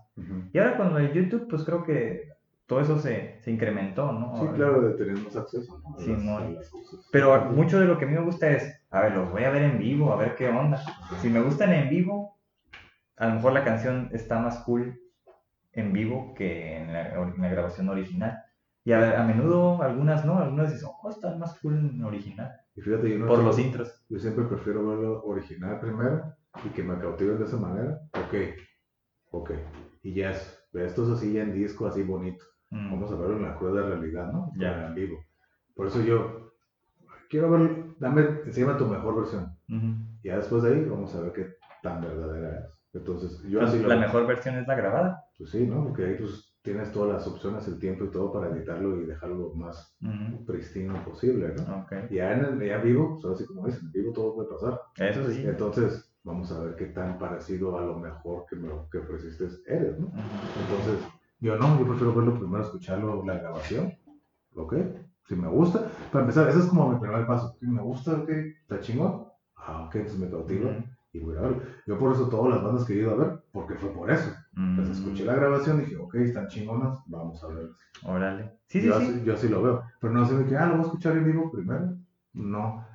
Y 0.52 0.58
ahora 0.58 0.78
con 0.78 0.90
lo 0.94 0.96
de 1.00 1.14
YouTube, 1.14 1.48
pues 1.50 1.64
creo 1.64 1.84
que 1.84 2.30
todo 2.72 2.80
eso 2.80 2.98
se, 3.00 3.36
se 3.42 3.52
incrementó, 3.52 4.14
¿no? 4.14 4.34
Sí, 4.40 4.48
claro, 4.56 4.80
de 4.82 4.94
tener 4.94 5.22
más 5.22 5.36
acceso 5.36 5.84
cosas. 5.84 6.72
Pero 7.12 7.52
mucho 7.52 7.78
de 7.78 7.86
lo 7.86 7.98
que 7.98 8.06
a 8.06 8.08
mí 8.08 8.14
me 8.14 8.24
gusta 8.24 8.50
es, 8.50 8.82
a 8.90 9.02
ver, 9.02 9.12
los 9.12 9.30
voy 9.30 9.44
a 9.44 9.50
ver 9.50 9.64
en 9.64 9.78
vivo, 9.78 10.14
a 10.14 10.16
ver 10.16 10.36
qué 10.36 10.48
onda. 10.48 10.82
Si 11.22 11.28
me 11.30 11.42
gustan 11.42 11.74
en 11.74 11.90
vivo, 11.90 12.40
a 13.18 13.28
lo 13.28 13.36
mejor 13.36 13.52
la 13.52 13.66
canción 13.66 14.10
está 14.14 14.40
más 14.40 14.60
cool 14.60 15.02
en 15.74 15.92
vivo 15.92 16.34
que 16.34 16.78
en 16.78 16.94
la, 16.94 17.14
en 17.14 17.42
la 17.42 17.50
grabación 17.50 17.90
original. 17.90 18.42
Y 18.86 18.94
a, 18.94 19.22
a 19.22 19.26
menudo 19.26 19.82
algunas 19.82 20.24
no, 20.24 20.38
algunas 20.38 20.72
dicen, 20.72 20.88
oh, 21.04 21.10
están 21.10 21.40
más 21.40 21.60
cool 21.60 21.78
en 21.78 22.02
original. 22.06 22.54
Y 22.78 22.80
fíjate, 22.84 23.10
yo, 23.10 23.20
no 23.20 23.28
Por 23.28 23.44
los 23.44 23.60
intros. 23.60 24.02
yo 24.08 24.18
siempre 24.18 24.46
prefiero 24.46 24.88
verlo 24.88 25.22
original 25.26 25.78
primero 25.82 26.24
y 26.64 26.70
que 26.70 26.84
me 26.84 26.98
cautiven 26.98 27.38
de 27.38 27.44
esa 27.44 27.58
manera. 27.58 28.00
Ok, 28.14 28.34
ok. 29.32 29.52
Y 30.04 30.14
ya 30.14 30.32
es, 30.32 30.66
esto 30.74 31.04
es 31.04 31.10
así 31.10 31.34
ya 31.34 31.44
en 31.44 31.54
disco, 31.54 31.86
así 31.86 32.02
bonito. 32.04 32.46
Mm, 32.72 32.92
Vamos 32.92 33.12
a 33.12 33.16
verlo 33.16 33.36
en 33.38 33.44
la 33.44 33.56
cruda 33.58 33.84
realidad, 33.84 34.32
¿no? 34.32 34.52
Ya. 34.58 34.88
En 34.88 34.96
vivo. 34.96 35.18
Por 35.76 35.88
eso 35.88 36.02
yo 36.02 36.52
quiero 37.30 37.50
ver, 37.52 37.86
dame, 38.00 38.22
enséñame 38.46 38.76
tu 38.80 38.86
mejor 38.88 39.16
versión. 39.18 39.56
ujú. 39.70 39.96
Ya 40.24 40.38
después 40.38 40.64
de 40.64 40.74
ahí 40.74 40.86
vamos 40.86 41.14
a 41.16 41.22
ver 41.22 41.34
qué 41.34 41.48
tan 41.82 42.02
verdadera 42.02 42.60
es. 42.60 42.66
Entonces, 42.94 43.42
yo 43.44 43.62
así 43.62 43.78
Entonces, 43.78 43.82
lo 43.84 43.88
la 43.90 43.96
mejor 43.96 44.28
versión 44.28 44.56
es 44.56 44.68
la 44.68 44.76
grabada. 44.76 45.24
Pues 45.38 45.50
sí, 45.52 45.66
¿no? 45.66 45.84
Porque 45.84 46.06
ahí 46.06 46.16
pues 46.16 46.54
tienes 46.62 46.92
todas 46.92 47.14
las 47.14 47.28
opciones, 47.28 47.68
el 47.68 47.80
tiempo 47.80 48.04
y 48.06 48.12
todo 48.12 48.32
para 48.32 48.50
editarlo 48.50 49.02
y 49.02 49.06
dejarlo 49.06 49.36
lo 49.38 49.54
más 49.56 49.96
Ujú, 50.02 50.46
pristino 50.46 51.04
posible, 51.06 51.54
¿no? 51.56 51.82
Ok, 51.84 51.94
Y 52.12 52.16
ya 52.16 52.34
en 52.34 52.46
el 52.46 52.68
ya 52.68 52.78
vivo, 52.78 53.18
pues 53.22 53.34
así 53.34 53.46
como 53.46 53.66
dicen, 53.66 53.86
en 53.86 53.92
vivo 53.92 54.14
todo 54.14 54.36
puede 54.36 54.50
pasar. 54.50 54.80
eso 54.98 55.30
sí. 55.32 55.42
Entonces, 55.46 56.14
vamos 56.24 56.52
a 56.52 56.64
ver 56.64 56.76
qué 56.76 56.88
tan 56.88 57.18
parecido 57.18 57.78
a 57.80 57.84
lo 57.86 57.98
mejor 57.98 58.46
que, 58.50 58.56
me, 58.58 58.70
que 58.92 59.00
ofreciste 59.00 59.48
eres, 59.66 59.98
¿no? 60.00 60.08
Ujú. 60.08 60.62
Entonces, 60.62 61.00
yo 61.42 61.58
no, 61.58 61.78
yo 61.80 61.86
prefiero 61.86 62.14
verlo 62.14 62.36
primero, 62.40 62.64
escucharlo, 62.64 63.24
la 63.26 63.34
grabación, 63.40 63.94
¿ok? 64.56 64.76
Si 65.28 65.36
me 65.36 65.48
gusta, 65.48 65.88
para 66.12 66.22
empezar, 66.24 66.50
ese 66.50 66.60
es 66.60 66.66
como 66.66 66.90
mi 66.90 67.00
primer 67.00 67.26
paso. 67.26 67.56
Si 67.60 67.66
me 67.68 67.82
gusta, 67.82 68.14
ok, 68.14 68.30
está 68.30 68.80
chingón, 68.80 69.26
ah, 69.56 69.86
ok, 69.88 69.96
entonces 69.96 70.20
me 70.20 70.30
cautiva 70.30 70.72
y 71.14 71.20
voy 71.20 71.36
a 71.38 71.42
verlo. 71.42 71.62
Yo 71.88 71.98
por 71.98 72.14
eso 72.14 72.28
todas 72.30 72.54
las 72.56 72.64
bandas 72.64 72.86
que 72.86 72.94
he 72.94 72.98
ido 72.98 73.12
a 73.12 73.16
ver, 73.16 73.40
porque 73.52 73.76
fue 73.76 73.90
por 73.94 74.10
eso. 74.12 74.32
Entonces 74.56 74.98
Mm, 74.98 75.04
escuché 75.04 75.26
la 75.26 75.36
grabación 75.36 75.78
y 75.78 75.86
dije, 75.86 75.98
ok, 75.98 76.16
están 76.16 76.48
chingonas, 76.48 77.00
vamos 77.08 77.44
a 77.44 77.48
verlas. 77.48 77.72
Órale. 78.04 78.58
Sí, 78.68 78.82
sí, 78.82 78.88
yo, 78.88 79.00
sí. 79.00 79.04
Así, 79.06 79.24
yo 79.24 79.34
así 79.34 79.48
lo 79.50 79.62
veo, 79.62 79.84
pero 80.00 80.14
no 80.14 80.26
sé 80.26 80.38
de 80.38 80.46
que, 80.46 80.58
ah, 80.58 80.66
lo 80.68 80.74
voy 80.74 80.82
a 80.82 80.86
escuchar 80.86 81.18
en 81.18 81.26
vivo 81.26 81.52
primero. 81.52 81.96
No. 82.34 82.86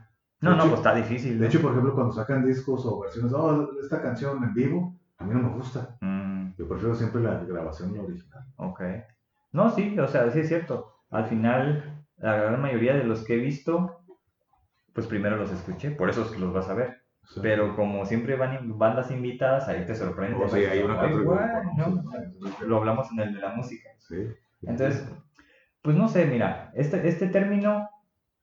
No, 0.42 0.50
De 0.50 0.56
no, 0.56 0.62
hecho- 0.62 0.68
pues 0.68 0.80
está 0.80 0.94
difícil. 0.94 1.38
De 1.38 1.46
hecho, 1.46 1.62
por 1.62 1.70
ejemplo, 1.72 1.94
cuando 1.94 2.12
sacan 2.12 2.44
discos 2.44 2.84
o 2.84 3.00
versiones, 3.00 3.32
oh, 3.32 3.68
esta 3.82 4.02
canción 4.02 4.42
en 4.44 4.52
vivo, 4.52 4.94
a 5.18 5.24
mí 5.24 5.32
no 5.34 5.40
me 5.48 5.56
gusta. 5.56 5.96
Mm, 6.02 6.35
Yo 6.58 6.68
prefiero 6.68 6.94
siempre 6.94 7.22
la 7.22 7.44
grabación 7.44 7.94
la 7.94 8.02
original. 8.02 8.44
ok. 8.56 8.80
No, 9.52 9.70
sí, 9.70 9.98
o 9.98 10.06
sea, 10.06 10.30
sí 10.30 10.40
es 10.40 10.48
cierto. 10.48 10.92
Al 11.10 11.26
final, 11.26 12.04
la 12.18 12.36
gran 12.36 12.60
mayoría 12.60 12.94
de 12.94 13.04
los 13.04 13.24
que 13.24 13.34
he 13.34 13.38
visto, 13.38 14.00
pues 14.92 15.06
primero 15.06 15.36
los 15.36 15.52
escuché, 15.52 15.90
por 15.90 16.10
eso 16.10 16.22
es 16.22 16.30
que 16.30 16.38
los 16.38 16.52
vas 16.52 16.68
a 16.68 16.74
ver. 16.74 17.02
Pero 17.42 17.74
como 17.74 18.04
siempre 18.04 18.36
van 18.36 18.78
bandas 18.78 19.10
invitadas, 19.10 19.68
ahí 19.68 19.84
te 19.84 19.94
sorprende. 19.94 20.42
o 20.42 20.48
sea, 20.48 20.70
hay 20.70 20.80
una 20.80 21.00
Ay, 21.00 21.12
guay, 21.12 21.48
¿no? 21.76 22.04
Lo 22.66 22.76
hablamos 22.76 23.10
en 23.12 23.20
el 23.20 23.34
de 23.34 23.40
la 23.40 23.52
música. 23.54 23.88
Sí. 23.98 24.28
Entonces, 24.62 25.08
pues 25.82 25.96
no 25.96 26.08
sé, 26.08 26.26
mira, 26.26 26.70
este, 26.74 27.06
este 27.08 27.26
término, 27.26 27.88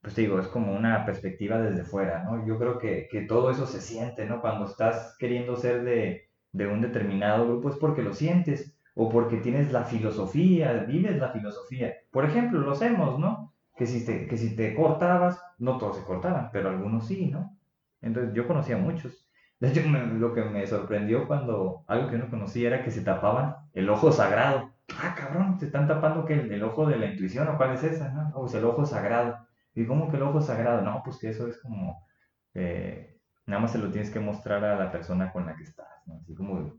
pues 0.02 0.16
te 0.16 0.22
digo, 0.22 0.40
es 0.40 0.48
como 0.48 0.74
una 0.74 1.06
perspectiva 1.06 1.60
desde 1.62 1.86
fuera, 1.86 2.24
¿no? 2.24 2.46
Yo 2.46 2.60
creo 2.60 2.78
que, 2.78 3.08
que 3.10 3.22
todo 3.22 3.52
eso 3.52 3.66
se 3.66 3.82
siente, 3.82 4.26
¿no? 4.26 4.42
Cuando 4.42 4.66
estás 4.66 5.16
queriendo 5.18 5.56
ser 5.56 5.84
de, 5.84 6.30
de 6.54 6.68
un 6.68 6.82
determinado 6.82 7.46
grupo 7.48 7.70
es 7.70 7.76
porque 7.78 8.02
lo 8.04 8.14
sientes 8.14 8.78
o 8.96 9.10
porque 9.10 9.38
tienes 9.38 9.72
la 9.72 9.84
filosofía, 9.86 10.74
vives 10.88 11.18
la 11.18 11.30
filosofía. 11.30 11.94
Por 12.12 12.26
ejemplo, 12.26 12.60
los 12.62 12.82
hemos, 12.82 13.20
¿no? 13.20 13.54
Que 13.76 13.88
si 13.88 14.06
te, 14.06 14.28
que 14.28 14.38
si 14.38 14.56
te 14.56 14.76
cortabas, 14.76 15.42
no 15.58 15.78
todos 15.78 15.98
se 15.98 16.04
cortaban, 16.06 16.50
pero 16.54 16.70
algunos 16.70 17.08
sí, 17.08 17.28
¿no? 17.32 17.58
Entonces 18.02 18.34
yo 18.34 18.48
conocía 18.48 18.76
a 18.76 18.80
muchos. 18.80 19.28
De 19.60 19.70
hecho, 19.70 19.82
lo 19.90 20.34
que 20.34 20.44
me 20.44 20.68
sorprendió 20.68 21.28
cuando 21.28 21.84
algo 21.88 22.10
que 22.10 22.18
no 22.18 22.30
conocía 22.30 22.68
era 22.68 22.84
que 22.84 22.92
se 22.92 23.02
tapaban 23.02 23.56
el 23.74 23.90
ojo 23.90 24.12
sagrado. 24.12 24.72
Ah, 25.02 25.16
cabrón, 25.18 25.58
se 25.60 25.66
están 25.68 25.88
tapando 25.88 26.26
que 26.26 26.34
el, 26.34 26.52
el 26.52 26.64
ojo 26.64 26.86
de 26.86 26.98
la 26.98 27.08
intuición 27.08 27.48
o 27.48 27.58
cuál 27.58 27.74
es 27.74 27.84
esa, 27.84 28.12
¿no? 28.12 28.32
O 28.36 28.48
sea, 28.48 28.60
el 28.60 28.66
ojo 28.66 28.86
sagrado. 28.86 29.48
¿Y 29.74 29.86
cómo 29.86 30.10
que 30.10 30.18
el 30.18 30.24
ojo 30.24 30.42
sagrado? 30.42 30.82
No, 30.82 31.02
pues 31.04 31.18
que 31.18 31.30
eso 31.30 31.48
es 31.48 31.58
como, 31.62 32.06
eh, 32.54 33.20
nada 33.46 33.62
más 33.62 33.72
se 33.72 33.80
lo 33.80 33.92
tienes 33.92 34.12
que 34.12 34.20
mostrar 34.20 34.64
a 34.66 34.76
la 34.78 34.92
persona 34.92 35.32
con 35.32 35.46
la 35.46 35.56
que 35.56 35.64
estás, 35.64 35.88
¿no? 36.06 36.16
Así 36.22 36.34
como 36.36 36.74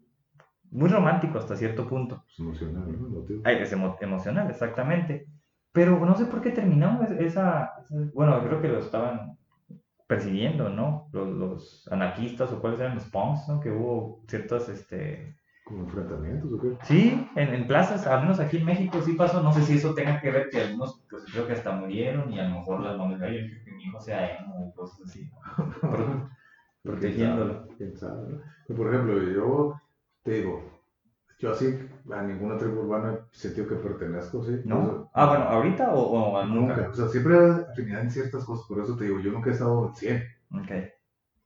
muy 0.70 0.88
romántico 0.88 1.38
hasta 1.38 1.56
cierto 1.56 1.86
punto. 1.88 2.24
Es 2.28 2.38
emocional, 2.40 2.84
¿no? 3.00 3.24
Ay, 3.44 3.56
es 3.60 3.72
emo- 3.72 3.96
emocional, 4.00 4.50
exactamente. 4.50 5.26
Pero 5.72 5.98
no 6.04 6.16
sé 6.16 6.26
por 6.26 6.40
qué 6.40 6.50
terminó 6.50 7.00
es- 7.02 7.10
esa, 7.12 7.72
esa- 7.80 8.10
Bueno, 8.14 8.40
creo 8.44 8.60
que 8.60 8.68
lo 8.68 8.78
estaban 8.78 9.36
persiguiendo, 10.06 10.68
¿no? 10.68 11.08
Los, 11.12 11.28
los 11.28 11.88
anarquistas 11.90 12.52
o 12.52 12.60
cuáles 12.60 12.80
eran 12.80 12.94
los 12.96 13.04
punks, 13.06 13.48
¿no? 13.48 13.60
Que 13.60 13.70
hubo 13.70 14.22
ciertas, 14.28 14.68
este... 14.68 15.36
¿Como 15.64 15.84
enfrentamientos 15.84 16.52
o 16.52 16.60
qué? 16.60 16.76
Sí, 16.82 17.26
en, 17.36 17.54
en 17.54 17.66
plazas, 17.66 18.06
al 18.06 18.20
menos 18.22 18.38
aquí 18.38 18.58
en 18.58 18.66
México 18.66 19.00
sí 19.00 19.14
pasó. 19.14 19.42
No 19.42 19.50
sé 19.52 19.62
si 19.62 19.76
eso 19.76 19.94
tenga 19.94 20.20
que 20.20 20.30
ver 20.30 20.50
que 20.50 20.60
algunos, 20.60 21.02
pues 21.08 21.24
creo 21.32 21.46
que 21.46 21.54
hasta 21.54 21.72
murieron 21.72 22.30
y 22.32 22.38
a 22.38 22.48
lo 22.48 22.58
mejor 22.58 22.80
las 22.80 22.98
mamás 22.98 23.18
de 23.18 23.26
"Ay, 23.26 23.40
yo 23.40 23.46
quiero 23.48 23.64
que 23.64 23.72
mi 23.72 23.82
hijo 23.84 23.98
sea 24.00 24.36
emo 24.38 24.68
o 24.68 24.74
cosas 24.74 25.00
así. 25.08 25.30
¿no? 25.30 26.30
Pro- 26.84 26.92
protegiéndolo. 26.92 27.66
¿Quién 27.78 27.96
sabe, 27.96 28.40
por 28.76 28.88
ejemplo, 28.88 29.18
yo 29.22 29.74
te 30.22 30.32
digo, 30.34 30.62
yo 31.38 31.52
así 31.52 31.76
a 32.12 32.22
ninguna 32.22 32.56
tribu 32.58 32.80
urbana 32.82 33.18
he 33.32 33.36
sentido 33.36 33.66
que 33.68 33.74
pertenezco, 33.76 34.44
¿sí? 34.44 34.60
¿No? 34.64 34.78
O 34.78 34.84
sea, 34.92 35.04
Ah, 35.14 35.26
bueno, 35.26 35.44
¿ahorita 35.44 35.94
o, 35.94 36.00
o 36.02 36.44
Nunca. 36.46 36.76
nunca? 36.76 36.88
O 36.90 36.94
sea, 36.94 37.08
siempre 37.08 37.36
afinidad 37.36 38.02
en 38.02 38.10
ciertas 38.10 38.44
cosas, 38.44 38.66
por 38.68 38.80
eso 38.82 38.96
te 38.96 39.04
digo, 39.04 39.18
yo 39.20 39.32
nunca 39.32 39.50
he 39.50 39.52
estado 39.54 39.88
al 39.88 39.94
100. 39.96 40.22
Ok. 40.52 40.70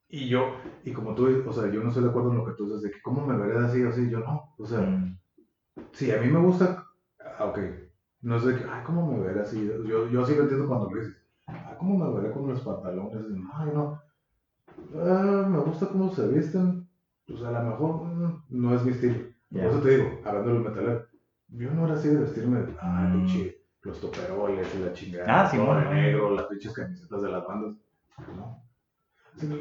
Y 0.09 0.27
yo, 0.27 0.53
y 0.83 0.91
como 0.91 1.13
tú, 1.15 1.27
o 1.47 1.53
sea, 1.53 1.69
yo 1.71 1.81
no 1.81 1.89
estoy 1.89 2.03
de 2.03 2.09
acuerdo 2.09 2.31
en 2.31 2.37
lo 2.37 2.45
que 2.45 2.53
tú 2.53 2.65
dices, 2.65 2.81
de 2.83 2.91
que 2.91 3.01
cómo 3.01 3.25
me 3.27 3.37
veré 3.37 3.59
así 3.65 3.83
o 3.83 3.89
así, 3.89 4.09
yo 4.09 4.19
no. 4.19 4.53
O 4.57 4.65
sea, 4.65 4.79
Mm, 4.81 5.17
si 5.93 6.11
a 6.11 6.19
mí 6.21 6.27
me 6.31 6.39
gusta, 6.39 6.85
ah, 7.37 7.45
ok, 7.45 7.59
no 8.21 8.37
es 8.37 8.45
de 8.45 8.55
que, 8.57 8.65
ay, 8.69 8.83
cómo 8.85 9.05
me 9.11 9.19
veré 9.19 9.41
así. 9.41 9.65
Yo, 9.87 10.07
yo 10.09 10.25
sí 10.25 10.35
lo 10.35 10.43
entiendo 10.43 10.67
cuando 10.67 10.89
lo 10.89 10.99
dices, 10.99 11.15
ah, 11.47 11.75
cómo 11.79 11.97
me 11.97 12.19
veré 12.21 12.33
con 12.33 12.47
los 12.47 12.61
pantalones. 12.61 13.23
Ay, 13.53 13.69
no. 13.73 14.01
Ah, 14.95 15.45
me 15.49 15.59
gusta 15.59 15.87
cómo 15.87 16.11
se 16.13 16.27
visten, 16.27 16.87
pues 17.27 17.41
a 17.43 17.51
lo 17.51 17.63
mejor 17.63 18.03
mm, 18.05 18.43
no 18.49 18.75
es 18.75 18.83
mi 18.83 18.91
estilo. 18.91 19.15
Ya. 19.51 19.63
Por 19.63 19.71
eso 19.71 19.81
te 19.81 19.89
digo, 19.97 20.21
hablando 20.25 20.53
del 20.53 20.61
metalero, 20.63 21.05
yo 21.49 21.71
no 21.71 21.85
era 21.85 21.95
así 21.95 22.09
de 22.09 22.17
vestirme, 22.17 22.65
ah, 22.81 23.07
Mm. 23.09 23.13
pinche, 23.25 23.57
los 23.83 23.99
toperoles 24.01 24.67
y 24.75 24.79
la 24.79 24.93
chingada, 24.93 25.25
Ah, 25.27 25.49
todo 25.49 25.61
Simón, 25.61 25.83
de 25.83 25.89
negro, 25.95 26.35
las 26.35 26.45
pinches 26.45 26.73
camisetas 26.73 27.21
de 27.21 27.29
las 27.29 27.47
bandas. 27.47 27.75
No. 28.35 28.63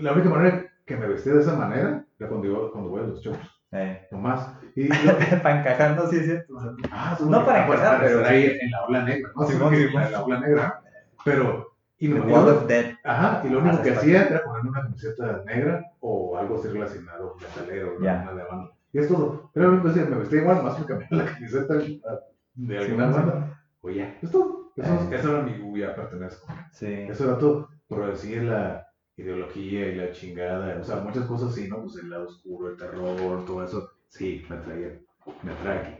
La 0.02 0.12
única 0.12 0.28
manera 0.30 0.64
que 0.84 0.96
me 0.96 1.06
vestía 1.06 1.34
de 1.34 1.40
esa 1.40 1.56
manera 1.56 2.04
era 2.18 2.28
cuando, 2.28 2.46
iba, 2.48 2.70
cuando 2.72 2.90
voy 2.90 3.00
a 3.02 3.06
los 3.06 3.20
shows. 3.22 3.38
Eh. 3.70 4.08
No 4.10 4.18
más. 4.18 4.50
Y 4.74 4.88
para 5.42 5.60
encajar, 5.60 5.94
no, 5.96 6.06
sí 6.08 6.16
es 6.16 6.24
cierto. 6.24 6.54
Ah, 6.90 7.16
No 7.20 7.44
para 7.44 7.66
encajar, 7.66 8.00
pero 8.00 8.18
estar 8.20 8.32
ahí 8.32 8.46
sí. 8.48 8.58
en 8.62 8.70
la 8.70 8.84
ola 8.86 9.04
negra, 9.04 9.30
¿no? 9.36 9.46
Simón, 9.46 9.74
Sí, 9.74 9.86
Simón. 9.88 10.02
en 10.04 10.12
la 10.12 10.24
ola 10.24 10.40
negra. 10.40 10.82
Pero, 11.24 11.76
y 12.00 12.08
lo, 12.08 12.24
of 12.24 12.70
ajá, 13.04 13.42
y 13.44 13.48
lo 13.48 13.58
único 13.58 13.82
que 13.82 13.90
hacía 13.90 14.28
era 14.28 14.44
ponerme 14.44 14.70
una 14.70 14.82
camiseta 14.82 15.42
negra 15.44 15.84
o 16.00 16.36
algo 16.38 16.56
así 16.58 16.68
relacionado, 16.68 17.36
metalero, 17.40 17.96
una 17.98 18.32
de 18.34 18.44
banda. 18.44 18.70
Y 18.92 18.98
es 18.98 19.08
todo. 19.08 19.50
Pero 19.52 19.66
lo 19.66 19.72
único 19.72 19.84
que 19.86 19.90
hacía, 19.90 20.04
me 20.06 20.18
vestía 20.18 20.40
igual, 20.40 20.62
más 20.62 20.76
que 20.76 20.84
cambiar 20.84 21.12
la 21.12 21.24
camiseta 21.24 21.74
de 21.74 22.78
alguna 22.78 23.12
Simón, 23.12 23.12
banda. 23.12 23.62
Oye, 23.80 23.96
ya, 23.96 24.18
es 24.22 24.30
todo. 24.30 24.72
Eso, 24.76 24.94
Eh. 24.94 25.08
eso 25.16 25.30
era 25.36 25.42
mi 25.42 25.80
ya 25.80 25.94
pertenezco. 25.94 26.46
Sí. 26.70 26.86
Eso 26.86 27.24
era 27.24 27.38
todo. 27.38 27.68
Pero 27.88 28.06
decir 28.08 28.42
la 28.44 28.86
ideología 29.16 29.88
y 29.88 29.96
la 29.96 30.12
chingada, 30.12 30.78
o 30.80 30.84
sea, 30.84 30.96
muchas 30.96 31.24
cosas 31.24 31.52
sí, 31.54 31.68
¿no? 31.68 31.82
Pues 31.82 31.96
el 31.96 32.10
lado 32.10 32.28
oscuro, 32.28 32.70
el 32.70 32.76
terror, 32.76 33.44
todo 33.44 33.64
eso, 33.64 33.90
sí, 34.08 34.44
me 34.48 34.56
atraía, 34.56 35.00
me 35.42 35.52
atrae. 35.52 35.96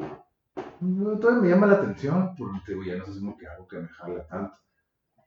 Todavía 1.21 1.43
me 1.43 1.49
llama 1.49 1.67
la 1.67 1.75
atención, 1.75 2.35
porque 2.37 2.61
digo, 2.73 2.85
ya 2.85 2.97
no 2.97 3.07
sé 3.07 3.19
como 3.19 3.37
que 3.37 3.49
algo 3.49 3.67
que 3.67 3.79
me 3.79 3.89
jala 3.89 4.25
tanto. 4.27 4.57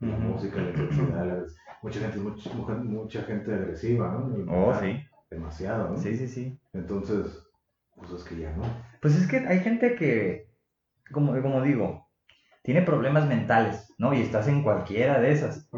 La 0.02 0.18
música, 0.18 0.60
la 0.60 0.70
intensidad, 0.70 1.26
la- 1.26 1.46
mucha 1.84 2.00
gente, 2.00 2.18
mucha, 2.20 2.54
mucha, 2.76 3.22
gente 3.24 3.54
agresiva, 3.54 4.10
¿no? 4.10 4.52
Oh, 4.52 4.74
sí. 4.80 5.00
Demasiado, 5.30 5.90
¿no? 5.90 5.98
Sí, 5.98 6.18
sí, 6.18 6.28
sí. 6.28 6.60
Entonces, 6.74 7.48
pues 7.96 8.12
es 8.12 8.24
que 8.24 8.38
ya 8.40 8.52
no. 8.56 8.64
Pues 9.02 9.16
es 9.16 9.28
que 9.28 9.38
hay 9.38 9.60
gente 9.60 9.96
que, 9.96 10.50
como, 11.12 11.40
como 11.42 11.62
digo, 11.62 12.08
tiene 12.64 12.82
problemas 12.82 13.28
mentales, 13.28 13.94
¿no? 13.98 14.14
Y 14.14 14.22
estás 14.22 14.48
en 14.48 14.64
cualquiera 14.64 15.20
de 15.20 15.32
esas. 15.32 15.70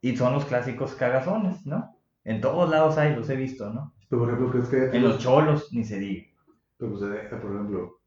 Y 0.00 0.16
son 0.16 0.32
los 0.34 0.44
clásicos 0.44 0.94
cagazones, 0.94 1.64
¿no? 1.64 1.96
En 2.24 2.40
todos 2.40 2.68
lados 2.68 2.98
hay, 2.98 3.14
los 3.16 3.30
he 3.30 3.36
visto, 3.36 3.72
¿no? 3.72 3.94
Pero, 4.08 4.22
por 4.22 4.28
ejemplo, 4.30 4.50
¿crees 4.50 4.68
que... 4.68 4.96
En 4.96 5.02
los 5.02 5.18
cholos, 5.18 5.72
ni 5.72 5.84
se 5.84 5.98
diga. 5.98 6.26
Pero, 6.78 6.92
pues, 6.92 7.02
eh, 7.02 7.28
por 7.30 7.52
ejemplo, 7.52 8.00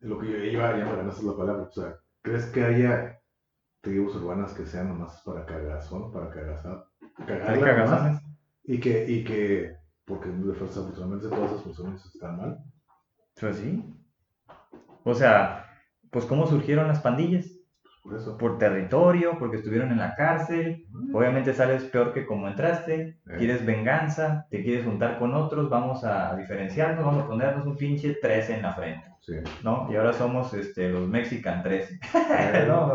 lo 0.00 0.18
que 0.18 0.30
yo 0.30 0.36
iba, 0.38 0.76
ya 0.78 0.84
me 0.84 0.96
ganaste 0.96 1.24
la 1.24 1.36
palabra, 1.36 1.62
o 1.64 1.72
sea, 1.72 1.96
¿crees 2.22 2.46
que 2.46 2.62
haya 2.64 3.18
tribus 3.84 4.16
urbanas 4.16 4.52
que 4.54 4.66
sean 4.66 4.88
nomás 4.88 5.20
para 5.24 5.44
cagazón, 5.44 6.10
para 6.10 6.30
nomás, 6.30 6.84
cagazones. 7.60 8.20
y 8.64 8.80
que, 8.80 9.08
y 9.08 9.22
que, 9.22 9.76
porque 10.04 10.30
desafortunadamente 10.30 11.28
todas 11.28 11.52
esas 11.52 11.62
personas 11.62 12.04
están 12.06 12.38
mal. 12.38 12.58
Pues 13.38 13.56
sí. 13.58 13.84
O 15.04 15.14
sea, 15.14 15.66
pues 16.10 16.24
cómo 16.24 16.46
surgieron 16.46 16.88
las 16.88 17.00
pandillas. 17.00 17.46
Por 18.04 18.16
eso. 18.16 18.36
Por 18.36 18.58
territorio, 18.58 19.38
porque 19.38 19.56
estuvieron 19.56 19.90
en 19.90 19.98
la 19.98 20.14
cárcel. 20.14 20.86
Obviamente 21.12 21.54
sales 21.54 21.84
peor 21.84 22.12
que 22.12 22.26
como 22.26 22.46
entraste. 22.46 23.00
Eh. 23.00 23.34
Quieres 23.38 23.64
venganza, 23.64 24.46
te 24.50 24.62
quieres 24.62 24.84
juntar 24.84 25.18
con 25.18 25.34
otros, 25.34 25.70
vamos 25.70 26.04
a 26.04 26.36
diferenciarnos, 26.36 27.04
vamos 27.04 27.24
a 27.24 27.26
ponernos 27.26 27.66
un 27.66 27.76
pinche 27.76 28.14
13 28.20 28.56
en 28.56 28.62
la 28.62 28.74
frente. 28.74 29.06
Sí. 29.20 29.32
¿no? 29.62 29.88
Y 29.90 29.96
ahora 29.96 30.12
somos 30.12 30.52
este, 30.52 30.90
los 30.90 31.08
Mexican 31.08 31.62
13. 31.62 31.98
Eh, 32.14 32.64
¿no? 32.68 32.92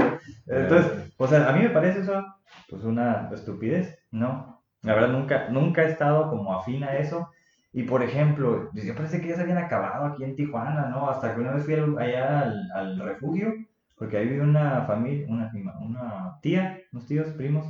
Entonces, 0.48 1.12
o 1.18 1.28
sea, 1.28 1.50
a 1.50 1.54
mí 1.54 1.64
me 1.64 1.70
parece 1.70 2.02
eso 2.02 2.24
pues 2.70 2.84
una 2.84 3.30
estupidez, 3.34 4.00
¿no? 4.12 4.62
La 4.84 4.94
verdad 4.94 5.10
nunca, 5.10 5.48
nunca 5.50 5.84
he 5.84 5.88
estado 5.90 6.30
como 6.30 6.54
afín 6.54 6.84
a 6.84 6.96
eso. 6.98 7.32
Y 7.74 7.84
por 7.84 8.04
ejemplo, 8.04 8.70
yo 8.74 8.96
pensé 8.96 9.22
que 9.22 9.28
ya 9.30 9.36
se 9.36 9.42
habían 9.42 9.58
acabado 9.58 10.06
aquí 10.06 10.24
en 10.24 10.36
Tijuana, 10.36 10.88
¿no? 10.88 11.10
Hasta 11.10 11.34
que 11.34 11.42
una 11.42 11.52
vez 11.52 11.66
fui 11.66 11.74
al- 11.76 11.98
allá 11.98 12.42
al, 12.42 12.72
al 12.74 13.00
refugio, 13.00 13.54
porque 14.00 14.18
ahí 14.18 14.28
vive 14.28 14.44
una 14.44 14.86
familia, 14.86 15.28
una, 15.30 15.52
una 15.82 16.40
tía, 16.42 16.80
unos 16.94 17.06
tíos, 17.06 17.28
primos, 17.34 17.68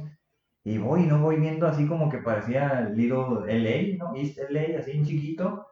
y 0.64 0.78
voy, 0.78 1.04
no 1.08 1.20
voy 1.22 1.38
viendo 1.38 1.68
así 1.68 1.88
como 1.88 2.10
que 2.10 2.20
parecía 2.20 2.82
Little 2.82 3.48
LA, 3.48 3.98
¿no? 3.98 4.16
East 4.16 4.38
LA, 4.50 4.80
así 4.80 4.92
en 4.92 5.06
chiquito. 5.06 5.66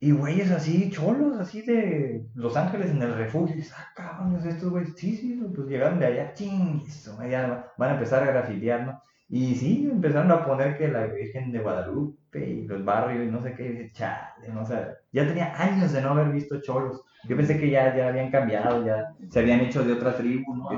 Y 0.00 0.10
güeyes 0.10 0.50
así, 0.50 0.90
cholos, 0.90 1.38
así 1.38 1.62
de 1.62 2.26
Los 2.34 2.56
Ángeles 2.56 2.90
en 2.90 3.02
el 3.02 3.14
refugio. 3.14 3.54
Y 3.54 3.58
dices, 3.58 3.74
ah, 3.78 3.92
cabrones, 3.94 4.44
estos 4.44 4.70
güeyes, 4.70 4.94
sí, 4.96 5.16
sí, 5.16 5.40
pues 5.54 5.68
llegaron 5.68 6.00
de 6.00 6.06
allá, 6.06 6.34
ching, 6.34 6.82
eso, 6.84 7.16
ya 7.24 7.72
van 7.78 7.90
a 7.90 7.94
empezar 7.94 8.24
a 8.24 8.32
grafitear, 8.32 8.84
¿no? 8.84 9.00
Y 9.32 9.54
sí, 9.54 9.88
empezaron 9.90 10.30
a 10.30 10.44
poner 10.44 10.76
que 10.76 10.88
la 10.88 11.06
Virgen 11.06 11.52
de 11.52 11.60
Guadalupe 11.60 12.46
y 12.46 12.66
los 12.66 12.84
barrios 12.84 13.26
y 13.26 13.30
no 13.30 13.40
sé 13.40 13.54
qué, 13.54 13.64
y 13.66 13.68
dije, 13.70 13.92
chale, 13.92 14.48
no, 14.52 14.60
o 14.62 14.66
sea, 14.66 14.94
ya 15.10 15.26
tenía 15.26 15.54
años 15.60 15.92
de 15.92 16.02
no 16.02 16.10
haber 16.10 16.28
visto 16.32 16.60
cholos. 16.60 17.02
Yo 17.28 17.36
pensé 17.36 17.58
que 17.58 17.70
ya, 17.70 17.96
ya 17.96 18.08
habían 18.08 18.30
cambiado, 18.30 18.84
ya 18.84 19.14
se 19.30 19.40
habían 19.40 19.60
hecho 19.60 19.84
de 19.84 19.94
otra 19.94 20.14
tribu, 20.16 20.54
¿no? 20.54 20.68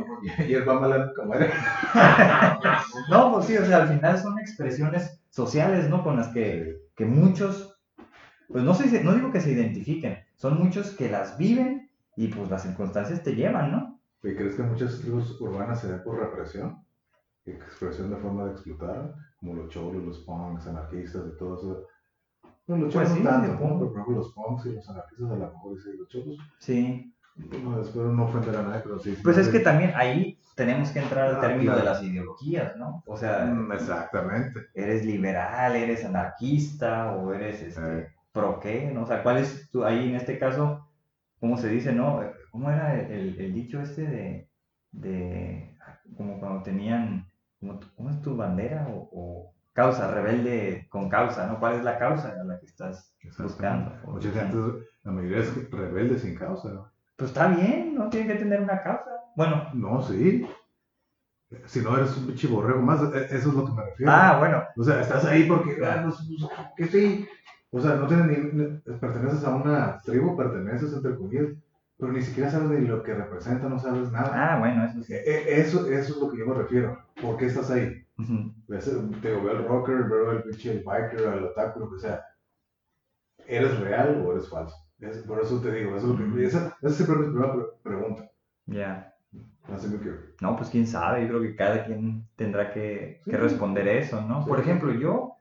Y 0.49 0.55
va 0.69 0.81
mal 0.81 1.13
como 1.17 1.35
era. 1.35 1.49
No, 3.11 3.33
pues 3.35 3.47
sí, 3.47 3.57
o 3.57 3.65
sea, 3.67 3.83
al 3.83 3.89
final 3.89 4.19
son 4.19 4.39
expresiones 4.39 5.21
sociales, 5.31 5.91
¿no? 5.91 6.05
Con 6.05 6.17
las 6.17 6.29
que, 6.29 6.77
que 6.97 7.05
muchos, 7.07 7.77
pues 8.49 8.65
no 8.65 8.75
sé, 8.75 8.89
si- 8.89 9.05
no 9.05 9.15
digo 9.15 9.33
que 9.33 9.41
se 9.41 9.53
identifiquen, 9.53 10.19
son 10.37 10.59
muchos 10.63 10.93
que 10.97 11.11
las 11.11 11.39
viven 11.39 11.91
y 12.17 12.29
pues 12.29 12.51
las 12.51 12.63
circunstancias 12.63 13.23
te 13.23 13.35
llevan, 13.35 13.73
¿no? 13.73 14.01
¿Y 14.23 14.35
crees 14.37 14.57
que 14.57 14.63
muchas 14.63 15.01
tribus 15.01 15.41
urbanas 15.41 15.81
se 15.81 15.91
dan 15.91 16.03
por 16.05 16.19
represión? 16.21 16.85
Expresión 17.47 18.11
de 18.11 18.17
forma 18.17 18.45
de 18.47 18.53
explotar, 18.53 19.15
como 19.39 19.55
los 19.55 19.69
cholos, 19.69 20.03
los 20.03 20.19
punks, 20.21 20.67
anarquistas 20.67 21.25
y 21.35 21.39
todo 21.39 21.55
eso. 21.57 21.87
No, 22.67 22.77
los 22.79 22.93
cholos 22.93 23.09
Pues 23.11 23.19
sí, 23.19 23.25
tanto. 23.25 23.59
Pero 23.59 23.79
por 23.79 23.91
ejemplo 23.93 24.15
los 24.17 24.33
punks 24.33 24.67
y 24.67 24.73
los 24.73 24.89
anarquistas 24.89 25.31
a 25.31 25.35
lo 25.37 25.53
mejor 25.53 25.81
sí, 25.83 25.91
los 25.99 26.09
cholos. 26.09 26.39
Sí. 26.59 27.11
No, 27.37 27.81
espero 27.81 28.13
no 28.13 28.25
ofender 28.27 28.57
a 28.57 28.63
nadie, 28.63 28.81
pero 28.85 28.99
sí. 28.99 29.19
Pues 29.23 29.37
es 29.39 29.49
que 29.49 29.59
también 29.61 29.93
ahí 29.97 30.39
tenemos 30.55 30.91
que 30.91 31.01
entrar 31.01 31.27
al 31.31 31.37
Ah, 31.37 31.41
término 31.41 31.73
claro. 31.73 31.79
de 31.81 31.85
las 31.85 32.03
ideologías, 32.03 32.77
¿no? 32.77 33.03
O 33.07 33.17
sea, 33.17 33.45
Mm, 33.45 33.73
Exactamente. 33.73 34.61
eres 34.73 35.05
liberal, 35.05 35.75
eres 35.77 36.05
anarquista 36.05 37.13
o 37.17 37.35
eres 37.35 37.61
este, 37.61 37.99
Eh. 37.99 38.09
pro 38.33 38.61
qué, 38.61 38.91
¿no? 38.93 39.03
O 39.03 39.07
sea, 39.07 39.23
¿cuál 39.23 39.39
es 39.39 39.69
tu, 39.71 39.85
ahí 39.85 40.09
en 40.11 40.15
este 40.15 40.39
caso, 40.39 40.89
cómo 41.41 41.57
se 41.59 41.69
dice, 41.69 41.93
no? 41.93 42.23
¿Cómo 42.53 42.71
era 42.71 42.99
el, 43.01 43.39
el 43.39 43.53
dicho 43.53 43.81
este 43.81 44.03
de, 44.07 44.49
de, 44.93 45.77
como 46.17 46.39
cuando 46.39 46.63
tenían, 46.63 47.27
¿cómo 47.97 48.11
es 48.11 48.21
tu 48.23 48.37
bandera? 48.37 48.87
O, 48.91 49.09
o 49.13 49.55
causa, 49.73 50.11
rebelde 50.11 50.87
con 50.91 51.09
causa, 51.09 51.47
¿no? 51.47 51.59
¿Cuál 51.59 51.75
es 51.77 51.85
la 51.85 51.99
causa 51.99 52.31
a 52.41 52.45
la 52.45 52.59
que 52.61 52.67
estás 52.67 53.13
buscando? 53.39 53.93
Mucha 54.07 54.31
gente, 54.31 54.57
la 55.03 55.13
mayoría 55.13 55.39
es 55.39 55.71
rebelde 55.71 56.19
sin 56.19 56.35
causa. 56.37 56.69
¿no? 56.71 56.91
Pues 57.17 57.31
está 57.31 57.49
bien, 57.49 57.95
no 57.95 58.09
tiene 58.09 58.33
que 58.33 58.39
tener 58.39 58.61
una 58.61 58.83
causa. 58.83 59.11
Bueno, 59.37 59.69
No, 59.75 60.03
sí. 60.03 60.47
Si 61.67 61.81
no 61.81 61.97
eres 61.97 62.17
un 62.17 62.27
pinche 62.27 62.49
borrego 62.49 62.81
más, 62.81 63.01
e- 63.03 63.27
eso 63.37 63.49
es 63.51 63.55
lo 63.55 63.65
que 63.65 63.73
me 63.73 63.85
refiero. 63.85 64.11
ah, 64.13 64.37
bueno, 64.41 64.63
O 64.77 64.83
sea, 64.83 65.01
estás 65.01 65.25
ahí 65.25 65.45
porque, 65.45 65.77
ah, 65.87 66.03
no, 66.05 66.13
que 66.77 66.87
sí. 66.87 67.27
O 67.71 67.81
sea, 67.81 67.95
no 67.97 68.07
tienes 68.09 68.27
ni, 68.27 68.37
ni- 68.63 68.81
perteneces 68.99 69.45
a 69.45 69.55
una 69.55 70.01
tribu, 70.05 70.37
perteneces 70.37 70.93
entre 70.93 71.17
comillas, 71.17 71.49
pero 71.99 72.13
ni 72.13 72.23
siquiera 72.23 72.51
sabes 72.51 72.69
ni 72.71 72.87
lo 72.87 73.03
que 73.03 73.15
representa, 73.15 73.69
no 73.69 73.79
sabes 73.79 74.11
nada. 74.11 74.55
ah, 74.55 74.59
bueno, 74.59 74.85
eso 74.85 75.03
sí. 75.03 75.15
E- 75.15 75.23
e- 75.25 75.61
Eso, 75.61 75.87
eso 75.89 76.15
es 76.15 76.17
lo 76.21 76.31
que 76.31 76.39
yo 76.39 76.47
me 76.47 76.55
refiero. 76.55 76.99
¿Por 77.21 77.37
qué 77.37 77.47
estás 77.47 77.71
ahí? 77.71 78.05
Ujú. 78.19 78.53
Ves, 78.69 78.91
Te 79.23 79.31
veo 79.33 79.51
al 79.51 79.67
rocker, 79.67 80.05
veo 80.05 80.31
al 80.31 80.43
pinche 80.43 80.73
el 80.73 80.79
biker, 80.85 81.27
al 81.27 81.45
otaku, 81.45 81.81
lo 81.81 81.91
que 81.93 81.99
sea. 81.99 82.25
¿Eres 83.47 83.79
real 83.81 84.23
o 84.27 84.33
eres 84.33 84.49
falso? 84.49 84.75
Es- 85.01 85.19
por 85.19 85.41
eso 85.41 85.61
te 85.61 85.71
digo, 85.73 85.97
eso 85.97 86.13
es 86.13 86.19
lo 86.19 86.35
que, 86.35 86.45
esa, 86.45 86.77
esa 86.83 86.95
siempre 86.95 87.17
es 87.17 87.21
mi 87.27 87.33
primera 87.35 87.53
pre- 87.55 87.65
pregunta. 87.83 88.31
Ya. 88.67 89.15
Así 89.73 89.89
quiero. 89.89 90.19
No, 90.41 90.57
pues 90.57 90.71
quién 90.71 90.87
sabe, 90.87 91.23
yo 91.23 91.29
creo 91.29 91.41
que 91.43 91.57
cada 91.57 91.85
quien 91.85 92.27
tendrá 92.37 92.73
que, 92.73 93.21
que 93.25 93.31
Sí. 93.31 93.37
responder 93.37 93.89
eso, 93.89 94.21
¿no? 94.23 94.43
Sí. 94.43 94.49
Por 94.49 94.61
ejemplo, 94.61 94.93
yo 94.93 95.37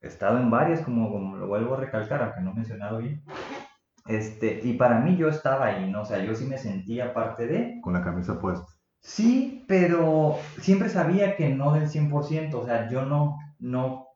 he 0.00 0.06
estado 0.08 0.38
en 0.38 0.50
varias, 0.50 0.80
como, 0.82 1.10
como 1.10 1.36
lo 1.36 1.46
vuelvo 1.46 1.74
a 1.74 1.80
recalcar, 1.80 2.22
aunque 2.22 2.40
no 2.40 2.50
he 2.52 2.54
mencionado 2.54 2.98
bien. 2.98 3.22
Este, 4.10 4.60
y 4.62 4.74
para 4.74 5.00
mí 5.00 5.16
yo 5.16 5.28
estaba 5.28 5.66
ahí, 5.66 5.90
¿no? 5.90 6.02
O 6.02 6.04
sea, 6.04 6.24
yo 6.24 6.34
sí 6.34 6.44
me 6.46 6.58
sentía 6.58 7.14
parte 7.14 7.46
de. 7.46 7.80
Con 7.82 7.92
la 7.92 8.02
camisa 8.02 8.40
puesta. 8.40 8.66
Sí, 9.00 9.64
pero 9.66 10.36
siempre 10.58 10.88
sabía 10.88 11.36
que 11.36 11.48
no 11.48 11.72
del 11.72 11.88
100%, 11.88 12.60
o 12.60 12.66
sea, 12.66 12.88
yo 12.90 13.04
no, 13.06 13.38
no, 13.58 14.08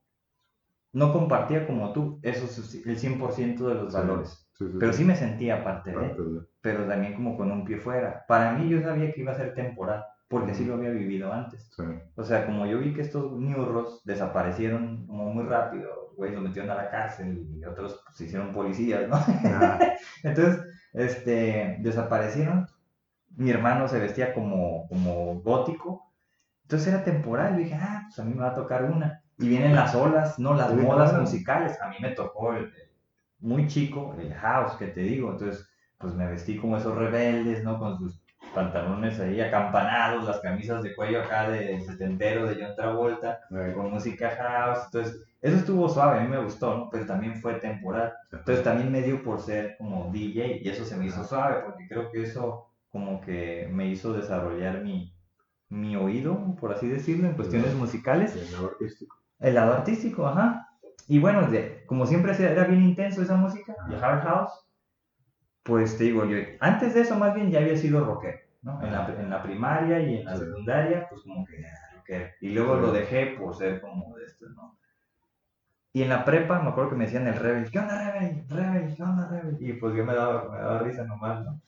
no 0.92 1.12
compartía 1.12 1.66
como 1.66 1.92
tú 1.92 2.20
esos, 2.22 2.74
el 2.74 2.97
100% 2.99 3.68
de 3.68 3.74
los 3.74 3.92
Sí. 3.92 3.99
valores. 3.99 4.49
Sí, 4.53 4.66
sí, 4.66 4.76
Pero 4.78 4.92
sí. 4.92 4.99
sí 4.99 5.05
me 5.05 5.16
sentía 5.16 5.64
parte 5.64 5.90
de 5.90 5.97
Parte 5.97 6.22
de- 6.22 6.40
pero 6.61 6.86
también 6.86 7.14
como 7.14 7.36
con 7.36 7.51
un 7.51 7.64
pie 7.64 7.78
fuera. 7.78 8.24
Para 8.28 8.53
mí 8.53 8.68
yo 8.70 8.80
sabía 8.80 9.12
que 9.12 9.20
iba 9.20 9.32
a 9.32 9.36
ser 9.36 9.55
temporal, 9.55 10.05
porque 10.28 10.53
así 10.53 10.64
lo 10.64 10.74
había 10.74 10.90
vivido 10.90 11.32
antes. 11.32 11.68
sí. 11.76 11.82
O 12.16 12.22
sea, 12.22 12.47
como 12.47 12.66
yo 12.66 12.78
vi 12.78 12.95
que 12.95 13.01
estos 13.03 13.32
ñurros 13.38 14.03
desaparecieron 14.05 15.07
como 15.07 15.24
muy 15.32 15.45
rápido, 15.45 16.04
güey, 16.17 16.33
los 16.33 16.43
metieron 16.43 16.71
a 16.71 16.75
la 16.75 16.91
cárcel 16.91 17.47
y 17.55 17.65
otros 17.65 18.01
pues, 18.05 18.17
se 18.17 18.25
hicieron 18.25 18.53
policías, 18.53 19.09
¿no? 19.09 19.17
Ah, 19.17 19.79
Entonces, 20.23 20.65
este, 20.93 21.77
desaparecieron. 21.81 22.67
Mi 23.37 23.51
hermano 23.51 23.89
se 23.89 23.99
vestía 23.99 24.33
como, 24.33 24.87
como 24.89 25.41
gótico. 25.41 26.11
Entonces 26.62 26.89
era 26.89 27.05
temporal. 27.05 27.55
Yo 27.55 27.65
dije, 27.65 27.75
ah, 27.75 28.03
pues 28.05 28.19
a 28.19 28.25
mí 28.25 28.35
me 28.35 28.43
va 28.43 28.51
a 28.51 28.55
tocar 28.55 28.85
una. 28.85 29.23
Y 29.39 29.49
vienen 29.49 29.75
las 29.75 29.95
olas, 29.95 30.39
¿no? 30.39 30.55
Las 30.55 30.73
modas 30.75 31.19
musicales. 31.19 31.81
A 31.83 31.89
mí 31.89 31.97
me 32.01 32.11
tocó 32.11 32.55
el, 32.55 32.73
muy 33.41 33.67
chico, 33.67 34.15
el 34.19 34.33
house, 34.35 34.75
que 34.77 34.87
te 34.87 35.01
digo. 35.01 35.33
Entonces, 35.33 35.69
pues 35.99 36.15
me 36.15 36.27
vestí 36.27 36.57
como 36.57 36.77
esos 36.77 36.97
rebeldes, 36.97 37.65
¿no? 37.65 37.79
Con 37.79 37.99
sus 37.99 38.25
pantalones 38.55 39.19
ahí 39.21 39.41
acampanados, 39.41 40.25
las 40.25 40.41
camisas 40.41 40.83
de 40.83 40.95
cuello 40.95 41.23
acá 41.23 41.51
de 41.51 41.81
setentero 41.81 42.47
de 42.47 42.62
John 42.62 42.77
Travolta, 42.77 43.41
Ay, 43.51 43.73
con 43.73 43.91
música 43.91 44.31
house, 44.37 44.85
entonces 44.87 45.23
eso 45.45 45.57
estuvo 45.59 45.88
suave, 45.88 46.18
a 46.18 46.22
mí 46.22 46.28
me 46.28 46.42
gustó, 46.42 46.76
¿no? 46.76 46.90
Pero 46.90 47.07
también 47.07 47.36
fue 47.36 47.55
temporal. 47.55 48.12
Entonces 48.32 48.64
también 48.64 48.90
me 48.90 49.03
dio 49.03 49.22
por 49.22 49.40
ser 49.40 49.76
como 49.78 50.11
DJ 50.12 50.59
y 50.62 50.68
eso 50.68 50.84
se 50.84 50.97
me 50.97 51.07
hizo 51.07 51.22
suave 51.24 51.62
porque 51.64 51.86
creo 51.88 52.11
que 52.11 52.22
eso 52.22 52.66
como 52.88 53.20
que 53.20 53.68
me 53.72 53.88
hizo 53.88 54.12
desarrollar 54.12 54.82
mi, 54.82 55.12
mi 55.68 55.97
oído, 55.97 56.57
por 56.61 56.72
así 56.72 56.88
decirlo, 56.88 57.28
en 57.28 57.34
cuestiones 57.34 57.74
musicales. 57.74 58.34
el 58.36 58.53
lado 58.53 58.66
artístico. 58.68 59.16
El 59.40 59.55
lado 59.55 59.72
artístico, 59.74 60.26
ajá. 60.26 60.68
Y 61.09 61.18
bueno, 61.18 61.49
de- 61.51 61.84
como 61.86 62.07
siempre 62.07 62.32
era 62.38 62.64
bien 62.64 62.82
intenso 62.84 63.22
esa 63.22 63.36
música, 63.36 63.74
el 63.90 64.03
hard 64.03 64.22
house, 64.22 64.53
pues 65.62 65.97
te 65.99 66.05
digo, 66.05 66.24
yo 66.26 66.36
antes 66.61 66.95
de 66.95 67.01
eso 67.03 67.16
más 67.16 67.34
bien 67.34 67.51
ya 67.51 67.61
había 67.61 67.76
sido 67.76 68.05
rockero, 68.05 68.38
¿no? 68.62 68.82
En 68.82 68.92
la, 68.92 69.07
en 69.18 69.30
la 69.30 69.42
primaria 69.42 70.01
y 70.01 70.18
en 70.20 70.24
la 70.26 70.36
secundaria, 70.36 71.07
pues 71.09 71.22
como 71.22 71.45
que 71.47 71.64
ah, 71.66 71.97
rockero. 71.97 72.30
Y 72.40 72.51
luego 72.51 72.76
lo 72.76 72.92
dejé 72.92 73.36
por 73.38 73.55
ser 73.57 73.80
como 73.80 74.14
de 74.16 74.24
esto, 74.26 74.47
¿no? 74.51 74.78
Y 75.95 76.03
en 76.03 76.11
la 76.11 76.26
prepa 76.26 76.61
me 76.61 76.68
acuerdo 76.70 76.90
que 76.90 76.97
me 76.97 77.07
decían 77.07 77.26
el 77.26 77.36
rebel, 77.36 77.70
¿qué 77.70 77.78
onda 77.78 78.12
rebel? 78.12 78.45
Rebel, 78.51 78.95
¿qué 78.97 79.03
onda 79.03 79.28
rebel? 79.30 79.57
Y 79.61 79.72
pues 79.74 79.97
yo 79.97 80.05
me 80.05 80.14
daba, 80.14 80.51
me 80.51 80.59
daba 80.59 80.78
risa 80.80 81.05
nomás, 81.05 81.45
¿no? 81.45 81.62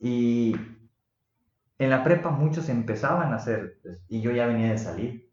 Y 0.00 0.54
en 1.78 1.90
la 1.90 2.04
prepa 2.04 2.30
muchos 2.30 2.68
empezaban 2.68 3.32
a 3.32 3.36
hacer, 3.36 3.78
pues, 3.82 4.04
y 4.08 4.20
yo 4.20 4.30
ya 4.32 4.46
venía 4.46 4.70
de 4.72 4.78
salir. 4.78 5.28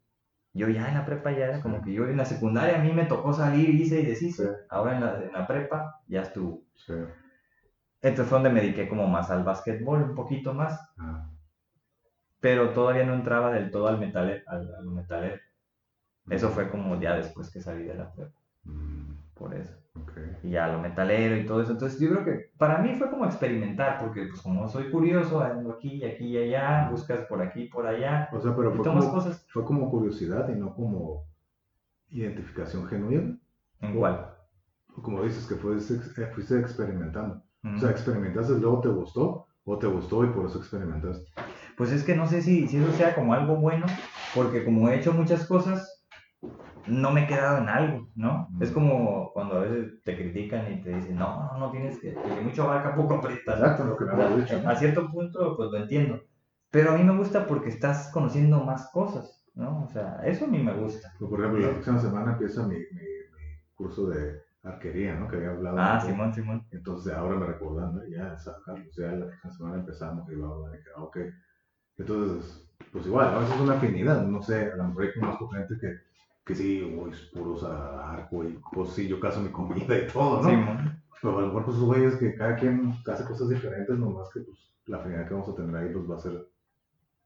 Yo 0.53 0.69
ya 0.69 0.87
en 0.89 0.95
la 0.95 1.05
prepa 1.05 1.31
ya 1.31 1.45
era 1.47 1.61
como 1.61 1.81
que 1.81 1.93
yo 1.93 2.05
en 2.07 2.17
la 2.17 2.25
secundaria 2.25 2.77
a 2.79 2.83
mí 2.83 2.91
me 2.93 3.05
tocó 3.05 3.33
salir, 3.33 3.69
hice 3.69 4.01
y 4.01 4.05
deshice. 4.05 4.43
Sí. 4.45 4.49
Ahora 4.69 4.95
en 4.95 5.01
la, 5.01 5.23
en 5.23 5.33
la 5.33 5.47
prepa 5.47 6.01
ya 6.07 6.21
estuvo. 6.21 6.63
Sí. 6.75 6.93
Entonces 8.01 8.29
fue 8.29 8.37
donde 8.37 8.51
me 8.51 8.61
dediqué 8.61 8.87
como 8.87 9.05
más 9.07 9.29
al 9.31 9.43
básquetbol, 9.43 10.01
un 10.03 10.15
poquito 10.15 10.53
más, 10.53 10.79
Ah, 10.97 11.29
pero 12.39 12.71
todavía 12.73 13.05
no 13.05 13.13
entraba 13.13 13.51
del 13.51 13.71
todo 13.71 13.87
al 13.87 13.99
metalero. 13.99 14.43
Al, 14.47 14.73
al 14.75 14.85
metalero. 14.85 15.41
Eso 16.29 16.49
fue 16.49 16.69
como 16.69 16.99
ya 16.99 17.15
después 17.15 17.49
que 17.51 17.61
salí 17.61 17.83
de 17.83 17.93
la 17.95 18.11
prepa, 18.11 18.31
mm, 18.63 19.11
por 19.35 19.53
eso. 19.53 19.73
ok. 19.95 20.11
Y 20.43 20.49
ya 20.51 20.67
lo 20.67 20.79
metalero 20.79 21.37
y 21.37 21.45
todo 21.45 21.61
eso. 21.61 21.71
Entonces 21.73 21.99
yo 21.99 22.09
creo 22.09 22.25
que 22.25 22.51
para 22.57 22.79
mí 22.79 22.95
fue 22.95 23.09
como 23.11 23.25
experimentar, 23.25 23.99
porque 23.99 24.25
pues 24.25 24.41
como 24.41 24.67
soy 24.67 24.89
curioso, 24.91 25.39
ando 25.41 25.71
aquí, 25.73 26.03
aquí 26.03 26.25
y 26.25 26.37
allá, 26.37 26.89
buscas 26.89 27.21
por 27.27 27.41
aquí, 27.41 27.65
por 27.65 27.85
allá, 27.85 28.27
O 28.33 28.39
sea, 28.39 28.55
pero 28.55 28.71
y 28.71 28.75
fue 28.75 28.83
tomas 28.83 29.05
como, 29.05 29.15
cosas. 29.17 29.45
fue 29.49 29.63
como 29.65 29.89
curiosidad 29.91 30.49
y 30.49 30.55
no 30.55 30.73
como 30.73 31.25
identificación 32.09 32.87
genuina. 32.87 33.37
¿En 33.81 33.93
cuál? 33.95 34.31
Como 35.01 35.21
dices, 35.23 35.45
que 35.47 35.55
fuiste, 35.55 35.95
eh, 36.21 36.27
fuiste 36.33 36.59
experimentando. 36.59 37.43
O 37.63 37.79
sea, 37.79 37.89
experimentaste, 37.89 38.53
luego 38.59 38.79
te 38.79 38.89
gustó, 38.89 39.47
o 39.63 39.77
te 39.79 39.87
gustó 39.87 40.23
y 40.23 40.27
por 40.27 40.45
eso 40.45 40.59
experimentaste. 40.59 41.25
Pues 41.75 41.91
es 41.91 42.03
que 42.03 42.15
no 42.15 42.27
sé 42.27 42.41
si, 42.43 42.67
si 42.67 42.77
eso 42.77 42.91
sea 42.93 43.15
como 43.15 43.33
algo 43.33 43.55
bueno, 43.55 43.85
porque 44.35 44.63
como 44.63 44.87
he 44.87 44.95
hecho 44.95 45.11
muchas 45.13 45.45
cosas, 45.47 45.94
no 46.87 47.11
me 47.11 47.23
he 47.23 47.27
quedado 47.27 47.57
en 47.59 47.69
algo, 47.69 48.07
¿no? 48.15 48.47
Mm. 48.51 48.63
Es 48.63 48.71
como 48.71 49.31
cuando 49.33 49.57
a 49.57 49.61
veces 49.61 50.01
te 50.03 50.15
critican 50.15 50.71
y 50.71 50.81
te 50.81 50.89
dicen, 50.95 51.15
no, 51.15 51.43
no, 51.53 51.57
no 51.59 51.71
tienes 51.71 51.97
que, 51.99 52.13
que 52.13 52.41
mucho 52.41 52.63
abarca 52.63 52.95
poco 52.95 53.15
aprieta. 53.15 53.53
Exacto, 53.53 53.85
lo 53.85 53.97
que 53.97 54.05
me 54.05 54.11
habías 54.11 54.37
dicho. 54.37 54.61
¿no? 54.61 54.69
A 54.69 54.75
cierto 54.75 55.09
punto, 55.11 55.55
pues 55.57 55.69
lo 55.71 55.77
entiendo. 55.77 56.21
Pero 56.71 56.91
a 56.91 56.97
mí 56.97 57.03
me 57.03 57.15
gusta 57.17 57.47
porque 57.47 57.69
estás 57.69 58.11
conociendo 58.11 58.63
más 58.63 58.89
cosas, 58.91 59.45
¿no? 59.55 59.83
O 59.85 59.87
sea, 59.89 60.19
eso 60.25 60.45
a 60.45 60.47
mí 60.47 60.59
me 60.61 60.73
gusta. 60.73 61.13
Pues, 61.17 61.29
Por 61.29 61.39
ejemplo, 61.39 61.61
la 61.61 61.71
próxima 61.71 61.99
semana 61.99 62.31
empieza 62.33 62.67
mi, 62.67 62.75
mi, 62.75 62.81
mi 63.01 63.59
curso 63.75 64.07
de 64.09 64.41
arquería, 64.63 65.15
¿no? 65.15 65.27
Que 65.27 65.37
había 65.37 65.51
hablado. 65.51 65.77
Ah. 65.79 66.01
Simón, 66.01 66.33
Simón. 66.33 66.67
Entonces 66.71 67.13
ahora 67.13 67.35
me 67.35 67.45
recordando, 67.45 68.05
ya, 68.07 68.37
sa- 68.37 68.57
Carlos, 68.65 68.93
ya 68.97 69.11
la 69.11 69.27
próxima 69.27 69.53
semana 69.53 69.75
empezamos 69.77 70.29
y 70.31 70.35
vamos 70.35 70.67
a 70.67 70.71
ver, 70.71 70.81
ah, 70.97 71.03
ok. 71.03 71.17
Entonces, 71.97 72.67
pues 72.91 73.05
igual, 73.07 73.27
a 73.33 73.39
veces 73.39 73.55
es 73.55 73.61
una 73.61 73.73
afinidad, 73.75 74.23
no 74.25 74.41
sé, 74.41 74.71
a 74.71 74.75
lo 74.75 74.83
mejor 74.85 75.03
hay 75.03 75.13
conozco 75.13 75.47
gente 75.49 75.75
que, 75.79 75.87
que 76.45 76.55
sí, 76.55 76.95
es 77.11 77.19
puros 77.33 77.63
a 77.63 78.11
arco 78.13 78.43
y 78.43 78.59
pues 78.71 78.89
sí, 78.91 79.07
yo 79.07 79.19
caso 79.19 79.41
mi 79.41 79.49
comida 79.49 79.97
y 79.97 80.07
todo, 80.07 80.41
¿no? 80.43 80.49
Simón. 80.49 81.01
Pero 81.21 81.37
a 81.39 81.41
lo 81.41 81.47
mejor 81.47 81.65
pues 81.65 81.77
esos 81.77 81.87
güeyes 81.87 82.15
que 82.17 82.35
cada 82.35 82.55
quien 82.55 82.93
hace 83.11 83.25
cosas 83.25 83.49
diferentes, 83.49 83.97
nomás 83.97 84.29
que 84.33 84.41
pues 84.41 84.57
la 84.85 84.97
afinidad 84.97 85.27
que 85.27 85.33
vamos 85.33 85.49
a 85.49 85.55
tener 85.55 85.75
ahí 85.75 85.89
pues 85.91 86.09
va 86.09 86.15
a 86.15 86.19
ser 86.19 86.47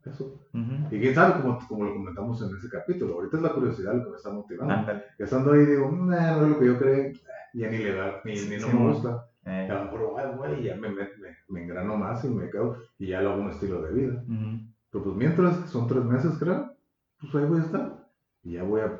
eso. 0.05 0.39
Ujú. 0.53 0.95
Y 0.95 0.99
quién 1.01 1.13
sabe, 1.13 1.41
como, 1.41 1.59
como 1.67 1.83
lo 1.83 1.93
comentamos 1.93 2.41
en 2.41 2.55
ese 2.57 2.69
capítulo, 2.69 3.15
ahorita 3.15 3.37
es 3.37 3.43
la 3.43 3.53
curiosidad 3.53 3.93
lo 3.95 4.05
que 4.05 4.09
me 4.11 4.15
está 4.15 4.29
motivando. 4.29 4.73
Ándale. 4.73 5.03
Estando 5.17 5.51
ahí 5.51 5.65
digo, 5.65 5.91
nah, 5.91 6.37
no 6.37 6.43
es 6.45 6.49
lo 6.51 6.59
que 6.59 6.65
yo 6.65 6.77
creo, 6.77 7.13
ya 7.53 7.69
ni 7.69 7.77
le 7.79 7.93
da, 7.93 8.21
ni, 8.23 8.33
ni 8.33 8.55
no 8.57 8.67
Sí, 8.67 8.73
me 8.77 8.87
gusta. 8.87 9.25
Eh, 9.45 9.65
Y 9.67 9.71
a 9.71 9.75
lo 9.75 9.83
mejor, 9.85 10.37
güey, 10.37 10.63
ya 10.63 10.75
me, 10.75 10.89
me, 10.89 11.03
me, 11.03 11.35
me 11.49 11.63
engrano 11.63 11.97
más 11.97 12.23
y 12.23 12.29
me 12.29 12.49
quedo 12.49 12.77
y 12.97 13.07
ya 13.07 13.21
lo 13.21 13.31
hago 13.31 13.41
un 13.41 13.49
estilo 13.49 13.81
de 13.81 13.91
vida. 13.93 14.23
ujú. 14.27 14.61
Pero 14.91 15.03
pues 15.03 15.15
mientras, 15.17 15.69
son 15.69 15.87
tres 15.87 16.03
meses 16.05 16.37
creo, 16.39 16.71
pues 17.19 17.35
ahí 17.35 17.45
voy 17.49 17.59
a 17.59 17.63
estar. 17.63 18.07
Y 18.43 18.53
ya 18.53 18.63
voy 18.63 18.81
a, 18.81 18.99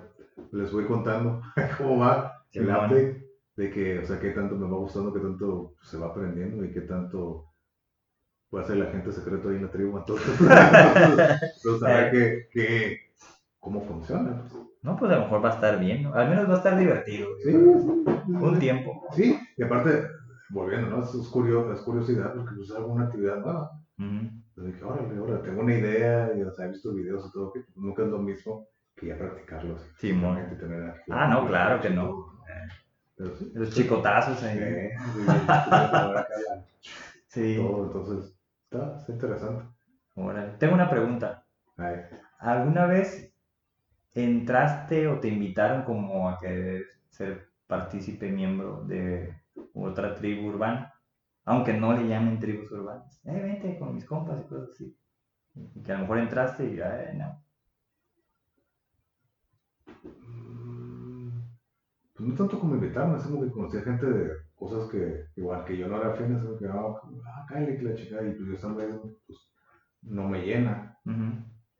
les 0.52 0.72
voy 0.72 0.86
contando 0.86 1.42
cómo 1.78 1.98
va 2.00 2.34
el 2.54 2.66
Simón. 2.66 2.76
update 2.86 3.26
de 3.56 3.70
que, 3.72 4.00
o 4.00 4.06
sea, 4.06 4.20
qué 4.20 4.30
tanto 4.32 4.56
me 4.56 4.68
va 4.70 4.78
gustando, 4.78 5.14
qué 5.14 5.20
tanto 5.20 5.74
se 5.84 5.98
va 5.98 6.08
aprendiendo 6.08 6.64
y 6.64 6.72
qué 6.72 6.82
tanto 6.82 7.46
puede 8.50 8.64
hacer 8.64 8.78
la 8.78 8.86
gente 8.92 9.12
secreto 9.12 9.50
ahí 9.50 9.58
en 9.58 9.66
la 9.66 9.72
tribu. 9.72 9.98
Entonces, 9.98 10.28
entonces 10.40 11.80
saber 11.80 12.12
que, 12.12 12.48
que, 12.54 12.98
cómo 13.60 13.82
funciona. 13.82 14.44
pues. 14.50 14.64
No, 14.82 14.96
pues 14.98 15.12
a 15.12 15.16
lo 15.18 15.22
mejor 15.24 15.44
va 15.44 15.50
a 15.52 15.56
estar 15.56 15.80
bien, 15.80 16.04
¿no? 16.04 16.14
Al 16.14 16.30
menos 16.30 16.50
va 16.50 16.54
a 16.54 16.58
estar 16.58 16.80
divertido. 16.80 17.28
Sí, 17.44 17.52
sí, 17.52 17.58
sí. 17.58 18.32
Un 18.32 18.60
tiempo. 18.60 19.04
Sí, 19.12 19.38
y 19.58 19.64
aparte, 19.64 20.04
volviendo, 20.52 20.88
¿no? 20.90 21.04
Es, 21.04 21.14
es 21.14 21.28
curio- 21.28 21.72
es 21.74 21.82
curiosidad 21.82 22.34
porque 22.34 22.56
pues, 22.56 22.70
es 22.70 22.76
alguna 22.78 23.06
actividad 23.06 23.38
nueva. 23.40 23.72
Ujú. 23.98 24.08
Entonces 24.56 24.74
dije, 24.74 24.84
órale, 24.86 25.20
órale, 25.20 25.40
tengo 25.44 25.62
una 25.62 25.74
idea, 25.76 26.32
y, 26.36 26.42
o 26.44 26.52
sea, 26.54 26.66
he 26.66 26.70
visto 26.70 26.94
videos 26.94 27.28
y 27.28 27.32
todo, 27.34 27.52
que 27.52 27.60
pues, 27.60 27.76
nunca 27.78 28.04
es 28.04 28.10
lo 28.10 28.20
mismo 28.20 28.66
que 29.00 29.08
ya 29.08 29.18
practicarlo. 29.18 29.76
así, 29.76 29.86
Sí, 29.97 30.08
físicamente, 30.10 30.56
tener 30.56 30.93
Ah, 31.10 31.28
no, 31.28 31.47
claro 31.47 31.82
que 31.82 31.89
no. 31.89 32.08
todo, 32.08 32.39
Pero 33.16 33.36
sí. 33.36 33.52
Los 33.53 33.74
chicotazos 33.74 34.41
ahí. 34.44 34.57
Eh, 34.60 34.91
sí, 37.28 37.56
todo, 37.57 37.86
entonces, 37.86 38.36
está, 38.64 38.98
está 38.98 39.11
interesante. 39.11 39.65
Órale. 40.15 40.52
Tengo 40.57 40.74
una 40.74 40.90
pregunta. 40.90 41.45
¿Alguna 42.40 42.86
vez 42.86 43.34
entraste 44.14 45.07
o 45.07 45.19
te 45.19 45.28
invitaron 45.30 45.84
como 45.84 46.30
a 46.30 46.40
querer 46.40 46.86
ser 47.10 47.49
partícipe, 47.68 48.30
miembro 48.32 48.84
de 48.86 49.34
otra 49.74 50.15
tribu 50.15 50.49
urbana? 50.49 50.94
Aunque 51.45 51.74
no 51.74 51.94
le 51.94 52.07
llamen 52.07 52.40
tribus 52.40 52.72
urbanas. 52.72 53.22
Eh, 53.26 53.32
vente 53.41 53.78
con 53.80 53.95
mis 53.95 54.06
compas 54.06 54.40
y 54.41 54.48
cosas 54.48 54.69
así. 54.74 54.95
Y 55.56 55.82
que 55.84 55.91
a 55.91 55.95
lo 55.95 56.02
mejor 56.02 56.19
entraste 56.19 56.65
y, 56.65 56.80
eh, 56.80 57.14
no. 57.15 57.41
Mm, 60.28 61.30
pues 62.16 62.30
no 62.30 62.36
tanto 62.36 62.60
como 62.60 62.76
invitarme, 62.76 63.18
es 63.18 63.24
como 63.24 63.41
que 63.41 63.52
conocía 63.52 63.82
gente 63.82 64.06
de 64.06 64.32
cosas 64.56 64.90
que, 64.90 65.26
igual 65.36 65.64
que 65.66 65.78
yo 65.78 65.88
no 65.88 65.98
era 65.98 66.14
afín, 66.14 66.40
que, 66.60 66.68
ah, 66.68 66.94
ah, 67.28 67.45
cállate 67.48 67.78
que 67.78 67.84
la 67.84 67.95
chica, 67.95 68.22
y 68.22 68.34
pues 68.34 68.49
yo 68.49 68.57
también, 68.57 68.99
pues, 69.26 69.40
no 70.02 70.28
me 70.28 70.45
llena. 70.45 70.98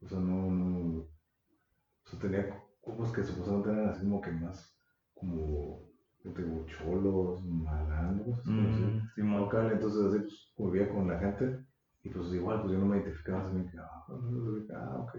O 0.02 0.07
sea, 0.07 0.19
no, 0.19 0.49
no. 0.49 0.99
O 0.99 2.10
sea, 2.10 2.19
tenía 2.19 2.49
cosas 2.81 3.11
que 3.11 3.23
supuestamente 3.23 3.69
eran 3.69 3.90
así 3.90 4.02
como 4.02 4.22
que 4.22 4.31
más, 4.31 4.76
como, 5.14 5.81
yo 6.23 6.31
te 6.31 6.44
digo, 6.44 6.65
cholos, 6.65 7.44
malandros, 7.45 8.40
así. 8.40 9.02
Simón. 9.15 9.41
Local, 9.41 9.72
entonces 9.72 10.06
así 10.06 10.19
pues 10.19 10.53
convivía 10.56 10.90
con 10.90 11.07
la 11.07 11.19
gente 11.19 11.60
y 12.03 12.10
pues 12.10 12.31
igual 12.34 12.61
pues 12.61 12.73
yo 12.73 12.80
no 12.80 12.86
me 12.86 12.98
identificaba 12.98 13.41
así 13.41 13.56
que, 13.69 13.77
ah, 13.77 14.03
pues, 14.07 14.69
ah, 14.73 14.98
ok. 14.99 15.18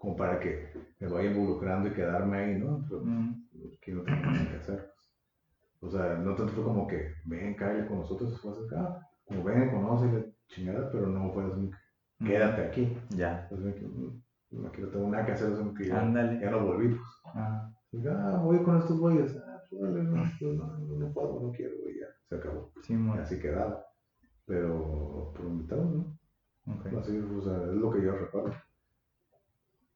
Como 0.00 0.16
para 0.16 0.40
que 0.40 0.72
me 0.98 1.08
vaya 1.08 1.30
involucrando 1.30 1.88
y 1.88 1.92
quedarme 1.92 2.38
ahí, 2.38 2.58
¿no? 2.58 2.82
Pero 2.88 3.02
Mm, 3.04 3.34
que 3.82 3.92
no 3.92 4.02
tengo 4.02 4.22
nada 4.22 4.48
que 4.50 4.56
hacer. 4.56 4.76
pues. 5.78 5.82
O 5.82 5.90
sea, 5.90 6.14
no 6.16 6.34
tanto 6.34 6.52
fue 6.54 6.64
como 6.64 6.86
que 6.86 7.12
ven, 7.26 7.54
cállate 7.54 7.86
con 7.86 7.98
nosotros, 7.98 8.40
fue 8.40 8.52
así, 8.52 8.60
ah, 8.76 8.98
como 9.26 9.44
ven, 9.44 9.70
conoce 9.70 10.32
chingada, 10.48 10.90
pero 10.90 11.06
no 11.06 11.30
fue 11.32 11.44
así, 11.44 11.70
mm. 12.18 12.26
quédate 12.26 12.62
aquí. 12.62 12.96
Ya. 13.10 13.46
Pues, 13.50 13.60
me- 13.60 13.72
mm, 13.72 14.22
no 14.52 14.72
quiero 14.72 14.90
tengo 14.90 15.08
nada 15.10 15.26
que 15.26 15.32
hacer, 15.32 15.52
que 15.76 15.86
ya, 15.86 16.02
ya 16.40 16.50
no 16.50 16.64
volví, 16.64 16.88
pues. 16.88 17.00
Ah, 17.34 17.70
ah, 18.10 18.40
voy 18.42 18.62
con 18.62 18.78
estos 18.78 18.98
güeyes, 18.98 19.36
ah, 19.36 19.60
pues, 19.68 19.82
dale, 19.82 20.02
no, 20.02 20.16
no, 20.16 20.78
no, 20.98 21.12
puedo, 21.12 21.40
no 21.42 21.52
quiero, 21.52 21.74
y 21.90 22.00
ya, 22.00 22.06
se 22.26 22.36
acabó. 22.36 22.72
Simón. 22.82 23.18
así 23.20 23.38
quedaba. 23.38 23.84
Pero 24.46 25.30
por 25.36 25.44
invitaron, 25.46 26.18
¿no? 26.66 26.74
Ok. 26.74 26.86
Así, 26.98 27.18
o 27.18 27.42
sea, 27.42 27.56
es 27.64 27.74
lo 27.74 27.90
que 27.90 28.02
yo 28.02 28.12
recuerdo. 28.16 28.54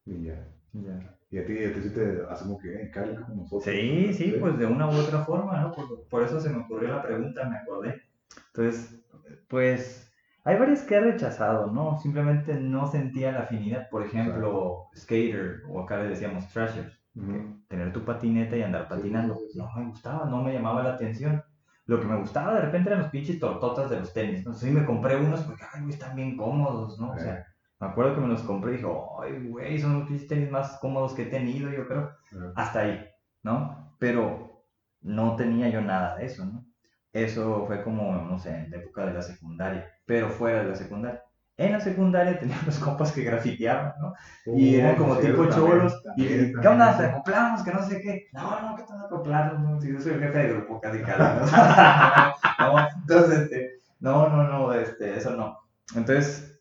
Y 0.05 0.23
ya. 0.23 0.47
Ya. 0.73 1.17
Y 1.31 1.37
a 1.39 1.45
ti, 1.45 1.63
a 1.63 1.73
ti 1.73 1.81
sí 1.81 1.89
te 1.89 2.23
hacemos 2.29 2.61
que 2.61 2.81
en 2.81 2.91
Cali 2.91 3.15
con 3.15 3.37
nosotros. 3.37 3.63
Sí, 3.63 4.13
sí, 4.13 4.35
pues 4.39 4.57
de 4.57 4.65
una 4.65 4.87
u 4.87 4.91
otra 4.91 5.19
forma, 5.25 5.59
¿no? 5.59 5.71
Por, 5.71 6.07
por 6.07 6.23
eso 6.23 6.39
se 6.39 6.49
me 6.49 6.57
ocurrió 6.57 6.89
la 6.89 7.01
pregunta, 7.01 7.49
me 7.49 7.57
acordé. 7.57 8.03
Entonces, 8.47 9.03
pues 9.47 10.11
hay 10.43 10.59
varias 10.59 10.83
que 10.83 10.95
he 10.95 10.99
rechazado, 10.99 11.71
¿no? 11.71 11.97
Simplemente 11.97 12.53
no 12.53 12.87
sentía 12.87 13.31
la 13.31 13.41
afinidad. 13.41 13.89
Por 13.89 14.05
ejemplo, 14.05 14.89
skater, 14.95 15.63
o 15.67 15.81
acá 15.81 15.97
le 15.97 16.09
decíamos 16.09 16.47
thrasher. 16.49 16.91
Ujú. 17.15 17.63
Tener 17.67 17.91
tu 17.93 18.03
patineta 18.05 18.55
y 18.55 18.61
andar 18.61 18.87
patinando. 18.87 19.35
sí, 19.35 19.45
sí, 19.47 19.53
sí. 19.53 19.59
No 19.59 19.69
me 19.75 19.89
gustaba, 19.89 20.25
no 20.25 20.43
me 20.43 20.53
llamaba 20.53 20.83
la 20.83 20.93
atención. 20.93 21.43
Lo 21.87 21.99
que 21.99 22.07
me 22.07 22.17
gustaba 22.17 22.55
de 22.55 22.61
repente 22.61 22.89
eran 22.89 23.01
los 23.01 23.11
pinches 23.11 23.39
tortotas 23.39 23.89
de 23.89 23.99
los 23.99 24.13
tenis. 24.13 24.45
No 24.45 24.53
sé 24.53 24.67
si 24.67 24.71
me 24.71 24.85
compré 24.85 25.15
unos 25.15 25.41
porque, 25.41 25.63
ay, 25.73 25.89
están 25.89 26.15
bien 26.15 26.37
cómodos, 26.37 26.99
¿no? 26.99 27.11
O 27.11 27.17
sea, 27.17 27.45
me 27.79 27.87
acuerdo 27.87 28.15
que 28.15 28.21
me 28.21 28.27
los 28.27 28.41
compré 28.43 28.73
y 28.73 28.77
dije, 28.77 28.87
ay, 29.21 29.47
güey, 29.47 29.79
son 29.79 30.07
los 30.09 30.27
tenis 30.27 30.49
más 30.49 30.77
cómodos 30.79 31.13
que 31.13 31.23
he 31.23 31.25
tenido, 31.25 31.69
yo 31.69 31.87
creo. 31.87 32.11
Hasta 32.55 32.81
ahí, 32.81 33.05
¿no? 33.43 33.93
Pero 33.99 34.63
no 35.01 35.35
tenía 35.35 35.69
yo 35.69 35.81
nada 35.81 36.15
de 36.15 36.25
eso, 36.25 36.45
¿no? 36.45 36.65
Eso 37.11 37.65
fue 37.65 37.83
como, 37.83 38.13
no 38.13 38.39
sé, 38.39 38.55
en 38.55 38.71
la 38.71 38.77
época 38.77 39.05
de 39.05 39.13
la 39.13 39.21
secundaria, 39.21 39.89
pero 40.05 40.29
fuera 40.29 40.63
de 40.63 40.69
la 40.69 40.75
secundaria. 40.75 41.21
En 41.57 41.71
la 41.71 41.79
secundaria 41.79 42.37
tenía 42.37 42.57
unos 42.63 42.79
compas 42.79 43.11
que 43.11 43.23
grafiteaban, 43.23 43.93
¿no? 44.01 44.13
y 44.57 44.75
eran 44.75 44.95
como 44.95 45.17
tipo 45.17 45.45
cholos. 45.45 46.01
Y, 46.17 46.53
¿qué 46.53 46.67
onda? 46.67 46.97
¿Te 46.97 47.05
acoplamos? 47.05 47.63
Que 47.63 47.71
no 47.71 47.83
sé 47.83 48.01
qué. 48.01 48.27
No, 48.33 48.61
no, 48.61 48.75
¿qué 48.75 48.83
te 48.83 48.93
acoplamos? 48.93 49.59
No, 49.61 49.79
si 49.79 49.93
yo 49.93 50.01
soy 50.01 50.13
el 50.13 50.19
jefe 50.19 50.37
de 50.39 50.53
grupo 50.53 50.81
radical. 50.83 51.39
¿no? 51.39 51.45
no, 52.73 52.87
entonces, 53.01 53.39
este, 53.39 53.79
no, 53.99 54.29
no, 54.29 54.43
no, 54.43 54.73
este, 54.73 55.17
eso 55.17 55.35
no. 55.35 55.59
Entonces, 55.95 56.54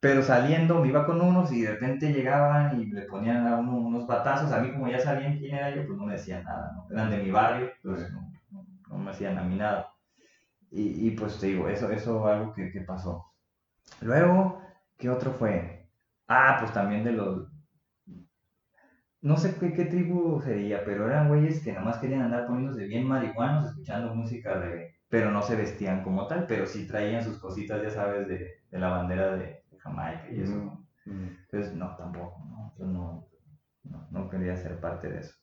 pero 0.00 0.22
saliendo 0.22 0.80
me 0.80 0.88
iba 0.88 1.06
con 1.06 1.20
unos 1.20 1.52
y 1.52 1.62
de 1.62 1.72
repente 1.72 2.12
llegaban 2.12 2.80
y 2.80 2.86
le 2.86 3.02
ponían 3.02 3.46
a 3.46 3.56
uno 3.56 3.76
unos 3.78 4.06
batazos. 4.06 4.52
A 4.52 4.60
mí, 4.60 4.72
como 4.72 4.88
ya 4.88 5.00
sabían 5.00 5.38
quién 5.38 5.56
era 5.56 5.74
yo, 5.74 5.86
pues 5.86 5.98
no 5.98 6.06
me 6.06 6.12
decían 6.14 6.44
nada, 6.44 6.72
¿no? 6.74 6.86
Eran 6.90 7.10
de 7.10 7.18
mi 7.18 7.30
barrio, 7.30 7.70
pues 7.82 8.10
no, 8.12 8.30
no, 8.90 8.98
me 8.98 9.10
hacían 9.10 9.38
a 9.38 9.42
mí 9.42 9.56
nada. 9.56 9.92
Y, 10.70 11.08
y, 11.08 11.10
pues 11.12 11.38
te 11.38 11.46
digo, 11.46 11.68
eso, 11.68 11.90
eso 11.90 12.26
algo 12.26 12.52
que, 12.52 12.70
que 12.70 12.80
pasó. 12.82 13.32
Luego, 14.00 14.60
¿qué 14.98 15.08
otro 15.10 15.32
fue? 15.32 15.88
Ah, 16.28 16.56
pues 16.60 16.72
también 16.72 17.04
de 17.04 17.12
los... 17.12 17.48
No 19.22 19.36
sé 19.36 19.56
qué, 19.58 19.72
qué 19.72 19.86
tribu 19.86 20.40
sería, 20.42 20.84
pero 20.84 21.06
eran 21.06 21.28
güeyes 21.28 21.62
que 21.62 21.72
nomás 21.72 21.98
querían 21.98 22.22
andar 22.22 22.46
poniéndose 22.46 22.86
bien 22.86 23.06
marihuanos, 23.06 23.70
escuchando 23.70 24.14
música 24.14 24.58
de... 24.58 24.94
Pero 25.08 25.30
no 25.30 25.42
se 25.42 25.56
vestían 25.56 26.02
como 26.02 26.26
tal, 26.26 26.46
pero 26.46 26.66
sí 26.66 26.86
traían 26.86 27.24
sus 27.24 27.38
cositas, 27.38 27.82
ya 27.82 27.90
sabes, 27.90 28.28
de, 28.28 28.50
de 28.70 28.78
la 28.78 28.88
bandera 28.88 29.36
de, 29.36 29.62
Jamaica 29.86 30.26
y 30.30 30.42
eso. 30.42 30.86
Entonces, 31.06 31.74
no, 31.74 31.96
tampoco, 31.96 32.44
¿no? 32.48 32.86
No, 32.86 33.28
no, 33.84 34.08
no 34.10 34.28
quería 34.28 34.56
ser 34.56 34.80
parte 34.80 35.08
de 35.08 35.20
eso. 35.20 35.34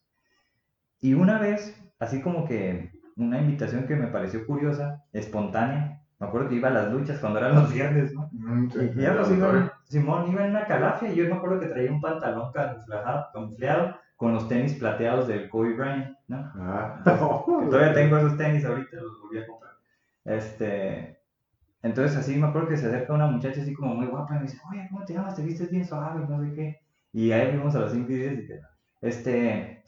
Y 0.99 1.14
una 1.14 1.40
vez, 1.40 1.82
así 1.99 2.22
como 2.22 2.45
que 2.45 2.91
una 3.15 3.40
invitación 3.40 3.88
que 3.88 3.95
me 3.95 4.07
pareció 4.07 4.45
curiosa, 4.45 5.03
espontánea, 5.14 6.02
me 6.20 6.28
acuerdo 6.28 6.49
que 6.49 6.56
iba 6.56 6.70
a 6.70 6.74
las 6.74 6.91
luchas 6.91 7.20
cuando 7.20 7.40
eran 7.40 7.56
los 7.56 7.74
viernes, 7.74 8.14
¿no? 8.14 8.30
Mm, 8.32 8.70
y 8.98 9.02
ya 9.02 9.15
pues 9.15 9.32
iba, 9.32 9.74
Simón 9.84 10.32
iba 10.32 10.45
en 10.45 10.52
una 10.52 10.65
calafia 10.65 11.11
y 11.11 11.15
yo 11.15 11.26
me 11.26 11.36
acuerdo 11.36 11.60
que 11.60 11.68
traía 11.68 11.91
un 11.91 12.02
pantalón 12.02 12.52
camuflado 12.53 13.98
con 14.15 14.34
los 14.34 14.48
tenis 14.48 14.76
plateados 14.76 15.28
del 15.28 15.49
Kobe 15.49 15.74
Bryant, 15.74 16.18
¿no? 16.28 16.52
Ah. 16.56 17.02
todavía 17.45 17.94
tengo 17.94 18.18
esos 18.18 18.38
tenis 18.38 18.64
ahorita, 18.64 18.98
los 18.98 19.20
volví 19.22 19.40
a 19.40 19.48
comprar. 19.48 19.74
Este, 20.24 21.20
entonces 21.84 22.18
así 22.18 22.35
me 22.35 22.47
acuerdo 22.47 22.69
que 22.69 22.77
se 22.77 22.88
acerca 22.88 23.14
una 23.14 23.27
muchacha 23.27 23.61
así 23.61 23.73
como 23.73 23.95
muy 23.95 24.07
guapa 24.07 24.35
y 24.35 24.38
me 24.39 24.43
dice, 24.43 24.60
oye, 24.69 24.88
¿cómo 24.89 25.05
te 25.05 25.14
llamas? 25.14 25.35
Te 25.35 25.43
vistes 25.43 25.69
bien 25.69 25.85
suave, 25.85 26.26
no 26.27 26.41
sé 26.41 26.53
qué. 26.53 26.80
Y 27.11 27.31
ahí 27.31 27.51
fuimos 27.51 27.76
a 27.76 27.80
los 27.80 27.91
5 27.91 28.11
y 28.11 28.15
10 28.15 28.34
y 28.34 28.47
que, 28.47 28.60
este, 29.01 29.84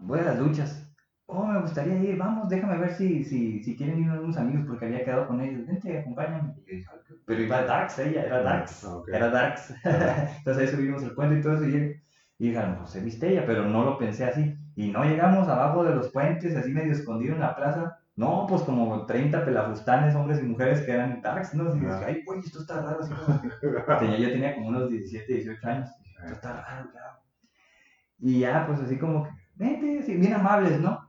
voy 0.00 0.20
a 0.20 0.24
las 0.24 0.38
luchas 0.38 0.88
oh, 1.28 1.46
me 1.46 1.60
gustaría 1.60 1.96
ir, 1.96 2.16
vamos, 2.16 2.48
déjame 2.48 2.78
ver 2.78 2.94
si, 2.94 3.22
si, 3.24 3.62
si 3.62 3.76
quieren 3.76 4.00
ir 4.00 4.10
unos 4.10 4.36
amigos 4.36 4.64
porque 4.66 4.86
había 4.86 5.04
quedado 5.04 5.28
con 5.28 5.40
ellos, 5.40 5.66
vente, 5.66 5.98
acompáñame. 5.98 6.54
Pero 7.26 7.42
iba 7.42 7.62
Darks, 7.64 7.98
ella, 7.98 8.24
era 8.24 8.64
ah, 8.64 9.02
era 9.12 9.30
Darks. 9.30 9.74
Entonces 10.38 10.70
ahí 10.70 10.76
subimos 10.76 11.02
el 11.02 11.14
puente 11.14 11.38
y 11.38 11.42
todo 11.42 11.56
eso 11.56 11.68
y, 11.68 12.00
y 12.38 12.48
dije, 12.48 12.66
no, 12.66 12.86
se 12.86 13.02
viste 13.02 13.30
ella, 13.30 13.44
pero 13.46 13.64
no 13.64 13.84
lo 13.84 13.98
pensé 13.98 14.24
así. 14.24 14.56
Y 14.74 14.90
no 14.90 15.04
llegamos 15.04 15.48
abajo 15.48 15.84
de 15.84 15.94
los 15.94 16.08
puentes, 16.08 16.56
así 16.56 16.72
medio 16.72 16.92
escondido 16.92 17.34
en 17.34 17.40
la 17.40 17.54
plaza. 17.54 17.98
No, 18.18 18.46
pues 18.48 18.62
como 18.62 19.06
30 19.06 19.44
pelafustanes, 19.44 20.14
hombres 20.14 20.40
y 20.40 20.46
mujeres 20.46 20.80
que 20.82 20.92
eran 20.92 21.22
Darks, 21.22 21.54
¿no? 21.54 21.74
Y 21.74 21.80
dije, 21.80 22.04
ay, 22.04 22.22
güey, 22.26 22.40
esto 22.40 22.60
está 22.60 22.82
raro. 22.82 23.00
Así 23.00 23.12
como 23.12 23.40
tenía, 23.98 24.18
yo 24.18 24.30
tenía 24.30 24.54
como 24.54 24.68
unos 24.68 24.90
17, 24.90 25.32
18 25.32 25.68
años. 25.68 25.88
esto 26.24 26.32
está 26.32 26.52
raro, 26.52 26.90
claro. 26.90 27.18
Y 28.18 28.40
ya, 28.40 28.66
pues 28.66 28.80
así 28.80 28.98
como 28.98 29.24
que, 29.24 29.30
vente, 29.54 30.00
así, 30.00 30.16
bien 30.16 30.34
amables, 30.34 30.80
¿no? 30.80 31.08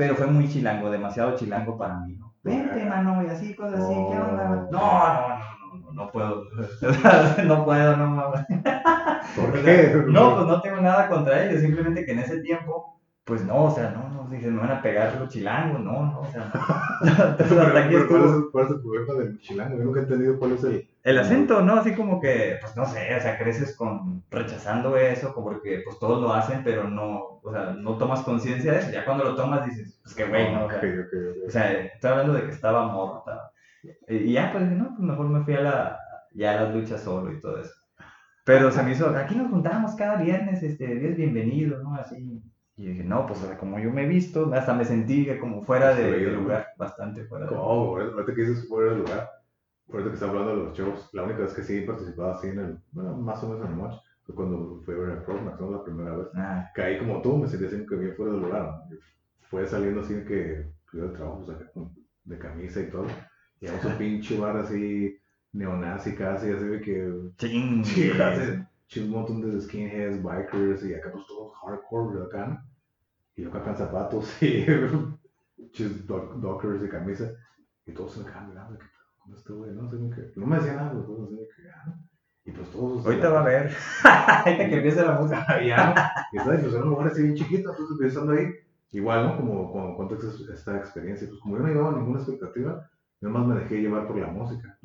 pero 0.00 0.16
fue 0.16 0.26
muy 0.28 0.48
chilango, 0.48 0.90
demasiado 0.90 1.36
chilango 1.36 1.76
para 1.76 1.98
mí, 1.98 2.16
¿no? 2.16 2.32
Vente, 2.42 2.86
mano, 2.86 3.22
y 3.22 3.26
así, 3.26 3.54
cosas 3.54 3.80
así, 3.80 3.92
¿qué 3.92 4.18
onda? 4.18 4.66
No, 4.70 4.78
no, 4.80 5.28
no, 5.28 5.78
no, 5.78 5.92
no 5.92 6.10
puedo. 6.10 6.44
no 7.44 7.64
puedo, 7.66 7.96
no 7.98 8.06
mames. 8.06 8.46
¿Por 9.36 9.52
qué? 9.62 10.02
no, 10.06 10.36
pues 10.36 10.46
no 10.46 10.62
tengo 10.62 10.80
nada 10.80 11.06
contra 11.06 11.44
ellos, 11.44 11.60
simplemente 11.60 12.06
que 12.06 12.12
en 12.12 12.20
ese 12.20 12.40
tiempo, 12.40 12.98
pues 13.24 13.44
no, 13.44 13.64
o 13.64 13.70
sea, 13.70 13.90
no, 13.90 14.08
no, 14.08 14.28
dije, 14.30 14.50
me 14.50 14.60
van 14.60 14.72
a 14.72 14.82
pegar 14.82 15.16
los 15.18 15.28
chilangos, 15.28 15.80
no, 15.80 16.06
no, 16.06 16.20
o 16.20 16.26
sea, 16.26 16.50
no. 17.02 17.36
¿Cuál 18.52 18.64
es 18.66 18.70
el 18.70 18.80
problema 18.80 19.14
del 19.14 19.40
chilango? 19.40 19.78
Yo 19.78 19.84
nunca 19.84 20.00
he 20.00 20.02
entendido 20.02 20.38
cuál 20.38 20.52
es 20.52 20.64
el 20.64 20.90
el 21.02 21.18
acento, 21.18 21.62
¿no? 21.62 21.76
Así 21.76 21.94
como 21.94 22.20
que, 22.20 22.58
pues 22.60 22.76
no 22.76 22.84
sé, 22.84 23.14
o 23.16 23.20
sea, 23.20 23.38
creces 23.38 23.74
con 23.74 24.22
rechazando 24.30 24.96
eso, 24.96 25.34
porque 25.34 25.80
pues 25.84 25.98
todos 25.98 26.20
lo 26.20 26.32
hacen, 26.32 26.62
pero 26.62 26.88
no, 26.90 27.40
o 27.42 27.52
sea, 27.52 27.72
no 27.72 27.96
tomas 27.96 28.20
conciencia 28.20 28.72
de 28.72 28.78
eso. 28.80 28.90
Ya 28.90 29.04
cuando 29.04 29.24
lo 29.24 29.34
tomas 29.34 29.64
dices, 29.64 29.98
pues 30.02 30.14
qué 30.14 30.26
güey, 30.26 30.52
¿no? 30.52 30.66
O 30.66 31.50
sea, 31.50 31.72
estoy 31.72 32.10
hablando 32.10 32.34
de 32.34 32.42
que 32.42 32.50
estaba 32.50 32.88
morro, 32.88 33.24
Y 34.08 34.32
ya, 34.32 34.52
pues 34.52 34.70
no, 34.70 34.88
pues 34.88 35.00
mejor 35.00 35.28
me 35.28 35.42
fui 35.42 35.54
a 35.54 35.60
la, 35.62 36.00
ya 36.34 36.52
a 36.52 36.64
las 36.64 36.74
luchas 36.74 37.00
solo 37.00 37.32
y 37.32 37.40
todo 37.40 37.58
eso. 37.58 37.72
Pero 38.44 38.70
se 38.70 38.82
me 38.82 38.92
hizo, 38.92 39.08
aquí 39.16 39.34
nos 39.34 39.50
juntamos 39.50 39.94
cada 39.94 40.16
viernes, 40.16 40.62
este, 40.62 40.86
Dios 40.96 41.16
bienvenido, 41.16 41.82
¿no? 41.82 41.94
Así. 41.94 42.42
Y 42.80 42.86
dije, 42.86 43.04
no, 43.04 43.26
pues 43.26 43.40
como 43.58 43.78
yo 43.78 43.90
me 43.90 44.04
he 44.04 44.08
visto, 44.08 44.50
hasta 44.54 44.72
me 44.72 44.84
sentí 44.84 45.26
como 45.38 45.62
fuera 45.62 45.94
de, 45.94 46.30
lugar, 46.30 46.68
bastante 46.78 47.24
fuera 47.24 47.44
de 47.44 47.50
lugar. 47.50 47.66
¿Cómo? 47.66 47.96
Ahorita 47.98 48.34
que 48.34 48.40
dices 48.40 48.68
fuera 48.68 48.92
de 48.92 48.98
lugar 48.98 49.40
eso 49.98 50.08
que 50.08 50.14
está 50.14 50.28
hablando 50.28 50.50
de 50.50 50.64
los 50.64 50.78
shows, 50.78 51.08
la 51.12 51.24
única 51.24 51.40
vez 51.40 51.52
que 51.52 51.62
sí 51.62 51.80
participado 51.80 52.32
así 52.32 52.48
en 52.48 52.58
el, 52.58 52.78
bueno, 52.92 53.16
más 53.16 53.42
o 53.42 53.48
menos 53.48 53.66
en 53.66 53.72
el 53.72 53.78
match, 53.78 53.96
fue 54.24 54.34
cuando 54.34 54.80
fue 54.84 54.94
a 54.94 54.98
ver 54.98 55.10
el 55.10 55.22
Pro 55.22 55.40
¿no? 55.40 55.70
La 55.70 55.84
primera 55.84 56.16
vez. 56.16 56.26
Ah. 56.34 56.70
Caí 56.74 56.98
como 56.98 57.20
tú, 57.22 57.36
me 57.36 57.48
sentí 57.48 57.66
así 57.66 57.84
que 57.86 57.96
bien 57.96 58.14
fuera 58.14 58.32
del 58.32 58.42
lugar. 58.42 58.82
Fue 59.48 59.66
saliendo 59.66 60.00
así 60.00 60.14
que 60.26 60.66
yo 60.92 61.08
de 61.08 61.16
trabajo, 61.16 61.44
de 62.24 62.38
camisa 62.38 62.80
y 62.80 62.90
todo. 62.90 63.06
Y 63.60 63.66
a 63.66 63.72
un 63.72 63.80
pinche 63.98 64.38
bar 64.38 64.56
así, 64.58 65.18
neonazi 65.52 66.14
casi, 66.14 66.50
así 66.50 66.64
de 66.64 66.80
que. 66.80 67.12
Ching. 67.38 67.84
Sí, 67.84 68.12
un 69.00 69.10
montón 69.10 69.40
de 69.40 69.60
skinheads, 69.60 70.22
bikers, 70.22 70.84
y 70.84 70.94
acá 70.94 71.10
pues 71.12 71.26
todos 71.26 71.52
hardcore 71.58 72.18
de 72.18 72.26
acá. 72.26 72.64
Y 73.36 73.44
acá 73.44 73.62
con 73.62 73.76
zapatos 73.76 74.42
y 74.42 74.66
dockers 76.36 76.82
de 76.82 76.88
camisa. 76.88 77.32
Y 77.86 77.92
todos 77.92 78.12
se 78.12 78.20
me 78.20 78.26
quedan 78.26 78.48
mirando 78.48 78.78
este 79.36 79.52
güey, 79.52 79.72
no 79.72 79.88
sé 79.90 79.96
qué. 80.14 80.32
No 80.36 80.46
me 80.46 80.56
decía 80.56 80.74
nada, 80.74 80.92
pues, 80.92 81.08
no 81.08 81.26
sé 81.28 81.36
qué. 81.56 82.50
Y 82.50 82.52
pues 82.52 82.68
todos. 82.70 83.04
Ahorita 83.04 83.30
va 83.30 83.40
a 83.40 83.44
ver. 83.44 83.70
Ahorita 84.04 84.68
que 84.68 84.76
empiece 84.76 85.04
la 85.04 85.12
música. 85.12 85.62
ya, 85.62 86.12
y 86.32 86.38
está, 86.38 86.50
pues 86.50 86.72
era 86.72 86.82
un 86.82 86.90
lugar 86.90 87.08
así 87.08 87.22
bien 87.22 87.34
chiquito, 87.34 87.70
entonces 87.70 87.96
pensando 87.98 88.32
ahí. 88.32 88.46
Igual, 88.92 89.24
¿no? 89.24 89.36
Como 89.36 89.72
cuando 89.72 89.96
cuento 89.96 90.18
esta 90.52 90.76
experiencia, 90.76 91.28
pues 91.28 91.40
como 91.40 91.56
yo 91.56 91.62
no 91.62 91.68
llevaba 91.68 91.96
ninguna 91.96 92.18
expectativa, 92.18 92.90
nada 93.20 93.38
más 93.38 93.46
me 93.46 93.54
dejé 93.60 93.80
llevar 93.80 94.08
por 94.08 94.16
la 94.16 94.26
música. 94.26 94.76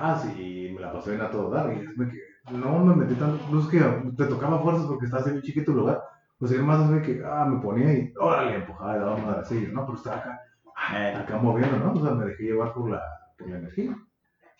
Ah, 0.00 0.18
sí, 0.22 0.68
y 0.68 0.72
me 0.72 0.80
la 0.80 0.92
pasé 0.92 1.10
bien 1.10 1.22
a 1.22 1.30
todo 1.30 1.50
dar. 1.50 1.70
Y 1.74 1.80
es 1.80 1.90
que 1.90 2.52
no 2.52 2.84
me 2.86 2.96
metí 2.96 3.14
tanto, 3.16 3.44
no 3.52 3.60
es 3.60 3.66
que 3.66 3.80
te 4.16 4.24
tocaba 4.24 4.62
fuerzas 4.62 4.86
porque 4.86 5.04
estaba 5.04 5.20
así 5.22 5.32
bien 5.32 5.42
chiquito 5.42 5.72
lugar. 5.72 6.02
Pues 6.38 6.52
además 6.52 6.90
es 6.92 7.02
que, 7.02 7.22
ah, 7.24 7.44
me 7.44 7.60
ponía 7.60 7.92
y, 7.92 8.12
órale, 8.16 8.56
empujaba 8.56 8.96
y 8.96 8.98
daba 9.00 9.16
madre 9.16 9.40
así, 9.40 9.68
¿no? 9.72 9.84
Pero 9.84 9.98
estaba 9.98 10.16
acá, 10.16 11.20
acá 11.20 11.38
moviendo, 11.38 11.78
¿no? 11.78 11.92
O 11.92 12.04
sea, 12.04 12.14
me 12.14 12.26
dejé 12.26 12.44
llevar 12.44 12.72
por 12.74 12.90
la, 12.90 13.02
por 13.36 13.48
la 13.48 13.58
energía. 13.58 13.96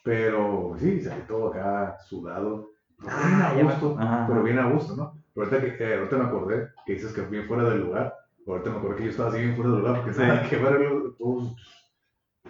Pero 0.03 0.75
sí, 0.79 1.01
salí 1.01 1.23
todo 1.23 1.49
acá 1.49 1.97
sudado. 2.01 2.71
Ah, 3.07 3.53
bien 3.55 3.69
a 3.69 3.71
gusto, 3.71 3.97
pero 4.27 4.43
bien 4.43 4.59
a 4.59 4.71
gusto, 4.71 4.97
¿no? 4.97 5.23
Pero 5.35 5.47
ahorita, 5.47 5.77
que, 5.77 5.85
eh, 5.85 5.99
ahorita 5.99 6.17
me 6.17 6.25
acordé 6.25 6.69
que 6.85 6.95
dices 6.95 7.13
que 7.13 7.21
bien 7.23 7.47
fuera 7.47 7.69
del 7.71 7.83
lugar. 7.83 8.15
Ahorita 8.47 8.71
me 8.71 8.79
acordé 8.79 8.97
que 8.97 9.05
yo 9.05 9.11
estaba 9.11 9.29
así 9.29 9.39
bien 9.39 9.55
fuera 9.55 9.71
del 9.71 9.81
lugar 9.81 10.03
porque 10.03 10.15
sí. 10.15 10.49
que 10.51 10.57
ver 10.57 10.81
todos 11.19 11.55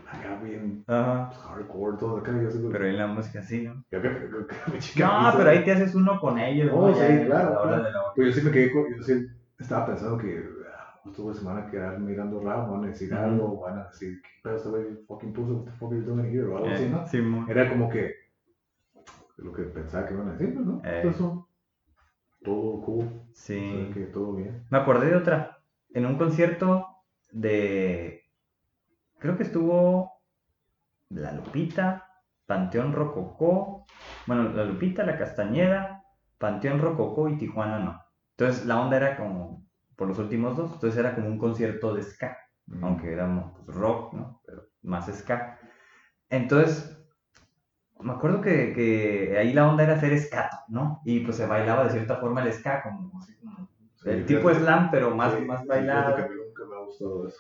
acá 0.07 0.41
bien 0.43 0.85
Ajá. 0.87 1.29
Pues, 1.29 1.41
hardcore, 1.41 1.97
todo 1.99 2.19
acá. 2.19 2.33
Yo 2.33 2.71
pero 2.71 2.87
en 2.87 2.99
la 2.99 3.07
música 3.07 3.43
sí, 3.43 3.63
¿no? 3.63 3.85
Yo, 3.91 4.03
que, 4.03 4.09
no, 4.09 5.33
pero 5.37 5.51
ahí 5.51 5.65
te 5.65 5.73
haces 5.73 5.95
uno 5.95 6.21
con 6.21 6.39
ellos. 6.39 6.71
Oh, 6.73 6.95
sí, 6.95 7.25
claro. 7.27 7.83
Pues 8.15 8.37
yo 8.37 8.45
me 8.45 8.51
quedé 8.51 8.73
con, 8.73 8.95
yo 8.95 9.03
sí 9.03 9.27
estaba 9.59 9.87
pensando 9.87 10.19
que 10.19 10.45
justo 11.05 11.35
se 11.35 11.45
van 11.45 11.59
a 11.59 11.71
quedar 11.71 11.99
mirando 11.99 12.41
raro, 12.41 12.73
van 12.73 12.85
a 12.85 12.89
decir 12.89 13.13
algo, 13.15 13.61
van 13.61 13.79
a 13.79 13.85
decir, 13.87 14.21
¿qué 14.23 14.29
pedo 14.43 14.57
este 14.57 14.69
güey 14.69 14.85
fucking 15.07 15.33
puso? 15.33 15.55
What 15.55 15.65
the 15.65 15.71
fuck 15.73 15.93
are 15.93 16.01
you 16.01 16.07
doing 16.07 16.27
here? 16.27 16.45
O 16.45 16.57
algo 16.57 16.69
así, 16.69 16.89
¿no? 16.89 17.07
Sí, 17.07 17.19
Era 17.49 17.69
como 17.69 17.89
que 17.89 18.15
lo 19.39 19.53
que 19.53 19.63
pensaba 19.65 20.07
que 20.07 20.15
iban 20.15 20.29
a 20.29 20.33
decir, 20.33 20.55
¿no? 20.55 20.81
Eh. 20.85 21.03
Eso, 21.05 21.49
todo 22.43 22.81
cool. 22.83 23.09
Sí. 23.33 23.91
que 23.95 24.01
todo 24.07 24.35
bien. 24.35 24.65
Me 24.71 24.79
acordé 24.79 25.11
de 25.11 25.17
otra. 25.17 25.59
En 25.93 26.07
un 26.07 26.17
concierto 26.19 26.87
de. 27.33 28.18
Creo 29.19 29.37
que 29.37 29.43
estuvo 29.45 30.13
La 31.11 31.33
Lupita, 31.33 32.07
Panteón 32.47 32.93
Rococó. 32.93 33.85
Bueno, 34.27 34.51
La 34.51 34.65
Lupita, 34.65 35.05
La 35.05 35.19
Castañeda, 35.19 36.03
Panteón 36.39 36.81
Rococó 36.81 37.29
y 37.29 37.37
Tijuana 37.39 37.79
no. 37.79 38.01
Entonces 38.37 38.67
la 38.67 38.81
onda 38.81 38.97
era 38.97 39.17
como 39.17 39.67
por 39.97 40.09
los 40.09 40.19
últimos 40.19 40.57
dos. 40.57 40.73
Entonces 40.75 40.99
era 40.99 41.15
como 41.15 41.29
un 41.29 41.39
concierto 41.39 41.95
de 41.95 42.03
ska, 42.03 42.37
Mm. 42.67 42.85
aunque 42.85 43.11
éramos 43.13 43.53
pues, 43.65 43.75
rock, 43.77 44.13
¿no? 44.13 44.43
Pero 44.45 44.63
más 44.83 45.07
ska. 45.07 45.59
Entonces, 46.29 46.95
me 47.99 48.13
acuerdo 48.13 48.43
que, 48.43 48.75
que 48.75 49.37
ahí 49.39 49.55
la 49.55 49.67
onda 49.71 49.85
era 49.85 49.95
hacer 49.95 50.17
ska, 50.21 50.51
¿no? 50.69 51.01
Y 51.05 51.21
pues 51.21 51.37
se 51.39 51.47
bailaba 51.47 51.85
de 51.85 51.91
cierta 51.91 52.17
forma 52.17 52.43
el 52.45 52.53
ska, 52.53 52.83
como, 52.83 53.19
así 53.19 53.35
como 53.39 53.67
el 54.05 54.27
tipo 54.27 54.53
slam, 54.53 54.91
pero 54.91 55.17
más, 55.17 55.33
Sí, 55.35 55.45
más 55.47 55.67
bailado. 55.67 56.15
que 56.17 56.23
a 56.23 56.29
mí 56.29 56.35
nunca 56.47 56.63
me 56.69 56.77
ha 56.77 56.85
gustado 56.85 57.27
eso. 57.27 57.39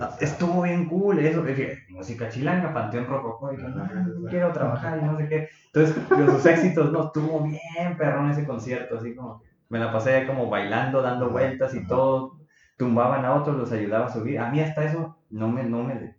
Ah, 0.00 0.14
Estuvo 0.20 0.62
bien 0.62 0.86
cool 0.88 1.18
eso, 1.18 1.42
dije, 1.42 1.78
música 1.88 2.28
chilanga, 2.28 2.72
Panteón 2.74 3.06
Rococó, 3.06 3.50
dije, 3.50 3.62
"No, 3.68 3.82
ajá. 3.82 4.06
quiero 4.28 4.52
trabajar 4.52 4.98
y 5.00 5.04
no 5.04 5.16
sé 5.16 5.28
qué. 5.28 5.48
Entonces, 5.72 5.96
sus 6.30 6.46
éxitos, 6.46 6.92
no, 6.92 7.06
estuvo 7.06 7.40
bien 7.42 7.96
perrón 7.96 8.30
ese 8.30 8.46
concierto, 8.46 8.98
así 8.98 9.14
como 9.14 9.40
que 9.40 9.46
me 9.68 9.78
la 9.78 9.92
pasé 9.92 10.26
como 10.26 10.50
bailando, 10.50 11.00
dando 11.00 11.30
vueltas 11.30 11.74
y 11.74 11.78
ajá. 11.78 11.88
todo, 11.88 12.40
tumbaban 12.76 13.24
a 13.24 13.34
otros, 13.34 13.56
los 13.56 13.72
ayudaba 13.72 14.06
a 14.06 14.12
subir. 14.12 14.38
A 14.38 14.50
mí 14.50 14.60
hasta 14.60 14.84
eso 14.84 15.16
no 15.30 15.48
me, 15.48 15.64
no 15.64 15.82
me, 15.82 16.14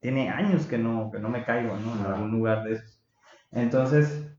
tiene 0.00 0.28
años 0.28 0.66
que 0.66 0.76
no, 0.78 1.10
que 1.10 1.18
no 1.18 1.28
me 1.30 1.44
caigo, 1.44 1.74
¿no? 1.76 1.94
En 2.06 2.12
algún 2.12 2.32
lugar 2.32 2.64
de 2.64 2.74
esos. 2.74 3.02
Entonces, 3.50 4.30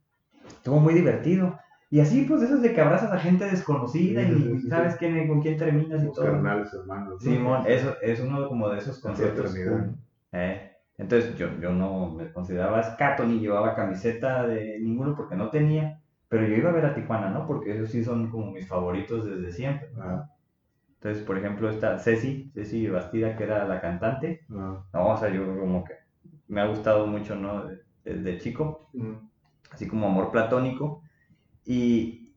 estuvo 0.48 0.80
muy 0.80 0.94
divertido. 0.94 1.60
Y 1.94 2.00
así, 2.00 2.24
pues, 2.24 2.42
eso 2.42 2.56
es 2.56 2.64
de 2.64 2.74
que 2.74 2.82
abrazas 2.82 3.12
a 3.12 3.20
gente 3.20 3.46
desconocida 3.46 4.24
Sí, 4.24 4.32
y 4.32 4.42
sí, 4.42 4.62
sí, 4.62 4.68
sabes 4.68 4.96
quién, 4.96 5.28
con 5.28 5.44
quién 5.44 5.58
terminas 5.58 6.02
y 6.02 6.08
Los 6.08 6.16
todo. 6.16 6.26
carnales, 6.26 6.74
hermanos. 6.74 7.14
¿no? 7.14 7.20
Simón, 7.20 7.64
eso 7.68 7.96
es 8.02 8.20
uno 8.20 8.48
como 8.50 8.68
de 8.70 8.80
esos 8.80 9.00
cool. 9.00 9.96
Eh, 10.32 10.72
Entonces 10.98 11.38
yo, 11.38 11.50
yo 11.62 11.72
no 11.72 12.10
me 12.10 12.34
consideraba 12.34 12.82
escato 12.82 13.26
ni 13.26 13.40
llevaba 13.40 13.76
camiseta 13.76 14.48
de 14.48 14.80
ninguno 14.80 15.16
porque 15.16 15.36
no 15.36 15.52
tenía, 15.52 16.02
pero 16.30 16.48
yo 16.48 16.56
iba 16.56 16.72
a 16.72 16.74
ver 16.74 16.88
a 16.88 16.96
Tijuana, 16.96 17.30
¿no? 17.30 17.46
Porque 17.46 17.76
esos 17.76 17.92
sí 17.92 18.04
son 18.04 18.32
como 18.32 18.50
mis 18.50 18.68
favoritos 18.68 19.26
desde 19.26 19.52
siempre. 19.52 19.90
Ah, 20.02 20.28
Entonces, 20.96 21.24
por 21.24 21.38
ejemplo, 21.38 21.70
esta 21.70 22.00
Ceci, 22.00 22.50
Ceci 22.56 22.88
Bastida, 22.88 23.38
que 23.38 23.44
era 23.44 23.68
la 23.68 23.80
cantante, 23.80 24.48
ah, 24.50 24.84
no, 24.94 25.08
o 25.10 25.18
sea, 25.18 25.30
yo 25.30 25.46
como 25.60 25.84
que 25.84 25.94
me 26.48 26.60
ha 26.60 26.66
gustado 26.66 27.06
mucho, 27.06 27.36
¿no? 27.36 27.66
Desde 28.04 28.40
chico, 28.40 28.90
mm, 28.94 29.14
así 29.72 29.88
como 29.88 30.08
amor 30.08 30.32
platónico, 30.32 31.03
y, 31.66 32.36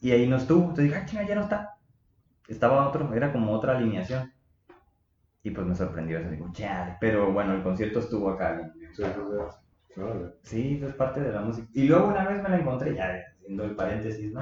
y 0.00 0.10
ahí 0.12 0.26
no 0.28 0.36
estuvo, 0.36 0.60
entonces 0.62 0.84
dije, 0.86 0.96
ah, 0.96 1.06
chinga, 1.06 1.26
ya 1.26 1.34
no 1.36 1.42
está. 1.42 1.76
Estaba 2.48 2.88
otro, 2.88 3.14
era 3.14 3.32
como 3.32 3.52
otra 3.52 3.76
alineación. 3.78 4.32
Y 5.42 5.50
pues 5.50 5.66
me 5.66 5.74
sorprendió 5.74 6.18
eso, 6.18 6.30
digo, 6.30 6.50
chale. 6.52 6.96
Pero 7.00 7.32
bueno, 7.32 7.54
el 7.54 7.62
concierto 7.62 8.00
estuvo 8.00 8.30
acá. 8.30 8.60
sí, 8.92 9.04
sí, 10.42 10.80
es 10.84 10.94
parte 10.94 11.20
de 11.20 11.32
la 11.32 11.40
música. 11.42 11.68
Y 11.72 11.84
luego 11.88 12.08
una 12.08 12.24
vez 12.28 12.42
me 12.42 12.48
la 12.50 12.58
encontré, 12.58 12.94
ya 12.94 13.14
haciendo 13.40 13.64
el 13.64 13.76
paréntesis, 13.76 14.32
¿no? 14.32 14.40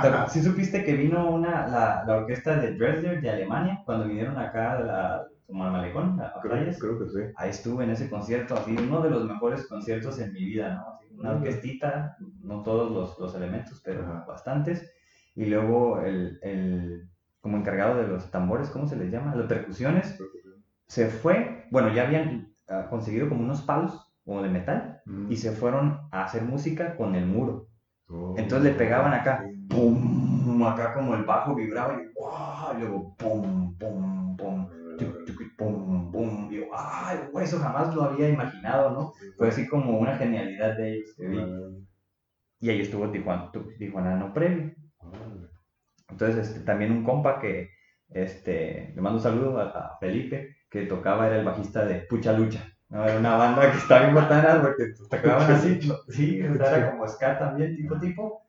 Te- 0.00 0.10
¿Sí 0.30 0.42
supiste 0.42 0.84
que 0.84 0.94
vino 0.94 1.30
una, 1.30 1.66
la, 1.68 2.04
la 2.06 2.16
orquesta 2.18 2.56
de 2.56 2.74
Dresden 2.74 3.20
de 3.20 3.30
Alemania 3.30 3.82
cuando 3.84 4.06
vinieron 4.06 4.38
acá 4.38 4.72
a 4.72 4.80
la, 4.80 5.26
como 5.50 5.64
al 5.64 5.72
malecón, 5.72 6.20
a, 6.20 6.32
Creo, 6.40 6.52
playas? 6.54 6.78
creo 6.78 6.98
que 6.98 7.06
sí. 7.08 7.32
Ahí 7.36 7.50
estuve 7.50 7.84
en 7.84 7.90
ese 7.90 8.08
concierto, 8.08 8.54
así, 8.56 8.76
uno 8.76 9.02
de 9.02 9.10
los 9.10 9.24
mejores 9.26 9.66
conciertos 9.66 10.18
en 10.20 10.32
mi 10.32 10.44
vida, 10.44 10.74
¿no? 10.74 10.94
Así, 10.94 11.06
una 11.18 11.32
orquestita, 11.32 12.16
no 12.42 12.62
todos 12.62 12.90
los, 12.92 13.18
los 13.18 13.34
elementos, 13.34 13.80
pero 13.84 14.02
bastantes. 14.26 14.90
Y 15.34 15.46
luego 15.46 16.00
el, 16.00 16.38
el, 16.42 17.08
como 17.40 17.56
encargado 17.58 17.96
de 18.00 18.08
los 18.08 18.30
tambores, 18.30 18.70
¿cómo 18.70 18.86
se 18.86 18.96
les 18.96 19.10
llama? 19.10 19.34
Las 19.34 19.46
percusiones, 19.46 20.16
se 20.86 21.06
fue, 21.08 21.66
bueno, 21.70 21.92
ya 21.92 22.06
habían 22.06 22.54
ah, 22.68 22.86
conseguido 22.90 23.28
como 23.28 23.42
unos 23.42 23.62
palos 23.62 24.06
como 24.24 24.42
de 24.42 24.48
metal 24.48 25.02
y 25.28 25.36
se 25.36 25.52
fueron 25.52 25.98
a 26.12 26.24
hacer 26.24 26.42
música 26.42 26.96
con 26.96 27.14
el 27.14 27.26
muro. 27.26 27.68
Oh, 28.08 28.34
Entonces 28.36 28.72
le 28.72 28.78
pegaban 28.78 29.12
acá, 29.12 29.44
pum, 29.68 30.64
acá 30.66 30.94
como 30.94 31.14
el 31.14 31.24
bajo 31.24 31.54
vibraba 31.54 32.00
y, 32.00 32.06
y 32.06 32.80
luego 32.80 33.14
pum, 33.16 33.76
pum, 33.78 34.36
pum, 34.36 34.68
tuc, 35.00 35.24
tuc, 35.26 35.56
pum, 35.56 36.12
pum. 36.12 36.48
Y 36.52 36.58
yo, 36.58 36.64
¡ay, 36.74 37.18
eso 37.42 37.58
jamás 37.58 37.94
lo 37.94 38.04
había 38.04 38.28
imaginado, 38.28 38.90
¿no? 38.90 39.12
Fue 39.36 39.48
así 39.48 39.66
como 39.66 39.98
una 39.98 40.16
genialidad 40.16 40.76
de 40.76 40.94
ellos 40.94 41.14
que 41.16 41.26
vi. 41.26 41.40
Y 42.60 42.70
ahí 42.70 42.80
estuvo 42.82 43.10
Tijuana, 43.10 43.50
Tijuanano 43.78 44.32
órale. 44.34 44.76
Entonces, 46.08 46.48
este, 46.48 46.60
también 46.60 46.92
un 46.92 47.04
compa 47.04 47.40
que, 47.40 47.70
este, 48.10 48.92
le 48.94 49.00
mando 49.00 49.18
un 49.18 49.22
saludo 49.22 49.58
a, 49.58 49.70
a 49.70 49.98
Felipe, 49.98 50.56
que 50.68 50.86
tocaba, 50.86 51.26
era 51.26 51.38
el 51.38 51.44
bajista 51.44 51.84
de 51.84 52.00
Pucha 52.00 52.32
Lucha. 52.32 52.60
¿no? 52.90 53.04
Era 53.04 53.18
una 53.18 53.36
banda 53.36 53.70
que 53.70 53.78
estaba 53.78 54.02
bien 54.02 54.14
botana 54.14 54.60
porque 54.62 54.92
tocaban 55.08 55.50
así, 55.52 55.80
¿no? 55.86 55.94
sí, 56.08 56.42
o 56.42 56.56
sea, 56.56 56.76
era 56.76 56.90
como 56.90 57.08
ska 57.08 57.38
también, 57.38 57.76
tipo, 57.76 57.98
tipo, 57.98 58.42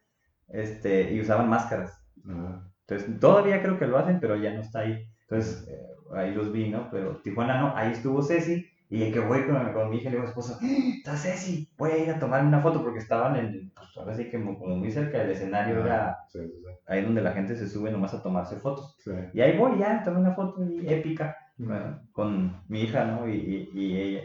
este, 0.49 1.13
y 1.13 1.21
usaban 1.21 1.49
máscaras. 1.49 2.03
Entonces, 2.25 3.19
todavía 3.19 3.61
creo 3.61 3.79
que 3.79 3.87
lo 3.87 3.97
hacen, 3.97 4.19
pero 4.19 4.35
ya 4.35 4.53
no 4.53 4.61
está 4.61 4.79
ahí. 4.79 5.07
Entonces, 5.21 5.65
eh, 5.69 5.90
ahí 6.15 6.33
los 6.33 6.51
vi, 6.51 6.69
¿no? 6.69 6.89
Pero 6.91 7.17
Tijuana 7.23 7.59
no, 7.61 7.75
ahí 7.75 7.91
estuvo 7.91 8.21
Ceci, 8.21 8.65
y 8.89 9.03
el 9.03 9.13
que 9.13 9.19
voy 9.21 9.43
con, 9.45 9.71
con 9.73 9.89
mi 9.89 9.97
hija 9.97 10.09
y 10.09 10.11
le 10.11 10.17
digo 10.17 10.21
a 10.23 10.25
mi 10.25 10.29
esposa, 10.29 10.57
¡Ah, 10.61 10.67
está 10.97 11.15
Ceci, 11.15 11.69
voy 11.77 11.91
a 11.91 11.97
ir 11.97 12.09
a 12.11 12.19
tomarme 12.19 12.49
una 12.49 12.61
foto 12.61 12.81
porque 12.83 12.99
estaban 12.99 13.35
en, 13.37 13.71
pues 13.73 13.89
ahora 13.97 14.13
sí 14.15 14.29
que 14.29 14.39
como 14.39 14.59
como 14.59 14.75
muy 14.75 14.91
cerca 14.91 15.19
del 15.19 15.31
escenario, 15.31 15.85
era 15.85 16.17
sí, 16.29 16.39
sí, 16.39 16.65
ahí 16.87 17.01
donde 17.03 17.21
la 17.21 17.31
gente 17.31 17.55
se 17.55 17.69
sube 17.69 17.91
nomás 17.91 18.13
a 18.13 18.21
tomarse 18.21 18.57
fotos. 18.57 18.97
Sí. 18.99 19.11
Y 19.33 19.41
ahí 19.41 19.57
voy, 19.57 19.79
ya, 19.79 20.03
tomé 20.03 20.19
una 20.19 20.33
foto 20.35 20.61
épica 20.85 21.37
bueno, 21.57 22.01
con 22.11 22.61
mi 22.67 22.81
hija, 22.81 23.05
¿no? 23.05 23.27
Y, 23.29 23.33
y, 23.35 23.79
y 23.79 23.97
ella, 24.01 24.21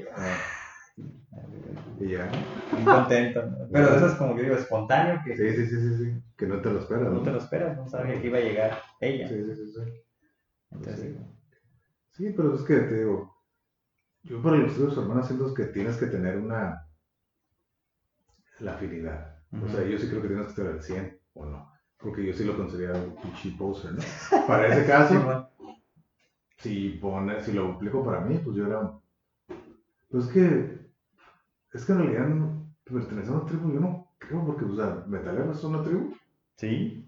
Y 2.00 2.08
ya. 2.08 2.28
muy 2.72 2.84
contenta. 2.84 3.42
¿no? 3.44 3.68
Pero 3.70 3.90
de 3.90 3.96
esas, 3.98 4.14
como 4.14 4.36
yo 4.36 4.42
digo, 4.42 4.56
espontáneo, 4.56 5.20
que 5.24 5.36
Sí, 5.36 5.48
sí, 5.50 5.66
sí, 5.66 5.76
sí, 5.80 5.96
sí. 6.04 6.22
Que 6.36 6.46
no 6.46 6.60
te 6.60 6.70
lo 6.70 6.80
esperas. 6.80 7.12
no 7.12 7.20
te 7.22 7.30
lo 7.30 7.38
esperas, 7.38 7.76
no 7.76 7.86
sabía 7.88 8.20
que 8.20 8.26
iba 8.26 8.38
a 8.38 8.42
llegar 8.42 8.78
ella. 9.00 9.28
Sí, 9.28 9.34
sí, 9.44 9.54
sí, 9.54 9.72
sí. 9.74 9.92
Entonces, 10.70 11.16
Sí, 12.16 12.32
pero 12.36 12.54
es 12.54 12.62
que 12.62 12.74
te 12.76 12.98
digo, 13.00 13.36
yo 14.24 14.42
para 14.42 14.56
los 14.58 14.72
estudios 14.72 14.98
hermanos 14.98 15.26
siento 15.26 15.54
que 15.54 15.66
tienes 15.66 15.96
que 15.98 16.06
tener 16.06 16.36
una, 16.38 16.86
la 18.60 18.74
afinidad. 18.74 19.36
O 19.62 19.68
sea, 19.68 19.82
yo 19.84 19.98
sí 19.98 20.08
creo 20.08 20.20
que 20.22 20.28
tienes 20.28 20.46
que 20.46 20.50
estar 20.52 20.66
al 20.66 20.82
100 20.82 21.18
o 21.34 21.46
no. 21.46 21.70
Porque 21.98 22.26
yo 22.26 22.32
sí 22.34 22.44
lo 22.44 22.56
considero 22.56 22.94
un 22.98 23.14
pinche 23.16 23.50
poser, 23.58 23.92
¿no? 23.94 24.02
Para 24.46 24.68
ese 24.68 24.86
caso, 24.92 25.48
si, 26.58 26.90
pone, 27.00 27.40
si 27.40 27.52
lo 27.52 27.72
aplico 27.74 28.04
para 28.04 28.20
mí, 28.20 28.38
pues 28.38 28.56
yo 28.56 28.66
era. 28.66 28.90
Pues 30.10 30.26
que. 30.28 30.86
Es 31.72 31.84
que 31.84 31.92
en 31.92 31.98
realidad 31.98 32.28
no- 32.28 32.74
pertenecer 32.84 33.32
a 33.34 33.36
una 33.38 33.46
tribu, 33.46 33.72
yo 33.72 33.80
no 33.80 34.08
creo, 34.18 34.44
porque, 34.46 34.64
o 34.64 34.74
sea, 34.76 35.04
metaleros 35.06 35.60
son 35.60 35.74
una 35.74 35.84
tribu. 35.84 36.14
sí. 36.56 37.02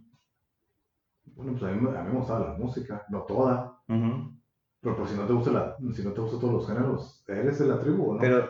Bueno, 1.36 1.52
pues 1.52 1.62
a 1.64 1.74
mí, 1.74 1.80
me- 1.80 1.96
a 1.96 2.02
mí 2.02 2.10
me 2.12 2.18
gustaba 2.18 2.48
la 2.52 2.58
música, 2.58 3.04
no 3.10 3.22
toda. 3.22 3.80
ujú. 3.88 4.37
Pero 4.80 4.96
pues 4.96 5.10
si 5.10 5.16
no 5.16 5.26
te 5.26 5.32
gusta 5.32 5.50
la, 5.52 5.76
si 5.94 6.02
no 6.04 6.12
te 6.12 6.20
gustan 6.20 6.40
todos 6.40 6.54
los 6.54 6.66
géneros, 6.66 7.24
¿eres 7.28 7.58
de 7.58 7.66
la 7.66 7.80
tribu 7.80 8.10
o 8.10 8.14
no? 8.14 8.20
Pero, 8.20 8.48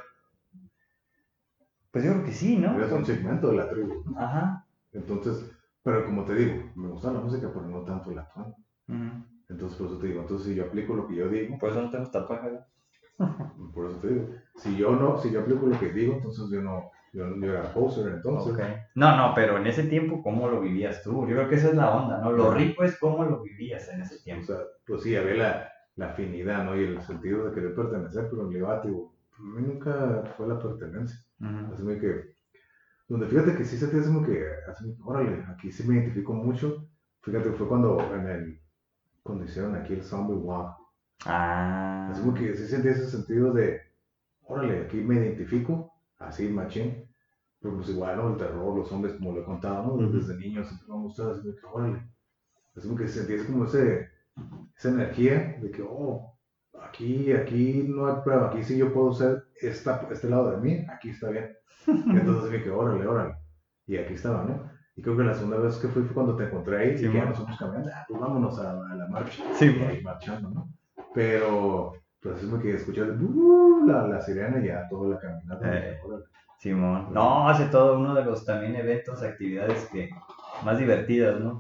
pues 1.91 2.05
yo 2.05 2.13
creo 2.13 2.25
que 2.25 2.33
sí, 2.33 2.57
¿no? 2.57 2.75
Eres 2.77 2.93
un 2.93 3.05
segmento 3.05 3.49
de 3.49 3.57
la 3.57 3.69
tribu. 3.71 4.05
Ajá. 4.17 4.65
Entonces, 4.93 5.51
pero 5.83 6.05
como 6.05 6.25
te 6.25 6.35
digo, 6.35 6.71
me 6.75 6.89
gusta 6.89 7.13
la 7.13 7.21
música, 7.21 7.49
pero 7.53 7.67
no 7.67 7.83
tanto 7.83 8.11
la 8.11 8.23
actual. 8.23 8.55
ujú. 8.89 9.25
Entonces, 9.49 9.79
por 9.79 9.87
eso 9.89 9.99
te 9.99 10.07
digo, 10.09 10.21
entonces 10.21 10.47
si 10.49 10.55
yo 10.55 10.65
aplico 10.65 10.95
lo 10.95 11.09
que 11.09 11.15
yo 11.17 11.29
digo, 11.29 11.59
Por 11.59 11.71
eso 11.71 11.83
no 11.83 11.91
tengo 11.91 12.11
tatuajes. 12.11 12.61
por 13.75 13.87
eso 13.87 13.97
te 13.99 14.09
digo, 14.09 14.27
si 14.57 14.77
yo 14.77 14.91
no, 14.93 15.19
si 15.19 15.31
yo 15.33 15.41
aplico 15.41 15.67
lo 15.67 15.79
que 15.79 15.91
digo, 15.93 16.15
entonces 16.15 16.51
yo 16.51 16.61
no, 16.63 16.91
yo, 17.13 17.35
yo 17.37 17.53
era 17.53 17.73
poser, 17.73 18.13
entonces. 18.13 18.53
Ok. 18.53 18.61
No, 18.95 19.17
no, 19.17 19.33
pero 19.35 19.57
en 19.59 19.67
ese 19.67 19.85
tiempo, 19.85 20.23
¿cómo 20.23 20.49
lo 20.49 20.61
vivías 20.61 21.03
tú? 21.03 21.27
Yo 21.27 21.35
creo 21.37 21.49
que 21.49 21.55
esa 21.57 21.69
es 21.69 21.75
la 21.75 21.91
onda, 21.97 22.19
¿no? 22.21 22.33
Lo 22.33 22.51
rico 22.53 22.85
es 22.85 22.99
cómo 22.99 23.25
lo 23.25 23.43
vivías 23.43 23.89
en 23.89 24.03
ese 24.03 24.17
O 24.17 24.23
tiempo. 24.23 24.47
sea, 24.47 24.59
pues 24.87 25.03
sí, 25.03 25.17
había 25.17 25.35
la, 25.35 25.73
la 25.99 26.11
afinidad, 26.11 26.65
¿no? 26.65 26.77
Y 26.77 26.85
el 26.85 27.03
sentido 27.03 27.45
de 27.45 27.55
querer 27.55 27.75
pertenecer, 27.75 28.29
pero 28.31 28.43
en 28.43 28.53
realidad, 28.53 28.85
digo, 28.85 29.13
a 29.37 29.43
mí 29.43 29.63
nunca 29.67 30.33
fue 30.37 30.47
la 30.47 30.59
pertenencia. 30.59 31.19
Así 31.73 31.85
que, 31.99 32.37
donde 33.09 33.27
fíjate 33.27 33.57
que 33.57 33.65
sí 33.65 33.77
se 33.77 33.89
te 33.89 33.99
hace 33.99 34.07
como 34.07 34.25
que, 34.25 34.47
así, 34.71 34.97
órale, 35.05 35.45
aquí 35.49 35.73
sí 35.73 35.87
me 35.87 35.97
identifico 35.97 36.33
mucho. 36.33 36.89
Fíjate, 37.23 37.51
fue 37.53 37.67
cuando 37.67 37.99
en 38.15 38.29
el, 38.29 38.61
cuando 39.25 39.45
hicieron 39.45 39.75
aquí 39.75 39.95
el 39.95 40.05
Zombie 40.05 40.37
Walk. 40.37 40.77
Ah. 41.27 42.09
Así 42.13 42.21
como 42.21 42.35
que 42.35 42.55
sí 42.55 42.69
sentí 42.69 42.89
ese 42.89 43.07
sentido 43.07 43.53
de, 43.53 43.81
órale, 44.43 44.83
aquí 44.83 44.99
me 44.99 45.17
identifico, 45.17 45.93
así, 46.19 46.49
machín. 46.49 47.05
Pero 47.61 47.75
pues 47.75 47.89
igual, 47.89 48.19
¿no? 48.19 48.31
El 48.31 48.37
terror, 48.37 48.77
los 48.77 48.93
hombres, 48.93 49.15
como 49.15 49.33
lo 49.33 49.41
he 49.41 49.45
contado, 49.45 49.97
¿no? 49.97 50.13
Desde 50.13 50.37
niño 50.37 50.65
siempre 50.65 50.87
me 50.87 50.95
ha 50.95 50.99
gustado, 50.99 51.33
así 51.33 51.43
como 51.43 51.57
que, 51.57 51.67
órale. 51.67 52.09
Así 52.77 52.87
como 52.87 53.01
que 53.01 53.09
sentí 53.09 53.45
como 53.45 53.65
ese, 53.65 54.09
esa 54.79 54.89
energía 54.91 55.57
de 55.61 55.71
que, 55.71 55.83
oh, 55.83 56.35
aquí, 56.83 57.33
aquí 57.33 57.85
no 57.89 58.07
hay 58.07 58.23
prueba, 58.23 58.49
aquí 58.49 58.63
sí 58.63 58.77
yo 58.79 58.93
puedo 58.93 59.13
ser 59.13 59.45
esta, 59.61 60.07
este 60.11 60.31
lado 60.31 60.53
de 60.53 60.57
mí, 60.59 60.87
aquí 60.89 61.11
está 61.11 61.31
bien. 61.31 61.51
Entonces 61.87 62.63
que 62.63 62.71
órale, 62.71 63.07
órale. 63.07 63.35
Y 63.87 63.97
aquí 63.97 64.15
estaba, 64.15 64.45
¿no? 64.45 64.71
Y 64.97 65.03
creo 65.03 65.17
que 65.17 65.23
la 65.25 65.35
segunda 65.35 65.59
vez 65.59 65.77
que 65.77 65.89
fui 65.89 66.03
fue 66.03 66.15
cuando 66.15 66.37
te 66.37 66.45
encontré 66.45 66.77
ahí 66.79 66.99
Sí, 66.99 67.07
y 67.07 67.09
que 67.09 67.15
ya 67.15 67.25
bueno. 67.25 67.29
nos 67.31 67.39
fuimos 67.39 67.59
caminando, 67.59 67.91
ah, 67.95 68.05
pues 68.09 68.21
vámonos 68.21 68.59
a, 68.59 68.71
a 68.73 68.95
la 68.97 69.09
marcha. 69.09 69.43
Sí, 69.55 69.67
Y 69.67 69.83
ahí 69.83 70.03
marchando, 70.03 70.51
¿no? 70.51 70.69
Pero, 71.15 71.93
pues 72.21 72.43
es 72.43 72.55
que 72.63 72.75
escuché 72.75 73.03
"Uh", 73.03 73.87
la, 73.87 74.07
la 74.07 74.21
sirena 74.21 74.59
y 74.63 74.67
ya 74.67 74.89
toda 74.89 75.11
la 75.15 75.19
caminata. 75.21 75.77
Eh. 75.77 75.99
dije. 76.03 76.25
Simón. 76.59 77.13
No, 77.15 77.49
hace 77.49 77.67
todo 77.67 77.99
uno 77.99 78.15
de 78.15 78.25
los 78.25 78.45
también 78.45 78.75
eventos, 78.75 79.23
actividades 79.23 79.87
que 79.93 80.11
más 80.65 80.77
divertidas, 80.79 81.41
¿no? 81.41 81.57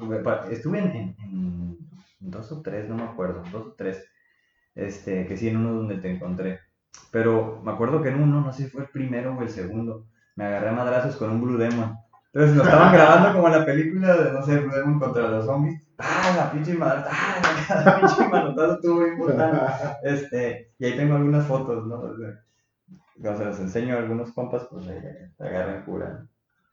Estuve 0.50 0.78
en 0.80 1.67
dos 2.20 2.52
o 2.52 2.62
tres, 2.62 2.88
no 2.88 2.96
me 2.96 3.04
acuerdo, 3.04 3.42
dos 3.52 3.66
o 3.68 3.74
tres. 3.76 4.04
este, 4.74 5.26
que 5.26 5.36
sí 5.36 5.48
en 5.48 5.58
uno 5.58 5.74
donde 5.74 5.98
te 5.98 6.10
encontré. 6.10 6.60
Pero 7.10 7.60
me 7.64 7.72
acuerdo 7.72 8.02
que 8.02 8.10
en 8.10 8.22
uno, 8.22 8.40
no 8.40 8.52
sé 8.52 8.64
si 8.64 8.70
fue 8.70 8.82
el 8.82 8.88
primero 8.90 9.36
o 9.36 9.42
el 9.42 9.50
segundo, 9.50 10.06
me 10.36 10.44
agarré 10.44 10.68
a 10.70 10.72
madrazos 10.72 11.16
con 11.16 11.30
un 11.30 11.40
Blue 11.42 11.58
Demon. 11.58 11.96
Entonces 12.32 12.56
lo 12.56 12.62
estaban 12.62 12.92
grabando 12.92 13.32
como 13.32 13.48
la 13.48 13.64
película 13.64 14.16
de, 14.16 14.32
no 14.32 14.42
sé, 14.42 14.58
Blue 14.58 14.74
Demon 14.74 15.00
contra 15.00 15.28
los 15.28 15.46
zombies. 15.46 15.82
¡Ah, 15.98 16.34
la 16.36 16.52
pinche 16.52 16.74
madre! 16.74 17.10
¡Ah, 17.10 17.82
la, 17.84 18.00
pinche 18.00 18.28
manotazo 18.28 18.74
estuvo 18.74 19.06
importante! 19.06 19.58
Este, 20.04 20.72
y 20.78 20.84
ahí 20.84 20.96
tengo 20.96 21.16
algunas 21.16 21.46
fotos, 21.46 21.86
¿no? 21.86 21.96
O 22.00 22.16
sea, 23.20 23.36
se 23.36 23.44
las 23.44 23.58
enseño 23.58 23.96
a 23.96 23.98
algunos 23.98 24.32
compas, 24.32 24.68
pues 24.70 24.86
ahí 24.86 25.00
agarran 25.40 25.84
cura. 25.84 26.28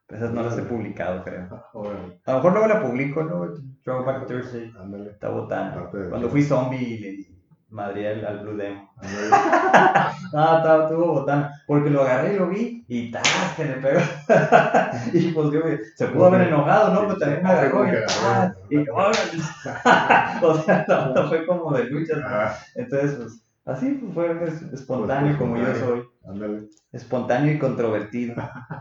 Esas 0.10 0.32
no 0.32 0.44
las 0.44 0.57
he 0.57 0.61
publicado, 0.61 1.23
creo. 1.23 1.48
Órale, 1.73 2.19
A 2.26 2.32
lo 2.34 2.38
mejor 2.38 2.52
luego 2.53 2.68
la 2.68 2.82
publico, 2.82 3.23
¿no? 3.23 3.48
Throwback 3.84 4.27
Thursday. 4.27 4.72
ándale. 4.80 5.10
Está 5.11 5.30
botana. 5.30 5.90
Cuando 6.10 6.30
fui 6.30 6.44
zombie 6.44 6.77
y 6.77 6.98
le 6.99 7.26
madré 7.69 8.10
al, 8.10 8.26
al 8.26 8.40
Blue 8.40 8.52
ándale. 8.52 8.80
Ah, 10.38 10.57
estaba, 10.57 10.84
estuvo 10.84 11.14
botana. 11.14 11.52
Porque 11.65 11.90
lo 11.90 12.02
agarré 12.02 12.34
y 12.34 12.38
lo 12.38 12.48
vi 12.49 12.84
y 12.88 13.10
¡tas! 13.11 13.23
que 13.56 13.65
le 13.65 13.73
pegó. 13.76 13.99
y 15.14 15.32
pues 15.32 15.52
yo 15.52 15.60
me- 15.64 15.80
se 15.95 16.07
pudo 16.07 16.26
haber 16.26 16.48
enojado, 16.49 16.94
¿no? 16.94 17.02
Pero 17.07 17.18
también 17.18 17.44
me 17.44 17.49
agarró 17.49 17.88
y 17.88 17.91
¡tas! 18.06 18.53
Y 18.69 18.77
¡órale! 18.90 19.41
o 20.41 20.53
sea, 20.61 20.86
no, 20.88 21.14
no 21.14 21.27
fue 21.30 21.45
como 21.45 21.72
de 21.73 21.86
luchas. 21.86 22.18
¿no? 22.18 22.26
Ah, 22.27 22.56
Entonces, 22.76 23.15
pues, 23.18 23.41
así 23.66 23.90
pues, 24.02 24.14
fue 24.14 24.44
es- 24.48 24.62
espontáneo 24.74 25.38
como 25.38 25.58
yo 25.58 25.76
soy. 25.76 26.04
ándale. 26.28 26.70
Espontáneo 26.92 27.54
y 27.54 27.60
controvertido. 27.60 28.36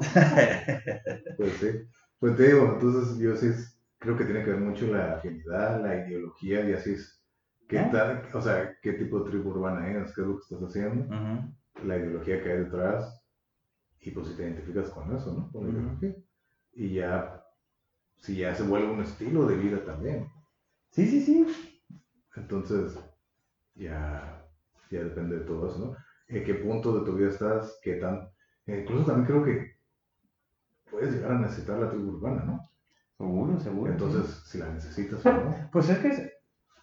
Pues 1.36 1.52
sí. 1.54 1.68
Pues 2.18 2.36
te 2.36 2.48
digo, 2.48 2.64
entonces 2.74 3.18
yo 3.18 3.36
sí 3.36 3.50
creo 3.98 4.16
que 4.16 4.24
tiene 4.24 4.44
que 4.44 4.50
ver 4.52 4.60
mucho 4.60 4.86
la 4.86 5.14
afinidad, 5.16 5.82
la 5.82 5.96
ideología 6.06 6.68
y 6.68 6.72
así 6.72 6.92
es. 6.92 7.22
¿Qué 7.68 7.78
¿Eh? 7.78 7.88
tal, 7.92 8.28
o 8.32 8.40
sea, 8.40 8.76
qué 8.82 8.92
tipo 8.94 9.20
de 9.20 9.30
tribu 9.30 9.50
urbana 9.50 9.90
es? 9.90 10.14
¿Qué 10.14 10.20
es 10.20 10.26
lo 10.26 10.36
que 10.36 10.42
estás 10.42 10.62
haciendo? 10.68 11.06
La 11.84 11.96
ideología 11.96 12.42
que 12.42 12.52
hay 12.52 12.58
detrás. 12.58 13.20
Y 14.00 14.10
pues 14.12 14.28
si 14.28 14.36
te 14.36 14.44
identificas 14.44 14.90
con 14.90 15.14
eso, 15.16 15.32
¿no? 15.32 15.50
Con 15.50 15.64
la 15.64 15.70
ideología. 15.72 16.14
Y 16.74 16.94
ya, 16.94 17.42
si 18.16 18.36
ya 18.36 18.54
se 18.54 18.64
vuelve 18.64 18.90
un 18.92 19.02
estilo 19.02 19.46
de 19.46 19.56
vida 19.56 19.84
también. 19.84 20.28
Sí, 20.90 21.06
sí, 21.08 21.22
sí. 21.22 21.46
Entonces, 22.36 22.98
ya, 23.74 24.44
ya 24.90 25.02
depende 25.04 25.38
de 25.38 25.44
todo 25.44 25.68
eso, 25.68 25.78
¿no? 25.78 25.96
¿En 26.28 26.44
qué 26.44 26.54
punto 26.54 26.98
de 26.98 27.04
tu 27.04 27.16
vida 27.16 27.28
estás? 27.30 27.78
¿Qué 27.82 27.94
tan...? 27.94 28.28
Incluso 28.66 29.06
también 29.06 29.26
creo 29.26 29.44
que 29.44 29.74
puedes 30.90 31.14
llegar 31.14 31.32
a 31.32 31.38
necesitar 31.40 31.78
la 31.78 31.90
tribu 31.90 32.12
urbana, 32.12 32.44
¿no? 32.44 32.60
Seguro, 33.18 33.60
seguro. 33.60 33.92
Entonces, 33.92 34.42
si 34.46 34.58
la 34.58 34.68
necesitas 34.72 35.24
o 35.26 35.32
no. 35.32 35.54
Pues 35.72 35.88
es 35.88 35.98
que 35.98 36.08
es, 36.08 36.32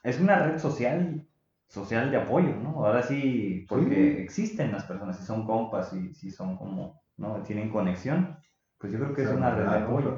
es 0.03 0.19
una 0.19 0.39
red 0.47 0.59
social, 0.59 1.27
social 1.67 2.11
de 2.11 2.17
apoyo, 2.17 2.55
¿no? 2.55 2.85
Ahora 2.85 3.01
sí, 3.01 3.65
porque 3.67 3.95
Sí. 3.95 4.21
existen 4.21 4.71
las 4.71 4.85
personas, 4.85 5.17
si 5.17 5.25
son 5.25 5.45
compas, 5.45 5.93
y 5.93 6.13
si 6.13 6.31
son 6.31 6.57
como, 6.57 7.01
¿no? 7.17 7.41
Tienen 7.43 7.69
conexión, 7.69 8.37
pues 8.77 8.93
yo 8.93 8.99
creo 8.99 9.13
que 9.13 9.21
es 9.23 9.27
O 9.27 9.31
sea, 9.31 9.37
una 9.37 9.55
red 9.55 9.69
de 9.69 9.77
apoyo. 9.77 10.17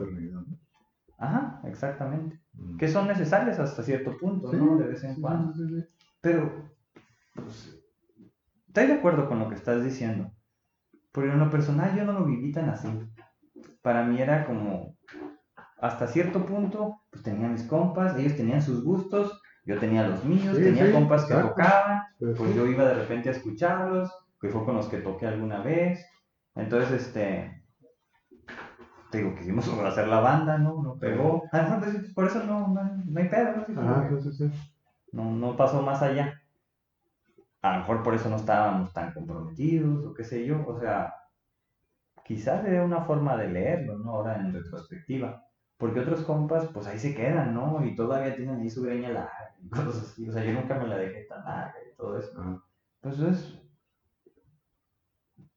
Ajá, 1.18 1.62
exactamente. 1.66 2.40
Mm. 2.54 2.78
Que 2.78 2.88
son 2.88 3.08
necesarias 3.08 3.60
hasta 3.60 3.84
cierto 3.84 4.18
punto, 4.18 4.52
Sí, 4.52 4.58
¿no? 4.58 4.78
De 4.78 4.88
vez 4.88 5.04
en 5.04 5.22
cuando. 5.22 5.54
Pero, 6.24 6.72
pues, 7.36 7.78
estoy 8.68 8.88
de 8.88 8.94
acuerdo 8.94 9.28
con 9.28 9.40
lo 9.40 9.50
que 9.50 9.56
estás 9.56 9.84
diciendo. 9.84 10.32
Pero 11.12 11.34
en 11.34 11.40
lo 11.40 11.50
personal 11.50 11.94
yo 11.98 12.06
no 12.06 12.14
lo 12.14 12.24
viví 12.26 12.54
tan 12.54 12.70
así. 12.70 12.88
Para 13.82 14.06
mí 14.06 14.22
era 14.22 14.46
como, 14.46 14.96
hasta 15.80 16.08
cierto 16.08 16.46
punto, 16.46 17.02
pues 17.12 17.24
tenía 17.24 17.50
mis 17.50 17.64
compas, 17.64 18.18
ellos 18.18 18.38
tenían 18.38 18.62
sus 18.62 18.86
gustos, 18.86 19.42
yo 19.66 19.78
tenía 19.78 20.08
los 20.08 20.24
míos, 20.24 20.56
Sí, 20.56 20.64
tenía 20.64 20.88
sí, 20.88 20.94
compas 20.94 21.26
que 21.26 21.34
exacto. 21.34 21.50
tocaban, 21.56 22.04
pues 22.20 22.38
sí. 22.38 22.54
yo 22.56 22.68
iba 22.68 22.86
de 22.86 22.94
repente 22.94 23.28
a 23.28 23.34
escucharlos, 23.34 24.10
que 24.40 24.48
fue 24.48 24.64
con 24.64 24.76
los 24.78 24.88
que 24.88 25.00
toqué 25.00 25.28
alguna 25.28 25.62
vez. 25.62 26.06
Entonces, 26.56 27.02
este, 27.02 27.64
te 29.12 29.18
digo, 29.18 29.36
quisimos 29.36 29.68
hacer 29.86 30.08
la 30.08 30.22
banda, 30.22 30.58
¿no? 30.58 30.82
No 30.82 30.98
pegó. 30.98 31.44
Mejor, 31.52 31.80
pues, 31.80 32.14
por 32.14 32.28
eso 32.28 32.42
no, 32.46 32.70
no, 32.70 32.82
no 33.06 33.20
hay 33.20 33.28
pedo, 33.28 33.66
¿no? 33.68 33.82
Ajá, 33.82 34.10
sí. 34.32 34.50
No, 35.14 35.32
no 35.32 35.56
pasó 35.56 35.82
más 35.82 36.02
allá. 36.02 36.42
A 37.62 37.74
lo 37.74 37.80
mejor 37.80 38.04
por 38.04 38.14
eso 38.14 38.30
no 38.30 38.36
estábamos 38.36 38.92
tan 38.94 39.14
comprometidos 39.14 40.06
o 40.06 40.14
qué 40.14 40.24
sé 40.24 40.46
yo. 40.46 40.66
O 40.68 40.78
sea, 40.80 41.14
quizás 42.26 42.66
era 42.66 42.84
una 42.84 43.06
forma 43.06 43.38
de 43.38 43.48
leerlo, 43.50 43.98
¿no? 44.00 44.12
Ahora 44.12 44.36
en 44.36 44.52
retrospectiva. 44.52 45.46
Porque 45.78 46.00
otros 46.02 46.24
compas, 46.24 46.68
pues 46.74 46.88
ahí 46.88 47.00
se 47.00 47.16
quedan, 47.16 47.54
¿no? 47.54 47.86
Y 47.86 47.96
todavía 47.96 48.36
tienen 48.36 48.60
ahí 48.60 48.70
su 48.70 48.82
greña 48.82 49.10
larga 49.10 49.56
y 49.62 49.70
cosas 49.70 50.02
así. 50.02 50.28
O 50.28 50.32
sea, 50.34 50.44
yo 50.44 50.54
nunca 50.54 50.78
me 50.78 50.88
la 50.88 50.98
dejé 50.98 51.26
tan 51.26 51.46
larga 51.46 51.76
y 51.90 51.96
todo 51.96 52.18
eso. 52.18 52.40
Ajá. 52.40 52.64
Pues 53.02 53.20
es... 53.20 53.60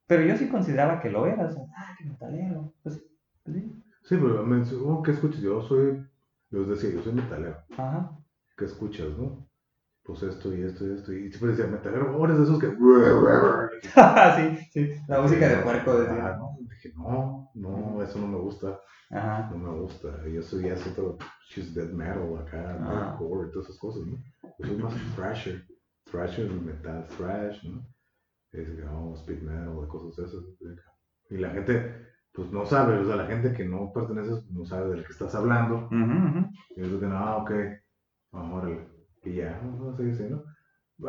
Pero 0.05 0.23
yo 0.23 0.37
sí 0.37 0.47
consideraba 0.49 1.01
que 1.01 1.09
lo 1.09 1.25
era. 1.25 1.47
O 1.47 1.51
sea, 1.51 1.63
ah, 1.75 1.95
que 1.97 2.05
metalero. 2.05 2.73
Pues, 2.83 3.03
pues 3.43 3.57
sí. 3.57 3.83
Sí, 4.03 4.15
pero 4.15 4.43
me 4.45 4.63
oh, 4.85 5.01
¿qué 5.01 5.11
escuchas? 5.11 5.41
Yo 5.41 5.61
soy, 5.61 6.07
yo 6.51 6.61
os 6.61 6.69
decía, 6.69 6.91
yo 6.91 7.01
soy 7.01 7.13
metalero. 7.13 7.57
Ajá. 7.77 8.11
¿Qué 8.55 8.65
escuchas, 8.65 9.09
no? 9.17 9.46
Pues 10.07 10.23
esto 10.23 10.55
y 10.55 10.61
esto 10.61 10.87
y 10.87 10.93
esto. 10.93 11.11
Y 11.11 11.29
siempre 11.29 11.49
decía, 11.49 11.67
metalero, 11.67 12.23
eres 12.23 12.37
de 12.37 12.43
esos 12.45 12.59
que... 12.59 12.67
sí, 14.37 14.69
sí. 14.71 15.01
La 15.05 15.21
música 15.21 15.49
de 15.49 15.57
puerco 15.57 15.99
decía. 15.99 16.27
Ah, 16.27 16.37
no, 16.37 16.57
dije, 16.61 16.93
no, 16.95 17.51
no, 17.53 18.01
eso 18.01 18.17
no 18.17 18.27
me 18.27 18.37
gusta. 18.37 18.79
Ajá. 19.11 19.49
No 19.51 19.57
me 19.57 19.79
gusta. 19.79 20.25
Yo 20.25 20.41
soy 20.41 20.63
ya 20.63 20.75
es 20.75 20.87
otro, 20.87 21.17
she's 21.49 21.75
dead 21.75 21.89
metal 21.91 22.37
acá, 22.37 22.79
hardcore 22.79 23.49
y 23.49 23.51
todas 23.51 23.67
esas 23.67 23.79
cosas, 23.79 24.05
¿no? 24.05 24.17
Yo 24.59 24.67
soy 24.67 24.77
más 24.77 24.93
thrasher. 25.17 25.65
Thrasher, 26.09 26.49
metal 26.51 27.05
thrash, 27.17 27.65
¿no? 27.65 27.85
Es, 28.53 28.65
oh, 28.89 29.13
speed 29.17 29.41
metal, 29.41 29.87
cosas 29.89 30.15
de 30.15 30.25
esas. 30.25 30.43
Y 31.29 31.37
la 31.37 31.49
gente, 31.49 32.07
pues 32.31 32.49
no 32.53 32.65
sabe, 32.65 32.97
o 32.99 33.05
sea, 33.05 33.17
la 33.17 33.27
gente 33.27 33.51
que 33.51 33.65
no 33.65 33.91
pertenece, 33.93 34.41
no 34.51 34.63
sabe 34.63 34.91
del 34.91 35.05
que 35.05 35.11
estás 35.11 35.35
hablando. 35.35 35.87
Ujú. 35.87 36.49
Y 36.77 36.79
ellos 36.79 36.93
dicen, 36.93 37.11
ah, 37.11 37.35
ok, 37.37 37.51
órale. 38.31 38.96
Y 39.23 39.35
ya, 39.35 39.61
no 39.61 39.95
sé, 39.95 40.15
sí, 40.15 40.27
¿no? 40.29 40.43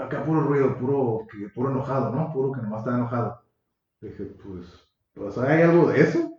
Acá 0.00 0.24
puro 0.24 0.42
ruido, 0.42 0.76
puro, 0.78 1.26
que- 1.30 1.48
puro 1.50 1.70
enojado, 1.70 2.10
¿no? 2.14 2.32
Puro 2.32 2.52
que 2.52 2.60
nomás 2.62 2.80
está 2.80 2.96
enojado. 2.96 3.40
Dije, 4.00 4.24
pues, 4.42 4.66
sea, 5.32 5.44
¿hay 5.44 5.62
algo 5.62 5.88
de 5.90 6.00
eso? 6.00 6.30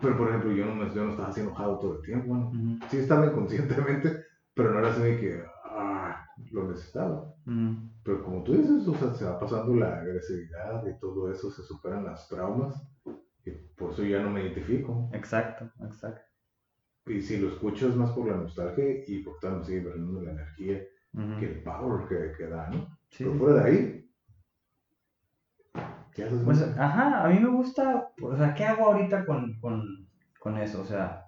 Pero, 0.00 0.16
por 0.16 0.28
ejemplo, 0.28 0.52
yo 0.52 0.64
no, 0.66 0.74
me- 0.74 0.94
yo 0.94 1.04
no 1.04 1.10
estaba 1.10 1.28
así 1.28 1.40
enojado 1.40 1.78
todo 1.78 1.96
el 1.96 2.02
tiempo, 2.02 2.28
bueno, 2.28 2.48
Ujú. 2.48 2.78
sí 2.88 2.98
estaba 2.98 3.26
inconscientemente, 3.26 4.24
pero 4.54 4.72
no 4.72 4.78
era 4.78 4.90
así 4.90 5.02
de 5.02 5.20
que, 5.20 5.44
ah, 5.64 6.26
lo 6.52 6.68
necesitaba. 6.68 7.34
Ujú. 7.46 7.90
Pero 8.02 8.24
como 8.24 8.42
tú 8.44 8.52
dices, 8.52 8.86
o 8.88 8.94
sea, 8.94 9.12
se 9.14 9.24
va 9.26 9.38
pasando 9.38 9.74
la 9.74 9.98
agresividad 10.00 10.86
y 10.86 10.98
todo 10.98 11.30
eso, 11.30 11.50
se 11.50 11.62
superan 11.62 12.04
las 12.04 12.28
traumas, 12.28 12.82
y 13.44 13.50
por 13.76 13.90
eso 13.92 14.04
ya 14.04 14.22
no 14.22 14.30
me 14.30 14.42
identifico. 14.42 15.08
Exacto, 15.12 15.70
exacto. 15.82 16.29
Y 17.10 17.20
si 17.22 17.38
lo 17.38 17.48
escucho 17.48 17.88
es 17.88 17.96
más 17.96 18.10
por 18.12 18.28
la 18.28 18.36
nostalgia 18.36 18.84
y 19.06 19.22
por 19.22 19.38
tanto 19.40 19.64
sigue 19.64 19.82
perdiendo 19.82 20.20
la 20.22 20.32
energía 20.32 20.80
que 21.38 21.46
el 21.46 21.62
power 21.62 22.08
que, 22.08 22.32
que 22.36 22.46
da, 22.48 22.68
¿no? 22.70 22.96
Sí, 23.10 23.24
Pero 23.24 23.34
fuera 23.34 23.62
de 23.62 23.70
ahí, 23.70 24.10
¿qué 26.14 26.24
haces? 26.24 26.40
Pues, 26.44 26.62
ajá, 26.78 27.24
a 27.24 27.28
mí 27.28 27.40
me 27.40 27.48
gusta, 27.48 28.10
o 28.22 28.36
sea, 28.36 28.54
¿qué 28.54 28.64
hago 28.64 28.86
ahorita 28.86 29.24
con, 29.26 29.58
con, 29.60 30.08
con 30.38 30.58
eso? 30.58 30.82
O 30.82 30.84
sea, 30.84 31.26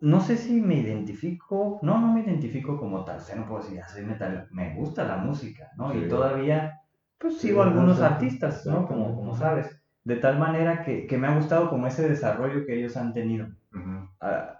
no 0.00 0.20
sé 0.20 0.36
si 0.36 0.60
me 0.60 0.76
identifico, 0.76 1.78
no, 1.82 1.98
no 2.00 2.12
me 2.12 2.20
identifico 2.20 2.78
como 2.78 3.04
tal, 3.04 3.18
o 3.18 3.20
sea, 3.20 3.36
no 3.36 3.46
puedo 3.46 3.62
decir, 3.62 3.80
ah, 3.80 3.88
soy 3.88 4.04
metal, 4.04 4.48
me 4.50 4.74
gusta 4.74 5.04
la 5.04 5.16
música, 5.16 5.70
¿no? 5.76 5.92
Sí. 5.92 5.98
Y 5.98 6.08
todavía, 6.08 6.80
pues 7.18 7.38
sigo 7.38 7.62
algunos 7.62 8.00
artistas, 8.00 8.66
¿no? 8.66 8.86
Como, 8.86 9.14
como 9.16 9.34
sabes, 9.34 9.82
de 10.04 10.16
tal 10.16 10.38
manera 10.38 10.82
que, 10.84 11.06
que 11.06 11.16
me 11.18 11.26
ha 11.26 11.34
gustado 11.36 11.70
como 11.70 11.86
ese 11.86 12.08
desarrollo 12.08 12.66
que 12.66 12.78
ellos 12.78 12.96
han 12.96 13.12
tenido. 13.14 13.46
Ujú. 13.72 14.03
Ah, 14.20 14.58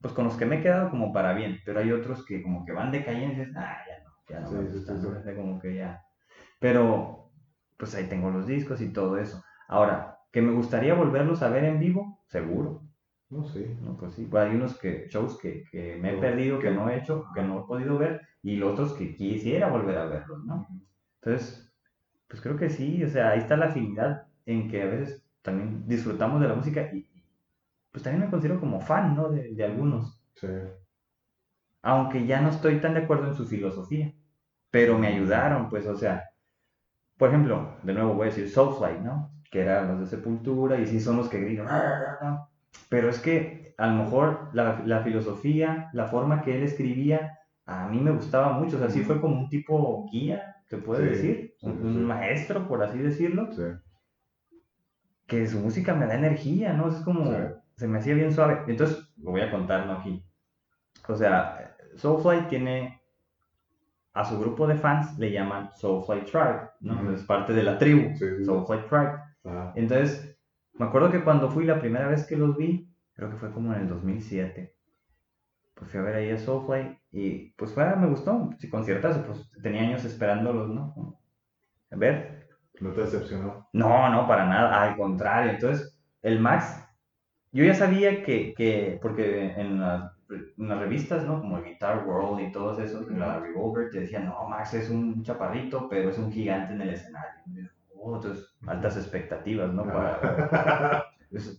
pues 0.00 0.14
con 0.14 0.24
los 0.24 0.36
que 0.36 0.46
me 0.46 0.58
he 0.58 0.62
quedado 0.62 0.90
como 0.90 1.12
para 1.12 1.32
bien, 1.34 1.58
pero 1.64 1.80
hay 1.80 1.92
otros 1.92 2.24
que 2.26 2.42
como 2.42 2.64
que 2.64 2.72
van 2.72 2.92
decayendo 2.92 3.34
y 3.34 3.38
dices, 3.46 3.54
ah, 3.56 3.78
ya 3.88 4.04
no, 4.04 4.10
ya 4.28 4.40
no 4.40 4.48
Sí, 5.24 5.36
como 5.36 5.60
que 5.60 5.74
ya. 5.76 6.02
Pero, 6.60 7.32
pues 7.78 7.94
ahí 7.94 8.08
tengo 8.08 8.30
los 8.30 8.46
discos 8.46 8.80
y 8.80 8.92
todo 8.92 9.18
eso. 9.18 9.42
Ahora, 9.68 10.18
que 10.32 10.42
me 10.42 10.52
gustaría 10.52 10.94
volverlos 10.94 11.42
a 11.42 11.48
ver 11.50 11.64
en 11.64 11.78
vivo, 11.80 12.20
seguro. 12.28 12.82
No 13.30 13.44
sé. 13.44 13.76
No, 13.82 13.96
pues 13.96 14.14
sí, 14.14 14.28
hay 14.32 14.56
unos 14.56 14.78
que, 14.78 15.06
shows 15.08 15.38
que, 15.38 15.64
que 15.70 15.96
me 15.96 16.10
he 16.10 16.12
No, 16.14 16.20
perdido, 16.20 16.58
que 16.58 16.68
que- 16.68 16.74
no 16.74 16.88
he 16.90 16.98
hecho, 16.98 17.26
que 17.34 17.42
no 17.42 17.60
he 17.60 17.66
podido 17.66 17.98
ver, 17.98 18.22
y 18.42 18.56
los 18.56 18.72
otros 18.72 18.92
que 18.94 19.14
quisiera 19.14 19.68
volver 19.68 19.98
a 19.98 20.04
verlos, 20.06 20.44
¿no? 20.44 20.66
Entonces, 21.22 21.72
pues 22.28 22.42
creo 22.42 22.56
que 22.56 22.70
sí, 22.70 23.02
o 23.04 23.08
sea, 23.08 23.30
ahí 23.30 23.40
está 23.40 23.56
la 23.56 23.66
afinidad 23.66 24.26
en 24.46 24.68
que 24.68 24.82
a 24.82 24.86
veces 24.86 25.24
también 25.42 25.86
disfrutamos 25.88 26.40
de 26.40 26.48
la 26.48 26.54
música 26.54 26.90
y, 26.92 27.09
pues 27.92 28.02
también 28.04 28.24
me 28.24 28.30
considero 28.30 28.60
como 28.60 28.80
fan, 28.80 29.14
¿no? 29.16 29.30
De, 29.30 29.54
de 29.54 29.64
algunos, 29.64 30.20
Sí. 30.34 30.46
aunque 31.82 32.26
ya 32.26 32.40
no 32.40 32.50
estoy 32.50 32.80
tan 32.80 32.94
de 32.94 33.00
acuerdo 33.00 33.28
en 33.28 33.34
su 33.34 33.46
filosofía, 33.46 34.12
pero 34.70 34.98
me 34.98 35.08
ayudaron, 35.08 35.70
pues, 35.70 35.86
o 35.86 35.96
sea, 35.96 36.24
por 37.18 37.30
ejemplo, 37.30 37.76
de 37.82 37.94
nuevo 37.94 38.14
voy 38.14 38.24
a 38.28 38.30
decir 38.30 38.50
Soulfly, 38.50 39.00
¿no? 39.02 39.32
Que 39.50 39.62
eran 39.62 39.88
los 39.88 40.00
de 40.00 40.06
Sepultura 40.06 40.78
y 40.80 40.86
sí 40.86 41.00
son 41.00 41.18
los 41.18 41.28
que 41.28 41.40
gritan, 41.40 41.68
"Arr", 41.68 42.40
pero 42.88 43.08
es 43.10 43.20
que 43.20 43.74
a 43.78 43.86
lo 43.88 44.04
mejor 44.04 44.50
la, 44.54 44.82
la 44.86 45.00
filosofía, 45.02 45.90
la 45.92 46.06
forma 46.06 46.42
que 46.42 46.56
él 46.56 46.64
escribía, 46.64 47.38
a 47.66 47.88
mí 47.88 48.00
me 48.00 48.12
gustaba 48.12 48.52
mucho, 48.58 48.76
o 48.76 48.80
sea, 48.80 48.90
sí 48.90 49.02
fue 49.02 49.20
como 49.20 49.38
un 49.40 49.48
tipo 49.48 50.06
guía, 50.12 50.56
se 50.66 50.78
puede 50.78 51.04
Sí, 51.04 51.08
decir, 51.10 51.54
sí, 51.60 51.66
un, 51.66 51.78
sí, 51.92 51.98
maestro, 52.00 52.68
por 52.68 52.82
así 52.82 52.98
decirlo, 52.98 53.52
Sí. 53.52 53.62
que 55.26 55.46
su 55.46 55.58
música 55.60 55.94
me 55.94 56.06
da 56.06 56.14
energía, 56.14 56.72
¿no? 56.74 56.88
Es 56.88 56.96
como, 56.96 57.24
Sí. 57.24 57.36
Se 57.80 57.88
me 57.88 57.98
hacía 57.98 58.14
bien 58.14 58.30
suave. 58.32 58.62
Entonces, 58.66 59.10
lo 59.16 59.30
voy 59.30 59.40
a 59.40 59.50
contar, 59.50 59.86
¿no? 59.86 59.94
Aquí. 59.94 60.22
O 61.08 61.14
sea, 61.16 61.76
Soulfly 61.96 62.46
tiene, 62.48 63.00
a 64.12 64.22
su 64.24 64.38
grupo 64.38 64.66
de 64.66 64.76
fans 64.76 65.18
le 65.18 65.32
llaman 65.32 65.70
Soulfly 65.74 66.26
Tribe, 66.26 66.68
¿no? 66.80 67.10
Es 67.10 67.22
parte 67.24 67.54
de 67.54 67.62
la 67.62 67.78
tribu, 67.78 68.14
Sí, 68.16 68.26
sí. 68.36 68.44
Soulfly 68.44 68.80
Tribe. 68.88 69.14
Entonces, 69.76 70.38
me 70.74 70.84
acuerdo 70.86 71.10
que 71.10 71.24
cuando 71.24 71.50
fui 71.50 71.64
la 71.64 71.80
primera 71.80 72.06
vez 72.06 72.26
que 72.26 72.36
los 72.36 72.54
vi, 72.54 72.92
creo 73.14 73.30
que 73.30 73.36
fue 73.38 73.50
como 73.50 73.72
en 73.72 73.80
el 73.80 73.88
2007, 73.88 74.76
pues 75.74 75.90
fui 75.90 76.00
a 76.00 76.02
ver 76.02 76.16
ahí 76.16 76.30
a 76.30 76.38
Soulfly 76.38 76.98
y 77.12 77.52
pues 77.52 77.72
fue, 77.72 77.96
me 77.96 78.08
gustó, 78.08 78.50
sí, 78.58 78.68
conciertazo, 78.68 79.24
pues 79.24 79.50
tenía 79.62 79.80
años 79.82 80.04
esperándolos, 80.04 80.68
¿no? 80.68 81.18
A 81.90 81.96
ver, 81.96 82.46
¿No 82.80 82.92
te 82.92 83.00
decepcionó? 83.02 83.68
no, 83.72 84.10
no, 84.10 84.28
para 84.28 84.46
nada, 84.46 84.82
al 84.82 84.96
contrario. 84.96 85.52
Entonces, 85.52 85.98
el 86.22 86.38
Max, 86.40 86.84
yo 87.52 87.64
ya 87.64 87.74
sabía 87.74 88.22
que, 88.22 88.54
que 88.54 88.98
porque 89.02 89.52
en 89.56 89.80
las, 89.80 90.12
en 90.30 90.68
las 90.68 90.78
revistas, 90.78 91.24
¿no? 91.26 91.40
Como 91.40 91.58
el 91.58 91.64
Guitar 91.64 92.06
World 92.06 92.40
y 92.48 92.52
todos 92.52 92.78
esos, 92.78 93.10
la 93.10 93.40
Revolver, 93.40 93.90
te 93.90 94.00
decían, 94.00 94.26
no, 94.26 94.48
Max 94.48 94.74
es 94.74 94.90
un 94.90 95.22
chaparrito, 95.22 95.88
pero 95.88 96.10
es 96.10 96.18
un 96.18 96.30
gigante 96.32 96.74
en 96.74 96.82
el 96.82 96.90
escenario. 96.90 97.30
Y 97.46 97.56
yo, 97.62 97.68
Oh, 98.02 98.14
entonces, 98.16 98.56
altas 98.66 98.96
expectativas, 98.96 99.72
¿no? 99.74 99.84
Para, 99.84 101.04
es- 101.30 101.58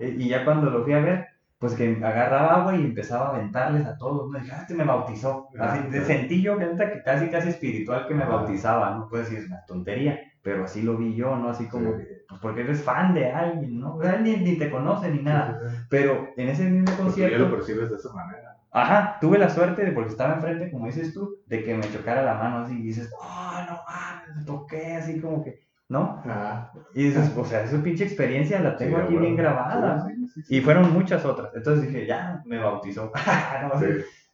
y 0.00 0.28
ya 0.28 0.44
cuando 0.44 0.70
lo 0.70 0.82
fui 0.84 0.92
a 0.94 1.00
ver, 1.00 1.26
pues 1.58 1.74
que 1.74 1.96
agarraba 2.02 2.56
agua 2.56 2.76
y 2.76 2.82
empezaba 2.84 3.26
a 3.28 3.36
aventarles 3.36 3.86
a 3.86 3.96
todos, 3.96 4.30
¿no? 4.30 4.38
Dije, 4.38 4.52
ah, 4.54 4.60
este 4.62 4.74
me 4.74 4.84
bautizó. 4.84 5.48
Así, 5.58 5.80
Ah, 5.84 5.88
de- 5.90 6.00
sí. 6.00 6.06
sentí 6.06 6.42
yo 6.42 6.58
que, 6.58 6.66
casi, 7.04 7.28
casi 7.30 7.48
espiritual 7.50 8.06
que 8.08 8.14
me 8.14 8.24
Ah. 8.24 8.28
bautizaba, 8.28 8.90
¿no? 8.96 9.08
Puedes 9.08 9.28
decir, 9.30 9.44
es 9.44 9.50
una 9.50 9.64
tontería, 9.66 10.20
pero 10.42 10.64
así 10.64 10.82
lo 10.82 10.96
vi 10.96 11.14
yo, 11.14 11.36
¿no? 11.36 11.48
Así 11.50 11.68
como 11.68 11.92
Sí. 11.92 11.98
que, 12.04 12.15
porque 12.40 12.62
eres 12.62 12.82
fan 12.82 13.14
de 13.14 13.30
alguien, 13.32 13.80
¿no? 13.80 13.96
O 13.96 14.02
sea, 14.02 14.18
ni, 14.18 14.36
ni 14.36 14.56
te 14.58 14.70
conoce 14.70 15.10
ni 15.10 15.22
nada. 15.22 15.58
Sí, 15.60 15.66
sí, 15.68 15.76
sí. 15.76 15.82
Pero 15.88 16.28
en 16.36 16.48
ese 16.48 16.64
mismo 16.64 16.92
Porque 16.96 17.22
tú 17.22 17.28
ya 17.30 17.38
lo 17.38 17.50
concierto, 17.50 17.50
percibes 17.56 17.90
de 17.90 17.96
esa 17.96 18.12
manera. 18.12 18.56
ajá, 18.72 19.18
tuve 19.20 19.38
la 19.38 19.48
suerte 19.48 19.84
de, 19.84 19.92
porque 19.92 20.10
estaba 20.10 20.34
enfrente, 20.34 20.70
como 20.70 20.86
dices 20.86 21.14
tú, 21.14 21.36
de 21.46 21.64
que 21.64 21.74
me 21.74 21.90
chocara 21.90 22.22
la 22.22 22.34
mano 22.34 22.58
así 22.58 22.78
y 22.78 22.82
dices, 22.82 23.10
oh, 23.20 23.52
no 23.68 23.80
mames, 23.86 24.44
toqué 24.44 24.94
así 24.96 25.20
como 25.20 25.42
que, 25.44 25.66
¿no? 25.88 26.20
Ajá. 26.24 26.72
Y 26.94 27.04
dices, 27.04 27.32
o 27.36 27.44
sea, 27.44 27.62
esa 27.62 27.82
pinche 27.82 28.04
experiencia 28.04 28.60
la 28.60 28.76
tengo 28.76 28.96
aquí 28.98 29.12
bueno. 29.14 29.20
bien 29.20 29.36
grabada. 29.36 30.06
Y 30.48 30.60
fueron 30.60 30.92
muchas 30.92 31.24
otras. 31.24 31.54
Entonces 31.54 31.86
dije, 31.86 32.06
ya 32.06 32.42
me 32.44 32.58
bautizó. 32.58 33.12
No. 33.62 33.80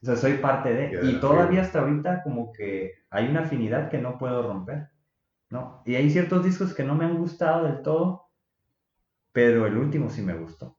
O 0.03 0.05
sea, 0.05 0.17
soy 0.17 0.33
parte 0.33 0.73
de. 0.73 0.99
Y 1.09 1.21
todavía 1.21 1.61
hasta 1.61 1.79
ahorita 1.79 2.23
como 2.23 2.51
que 2.51 2.91
hay 3.09 3.29
una 3.29 3.41
afinidad 3.43 3.89
que 3.89 3.99
no 3.99 4.17
puedo 4.17 4.45
romper. 4.45 4.89
¿No? 5.53 5.83
Y 5.85 5.95
hay 5.95 6.09
ciertos 6.09 6.43
discos 6.43 6.73
que 6.73 6.83
no 6.83 6.95
me 6.95 7.05
han 7.05 7.17
gustado 7.17 7.65
del 7.65 7.81
todo, 7.83 8.31
pero 9.31 9.65
el 9.67 9.77
último 9.77 10.09
sí 10.09 10.21
me 10.23 10.33
gustó. 10.33 10.77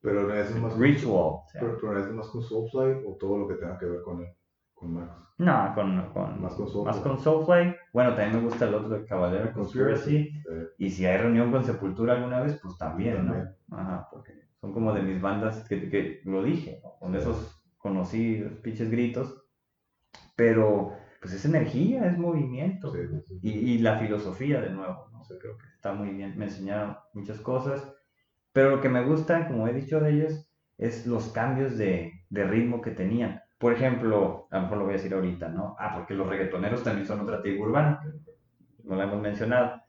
Pero 0.00 0.32
es 0.32 0.54
más 0.56 0.72
con- 0.72 0.82
Ritual. 0.82 1.40
sea, 1.52 1.60
Pero, 1.60 1.78
pero 1.80 1.98
es 2.00 2.10
más 2.12 2.28
con 2.28 2.42
Soulfly 2.42 3.02
o 3.06 3.16
todo 3.18 3.38
lo 3.38 3.48
que 3.48 3.54
tenga 3.56 3.78
que 3.78 3.86
ver 3.86 4.02
con 4.02 4.20
él, 4.22 4.28
con 4.74 4.94
Max. 4.94 5.12
no, 5.38 5.72
con, 5.74 6.12
con, 6.12 6.40
Más 6.42 6.54
con 6.54 6.66
Soulfly. 6.68 6.84
más 6.94 7.00
con 7.02 7.18
Soulfly. 7.20 7.74
Bueno, 7.92 8.10
también 8.14 8.36
me 8.36 8.48
gusta 8.48 8.68
el 8.68 8.74
otro 8.74 8.88
de 8.90 9.04
Caballero 9.04 9.52
Conspiracy. 9.52 10.16
Eh, 10.50 10.66
Y 10.78 10.90
si 10.90 11.04
hay 11.06 11.18
reunión 11.18 11.50
con 11.52 11.64
Sepultura 11.64 12.14
alguna 12.14 12.40
vez, 12.40 12.58
pues 12.62 12.76
también, 12.78 13.16
También. 13.16 13.48
¿no? 13.68 13.76
Ajá, 13.76 14.08
porque 14.10 14.32
son 14.60 14.72
como 14.72 14.92
de 14.94 15.02
mis 15.02 15.20
bandas 15.20 15.66
que, 15.68 15.90
que 15.90 16.20
lo 16.24 16.42
dije, 16.42 16.80
¿no? 16.82 16.96
Con 17.00 17.12
Sí. 17.12 17.18
esos 17.18 17.62
conocí 17.76 18.38
los 18.38 18.52
pinches 18.60 18.90
gritos. 18.90 19.42
Pero, 20.36 20.92
pues 21.26 21.40
es 21.40 21.44
energía, 21.44 22.06
es 22.06 22.16
movimiento. 22.16 22.92
sí, 22.92 23.00
sí, 23.08 23.20
sí. 23.26 23.38
Y, 23.42 23.50
y 23.72 23.78
la 23.78 23.98
filosofía 23.98 24.60
de 24.60 24.70
nuevo, 24.70 25.08
¿no? 25.10 25.24
Sea, 25.24 25.36
creo 25.40 25.58
que 25.58 25.66
está 25.74 25.92
muy 25.92 26.10
bien. 26.10 26.38
Me 26.38 26.44
enseñaron 26.44 26.96
muchas 27.14 27.40
cosas. 27.40 27.82
Pero 28.52 28.70
lo 28.70 28.80
que 28.80 28.88
me 28.88 29.04
gusta, 29.04 29.48
como 29.48 29.66
he 29.66 29.72
dicho 29.72 29.98
de 29.98 30.12
ellos, 30.12 30.48
es 30.78 31.04
los 31.04 31.30
cambios 31.30 31.76
de, 31.76 32.12
de 32.30 32.44
ritmo 32.44 32.80
que 32.80 32.92
tenían. 32.92 33.40
Por 33.58 33.72
ejemplo, 33.72 34.46
a 34.52 34.56
lo 34.56 34.62
mejor 34.62 34.78
lo 34.78 34.84
voy 34.84 34.94
a 34.94 34.96
decir 34.98 35.14
ahorita, 35.14 35.48
¿no? 35.48 35.74
Ah, 35.80 35.94
porque 35.96 36.14
los 36.14 36.28
reggaetoneros 36.28 36.84
también 36.84 37.08
son 37.08 37.18
otra 37.20 37.42
tribu 37.42 37.64
urbana, 37.64 38.00
no 38.84 38.94
la 38.94 39.04
hemos 39.04 39.20
mencionado. 39.20 39.82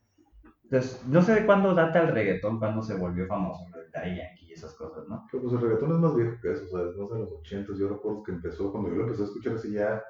Entonces, 0.63 1.05
no 1.07 1.21
sé 1.21 1.35
de 1.35 1.45
cuándo 1.45 1.75
data 1.75 2.01
el 2.01 2.07
reggaetón, 2.07 2.57
cuándo 2.57 2.81
se 2.81 2.95
volvió 2.97 3.27
famoso, 3.27 3.63
Daddy 3.93 4.17
Yankee 4.17 4.47
y 4.47 4.53
esas 4.53 4.73
cosas, 4.73 5.07
¿no? 5.07 5.25
Pero 5.31 5.43
pues 5.43 5.53
el 5.53 5.61
reggaetón 5.61 5.91
es 5.91 5.97
más 5.99 6.15
viejo 6.15 6.35
que 6.41 6.51
eso, 6.51 6.65
o 6.65 6.67
sea, 6.69 6.89
es 6.89 6.97
más 6.97 7.09
de 7.11 7.19
los 7.19 7.31
80 7.31 7.73
Yo 7.77 7.89
recuerdo 7.89 8.23
que 8.23 8.31
empezó, 8.31 8.71
cuando 8.71 8.89
yo 8.89 8.95
lo 8.95 9.03
empecé 9.03 9.21
a 9.21 9.25
escuchar 9.25 9.53
así 9.53 9.71
ya 9.71 10.01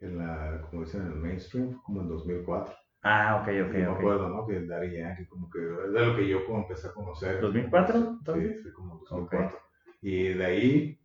en 0.00 0.18
la, 0.18 0.60
como 0.70 0.84
dicen, 0.84 1.02
en 1.02 1.12
el 1.12 1.18
mainstream, 1.18 1.80
como 1.82 2.00
en 2.02 2.08
2004. 2.08 2.74
Ah, 3.02 3.40
ok, 3.42 3.48
ok, 3.68 3.74
me 3.74 3.88
ok. 3.88 3.98
acuerdo, 3.98 4.28
¿no? 4.30 4.46
Que 4.46 4.64
Daddy 4.64 4.96
Yankee, 4.96 5.26
como 5.26 5.50
que 5.50 5.58
es 5.60 5.92
de 5.92 6.06
lo 6.06 6.16
que 6.16 6.26
yo 6.28 6.44
como 6.46 6.58
empecé 6.60 6.88
a 6.88 6.92
conocer. 6.92 7.40
¿2004, 7.42 7.92
Sí, 7.92 7.98
entonces? 8.18 8.62
sí, 8.62 8.72
como 8.72 8.98
2004. 8.98 9.58
Y 10.02 10.28
de 10.28 10.44
ahí, 10.44 11.00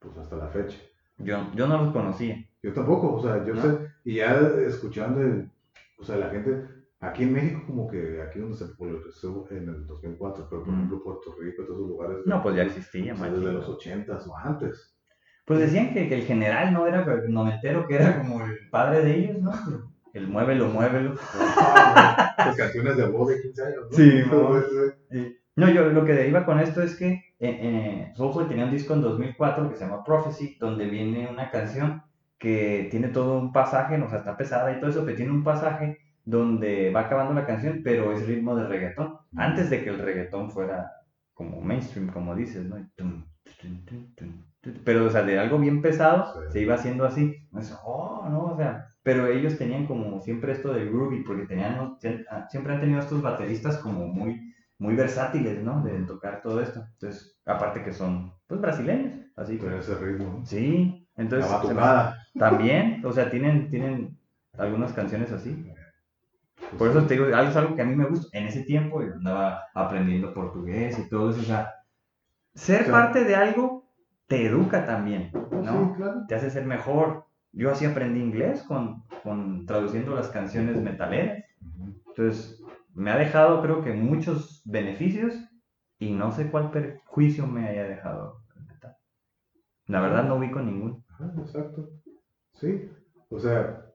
pues 0.00 0.16
hasta 0.18 0.36
la 0.36 0.48
fecha. 0.48 0.76
Yo, 1.18 1.38
yo 1.54 1.66
no 1.68 1.78
los 1.84 1.92
conocía. 1.92 2.44
Yo 2.62 2.72
tampoco, 2.72 3.14
o 3.14 3.22
sea, 3.22 3.44
yo 3.44 3.54
¿No? 3.54 3.62
sé, 3.62 3.78
y 4.04 4.16
ya 4.16 4.34
escuchando, 4.66 5.20
el- 5.20 5.50
o 5.98 6.04
sea, 6.04 6.16
la 6.16 6.30
gente, 6.30 6.66
aquí 7.00 7.22
en 7.22 7.32
México 7.32 7.62
como 7.66 7.88
que, 7.88 8.20
aquí 8.22 8.40
donde 8.40 8.56
se 8.56 8.66
popularizó 8.66 9.46
en 9.50 9.68
el 9.68 9.86
2004, 9.86 10.46
pero 10.50 10.64
por 10.64 10.72
Mm. 10.72 10.76
ejemplo 10.76 11.02
Puerto 11.04 11.34
Rico, 11.40 11.62
todos 11.64 11.78
esos 11.78 11.88
lugares. 11.88 12.16
No, 12.26 12.42
pues 12.42 12.56
ya 12.56 12.62
existía, 12.64 13.14
o 13.14 13.16
sea, 13.16 13.30
desde 13.30 13.52
los 13.52 13.68
80s 13.68 14.26
o 14.26 14.36
antes. 14.36 14.93
Pues 15.44 15.60
decían 15.60 15.92
que, 15.92 16.08
que 16.08 16.14
el 16.14 16.22
general 16.24 16.72
no 16.72 16.86
era 16.86 17.02
el 17.02 17.32
noventero, 17.32 17.86
que 17.86 17.96
era 17.96 18.18
como 18.18 18.44
el 18.44 18.68
padre 18.70 19.02
de 19.04 19.14
ellos, 19.18 19.42
¿no? 19.42 19.52
El 20.14 20.28
muévelo, 20.28 20.68
muévelo. 20.68 21.14
Las 22.36 22.56
canciones 22.56 22.96
de 22.96 23.08
voz 23.08 23.28
de 23.28 23.42
15 23.42 23.62
años, 23.64 23.90
¿no? 23.90 23.96
Sí, 23.96 24.22
ese- 25.10 25.36
No, 25.56 25.68
yo 25.70 25.86
lo 25.86 26.04
que 26.04 26.28
iba 26.28 26.44
con 26.44 26.58
esto 26.60 26.82
es 26.82 26.96
que 26.96 27.08
eh, 27.12 27.20
eh, 27.40 28.12
Soulfly 28.14 28.46
tenía 28.48 28.64
un 28.64 28.70
disco 28.70 28.94
en 28.94 29.02
2004 29.02 29.68
que 29.68 29.76
se 29.76 29.84
llama 29.84 30.02
Prophecy, 30.04 30.56
donde 30.58 30.86
viene 30.86 31.28
una 31.28 31.50
canción 31.50 32.02
que 32.38 32.88
tiene 32.90 33.08
todo 33.08 33.38
un 33.38 33.52
pasaje, 33.52 34.00
o 34.00 34.08
sea, 34.08 34.18
está 34.18 34.36
pesada 34.36 34.72
y 34.76 34.80
todo 34.80 34.90
eso, 34.90 35.04
pero 35.04 35.16
tiene 35.16 35.32
un 35.32 35.44
pasaje 35.44 35.98
donde 36.24 36.90
va 36.90 37.00
acabando 37.02 37.34
la 37.34 37.46
canción, 37.46 37.80
pero 37.84 38.12
es 38.12 38.26
ritmo 38.26 38.56
de 38.56 38.66
reggaetón, 38.66 39.16
antes 39.36 39.68
de 39.70 39.82
que 39.84 39.90
el 39.90 39.98
reggaetón 39.98 40.50
fuera 40.50 40.90
como 41.34 41.60
mainstream, 41.60 42.08
como 42.08 42.34
dices, 42.34 42.64
¿no? 42.64 42.78
Y 42.78 42.84
tum, 42.96 43.24
tum, 43.60 44.14
tum. 44.16 44.44
Pero, 44.84 45.06
o 45.06 45.10
sea, 45.10 45.22
de 45.22 45.38
algo 45.38 45.58
bien 45.58 45.82
pesado, 45.82 46.32
Sí. 46.46 46.52
se 46.52 46.60
iba 46.60 46.74
haciendo 46.74 47.04
así. 47.04 47.36
Entonces, 47.46 47.76
oh, 47.84 48.26
no, 48.30 48.44
o 48.46 48.56
sea, 48.56 48.86
pero 49.02 49.26
ellos 49.26 49.58
tenían 49.58 49.86
como 49.86 50.20
siempre 50.20 50.52
esto 50.52 50.72
del 50.72 50.90
groovy, 50.90 51.22
porque 51.24 51.46
tenían, 51.46 51.96
siempre 52.48 52.74
han 52.74 52.80
tenido 52.80 53.00
estos 53.00 53.20
bateristas 53.22 53.78
como 53.78 54.06
muy, 54.06 54.54
muy 54.78 54.94
versátiles, 54.94 55.62
¿no? 55.62 55.82
De 55.82 55.92
tocar 56.02 56.40
todo 56.42 56.60
esto. 56.60 56.84
Entonces, 56.94 57.38
aparte 57.44 57.82
que 57.82 57.92
son, 57.92 58.32
pues, 58.46 58.60
brasileños, 58.60 59.26
así. 59.36 59.58
Tener 59.58 59.78
ese 59.78 59.94
ritmo. 59.96 60.42
Sí, 60.44 61.06
entonces... 61.16 61.50
La 61.50 61.58
batucada. 61.58 62.18
También, 62.38 63.02
o 63.04 63.12
sea, 63.12 63.30
tienen, 63.30 63.70
tienen 63.70 64.18
algunas 64.58 64.92
canciones 64.92 65.30
así. 65.32 65.70
Por 66.78 66.90
eso 66.90 67.02
te 67.02 67.14
digo, 67.14 67.26
algo 67.26 67.50
es 67.50 67.56
algo 67.56 67.76
que 67.76 67.82
a 67.82 67.84
mí 67.84 67.94
me 67.94 68.06
gusta. 68.06 68.36
En 68.36 68.46
ese 68.46 68.62
tiempo 68.62 69.02
yo 69.02 69.12
andaba 69.14 69.62
aprendiendo 69.74 70.34
portugués 70.34 70.98
y 70.98 71.08
todo 71.08 71.30
eso. 71.30 71.40
O 71.40 71.44
sea, 71.44 71.72
ser 72.54 72.90
parte 72.90 73.24
de 73.24 73.34
algo 73.34 73.73
te 74.26 74.46
educa 74.46 74.86
también, 74.86 75.30
¿no? 75.50 75.88
Sí, 75.88 75.96
claro. 75.96 76.24
Te 76.28 76.34
hace 76.34 76.50
ser 76.50 76.64
mejor. 76.64 77.26
Yo 77.52 77.70
así 77.70 77.84
aprendí 77.84 78.20
inglés 78.20 78.62
con, 78.62 79.04
con 79.22 79.66
traduciendo 79.66 80.14
las 80.14 80.28
canciones 80.28 80.80
metaleras. 80.80 81.44
Entonces, 82.08 82.62
me 82.94 83.10
ha 83.10 83.18
dejado 83.18 83.62
creo 83.62 83.82
que 83.82 83.92
muchos 83.92 84.62
beneficios 84.64 85.34
y 85.98 86.12
no 86.12 86.32
sé 86.32 86.50
cuál 86.50 86.70
perjuicio 86.70 87.46
me 87.46 87.68
haya 87.68 87.84
dejado. 87.84 88.42
el 88.56 88.66
metal. 88.66 88.96
La 89.86 90.00
verdad 90.00 90.24
no 90.24 90.36
ubico 90.36 90.60
ninguno. 90.60 91.04
Ajá, 91.08 91.32
exacto. 91.38 91.90
Sí, 92.54 92.90
o 93.30 93.38
sea, 93.38 93.86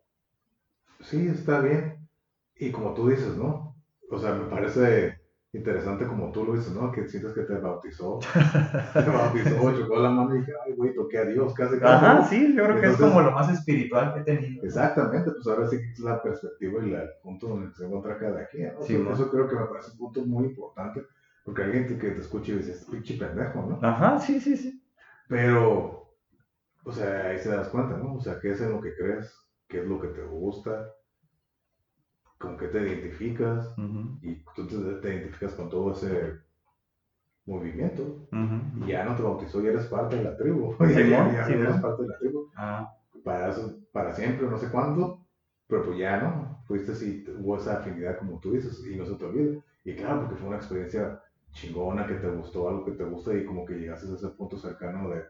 sí, 1.02 1.28
está 1.28 1.62
bien. 1.62 2.08
Y 2.56 2.72
como 2.72 2.94
tú 2.94 3.10
dices, 3.10 3.36
¿no? 3.38 3.76
O 4.12 4.20
sea, 4.20 4.34
me 4.34 4.46
parece 4.50 5.19
interesante 5.52 6.06
como 6.06 6.32
tú 6.32 6.46
lo 6.46 6.54
dices, 6.54 6.74
¿no? 6.74 6.92
Que 6.92 7.08
sientes 7.08 7.34
que 7.34 7.42
te 7.42 7.56
bautizó. 7.56 8.20
te 8.94 9.10
bautizó, 9.10 9.76
chocó 9.78 9.98
la 10.00 10.10
mano 10.12 10.36
y 10.36 10.40
dije, 10.40 10.54
ay, 10.66 10.74
güey, 10.74 10.94
toqué 10.94 11.18
a 11.18 11.26
Dios, 11.26 11.54
casi 11.56 11.80
casi. 11.80 12.06
Ajá, 12.06 12.24
sí, 12.26 12.54
yo 12.56 12.64
creo 12.66 12.76
que 12.80 12.86
es 12.88 12.94
Entonces- 12.94 13.08
como 13.16 13.22
lo 13.22 13.32
más 13.32 13.52
espiritual 13.52 14.14
que 14.14 14.20
he 14.20 14.24
tenido. 14.24 14.64
Exactamente, 14.64 15.32
pues 15.32 15.48
ahora 15.48 15.68
sí 15.68 15.78
que 15.78 15.92
es 15.92 16.00
la 16.00 16.22
perspectiva 16.22 16.86
y 16.86 16.92
la- 16.92 17.04
el 17.04 17.10
punto 17.24 17.48
donde 17.48 17.74
se 17.74 17.86
encuentra 17.86 18.18
cada 18.20 18.48
quien. 18.48 18.74
¿no? 18.76 18.82
Sí, 18.84 18.98
mo. 18.98 19.12
eso 19.12 19.32
creo 19.32 19.48
que 19.48 19.56
me 19.56 19.66
parece 19.66 19.92
un 19.94 19.98
punto 19.98 20.22
muy 20.26 20.46
importante, 20.46 21.04
porque 21.44 21.64
alguien 21.64 21.88
que 21.88 21.98
que 21.98 22.12
te 22.12 22.20
escuche 22.22 22.52
y 22.52 22.56
dice, 22.58 22.74
este 22.74 22.92
pinche 22.92 23.18
pendejo, 23.18 23.62
¿no? 23.64 23.80
Ajá, 23.88 24.20
sí, 24.20 24.40
sí, 24.40 24.56
sí. 24.56 24.84
Pero, 25.28 26.14
o 26.84 26.92
sea, 26.92 27.26
ahí 27.28 27.40
se 27.40 27.50
das 27.50 27.70
cuenta, 27.70 27.98
¿no? 27.98 28.16
O 28.16 28.22
sea, 28.22 28.40
qué 28.40 28.52
es 28.52 28.62
en 28.62 28.72
lo 28.72 28.82
que 28.82 28.96
crees, 28.96 29.36
qué 29.68 29.80
es 29.82 29.86
lo 29.88 30.00
que 30.00 30.10
te 30.10 30.24
gusta, 30.24 30.92
con 32.40 32.58
qué 32.58 32.68
te 32.70 32.82
identificas, 32.82 33.76
y 34.22 34.36
tú 34.56 34.66
te, 34.68 34.76
te 34.78 35.10
identificas 35.16 35.54
con 35.56 35.70
todo 35.70 35.92
ese 35.94 36.40
movimiento. 37.46 38.28
Y 38.86 38.92
ya 38.92 39.04
no 39.06 39.16
te 39.16 39.24
bautizó, 39.24 39.62
ya 39.62 39.70
eres 39.70 39.86
parte 39.88 40.18
de 40.18 40.24
la 40.24 40.38
tribu. 40.38 40.76
ya, 40.80 40.88
ya- 41.34 41.48
eres 41.48 41.76
parte 41.82 42.04
de 42.04 42.10
la 42.10 42.18
tribu. 42.20 42.50
Ah, 42.56 42.90
para, 43.24 43.56
para 43.92 44.14
siempre, 44.14 44.48
no 44.48 44.58
sé 44.58 44.70
cuánto, 44.70 45.26
pero 45.68 45.84
pues 45.84 45.98
ya, 45.98 46.18
¿no? 46.22 46.62
Fuiste 46.66 46.92
así, 46.94 47.26
hubo 47.40 47.58
esa 47.58 47.80
afinidad 47.80 48.18
como 48.20 48.40
tú 48.40 48.52
dices, 48.54 48.86
y 48.86 48.96
no 48.96 49.06
se 49.06 49.16
te 49.16 49.26
olvida. 49.26 49.60
Y 49.84 49.96
claro, 49.96 50.22
porque 50.22 50.36
fue 50.36 50.48
una 50.50 50.58
experiencia 50.58 51.20
chingona, 51.52 52.06
que 52.08 52.16
te 52.16 52.30
gustó, 52.30 52.70
algo 52.70 52.86
que 52.86 52.92
te 52.92 53.04
gusta, 53.04 53.34
y 53.34 53.46
como 53.46 53.66
que 53.66 53.74
llegaste 53.80 54.12
a 54.12 54.16
ese 54.16 54.30
punto 54.30 54.58
cercano 54.58 55.10
de, 55.10 55.24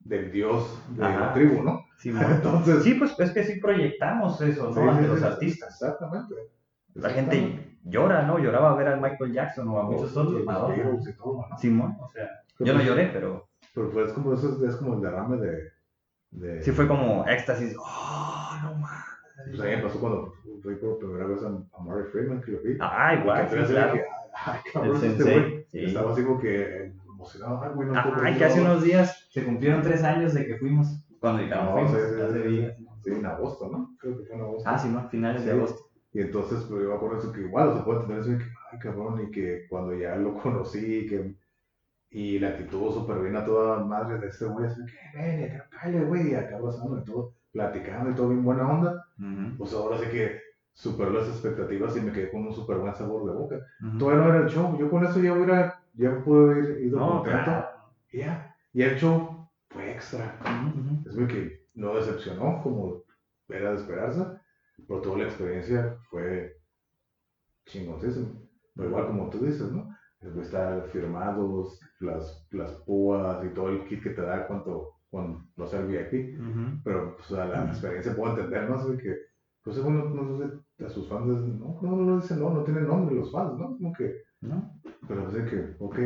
del 0.00 0.30
dios 0.30 0.78
de 0.90 1.02
la 1.02 1.32
tribu, 1.32 1.62
¿no? 1.62 1.83
Sí, 1.98 2.10
Entonces, 2.30 2.82
sí, 2.82 2.94
pues 2.94 3.18
es 3.18 3.30
que 3.30 3.44
sí 3.44 3.60
proyectamos 3.60 4.40
eso, 4.40 4.70
¿no? 4.70 4.90
Ante 4.90 5.08
los 5.08 5.22
artistas. 5.22 5.80
Exactamente. 5.80 6.34
La 6.94 7.10
gente 7.10 7.78
llora, 7.84 8.22
¿no? 8.22 8.38
Lloraba 8.38 8.72
a 8.72 8.74
ver 8.74 8.88
a 8.88 8.96
Michael 8.96 9.32
Jackson 9.32 9.68
o 9.68 9.78
a 9.78 9.84
muchos 9.84 10.16
otros. 10.16 10.42
Simón, 11.58 11.96
o 12.00 12.10
sea, 12.10 12.28
yo 12.60 12.74
no 12.74 12.82
lloré, 12.82 13.10
pero... 13.12 13.48
Pero 13.74 13.90
fue 13.90 14.12
como, 14.14 14.34
eso 14.34 14.64
es 14.64 14.76
como 14.76 14.94
el 14.94 15.00
derrame 15.00 15.36
de, 15.38 15.72
de... 16.30 16.62
Sí, 16.62 16.70
fue 16.70 16.86
como 16.86 17.26
éxtasis. 17.26 17.74
¡Oh, 17.76 18.56
no 18.62 18.74
mames! 18.74 19.14
Pues 19.46 19.60
a 19.60 19.64
mí 19.64 19.70
me 19.70 19.82
pasó 19.82 19.98
cuando 19.98 20.32
fui 20.62 20.76
por 20.76 20.98
primera 20.98 21.26
vez 21.26 21.42
a, 21.42 21.48
a 21.48 21.82
Murray 21.82 22.04
Freeman, 22.10 22.40
que 22.40 22.52
lo 22.52 22.60
vi. 22.60 22.76
Ah, 22.80 23.14
igual, 23.14 23.48
sí, 23.48 23.72
claro. 23.72 23.94
Que, 23.94 24.04
ay, 24.34 24.60
cabrón, 24.72 24.96
el 24.96 25.10
este 25.10 25.22
güey. 25.24 25.66
Sí. 25.68 25.84
Estaba 25.84 26.12
así 26.12 26.22
como 26.22 26.38
que 26.40 26.92
emocionado. 27.06 27.60
Ay, 27.62 27.70
güey, 27.74 27.88
no 27.88 28.14
Ay, 28.22 28.34
que 28.36 28.44
hace 28.44 28.60
unos 28.60 28.84
días 28.84 29.28
se 29.30 29.44
cumplieron 29.44 29.82
tres 29.82 30.02
años 30.04 30.34
de 30.34 30.46
que 30.46 30.56
fuimos. 30.56 31.04
Cuando 31.24 31.42
no, 31.46 31.72
fuimos, 31.72 31.90
sí, 31.90 31.96
sí, 32.42 32.74
sí, 33.02 33.10
en 33.12 33.24
agosto, 33.24 33.70
¿no? 33.70 33.96
Creo 33.98 34.18
que 34.18 34.24
fue 34.24 34.36
en 34.36 34.42
agosto. 34.42 34.68
Ah, 34.68 34.78
sí, 34.78 34.88
no, 34.88 35.08
finales 35.08 35.42
de 35.46 35.52
agosto. 35.52 35.88
Y 36.12 36.20
entonces, 36.20 36.66
pues 36.68 36.82
yo 36.82 36.90
me 36.90 36.94
acuerdo 36.96 37.18
eso 37.18 37.32
que 37.32 37.40
igual, 37.40 37.74
se 37.74 37.82
puede 37.82 38.00
tener 38.00 38.18
eso 38.18 38.30
de 38.32 38.38
que, 38.38 38.44
ay, 38.70 38.78
cabrón, 38.78 39.22
y 39.22 39.30
que 39.30 39.66
cuando 39.70 39.94
ya 39.94 40.16
lo 40.16 40.34
conocí, 40.34 41.06
que 41.06 41.34
y 42.10 42.38
la 42.38 42.50
actitud 42.50 42.92
súper 42.92 43.20
bien 43.20 43.36
a 43.36 43.44
toda 43.46 43.82
madre 43.82 44.18
de 44.18 44.26
este 44.26 44.44
güey, 44.44 44.66
así 44.66 44.82
que, 44.84 45.18
ven, 45.18 45.62
cállate, 45.70 46.04
güey, 46.04 46.32
y 46.32 46.34
acá 46.34 46.58
pasando 46.62 46.98
y 46.98 47.04
todo, 47.04 47.32
platicando 47.52 48.10
y 48.10 48.14
todo 48.14 48.28
bien 48.28 48.44
buena 48.44 48.70
onda. 48.70 49.06
Pues 49.56 49.72
ahora 49.72 49.96
sí 49.96 50.04
que 50.10 50.42
superó 50.74 51.10
las 51.10 51.28
expectativas 51.28 51.96
y 51.96 52.02
me 52.02 52.12
quedé 52.12 52.30
con 52.30 52.46
un 52.46 52.52
súper 52.52 52.76
buen 52.76 52.94
sabor 52.94 53.24
de 53.24 53.32
boca. 53.32 53.60
Todavía 53.98 54.22
no 54.22 54.34
era 54.34 54.44
el 54.44 54.50
show, 54.50 54.76
yo 54.78 54.90
con 54.90 55.06
eso 55.06 55.20
ya 55.20 55.32
hubiera, 55.32 55.80
ya 55.94 56.22
pude 56.22 56.52
haber 56.52 56.80
ido 56.82 56.98
contento. 56.98 57.64
Y 58.12 58.18
ya, 58.18 58.54
y 58.74 58.82
el 58.82 58.96
show 58.96 59.33
fue 59.74 59.92
extra. 59.92 60.38
Es 61.06 61.14
muy 61.16 61.26
que 61.26 61.66
no 61.74 61.94
decepcionó 61.96 62.62
como 62.62 63.02
era 63.48 63.72
de 63.72 63.76
esperarse, 63.76 64.24
pero 64.88 65.00
toda 65.00 65.18
la 65.18 65.24
experiencia 65.24 65.98
fue 66.08 66.56
chingoncísima. 67.66 68.28
Pero 68.74 68.88
igual 68.88 69.06
como 69.08 69.28
tú 69.28 69.44
dices, 69.44 69.70
¿no? 69.70 69.94
estar 70.40 70.88
firmados, 70.88 71.78
las, 72.00 72.46
las 72.50 72.72
púas 72.86 73.44
y 73.44 73.48
todo 73.48 73.68
el 73.68 73.84
kit 73.84 74.02
que 74.02 74.10
te 74.10 74.22
da 74.22 74.46
cuando, 74.46 74.94
cuando 75.10 75.44
no 75.56 75.64
el 75.66 75.86
VIP. 75.86 76.38
Pero 76.82 77.16
pues, 77.16 77.32
a 77.32 77.44
la 77.44 77.66
experiencia 77.66 78.16
puedo 78.16 78.34
entender, 78.34 78.70
¿no? 78.70 78.78
Sé 78.78 78.96
que, 78.96 79.16
pues 79.62 79.82
bueno, 79.82 80.06
no 80.06 80.86
a 80.86 80.88
sus 80.88 81.08
fans, 81.08 81.26
no, 81.26 81.78
no, 81.82 81.96
no 81.96 82.20
dicen, 82.20 82.40
no, 82.40 82.50
no 82.50 82.64
tienen 82.64 82.86
nombre 82.86 83.14
los 83.14 83.30
fans, 83.32 83.58
¿no? 83.58 83.76
Como 83.76 83.92
que, 83.92 84.22
¿no? 84.40 84.80
Pero 85.06 85.30
sé 85.30 85.44
que, 85.44 85.76
ok, 85.78 85.98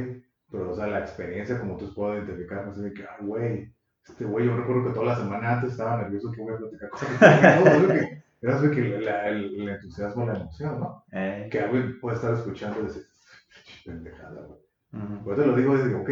pero 0.50 0.70
o 0.70 0.74
sea, 0.74 0.86
la 0.86 1.00
experiencia 1.00 1.58
como 1.58 1.76
tú 1.76 1.92
puedo 1.94 2.16
identificar, 2.16 2.66
no 2.66 2.74
sé, 2.74 2.82
de 2.82 2.94
que, 2.94 3.04
ah, 3.04 3.16
güey, 3.20 3.72
este 4.08 4.24
güey, 4.24 4.46
yo 4.46 4.56
recuerdo 4.56 4.84
que 4.84 4.94
toda 4.94 5.06
la 5.06 5.16
semana 5.16 5.54
antes 5.54 5.72
estaba 5.72 5.98
nervioso 6.02 6.32
que 6.32 6.40
voy 6.40 6.54
a 6.54 6.58
platicar 6.58 6.90
con 6.90 7.90
él. 7.90 8.22
Era 8.40 8.60
que 8.70 8.96
el, 8.96 9.08
el, 9.08 9.68
entusiasmo, 9.68 10.24
la 10.24 10.38
emoción, 10.38 10.78
¿no? 10.78 11.04
Eh. 11.10 11.48
Que 11.50 11.58
alguien 11.58 11.98
puede 12.00 12.16
estar 12.16 12.32
escuchando 12.34 12.80
y 12.80 12.84
decir, 12.84 13.02
pendejada, 13.84 14.42
güey. 14.42 14.58
Uh 14.90 15.34
te 15.34 15.46
lo 15.46 15.54
digo, 15.54 15.76
es 15.76 15.94
ok, 15.94 16.08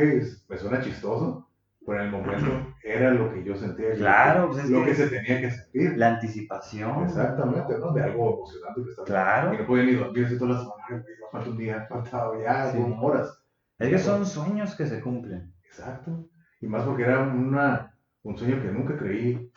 me 0.51 0.59
suena 0.59 0.83
chistoso, 0.83 1.49
pero 1.87 2.01
en 2.01 2.07
el 2.07 2.11
momento 2.11 2.75
era 2.83 3.11
lo 3.11 3.33
que 3.33 3.43
yo 3.43 3.57
sentía. 3.57 3.93
Claro, 3.95 4.51
pues 4.51 4.69
lo 4.69 4.85
que 4.85 4.95
se 4.95 5.09
tenía 5.09 5.41
que 5.41 5.51
sentir. 5.51 5.97
La 5.97 6.15
anticipación. 6.15 7.05
Exactamente, 7.05 7.79
¿no? 7.79 7.93
De 7.93 8.03
algo 8.03 8.35
emocionante 8.35 8.83
que 8.83 8.91
estaba. 8.91 9.07
Claro. 9.07 9.55
Y 9.55 9.59
no 9.59 9.67
podía 9.67 9.85
ni 9.85 9.95
dormir 9.95 10.27
así 10.27 10.39
todas 10.39 10.57
las 10.57 10.63
semanas, 10.65 11.07
falta 11.33 11.51
un 11.51 11.57
día, 11.57 11.87
faltaba 11.89 12.43
ya, 12.43 12.73
sí. 12.73 12.79
horas. 13.01 13.46
Es 13.79 13.91
que 13.91 13.99
son 13.99 14.25
sueños 14.25 14.75
que 14.75 14.87
se 14.87 15.01
cumplen. 15.01 15.53
Exacto. 15.67 16.29
Y 16.61 16.67
más 16.67 16.85
porque 16.85 17.03
era 17.03 17.23
una, 17.23 17.95
un 18.23 18.39
sueño 18.39 18.63
que 18.63 18.69
nunca 18.69 18.97
creí 18.97 19.51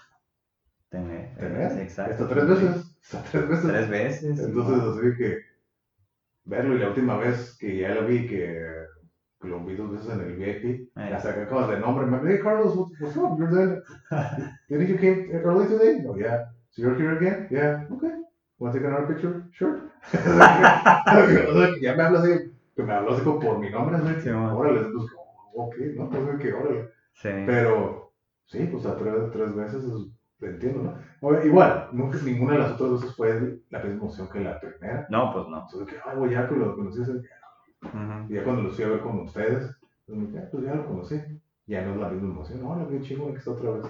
tener. 0.89 1.35
tener. 1.37 1.79
Exacto. 1.79 2.11
Hasta 2.11 2.27
tres 2.27 2.47
veces. 2.47 2.97
Hasta 3.03 3.23
tres 3.23 3.49
veces. 3.49 3.71
Tres 3.71 3.89
veces. 3.89 4.39
Entonces, 4.39 4.83
así 4.83 5.17
que 5.17 5.49
verlo 6.49 6.75
y 6.75 6.79
la 6.79 6.89
última 6.89 7.17
vez 7.17 7.55
que 7.59 7.77
ya 7.77 7.93
lo 7.93 8.07
vi, 8.07 8.27
que, 8.27 8.85
lo 9.41 9.63
vi 9.63 9.75
dos 9.75 9.91
veces 9.91 10.11
en 10.11 10.21
el 10.21 10.35
VIP, 10.35 10.89
hasta 10.95 11.35
que 11.35 11.41
acabas 11.41 11.69
de 11.69 11.79
nombre, 11.79 12.07
me 12.07 12.19
hey 12.29 12.39
Carlos, 12.41 12.75
what's 12.75 13.15
up, 13.15 13.37
you're 13.37 13.51
there, 13.51 13.83
didn't 14.67 14.87
you 14.87 14.97
came 14.97 15.29
early 15.31 15.67
today? 15.67 16.01
No, 16.01 16.17
yeah, 16.17 16.45
so 16.71 16.81
you're 16.81 16.95
here 16.95 17.15
again? 17.17 17.47
Yeah, 17.51 17.85
okay, 17.91 18.15
want 18.57 18.73
to 18.73 18.79
take 18.79 18.87
another 18.87 19.07
picture? 19.07 19.47
Sure. 19.51 19.91
ya 21.81 21.95
me 21.95 22.03
hablas 22.03 22.23
así, 22.23 22.51
que 22.79 22.85
me 22.85 22.93
habló 22.93 23.11
así 23.11 23.23
como 23.23 23.39
por 23.39 23.59
mi 23.59 23.69
nombre, 23.69 23.97
así, 23.97 24.21
sí, 24.21 24.29
órale, 24.29 24.79
entonces, 24.79 25.17
ok, 25.53 25.75
no, 25.95 26.09
pues 26.09 26.39
que 26.39 26.53
órale. 26.53 26.89
Sí. 27.13 27.29
Pero, 27.45 28.13
sí, 28.45 28.69
pues 28.71 28.85
a 28.85 28.95
tres, 28.95 29.15
tres 29.33 29.53
veces 29.53 29.83
entiendo, 30.41 30.95
¿no? 31.21 31.43
igual, 31.43 31.89
nunca, 31.91 32.17
ninguna 32.23 32.53
de 32.53 32.59
las 32.59 32.71
otras 32.71 32.93
veces 32.93 33.15
fue 33.15 33.59
la 33.69 33.79
misma 33.79 33.95
emoción 33.95 34.29
que 34.29 34.39
la 34.39 34.59
primera. 34.61 35.05
No, 35.09 35.33
pues 35.33 35.47
no. 35.49 35.61
Entonces, 35.61 35.87
que, 35.87 35.99
ah, 36.05 36.15
güey, 36.15 36.31
ya 36.31 36.47
que 36.47 36.55
lo 36.55 36.75
conocí, 36.75 37.01
y 38.29 38.33
ya 38.33 38.43
cuando 38.43 38.63
lo 38.63 38.71
fui 38.71 38.85
a 38.85 38.89
ver 38.89 38.99
con 39.01 39.19
ustedes, 39.19 39.75
pues, 40.05 40.19
dije, 40.19 40.39
ah, 40.39 40.49
pues 40.49 40.63
ya 40.63 40.75
lo 40.75 40.85
conocí. 40.85 41.21
Ya 41.67 41.85
no 41.85 41.93
es 41.93 41.97
la 41.97 42.09
misma 42.09 42.29
emoción, 42.29 42.79
la 42.79 42.85
vi 42.85 43.01
chingón 43.01 43.33
que 43.33 43.39
está 43.39 43.51
otra 43.51 43.71
vez. 43.71 43.85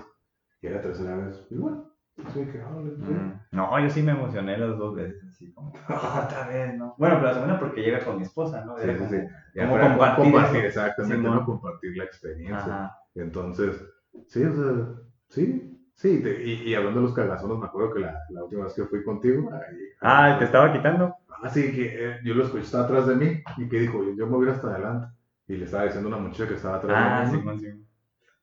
Y 0.62 0.68
la 0.68 0.82
tercera 0.82 1.16
vez, 1.16 1.48
igual. 1.50 1.86
Así 2.28 2.46
que, 2.46 2.62
ah, 2.62 2.70
mm. 2.72 3.40
No, 3.52 3.80
yo 3.80 3.90
sí 3.90 4.02
me 4.02 4.12
emocioné 4.12 4.58
las 4.58 4.78
dos 4.78 4.96
veces, 4.96 5.24
así 5.30 5.52
como, 5.54 5.70
otra 5.70 6.48
vez, 6.50 6.78
¿no? 6.78 6.96
Bueno, 6.98 7.16
pero 7.16 7.28
la 7.28 7.34
segunda 7.34 7.60
porque 7.60 7.82
llega 7.82 8.00
con 8.00 8.18
mi 8.18 8.24
esposa, 8.24 8.64
¿no? 8.66 8.78
sí, 8.78 8.88
sí, 8.98 9.06
sí. 9.10 9.18
Ya 9.56 9.68
como 9.68 9.80
compartir, 9.80 10.24
compartir 10.26 10.66
exactamente, 10.66 11.28
no 11.28 11.46
compartir 11.46 11.98
la 11.98 12.04
experiencia. 12.04 12.92
Entonces, 13.16 13.84
sí, 14.28 14.44
o 14.44 14.54
sea, 14.54 14.86
sí, 15.28 15.80
Sí, 16.00 16.24
y, 16.66 16.74
hablando 16.76 17.02
de 17.02 17.08
los 17.08 17.14
cagazones, 17.14 17.58
me 17.58 17.66
acuerdo 17.66 17.94
que 17.94 18.00
la, 18.00 18.24
la, 18.30 18.46
última 18.46 18.64
vez 18.64 18.74
que 18.74 18.86
fui 18.86 19.04
contigo. 19.04 19.52
ah, 20.00 20.38
¿te 20.40 20.46
estaba 20.46 20.72
quitando? 20.72 21.14
Ah, 21.28 21.50
sí, 21.50 21.74
que 21.74 21.88
eh, 21.94 22.20
yo 22.24 22.36
lo 22.36 22.46
escuché, 22.46 22.64
estaba 22.64 22.86
atrás 22.86 23.08
de 23.08 23.16
mí 23.16 23.44
y 23.58 23.68
que 23.68 23.82
dijo, 23.82 24.02
yo, 24.16 24.26
me 24.26 24.38
voy 24.38 24.48
a 24.48 24.50
ir 24.52 24.56
hasta 24.56 24.70
adelante. 24.70 25.08
Y 25.50 25.58
le 25.58 25.66
estaba 25.66 25.84
diciendo 25.84 26.08
a 26.08 26.14
una 26.14 26.26
muchacha 26.26 26.48
que 26.48 26.54
estaba 26.54 26.78
atrás 26.78 26.96
ah, 26.98 27.30
de 27.30 27.38
mí. 27.38 27.60
Sí, 27.60 27.66
sí. 27.66 27.86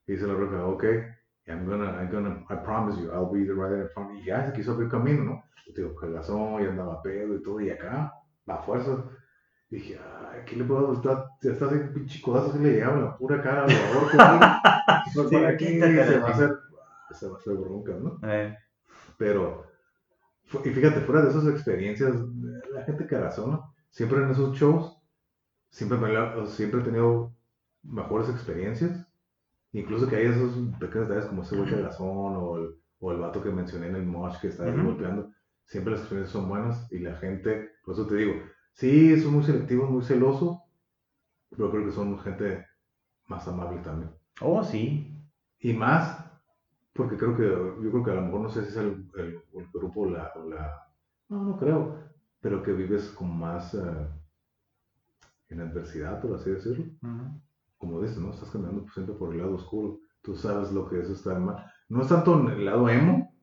Y 0.05 0.11
dice 0.11 0.27
la 0.27 0.35
roca, 0.35 0.65
ok, 0.65 0.83
I'm 1.47 1.65
gonna, 1.65 1.97
I'm 1.97 2.09
gonna, 2.11 2.45
I 2.49 2.55
promise 2.55 2.97
you, 2.99 3.11
I'll 3.11 3.31
be 3.31 3.45
the 3.45 3.53
right 3.53 3.81
in 3.81 3.89
front. 3.93 4.19
Y 4.19 4.25
ya 4.25 4.45
se 4.45 4.53
quiso 4.53 4.73
abrir 4.73 4.89
camino, 4.89 5.23
¿no? 5.23 5.43
Yo 5.65 5.73
digo, 5.73 5.95
cagazón, 5.95 6.61
y 6.61 6.65
andaba 6.65 7.01
pedo 7.01 7.35
y 7.35 7.43
todo, 7.43 7.61
y 7.61 7.69
acá, 7.69 8.13
la 8.45 8.57
fuerza. 8.57 9.03
Dije, 9.69 9.99
ay, 9.99 10.41
¿qué 10.45 10.55
le 10.55 10.63
puedo 10.63 10.93
estar? 10.93 11.25
Ya 11.41 11.51
está 11.51 11.65
así, 11.65 11.75
pinche 11.93 12.21
codazo 12.21 12.53
que 12.53 12.59
le 12.59 12.73
llegaba 12.73 13.01
la 13.01 13.17
pura 13.17 13.41
cara 13.41 13.65
al 13.65 13.71
jugador. 13.71 15.29
sí, 15.29 15.35
aquí 15.35 15.79
se 15.79 16.19
va 16.19 16.27
a 16.27 16.31
hacer 16.31 16.57
esa 17.09 17.29
va 17.29 17.37
a 17.37 17.41
ser 17.41 17.55
bronca, 17.55 17.93
¿no? 17.93 18.19
Eh. 18.23 18.57
Pero, 19.17 19.65
y 20.63 20.69
fíjate, 20.69 21.01
fuera 21.01 21.21
de 21.21 21.29
esas 21.29 21.47
experiencias, 21.47 22.13
la 22.71 22.83
gente 22.83 23.07
que 23.07 23.17
razona, 23.17 23.61
siempre 23.89 24.19
en 24.19 24.31
esos 24.31 24.57
shows, 24.57 24.97
siempre, 25.69 25.97
me, 25.97 26.47
siempre 26.47 26.81
he 26.81 26.83
tenido 26.83 27.33
mejores 27.83 28.29
experiencias. 28.29 29.06
Incluso 29.77 30.09
que 30.09 30.15
hay 30.15 30.25
esos 30.25 30.53
pequeños 30.79 31.07
detalles 31.07 31.29
como 31.29 31.43
ese 31.43 31.55
güey 31.55 31.69
de 31.69 31.83
razón 31.83 32.35
o 32.35 32.57
el, 32.57 32.75
o 32.99 33.11
el 33.11 33.19
vato 33.19 33.43
que 33.43 33.51
mencioné 33.51 33.89
en 33.89 33.95
el 33.95 34.05
mosh 34.07 34.39
que 34.39 34.47
está 34.47 34.63
ahí 34.63 34.71
golpeando. 34.71 35.31
Siempre 35.65 35.91
las 35.91 36.01
experiencias 36.01 36.33
son 36.33 36.49
buenas 36.49 36.91
y 36.91 36.97
la 36.97 37.15
gente, 37.17 37.73
por 37.85 37.93
eso 37.93 38.07
te 38.07 38.15
digo, 38.15 38.33
sí, 38.73 39.19
son 39.19 39.33
muy 39.33 39.43
selectivos, 39.43 39.89
muy 39.91 40.03
celosos, 40.03 40.57
pero 41.51 41.69
creo 41.69 41.85
que 41.85 41.91
son 41.91 42.17
gente 42.19 42.65
más 43.27 43.47
amable 43.47 43.79
también. 43.81 44.09
Oh, 44.41 44.63
sí. 44.63 45.15
Y 45.59 45.73
más 45.73 46.25
porque 46.93 47.15
creo 47.15 47.37
que, 47.37 47.43
yo 47.43 47.91
creo 47.91 48.03
que 48.03 48.11
a 48.11 48.15
lo 48.15 48.21
mejor 48.23 48.41
no 48.41 48.49
sé 48.49 48.63
si 48.63 48.69
es 48.69 48.77
el, 48.77 49.07
el, 49.15 49.43
grupo 49.71 50.07
la, 50.07 50.33
la, 50.49 50.91
no, 51.29 51.43
no 51.43 51.57
creo, 51.59 51.99
pero 52.41 52.63
que 52.63 52.73
vives 52.73 53.09
como 53.09 53.31
más 53.31 53.75
eh, 53.75 54.07
en 55.49 55.61
adversidad, 55.61 56.19
por 56.19 56.33
así 56.33 56.49
decirlo. 56.49 56.85
Como 57.77 58.01
dices, 58.01 58.17
¿no? 58.17 58.31
Estás 58.31 58.49
caminando 58.49 58.85
siempre 58.93 59.15
por 59.15 59.33
el 59.33 59.39
lado 59.39 59.55
oscuro. 59.55 59.99
Tú 60.21 60.35
sabes 60.35 60.71
lo 60.71 60.87
que 60.89 60.99
es 60.99 61.09
estar 61.09 61.39
mal. 61.39 61.65
No 61.89 62.01
es 62.01 62.07
tanto 62.07 62.39
en 62.39 62.47
el 62.49 62.65
lado 62.65 62.89
emo. 62.89 63.33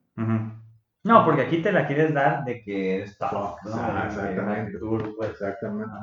No, 1.03 1.23
porque 1.23 1.43
aquí 1.43 1.61
te 1.61 1.71
la 1.71 1.87
quieres 1.87 2.13
dar 2.13 2.43
de 2.43 2.63
que 2.63 3.03
es 3.03 3.17
tough, 3.17 3.57
ah, 3.65 4.05
exactamente. 4.07 4.77
Pues. 4.79 5.29
exactamente. 5.29 5.93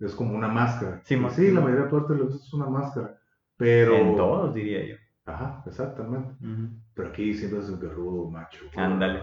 Es 0.00 0.14
como 0.14 0.36
una 0.36 0.48
máscara. 0.48 1.00
Sí, 1.04 1.16
sí 1.30 1.50
la 1.50 1.60
mayoría 1.60 1.84
de 1.84 1.90
parte 1.90 2.14
de 2.14 2.24
es 2.24 2.52
una 2.52 2.66
máscara. 2.66 3.18
Pero... 3.56 3.94
En 3.94 4.16
todos, 4.16 4.54
diría 4.54 4.84
yo. 4.86 4.96
Ajá, 5.26 5.62
exactamente. 5.66 6.34
Pero 6.94 7.08
aquí 7.08 7.34
siempre 7.34 7.60
es 7.60 7.68
un 7.68 7.80
guerrudo 7.80 8.30
macho. 8.30 8.64
Ándale. 8.76 9.22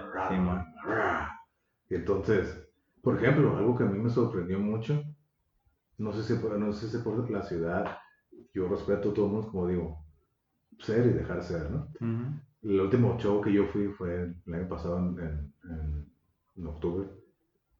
y 1.89 1.95
entonces, 1.95 2.69
por 3.01 3.17
ejemplo, 3.17 3.57
algo 3.57 3.75
que 3.75 3.83
a 3.83 3.87
mí 3.87 3.97
me 3.99 4.09
sorprendió 4.09 4.59
mucho, 4.59 5.03
no 5.97 6.13
sé 6.13 6.23
si, 6.23 6.41
no 6.43 6.73
sé 6.73 6.89
si 6.89 6.97
por 6.99 7.29
la 7.29 7.41
ciudad, 7.41 7.97
yo 8.55 8.69
respeto 8.69 9.09
a 9.11 9.13
todo 9.13 9.25
el 9.25 9.31
mundo, 9.33 9.51
como 9.51 9.67
digo, 9.67 10.05
ser 10.79 11.05
y 11.05 11.09
dejar 11.09 11.43
ser, 11.43 11.69
¿no? 11.69 11.89
el 12.63 12.81
último 12.81 13.17
show 13.19 13.41
que 13.41 13.53
yo 13.53 13.67
fui 13.67 13.89
fue 13.89 14.33
el 14.45 14.53
año 14.53 14.67
pasado 14.67 14.97
en, 14.97 15.19
en, 15.69 16.09
en, 16.57 16.67
octubre, 16.67 17.07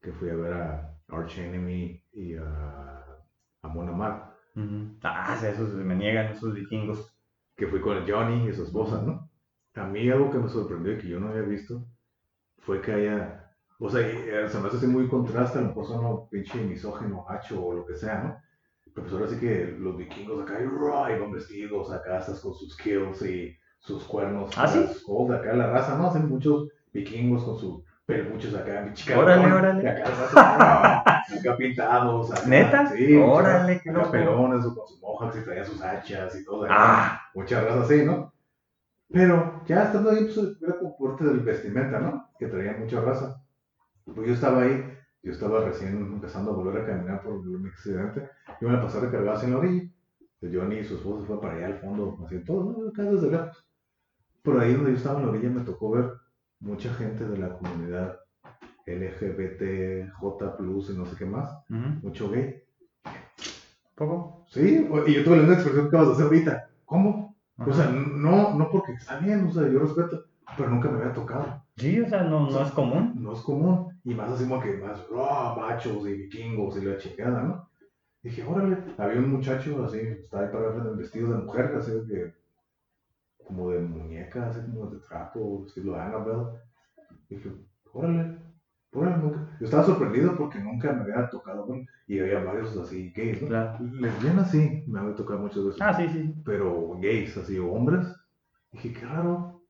que 0.00 0.12
fui 0.12 0.30
a 0.30 0.36
ver 0.36 0.52
a 0.52 0.96
Arch 1.08 1.38
Enemy 1.38 2.02
y 2.12 2.34
a, 2.36 3.04
a 3.62 3.68
Mona 3.68 3.92
Mar. 3.92 4.36
Ah, 5.02 5.36
esos 5.42 5.74
me 5.74 5.96
niegan, 5.96 6.26
esos 6.26 6.54
vikingos. 6.54 7.12
Que 7.56 7.66
fui 7.66 7.80
con 7.80 8.06
Johnny 8.06 8.48
y 8.48 8.52
su 8.52 8.64
esposa, 8.64 9.02
¿no? 9.02 9.30
A 9.74 9.84
mí 9.86 10.08
algo 10.10 10.30
que 10.30 10.38
me 10.38 10.48
sorprendió 10.48 10.92
y 10.92 10.98
que 10.98 11.08
yo 11.08 11.18
no 11.18 11.28
había 11.28 11.42
visto 11.42 11.84
fue 12.58 12.80
que 12.80 12.92
haya, 12.92 13.50
o 13.78 13.88
sea, 13.88 14.06
eh, 14.06 14.48
se 14.48 14.60
me 14.60 14.68
hace 14.68 14.86
muy 14.86 15.08
contraste, 15.08 15.58
a 15.58 15.62
lo 15.62 15.68
mejor 15.68 16.04
un 16.04 16.28
pinche 16.28 16.62
misógeno, 16.62 17.24
macho 17.28 17.64
o 17.64 17.74
lo 17.74 17.86
que 17.86 17.94
sea, 17.94 18.22
¿no? 18.22 18.45
Pero 18.96 19.08
pues 19.08 19.12
ahora 19.20 19.28
sí 19.28 19.38
que 19.38 19.76
los 19.78 19.94
vikingos 19.98 20.42
acá 20.42 20.58
iban 20.58 21.30
vestidos 21.30 21.92
acá, 21.92 22.16
estás 22.16 22.40
con 22.40 22.54
sus 22.54 22.74
kills 22.78 23.20
y 23.26 23.54
sus 23.78 24.02
cuernos. 24.04 24.50
¿Ah, 24.56 24.66
sí? 24.66 24.78
acá 24.78 25.52
la 25.52 25.66
raza, 25.66 25.98
¿no? 25.98 26.06
Hacen 26.06 26.26
muchos 26.30 26.70
vikingos 26.94 27.44
con 27.44 27.58
sus 27.58 27.84
peluchos 28.06 28.54
acá, 28.54 28.90
chica. 28.94 29.18
Órale, 29.18 29.52
órale. 29.52 29.86
acá, 29.86 31.00
acá 31.38 31.56
pintados. 31.58 32.32
Acá, 32.32 32.46
¿Neta? 32.46 32.86
Sí. 32.86 33.14
Órale, 33.18 33.82
qué 33.84 33.92
loco. 33.92 34.10
pelones 34.10 34.64
o 34.64 34.74
con 34.74 34.88
sus 34.88 34.98
mohawks 35.02 35.36
y 35.36 35.44
traía 35.44 35.64
sus 35.66 35.82
hachas 35.82 36.34
y 36.34 36.42
todo. 36.46 36.66
Ah. 36.70 37.20
Mucha 37.34 37.60
raza 37.60 37.82
así, 37.82 38.02
¿no? 38.02 38.32
Pero 39.12 39.60
ya 39.66 39.82
estando 39.84 40.10
ahí, 40.10 40.24
pues 40.24 40.38
era 40.62 40.78
como 40.78 40.96
parte 40.96 41.24
del 41.24 41.40
vestimenta, 41.40 42.00
¿no? 42.00 42.30
Que 42.38 42.46
traía 42.46 42.78
mucha 42.78 43.02
raza. 43.02 43.42
Pues 44.06 44.26
yo 44.26 44.32
estaba 44.32 44.62
ahí, 44.62 44.82
yo 45.22 45.32
estaba 45.32 45.64
recién 45.64 45.96
empezando 45.96 46.52
a 46.52 46.54
volver 46.54 46.82
a 46.82 46.86
caminar 46.86 47.22
por 47.22 47.44
mi 47.44 47.68
accidente. 47.68 48.28
Yo 48.60 48.68
me 48.68 48.74
la 48.74 48.82
pasé 48.82 49.00
recargado 49.00 49.42
en 49.42 49.50
la 49.50 49.58
orilla. 49.58 49.90
Johnny 50.40 50.76
y 50.76 50.84
su 50.84 50.94
esposa 50.94 51.26
fue 51.26 51.40
para 51.40 51.54
allá 51.54 51.66
al 51.66 51.78
fondo, 51.80 52.18
así 52.24 52.38
todo, 52.44 52.88
acá 52.88 53.02
desde 53.02 53.30
lejos. 53.30 53.68
Por 54.42 54.60
ahí 54.60 54.74
donde 54.74 54.92
yo 54.92 54.96
estaba 54.96 55.18
en 55.18 55.26
la 55.26 55.32
orilla 55.32 55.50
me 55.50 55.64
tocó 55.64 55.90
ver 55.90 56.12
mucha 56.60 56.92
gente 56.94 57.26
de 57.26 57.38
la 57.38 57.58
comunidad 57.58 58.16
LGBT, 58.86 60.12
J, 60.12 60.56
y 60.60 60.96
no 60.96 61.06
sé 61.06 61.16
qué 61.18 61.26
más. 61.26 61.52
Mucho 61.68 62.30
gay. 62.30 62.62
¿Poco? 63.96 64.44
Sí, 64.48 64.86
y 65.06 65.14
yo 65.14 65.24
tuve 65.24 65.36
la 65.36 65.42
misma 65.42 65.54
expresión 65.54 65.90
que 65.90 65.96
vas 65.96 66.08
a 66.08 66.12
hacer 66.12 66.24
ahorita. 66.26 66.68
¿Cómo? 66.84 67.34
O 67.58 67.72
sea, 67.72 67.90
no, 67.90 68.54
no 68.54 68.70
porque 68.70 68.92
está 68.92 69.18
bien, 69.18 69.46
o 69.46 69.50
sea, 69.50 69.66
yo 69.68 69.78
respeto, 69.78 70.26
pero 70.56 70.68
nunca 70.68 70.90
me 70.90 70.98
había 70.98 71.14
tocado. 71.14 71.62
Sí, 71.76 71.98
o 72.00 72.08
sea, 72.08 72.22
no, 72.22 72.50
no 72.50 72.62
es 72.62 72.70
común. 72.72 73.14
No 73.16 73.32
es 73.32 73.40
común. 73.40 73.85
Y 74.06 74.14
más 74.14 74.30
así 74.30 74.44
como 74.44 74.62
que 74.62 74.76
más, 74.76 75.04
oh, 75.10 75.56
machos 75.58 76.06
y 76.06 76.14
vikingos 76.14 76.76
y 76.76 76.84
la 76.84 76.96
chingada, 76.96 77.42
¿no? 77.42 77.68
Dije, 78.22 78.44
órale, 78.44 78.78
había 78.98 79.18
un 79.18 79.32
muchacho 79.32 79.84
así, 79.84 79.98
estaba 79.98 80.44
ahí 80.44 80.52
para 80.52 80.68
ver 80.68 80.96
vestido 80.96 81.32
de 81.32 81.42
mujer, 81.42 81.74
así 81.76 81.90
que, 82.06 82.32
como 83.44 83.70
de 83.70 83.80
muñeca, 83.80 84.48
así 84.48 84.60
como 84.60 84.86
de 84.90 85.00
trapo, 85.00 85.64
estilo 85.66 85.96
Annabelle. 85.96 86.60
Dije, 87.28 87.50
órale, 87.92 88.38
órale, 88.92 89.16
nunca. 89.16 89.56
Yo 89.58 89.64
estaba 89.64 89.82
sorprendido 89.82 90.36
porque 90.36 90.60
nunca 90.60 90.92
me 90.92 91.02
había 91.02 91.28
tocado, 91.28 91.66
¿no? 91.66 91.84
y 92.06 92.20
había 92.20 92.44
varios 92.44 92.76
así 92.76 93.10
gays, 93.10 93.42
¿no? 93.42 93.48
Claro. 93.48 93.78
Lesbianas 93.80 94.52
sí, 94.52 94.84
me 94.86 95.00
había 95.00 95.16
tocado 95.16 95.40
muchas 95.40 95.64
veces. 95.64 95.82
Ah, 95.82 95.94
sí, 95.94 96.08
sí. 96.10 96.32
Pero 96.44 96.96
gays, 97.00 97.36
así, 97.36 97.58
hombres. 97.58 98.06
Dije, 98.70 98.92
qué 98.92 99.04
raro. 99.04 99.62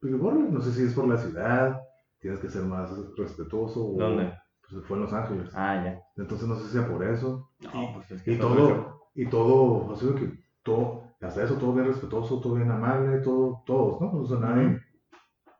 Pero 0.00 0.24
órale, 0.24 0.48
no 0.48 0.62
sé 0.62 0.72
si 0.72 0.84
es 0.84 0.94
por 0.94 1.06
la 1.06 1.18
ciudad, 1.18 1.78
tienes 2.22 2.40
que 2.40 2.48
ser 2.48 2.62
más 2.62 2.90
respetuoso. 3.16 3.94
¿Dónde? 3.98 4.32
Pues 4.70 4.86
fue 4.86 4.96
en 4.96 5.02
Los 5.02 5.12
Ángeles. 5.12 5.50
Ah, 5.54 5.82
ya. 5.84 6.00
Entonces 6.16 6.48
no 6.48 6.56
sé 6.56 6.66
si 6.66 6.72
sea 6.72 6.88
por 6.88 7.04
eso. 7.04 7.50
No, 7.60 7.94
pues 7.94 8.10
es 8.12 8.22
que 8.22 8.32
y 8.32 8.38
todo, 8.38 9.10
y 9.14 9.26
todo, 9.26 9.92
así 9.92 10.06
que 10.14 10.38
todo, 10.62 11.02
hasta 11.20 11.42
eso 11.42 11.56
todo 11.56 11.74
bien 11.74 11.86
respetuoso, 11.86 12.40
todo 12.40 12.54
bien 12.54 12.70
amable, 12.70 13.18
todo, 13.18 13.62
todos, 13.66 14.00
¿no? 14.00 14.12
No 14.12 14.24
sea, 14.24 14.38
nadie, 14.38 14.80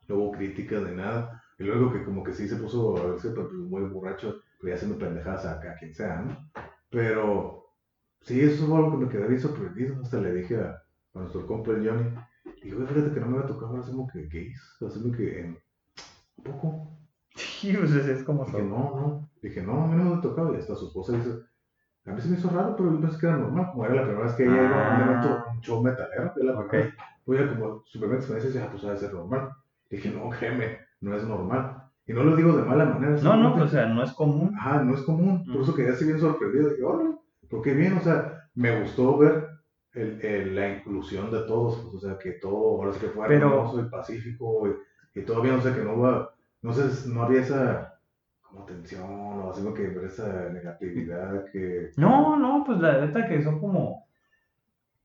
no 0.08 0.14
hubo 0.14 0.32
crítica 0.32 0.80
de 0.80 0.94
nada. 0.94 1.42
Y 1.58 1.64
luego 1.64 1.92
que 1.92 2.04
como 2.04 2.22
que 2.22 2.32
sí 2.32 2.48
se 2.48 2.56
puso 2.56 2.96
a 2.96 3.08
veces 3.08 3.34
pues, 3.34 3.52
muy 3.52 3.82
borracho, 3.82 4.36
pero 4.60 4.70
ya 4.70 4.76
haciendo 4.76 4.98
pendejadas 4.98 5.44
a, 5.44 5.60
a, 5.60 5.74
quien 5.74 5.92
sea, 5.92 6.22
¿no? 6.22 6.50
Pero 6.88 7.74
sí, 8.20 8.40
eso 8.40 8.66
fue 8.66 8.76
algo 8.76 8.92
que 8.92 9.04
me 9.04 9.08
quedé 9.10 9.26
bien 9.26 9.40
sorprendido. 9.40 10.00
Hasta 10.00 10.20
le 10.20 10.32
dije 10.32 10.56
a, 10.60 10.80
nuestro 11.14 11.46
compa 11.46 11.72
el 11.72 11.86
Johnny, 11.86 12.08
y 12.62 12.70
yo, 12.70 12.86
fíjate 12.86 13.12
que 13.12 13.20
no 13.20 13.26
me 13.26 13.38
había 13.38 13.48
tocado 13.48 13.76
así 13.78 13.90
como 13.90 14.06
que 14.06 14.26
gays, 14.28 14.76
así 14.86 15.02
como 15.02 15.14
que 15.14 15.40
en 15.40 15.58
poco. 16.42 16.88
Sí, 17.34 17.74
pues 17.76 17.92
es 17.92 18.22
como 18.24 18.44
Dije, 18.44 18.62
no, 18.62 18.76
no. 18.76 19.30
Dije, 19.40 19.62
no, 19.62 19.84
a 19.84 19.86
mí 19.86 19.96
no 19.96 20.16
me 20.16 20.22
tocado. 20.22 20.54
Y 20.54 20.58
hasta 20.58 20.74
su 20.74 20.86
esposa 20.86 21.16
dice, 21.16 21.30
a 22.04 22.12
mí 22.12 22.20
se 22.20 22.28
me 22.28 22.36
hizo 22.36 22.50
raro, 22.50 22.76
pero 22.76 22.92
yo 22.92 23.00
pensé 23.00 23.18
que 23.18 23.26
era 23.26 23.36
normal. 23.36 23.70
Como 23.70 23.84
era 23.84 23.94
la 23.94 24.02
primera 24.02 24.24
vez 24.24 24.34
que 24.34 24.44
ella 24.44 24.64
iba 24.64 24.90
a 24.90 24.96
un 24.96 25.08
evento, 25.08 25.44
un 25.50 25.60
show 25.60 25.82
metalero, 25.82 26.34
que 26.34 26.44
la 26.44 26.58
okay. 26.58 26.90
Pues 27.24 27.50
como 27.50 27.82
su 27.86 27.98
primera 27.98 28.18
experiencia, 28.18 28.50
dice, 28.50 28.62
ah, 28.62 28.68
pues 28.70 28.82
debe 28.82 28.96
ser 28.96 29.14
normal. 29.14 29.50
Dije, 29.88 30.10
no, 30.10 30.30
créeme, 30.30 30.78
no 31.00 31.14
es 31.14 31.24
normal. 31.24 31.82
Y 32.06 32.12
no 32.12 32.24
lo 32.24 32.34
digo 32.34 32.56
de 32.56 32.64
mala 32.64 32.84
manera. 32.84 33.16
No, 33.22 33.36
no, 33.36 33.52
pues, 33.52 33.64
o 33.64 33.68
sea, 33.68 33.86
no 33.86 34.02
es 34.02 34.12
común. 34.12 34.54
Ajá, 34.58 34.82
no 34.82 34.94
es 34.94 35.02
común. 35.02 35.44
Por 35.44 35.62
eso 35.62 35.74
quedé 35.74 35.90
así 35.92 36.04
bien 36.04 36.18
sorprendido. 36.18 36.70
Dije, 36.70 36.82
órale, 36.82 37.16
porque 37.48 37.74
bien, 37.74 37.96
o 37.96 38.00
sea, 38.00 38.48
me 38.54 38.80
gustó 38.80 39.16
ver 39.18 39.48
el, 39.92 40.20
el, 40.24 40.54
la 40.56 40.76
inclusión 40.76 41.30
de 41.30 41.42
todos. 41.42 41.78
Pues, 41.78 41.94
o 41.94 42.00
sea, 42.00 42.18
que 42.18 42.32
todo, 42.32 42.80
ahora 42.80 42.90
es 42.90 42.98
que 42.98 43.08
fue 43.08 43.28
pero... 43.28 43.48
hermoso 43.48 43.80
y 43.80 43.88
pacífico. 43.88 44.68
Y, 44.68 44.72
y 45.14 45.20
bien, 45.20 45.54
o 45.54 45.60
sea, 45.60 45.74
que 45.74 45.82
no 45.82 45.98
va, 45.98 46.34
no 46.62 46.72
sé, 46.72 47.08
no 47.08 47.22
había 47.22 47.40
esa 47.40 47.92
como 48.52 48.64
tensión 48.66 49.08
o 49.10 49.50
así 49.50 49.62
que 49.74 49.88
ver 49.88 50.04
esa 50.04 50.50
negatividad 50.50 51.44
que... 51.50 51.90
No, 51.96 52.36
no, 52.38 52.62
pues 52.64 52.78
la 52.80 53.00
neta 53.00 53.26
que 53.26 53.42
son 53.42 53.60
como... 53.60 54.06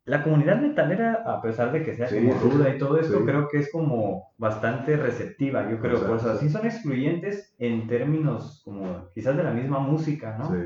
La 0.03 0.23
comunidad 0.23 0.61
metalera, 0.61 1.23
a 1.25 1.41
pesar 1.41 1.73
de 1.73 1.84
que 1.84 1.93
sea 1.93 2.07
como 2.07 2.34
ruda 2.35 2.73
y 2.73 2.77
todo 2.77 2.97
esto, 2.97 3.25
creo 3.25 3.49
que 3.49 3.57
es 3.57 3.69
como 3.69 4.31
bastante 4.38 4.95
receptiva, 4.95 5.69
yo 5.69 5.81
creo. 5.81 6.07
Pues 6.07 6.23
así 6.23 6.49
son 6.49 6.65
excluyentes 6.65 7.53
en 7.59 7.88
términos 7.88 8.61
como 8.63 9.09
quizás 9.13 9.35
de 9.35 9.43
la 9.43 9.51
misma 9.51 9.79
música, 9.79 10.38
¿no? 10.38 10.49
Sí. 10.49 10.59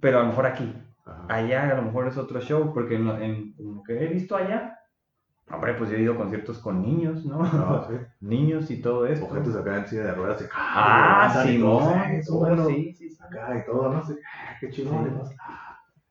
Pero 0.00 0.18
a 0.18 0.22
lo 0.22 0.28
mejor 0.28 0.44
aquí. 0.44 0.70
Allá 1.30 1.70
a 1.70 1.74
lo 1.76 1.82
mejor 1.82 2.08
es 2.08 2.18
otro 2.18 2.42
show, 2.42 2.74
porque 2.74 2.96
en, 2.96 3.08
en, 3.08 3.54
lo 3.58 3.82
que 3.84 4.04
he 4.04 4.08
visto 4.08 4.36
allá, 4.36 4.78
Hombre, 5.50 5.74
pues 5.74 5.90
yo 5.90 5.96
he 5.96 6.00
ido 6.02 6.14
a 6.14 6.16
conciertos 6.16 6.58
con 6.58 6.82
niños, 6.82 7.24
¿no? 7.26 7.42
Ah, 7.42 7.86
sí. 7.88 7.96
niños 8.20 8.70
y 8.70 8.80
todo 8.80 9.06
eso. 9.06 9.26
O 9.26 9.30
gente 9.30 9.50
acá 9.50 9.78
en 9.78 9.86
silla 9.86 10.04
de 10.04 10.14
ruedas. 10.14 10.40
Y, 10.40 10.44
ah, 10.52 11.42
sí, 11.44 11.58
no. 11.58 11.80
Eso, 12.06 12.66
sí, 12.68 12.94
sí, 12.94 13.10
sí. 13.10 13.18
Acá 13.22 13.58
y 13.58 13.66
todo, 13.66 13.92
¿no? 13.92 14.04
sé 14.04 14.14
qué 14.60 14.70
chingón. 14.70 15.22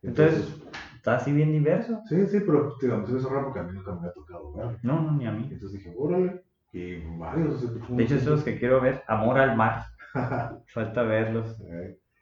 Entonces, 0.03 0.61
está 0.95 1.15
así 1.15 1.31
bien 1.31 1.51
diverso. 1.51 2.01
Sí, 2.07 2.27
sí, 2.27 2.39
pero 2.45 2.75
digamos, 2.81 3.07
se 3.07 3.13
me 3.13 3.19
hizo 3.19 3.29
raro 3.29 3.45
porque 3.45 3.59
a 3.59 3.63
mí 3.63 3.73
nunca 3.73 3.93
me 3.93 3.99
había 3.99 4.13
tocado 4.13 4.53
ver. 4.53 4.77
No, 4.83 5.01
no, 5.01 5.11
ni 5.13 5.25
a 5.25 5.31
mí. 5.31 5.47
Entonces 5.51 5.79
dije, 5.79 5.93
órale. 5.97 6.43
Y 6.73 6.97
varios. 7.17 7.61
De 7.89 8.03
hecho, 8.03 8.15
esos 8.15 8.43
que 8.43 8.59
quiero 8.59 8.79
ver, 8.79 9.03
Amor 9.07 9.39
al 9.39 9.57
Mar. 9.57 9.85
Falta 10.73 11.03
verlos. 11.03 11.57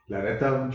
La 0.08 0.24
neta, 0.24 0.54
un 0.54 0.72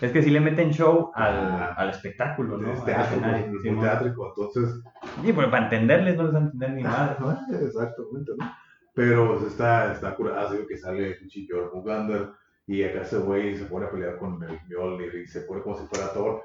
Es 0.00 0.12
que 0.12 0.22
si 0.22 0.30
le 0.30 0.40
meten 0.40 0.70
show 0.70 1.10
al, 1.14 1.34
ah, 1.34 1.74
al 1.76 1.90
espectáculo, 1.90 2.56
¿no? 2.56 2.72
Es 2.72 2.84
teatro, 2.84 3.20
es 3.24 3.48
muy 3.48 3.80
teátrico, 3.80 4.28
entonces... 4.28 4.82
Sí, 5.22 5.32
pero 5.32 5.50
para 5.50 5.64
entenderles 5.64 6.16
no 6.16 6.24
les 6.24 6.32
van 6.32 6.42
a 6.42 6.46
entender 6.46 6.70
ni 6.72 6.82
nada. 6.82 7.16
Exactamente, 7.50 8.32
¿no? 8.38 8.52
Pero 8.94 9.46
está, 9.46 9.92
está 9.92 10.14
curado, 10.14 10.48
así 10.48 10.66
que 10.68 10.76
sale 10.76 11.18
un 11.22 11.28
chillo 11.28 11.70
Mugander 11.74 12.30
y 12.66 12.82
acá 12.82 13.02
ese 13.02 13.18
güey 13.18 13.56
se 13.56 13.64
pone 13.64 13.86
a 13.86 13.90
pelear 13.90 14.18
con 14.18 14.42
el 14.42 14.58
Mjolnir 14.68 15.14
y 15.14 15.26
se 15.26 15.42
pone 15.42 15.62
como 15.62 15.76
si 15.76 15.86
fuera 15.86 16.12
Thor. 16.12 16.42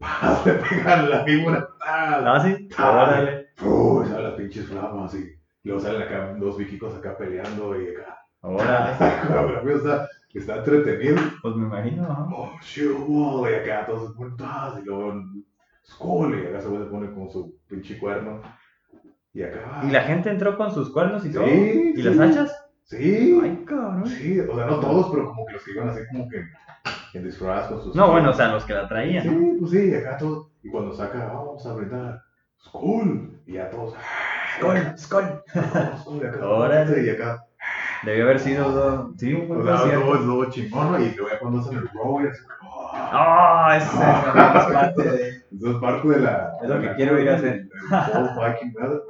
Le 0.44 0.52
pegan 0.54 1.10
la 1.10 1.24
víbora. 1.24 1.68
Ah, 1.80 2.40
sí. 2.44 2.68
Órale. 2.78 3.48
Uy, 3.62 4.06
salen 4.06 4.24
las 4.24 4.34
pinches 4.34 4.66
flamas 4.66 5.14
y 5.14 5.34
luego 5.64 5.80
salen 5.80 6.02
acá 6.02 6.34
dos 6.38 6.56
vikingos 6.56 6.94
acá 6.94 7.16
peleando 7.16 7.80
y 7.80 7.88
acá. 7.88 8.18
Órale. 8.40 10.08
está, 10.34 10.56
está 10.56 10.56
entretenido. 10.56 11.16
Pues 11.42 11.56
me 11.56 11.66
imagino, 11.66 12.02
¿no? 12.02 12.28
Oh, 12.36 12.50
Shield 12.62 13.04
Wall, 13.06 13.50
y 13.50 13.54
acá 13.54 13.86
todos 13.86 14.14
ponen 14.14 14.34
y 14.82 14.84
luego 14.84 15.22
Skull, 15.84 16.38
y 16.38 16.46
acá 16.46 16.60
se 16.60 16.68
pone 16.68 17.12
con 17.12 17.30
su 17.30 17.58
pinche 17.66 17.98
cuerno. 17.98 18.42
Y 19.32 19.42
acá. 19.42 19.82
¿Y 19.84 19.90
la 19.90 20.02
gente 20.02 20.30
entró 20.30 20.56
con 20.56 20.72
sus 20.72 20.90
cuernos 20.90 21.24
y 21.24 21.32
todo? 21.32 21.46
Sí. 21.46 21.94
¿Y 21.96 22.02
las 22.02 22.18
hachas? 22.18 22.64
Sí. 22.84 23.38
Ay, 23.42 23.64
cabrón. 23.66 24.06
Sí, 24.06 24.40
o 24.40 24.54
sea, 24.54 24.66
no 24.66 24.80
todos, 24.80 25.10
pero 25.10 25.28
como 25.28 25.46
que 25.46 25.52
los 25.54 25.64
que 25.64 25.72
iban 25.72 25.88
así 25.88 26.00
como 26.10 26.28
que 26.28 26.42
en 27.14 27.24
disfraz 27.24 27.68
con 27.68 27.82
sus. 27.82 27.94
No, 27.94 28.10
bueno, 28.10 28.30
o 28.30 28.32
sea, 28.32 28.52
los 28.52 28.64
que 28.64 28.74
la 28.74 28.88
traían. 28.88 29.22
Sí, 29.22 29.56
pues 29.58 29.70
sí, 29.70 29.94
acá 29.94 30.16
todos. 30.18 30.48
Y 30.62 30.70
cuando 30.70 30.94
saca, 30.94 31.26
vamos 31.26 31.64
a 31.66 31.74
brindar, 31.74 32.22
Skull, 32.62 33.42
y 33.46 33.54
ya 33.54 33.70
todos. 33.70 33.94
Skull, 34.56 34.98
Skull. 34.98 35.42
Skull, 36.00 36.22
y 37.04 37.10
acá. 37.10 37.44
Debió 38.04 38.24
haber 38.24 38.40
sido 38.40 39.12
sí, 39.16 39.34
un 39.34 39.48
buen 39.48 39.62
concierto. 39.62 40.14
es 40.14 40.20
lo 40.20 40.50
chingón, 40.50 41.02
y 41.02 41.14
luego 41.14 41.38
cuando 41.40 41.60
hacen 41.60 41.78
el 41.78 41.88
así, 42.28 42.42
¡Ah! 42.92 43.74
ese 43.76 43.86
es 43.86 44.72
parte 44.72 45.02
de. 45.02 45.28
Eso 45.28 45.70
es 45.70 45.76
parte 45.78 46.08
de 46.08 46.20
la. 46.20 46.52
Es 46.62 46.68
lo 46.68 46.80
que 46.80 46.94
quiero 46.94 47.20
ir 47.20 47.30
a 47.30 47.36
hacer. 47.36 47.68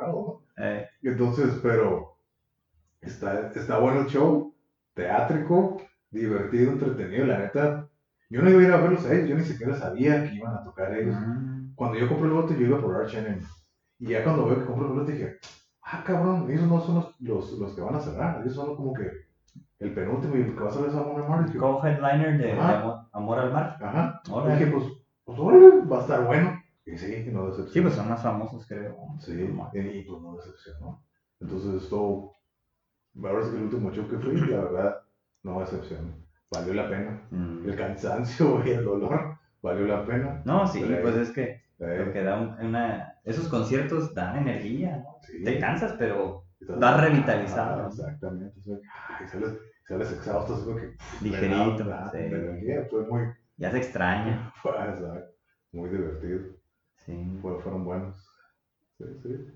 ¿no? 0.00 0.42
Eh. 0.56 0.88
Entonces, 1.02 1.58
pero. 1.62 2.16
Está, 3.00 3.52
está 3.54 3.78
bueno 3.78 4.00
el 4.00 4.06
show. 4.06 4.54
Teátrico, 4.94 5.80
divertido, 6.10 6.72
entretenido, 6.72 7.26
la 7.26 7.38
neta. 7.38 7.88
Yo 8.30 8.42
no 8.42 8.50
iba 8.50 8.60
a 8.60 8.64
ir 8.64 8.72
a 8.72 8.76
verlos 8.78 9.06
a 9.06 9.14
ellos, 9.14 9.28
yo 9.28 9.36
ni 9.36 9.44
siquiera 9.44 9.74
sabía 9.76 10.24
que 10.24 10.34
iban 10.34 10.54
a 10.54 10.64
tocar 10.64 10.94
ellos. 10.94 11.16
Mm. 11.16 11.74
Cuando 11.74 11.98
yo 11.98 12.08
compré 12.08 12.26
el 12.26 12.34
bote, 12.34 12.54
yo 12.54 12.66
iba 12.66 12.80
por 12.80 12.96
Arch 12.96 13.14
Enemy. 13.14 13.42
Y 14.00 14.08
ya 14.08 14.24
cuando 14.24 14.46
veo 14.46 14.58
que 14.58 14.66
compro 14.66 14.88
boletos 14.88 15.14
dije, 15.14 15.38
ah, 15.92 16.02
cabrón, 16.04 16.50
esos 16.50 16.68
no 16.68 16.80
son 16.80 16.94
los, 16.96 17.20
los, 17.20 17.52
los 17.58 17.74
que 17.74 17.80
van 17.80 17.94
a 17.96 18.00
cerrar, 18.00 18.40
ellos 18.42 18.54
son 18.54 18.76
como 18.76 18.92
que 18.94 19.10
el 19.80 19.94
penúltimo 19.94 20.36
y 20.36 20.40
el 20.40 20.54
que 20.54 20.60
va 20.60 20.68
a 20.68 20.72
salir 20.72 20.88
es 20.88 20.94
Amor 20.94 21.22
al 21.22 21.28
Mar. 21.28 21.46
Dije, 21.46 21.58
Co-headliner 21.58 22.38
de, 22.38 22.52
Ajá. 22.52 23.06
Amor, 23.12 23.38
al 23.38 23.52
Mar. 23.52 23.76
Ajá. 23.80 24.20
Órale. 24.30 24.58
Dije, 24.58 24.70
pues, 24.72 24.84
pues 25.24 25.38
órale, 25.38 25.68
va 25.90 25.98
a 25.98 26.00
estar 26.00 26.26
bueno. 26.26 26.62
Y 26.86 26.96
sí, 26.96 27.28
no 27.32 27.46
decepcionó. 27.46 27.72
Sí, 27.72 27.80
pues 27.82 27.94
son 27.94 28.08
más 28.08 28.22
famosos, 28.22 28.66
creo. 28.66 28.96
Sí, 29.20 29.32
y, 29.32 29.78
y 29.78 30.02
pues 30.04 30.22
no 30.22 30.36
decepcionó. 30.36 31.02
Entonces 31.40 31.82
esto, 31.84 32.32
ahora 33.22 33.44
sí 33.44 33.50
que 33.50 33.56
el 33.58 33.62
último 33.64 33.90
show 33.92 34.08
que 34.08 34.16
fui, 34.18 34.34
la 34.50 34.56
verdad, 34.62 34.96
no 35.42 35.60
decepcionó. 35.60 36.08
Valió 36.50 36.74
la 36.74 36.88
pena. 36.88 37.22
Mm. 37.30 37.68
El 37.68 37.76
cansancio 37.76 38.62
y 38.66 38.70
el 38.70 38.84
dolor, 38.84 39.36
valió 39.62 39.86
la 39.86 40.04
pena. 40.06 40.42
No, 40.44 40.66
sí, 40.66 40.82
Pero 40.86 41.02
pues 41.02 41.16
es 41.16 41.30
que 41.30 41.62
lo 41.78 41.86
Eh, 41.88 42.10
que 42.12 42.22
da 42.24 42.40
un- 42.40 42.66
una... 42.66 43.14
Esos 43.28 43.48
conciertos 43.48 44.14
dan 44.14 44.36
energía, 44.38 44.98
¿no? 45.04 45.16
sí. 45.22 45.42
Te 45.44 45.58
cansas, 45.58 45.94
pero 45.98 46.44
Estás- 46.60 46.82
va 46.82 46.96
revitalizado, 47.00 47.82
Ah. 47.84 47.88
Exactamente. 47.88 48.60
sales, 49.30 49.58
sales 49.86 50.12
exhausto, 50.12 50.74
que 50.76 50.96
ligerito, 51.22 51.84
drenado, 51.84 52.10
sí. 52.10 52.18
energía, 52.18 52.86
fue 52.90 53.06
muy, 53.06 53.22
ya 53.56 53.70
se 53.70 53.78
extraña. 53.78 54.52
exacto, 54.64 55.30
muy 55.72 55.90
divertido. 55.90 56.40
Sí. 57.04 57.38
Fue- 57.42 57.60
fueron 57.60 57.84
buenos. 57.84 58.28
Sí, 58.98 59.04
sí. 59.22 59.46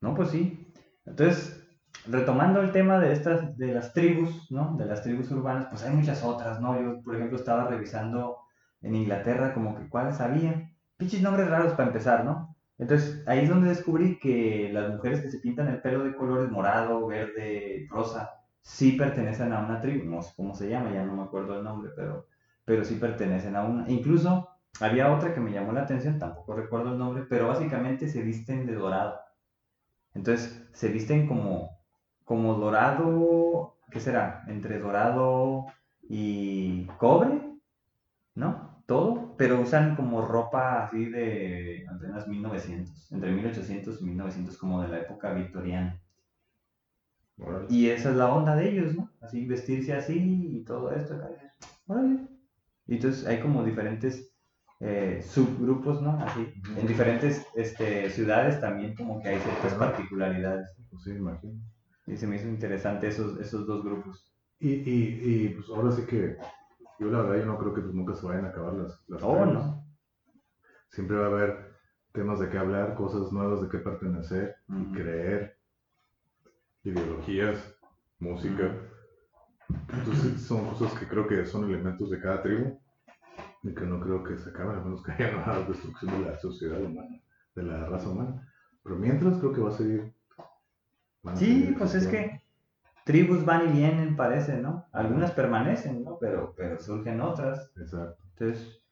No, 0.00 0.14
pues 0.14 0.30
sí. 0.30 0.72
Entonces, 1.06 1.62
retomando 2.06 2.60
el 2.60 2.72
tema 2.72 2.98
de 2.98 3.12
estas, 3.12 3.56
de 3.56 3.72
las 3.74 3.92
tribus, 3.92 4.50
¿no? 4.50 4.76
De 4.76 4.86
las 4.86 5.02
tribus 5.02 5.30
urbanas, 5.30 5.66
pues 5.66 5.84
hay 5.84 5.94
muchas 5.94 6.24
otras, 6.24 6.60
¿no? 6.60 6.80
Yo, 6.80 7.02
por 7.02 7.14
ejemplo, 7.14 7.36
estaba 7.38 7.68
revisando 7.68 8.38
en 8.82 8.94
Inglaterra 8.94 9.54
como 9.54 9.76
que 9.76 9.88
cuáles 9.88 10.20
había. 10.20 10.70
Pinches 10.96 11.22
nombres 11.22 11.48
raros 11.48 11.72
para 11.74 11.88
empezar, 11.88 12.24
¿no? 12.24 12.55
Entonces, 12.78 13.22
ahí 13.26 13.40
es 13.40 13.48
donde 13.48 13.68
descubrí 13.68 14.18
que 14.18 14.70
las 14.72 14.90
mujeres 14.90 15.20
que 15.22 15.30
se 15.30 15.38
pintan 15.38 15.68
el 15.68 15.80
pelo 15.80 16.04
de 16.04 16.14
colores 16.14 16.50
morado, 16.50 17.06
verde, 17.06 17.86
rosa, 17.90 18.32
sí 18.60 18.92
pertenecen 18.92 19.52
a 19.52 19.60
una 19.60 19.80
tribu. 19.80 20.04
No 20.10 20.22
sé 20.22 20.32
cómo 20.36 20.54
se 20.54 20.68
llama, 20.68 20.92
ya 20.92 21.04
no 21.04 21.14
me 21.14 21.22
acuerdo 21.22 21.56
el 21.56 21.64
nombre, 21.64 21.90
pero, 21.96 22.26
pero 22.64 22.84
sí 22.84 22.96
pertenecen 22.96 23.56
a 23.56 23.64
una. 23.64 23.88
Incluso 23.88 24.48
había 24.80 25.14
otra 25.14 25.34
que 25.34 25.40
me 25.40 25.52
llamó 25.52 25.72
la 25.72 25.82
atención, 25.82 26.18
tampoco 26.18 26.54
recuerdo 26.54 26.92
el 26.92 26.98
nombre, 26.98 27.24
pero 27.28 27.48
básicamente 27.48 28.08
se 28.08 28.22
visten 28.22 28.66
de 28.66 28.74
dorado. 28.74 29.18
Entonces, 30.14 30.66
se 30.72 30.88
visten 30.88 31.26
como, 31.26 31.78
como 32.24 32.54
dorado, 32.54 33.76
¿qué 33.90 34.00
será? 34.00 34.44
Entre 34.48 34.78
dorado 34.78 35.66
y 36.08 36.86
cobre, 36.98 37.40
¿no? 38.34 38.82
Todo, 38.86 39.25
pero 39.36 39.60
usan 39.60 39.96
como 39.96 40.22
ropa 40.22 40.84
así 40.84 41.06
de 41.06 41.86
apenas 41.88 42.26
1900, 42.26 43.12
entre 43.12 43.32
1800 43.32 44.00
y 44.00 44.04
1900, 44.04 44.56
como 44.56 44.82
de 44.82 44.88
la 44.88 44.98
época 45.00 45.32
victoriana. 45.32 46.00
Órale. 47.38 47.66
Y 47.68 47.90
esa 47.90 48.10
es 48.10 48.16
la 48.16 48.32
onda 48.32 48.56
de 48.56 48.70
ellos, 48.70 48.94
¿no? 48.94 49.10
Así 49.20 49.44
vestirse 49.46 49.92
así 49.92 50.58
y 50.58 50.64
todo 50.64 50.90
esto. 50.92 51.20
órale. 51.86 52.26
Y 52.86 52.94
entonces 52.94 53.26
hay 53.26 53.40
como 53.40 53.64
diferentes 53.64 54.32
eh, 54.80 55.22
subgrupos, 55.26 56.00
¿no? 56.00 56.18
Así. 56.20 56.52
En 56.76 56.86
diferentes 56.86 57.46
este, 57.54 58.08
ciudades 58.10 58.60
también 58.60 58.94
como 58.94 59.20
que 59.20 59.28
hay 59.28 59.38
ciertas 59.40 59.74
particularidades. 59.74 60.74
Pues 60.90 61.04
sí, 61.04 61.10
imagino. 61.10 61.60
Y 62.06 62.16
se 62.16 62.26
me 62.26 62.36
hizo 62.36 62.48
interesante 62.48 63.08
esos, 63.08 63.38
esos 63.40 63.66
dos 63.66 63.84
grupos. 63.84 64.32
Y, 64.58 64.70
y, 64.70 65.20
y 65.22 65.48
pues 65.50 65.68
ahora 65.68 65.92
sí 65.92 66.02
que 66.06 66.36
yo 66.98 67.10
la 67.10 67.22
verdad 67.22 67.44
yo 67.44 67.46
no 67.46 67.58
creo 67.58 67.74
que 67.74 67.82
pues, 67.82 67.94
nunca 67.94 68.14
se 68.14 68.26
vayan 68.26 68.46
a 68.46 68.48
acabar 68.48 68.74
las, 68.74 69.04
las 69.08 69.22
Oh. 69.22 69.44
¿no? 69.46 69.84
Siempre 70.90 71.16
va 71.16 71.24
a 71.24 71.28
haber 71.28 71.76
temas 72.12 72.38
de 72.40 72.48
qué 72.48 72.58
hablar, 72.58 72.94
cosas 72.94 73.32
nuevas 73.32 73.62
de 73.62 73.68
qué 73.68 73.78
pertenecer 73.78 74.56
y 74.68 74.82
Ujú. 74.86 74.92
creer, 74.92 75.58
ideologías, 76.84 77.76
música. 78.18 78.70
Entonces 79.92 80.40
son 80.42 80.64
cosas 80.66 80.98
que 80.98 81.06
creo 81.06 81.26
que 81.26 81.44
son 81.44 81.64
elementos 81.64 82.10
de 82.10 82.20
cada 82.20 82.42
tribu 82.42 82.80
y 83.62 83.74
que 83.74 83.84
no 83.84 84.00
creo 84.00 84.22
que 84.22 84.38
se 84.38 84.50
acaben, 84.50 84.78
a 84.78 84.80
menos 84.80 85.02
que 85.02 85.12
haya 85.12 85.36
una 85.44 85.66
destrucción 85.66 86.12
de 86.12 86.30
la 86.30 86.38
sociedad 86.38 86.80
humana, 86.80 87.20
de 87.54 87.62
la 87.62 87.84
raza 87.84 88.08
humana. 88.08 88.48
Pero 88.82 88.96
mientras 88.96 89.38
creo 89.38 89.52
que 89.52 89.60
va 89.60 89.70
a 89.70 89.72
seguir. 89.72 90.14
a 91.24 91.36
Sí, 91.36 91.74
pues 91.76 91.94
es 91.96 92.06
que 92.06 92.40
tribus 93.06 93.44
van 93.46 93.68
y 93.70 93.72
vienen, 93.72 94.16
parece, 94.16 94.58
¿no? 94.58 94.84
Algunas 94.92 95.32
permanecen, 95.32 96.04
¿no? 96.04 96.18
Pero, 96.20 96.54
pero 96.56 96.78
surgen 96.78 97.20
otras. 97.22 97.70
Exacto. 97.76 98.22
Entonces, 98.38 98.84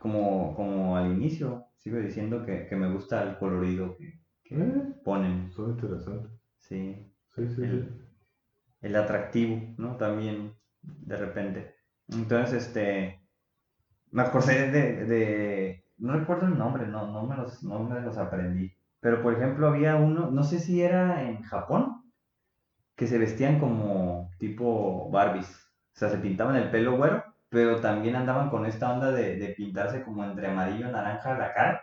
como, 0.00 0.54
como 0.56 0.96
al 0.96 1.12
inicio, 1.12 1.66
sigo 1.78 1.98
diciendo 1.98 2.44
que, 2.44 2.66
que 2.66 2.76
me 2.76 2.92
gusta 2.92 3.22
el 3.22 3.38
colorido 3.38 3.96
que, 3.96 4.20
que 4.44 4.56
Eh, 4.56 4.94
ponen. 5.04 5.50
son 5.52 5.70
interesantes. 5.70 6.32
Sí, 6.58 7.12
Sí, 7.36 7.46
sí, 7.48 7.54
sí. 7.56 7.66
el, 7.66 8.08
el 8.82 8.96
atractivo, 8.96 9.74
¿no? 9.78 9.96
También, 9.96 10.54
de 10.82 11.16
repente. 11.16 11.74
Entonces, 12.08 12.66
este, 12.68 13.20
me 14.10 14.22
acordé 14.22 14.70
de, 14.70 15.04
de- 15.06 15.84
no 15.98 16.14
recuerdo 16.18 16.46
el 16.46 16.58
nombre, 16.58 16.86
no, 16.86 17.10
no, 17.10 17.26
me 17.26 17.36
los, 17.36 17.62
no 17.64 17.80
me 17.84 18.00
los 18.00 18.18
aprendí. 18.18 18.72
Pero, 19.00 19.22
por 19.22 19.34
ejemplo, 19.34 19.68
había 19.68 19.96
uno, 19.96 20.30
no 20.30 20.42
sé 20.44 20.58
si 20.60 20.82
era 20.82 21.22
en 21.28 21.42
Japón, 21.42 22.05
que 22.96 23.06
se 23.06 23.18
vestían 23.18 23.60
como 23.60 24.30
tipo 24.38 25.10
Barbies. 25.10 25.48
O 25.94 25.98
sea, 25.98 26.08
se 26.10 26.18
pintaban 26.18 26.56
el 26.56 26.70
pelo 26.70 26.96
güero, 26.96 27.24
pero 27.48 27.80
también 27.80 28.16
andaban 28.16 28.50
con 28.50 28.66
esta 28.66 28.92
onda 28.92 29.12
de, 29.12 29.36
de 29.36 29.48
pintarse 29.50 30.02
como 30.04 30.24
entre 30.24 30.48
amarillo 30.48 30.88
y 30.88 30.92
naranja 30.92 31.38
la 31.38 31.54
cara. 31.54 31.82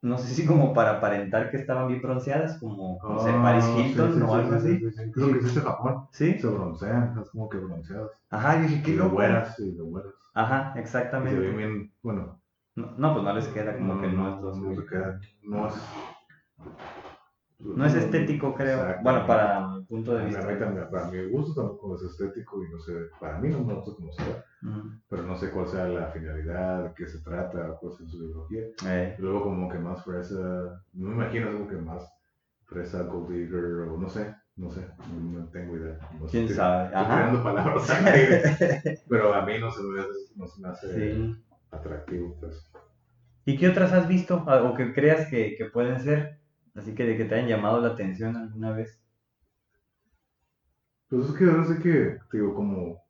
No 0.00 0.16
sé 0.18 0.32
si 0.34 0.46
como 0.46 0.72
para 0.74 0.98
aparentar 0.98 1.50
que 1.50 1.56
estaban 1.56 1.88
bien 1.88 2.00
bronceadas, 2.00 2.58
como, 2.58 3.00
no 3.02 3.18
sé, 3.18 3.30
Ah, 3.30 3.42
Paris 3.42 3.64
Hilton 3.76 4.14
sí, 4.14 4.20
o 4.22 4.34
algo 4.34 4.50
sí, 4.50 4.56
así. 4.56 4.78
sí, 4.78 4.90
sí. 4.92 5.10
Creo 5.12 5.32
que 5.32 5.38
es 5.38 5.56
en 5.56 5.62
Japón. 5.64 6.08
¿Sí? 6.12 6.38
Se 6.38 6.46
broncean, 6.46 7.18
es 7.20 7.30
como 7.30 7.48
que 7.48 7.58
bronceadas. 7.58 8.10
Ajá, 8.30 8.56
yo 8.56 8.62
dije, 8.68 8.76
Y 8.76 8.82
qué 8.82 8.90
de 8.92 8.96
loco. 8.96 9.10
güeras, 9.10 9.58
y 9.58 9.72
de 9.72 9.82
güeras. 9.82 10.14
Ajá, 10.34 10.72
Y 11.20 11.26
se 11.28 11.38
ven 11.40 11.50
exactamente. 11.50 11.50
bien, 11.56 11.92
bueno. 12.02 12.40
No, 12.76 12.92
no, 12.96 13.12
pues 13.12 13.24
no 13.24 13.32
les 13.34 13.48
queda 13.48 13.76
como 13.76 14.00
que 14.00 14.06
no 14.08 14.28
es 14.28 14.40
no, 14.40 14.54
se 14.76 14.86
queda, 14.86 15.20
no 15.42 15.68
es. 15.68 15.74
No 15.74 16.97
es 17.86 17.94
estético, 17.94 18.54
creo. 18.54 18.96
Bueno, 19.02 19.26
para 19.26 19.66
mi 19.68 19.84
punto 19.84 20.14
de 20.14 20.26
vista. 20.26 20.88
para 20.90 21.10
mi 21.10 21.28
gusto 21.28 21.60
tampoco 21.60 21.96
es 21.96 22.02
estético 22.02 22.62
y 22.64 22.70
no 22.70 22.78
sé, 22.80 22.92
para 23.20 23.38
mí 23.38 23.48
no 23.48 23.60
me 23.64 23.74
gusta 23.74 23.92
cómo 23.96 24.12
se 24.12 24.22
ve, 24.24 24.36
pero 25.08 25.22
no 25.24 25.36
sé 25.36 25.50
cuál 25.50 25.66
sea 25.68 25.86
la 25.86 26.06
finalidad, 26.08 26.94
qué 26.94 27.06
se 27.06 27.20
trata, 27.22 27.76
cuál 27.80 27.92
sea 27.94 28.06
su 28.06 28.16
ideología. 28.16 28.62
Eh, 28.86 29.16
luego 29.18 29.42
como 29.42 29.68
que 29.68 29.78
más 29.78 30.04
fresa, 30.04 30.82
no 30.92 31.08
me 31.08 31.14
imagino, 31.14 31.48
es 31.48 31.56
como 31.56 31.68
que 31.68 31.76
más 31.76 32.08
fresa, 32.66 33.02
gold 33.02 33.30
digger, 33.30 33.64
o 33.64 33.96
no 33.98 34.08
sé, 34.08 34.34
no 34.56 34.70
sé, 34.70 34.86
no, 35.10 35.40
no 35.40 35.48
tengo 35.48 35.76
idea. 35.76 35.98
No 36.20 36.26
¿Quién 36.26 36.44
estoy- 36.44 36.56
sabe? 36.56 36.84
Estoy 36.86 37.00
Ajá. 37.00 37.16
tirando 37.16 37.42
palabras 37.42 37.90
al 37.90 38.06
aire, 38.14 38.42
pero 39.08 39.34
a 39.34 39.44
mí 39.44 39.54
no 39.58 39.70
se 39.72 39.82
me, 39.82 40.00
hace- 40.00 40.34
no 40.36 40.46
se 40.46 40.60
me 40.60 40.68
hace 40.68 40.94
Sí. 40.94 41.44
atractivo, 41.70 42.36
pues. 42.40 42.70
¿Y 43.46 43.56
qué 43.56 43.68
otras 43.68 43.92
has 43.92 44.06
visto 44.06 44.44
o 44.46 44.74
que 44.74 44.92
creas 44.92 45.28
que, 45.30 45.54
que 45.56 45.64
pueden 45.66 45.98
ser? 46.00 46.37
Así 46.78 46.94
que 46.94 47.04
de 47.04 47.16
que 47.16 47.24
te 47.24 47.34
hayan 47.34 47.48
llamado 47.48 47.80
la 47.80 47.88
atención 47.88 48.36
alguna 48.36 48.72
vez. 48.72 49.02
Pues 51.08 51.28
es 51.28 51.36
que 51.36 51.44
ahora 51.44 51.64
sí 51.64 51.82
que, 51.82 52.18
digo, 52.32 52.54
como 52.54 53.02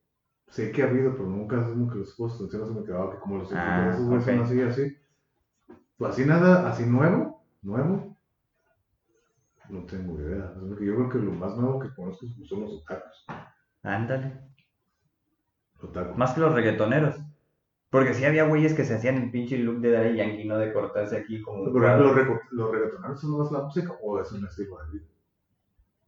sé 0.46 0.72
que 0.72 0.82
ha 0.82 0.86
habido, 0.86 1.12
pero 1.12 1.26
nunca 1.26 1.60
es 1.60 1.68
como 1.68 1.90
que 1.90 1.98
los 1.98 2.14
puedo 2.16 2.34
atención, 2.34 2.66
se 2.66 2.80
me 2.80 2.86
quedaba 2.86 3.12
que 3.12 3.18
como 3.18 3.38
los 3.38 3.52
Ah, 3.52 3.90
esos 3.92 4.06
güeyes 4.06 4.24
son 4.24 4.40
así, 4.40 4.62
así. 4.62 4.96
Pues 5.98 6.12
así 6.12 6.24
nada, 6.24 6.68
así 6.70 6.86
nuevo, 6.86 7.44
nuevo, 7.60 8.16
no 9.68 9.84
tengo 9.84 10.18
idea. 10.18 10.52
Es 10.56 10.68
porque 10.68 10.86
yo 10.86 10.94
creo 10.94 11.08
que 11.10 11.18
lo 11.18 11.32
más 11.32 11.56
nuevo 11.56 11.78
que 11.80 11.92
conozco 11.94 12.26
son 12.44 12.60
los 12.60 12.72
otakus. 12.72 13.26
Ándale. 13.82 14.40
Otaku. 15.82 16.16
Más 16.16 16.32
que 16.32 16.40
los 16.40 16.54
reggaetoneros. 16.54 17.16
Porque 17.90 18.14
sí 18.14 18.24
había 18.24 18.44
güeyes 18.44 18.74
que 18.74 18.84
se 18.84 18.94
hacían 18.94 19.16
el 19.16 19.30
pinche 19.30 19.58
look 19.58 19.80
de 19.80 19.90
Daddy 19.92 20.16
Yankee, 20.16 20.44
¿no? 20.44 20.58
De 20.58 20.72
cortarse 20.72 21.16
aquí 21.16 21.40
como 21.42 21.64
rego- 21.66 22.40
los 22.50 22.70
reggaetoneros 22.70 23.20
son 23.20 23.38
más 23.38 23.50
la 23.52 23.62
música 23.62 23.94
o 24.02 24.20
es 24.20 24.30
un 24.32 24.46
estilo 24.46 24.78
de 24.84 24.92
vida. 24.98 25.06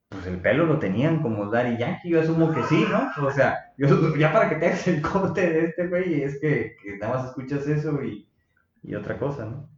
Pues 0.08 0.26
el 0.26 0.40
pelo 0.42 0.66
lo 0.66 0.78
tenían 0.78 1.22
como 1.22 1.46
Daddy 1.50 1.76
Yankee, 1.78 2.10
yo 2.10 2.20
asumo 2.20 2.52
que 2.52 2.62
sí, 2.64 2.84
¿no? 2.90 3.10
O 3.26 3.30
sea, 3.30 3.72
yo, 3.78 4.14
ya 4.16 4.32
para 4.32 4.48
que 4.48 4.56
te 4.56 4.66
hagas 4.66 4.86
el 4.88 5.00
corte 5.00 5.40
de 5.48 5.64
este 5.66 5.86
güey, 5.86 6.22
es 6.22 6.40
que, 6.40 6.76
que 6.82 6.98
nada 6.98 7.14
más 7.16 7.26
escuchas 7.28 7.66
eso 7.68 8.02
y, 8.02 8.28
y 8.82 8.94
otra 8.96 9.18
cosa, 9.18 9.46
¿no? 9.46 9.68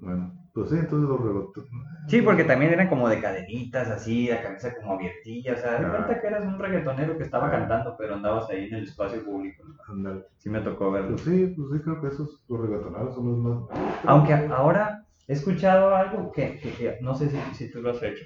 Bueno, 0.00 0.41
pues 0.54 0.70
sí, 0.70 0.76
entonces 0.76 1.08
los 1.08 1.20
reggaetoneros. 1.20 1.70
Sí, 2.08 2.20
porque 2.22 2.44
también 2.44 2.72
eran 2.72 2.88
como 2.88 3.08
de 3.08 3.20
cadenitas, 3.20 3.88
así, 3.88 4.28
la 4.28 4.42
camisa 4.42 4.74
como 4.74 4.94
abiertilla, 4.94 5.54
o 5.54 5.56
sea, 5.56 5.78
de 5.78 5.86
Ah. 5.86 5.90
cuenta 5.90 6.20
que 6.20 6.26
eras 6.26 6.44
un 6.44 6.58
reggaetonero 6.58 7.16
que 7.16 7.22
estaba 7.24 7.50
cantando, 7.50 7.94
pero 7.96 8.14
andabas 8.14 8.50
ahí 8.50 8.66
en 8.68 8.74
el 8.74 8.84
espacio 8.84 9.24
público. 9.24 9.62
¿no? 9.94 10.20
Sí 10.38 10.50
me 10.50 10.60
tocó 10.60 10.90
verlo. 10.90 11.10
Pues 11.10 11.22
sí, 11.22 11.54
pues 11.56 11.68
sí, 11.72 11.78
creo 11.82 12.00
que 12.00 12.08
esos, 12.08 12.44
los 12.48 12.60
reggaetoneros 12.60 13.14
son 13.14 13.28
los 13.28 13.38
más. 13.38 13.78
Aunque 14.04 14.34
ahora 14.34 15.06
he 15.28 15.32
escuchado 15.32 15.94
algo 15.94 16.30
que, 16.32 16.58
que- 16.58 16.72
que 16.72 16.98
no 17.00 17.14
sé 17.14 17.30
si, 17.30 17.38
si 17.54 17.70
tú 17.70 17.80
lo 17.80 17.90
has 17.90 18.02
hecho. 18.02 18.24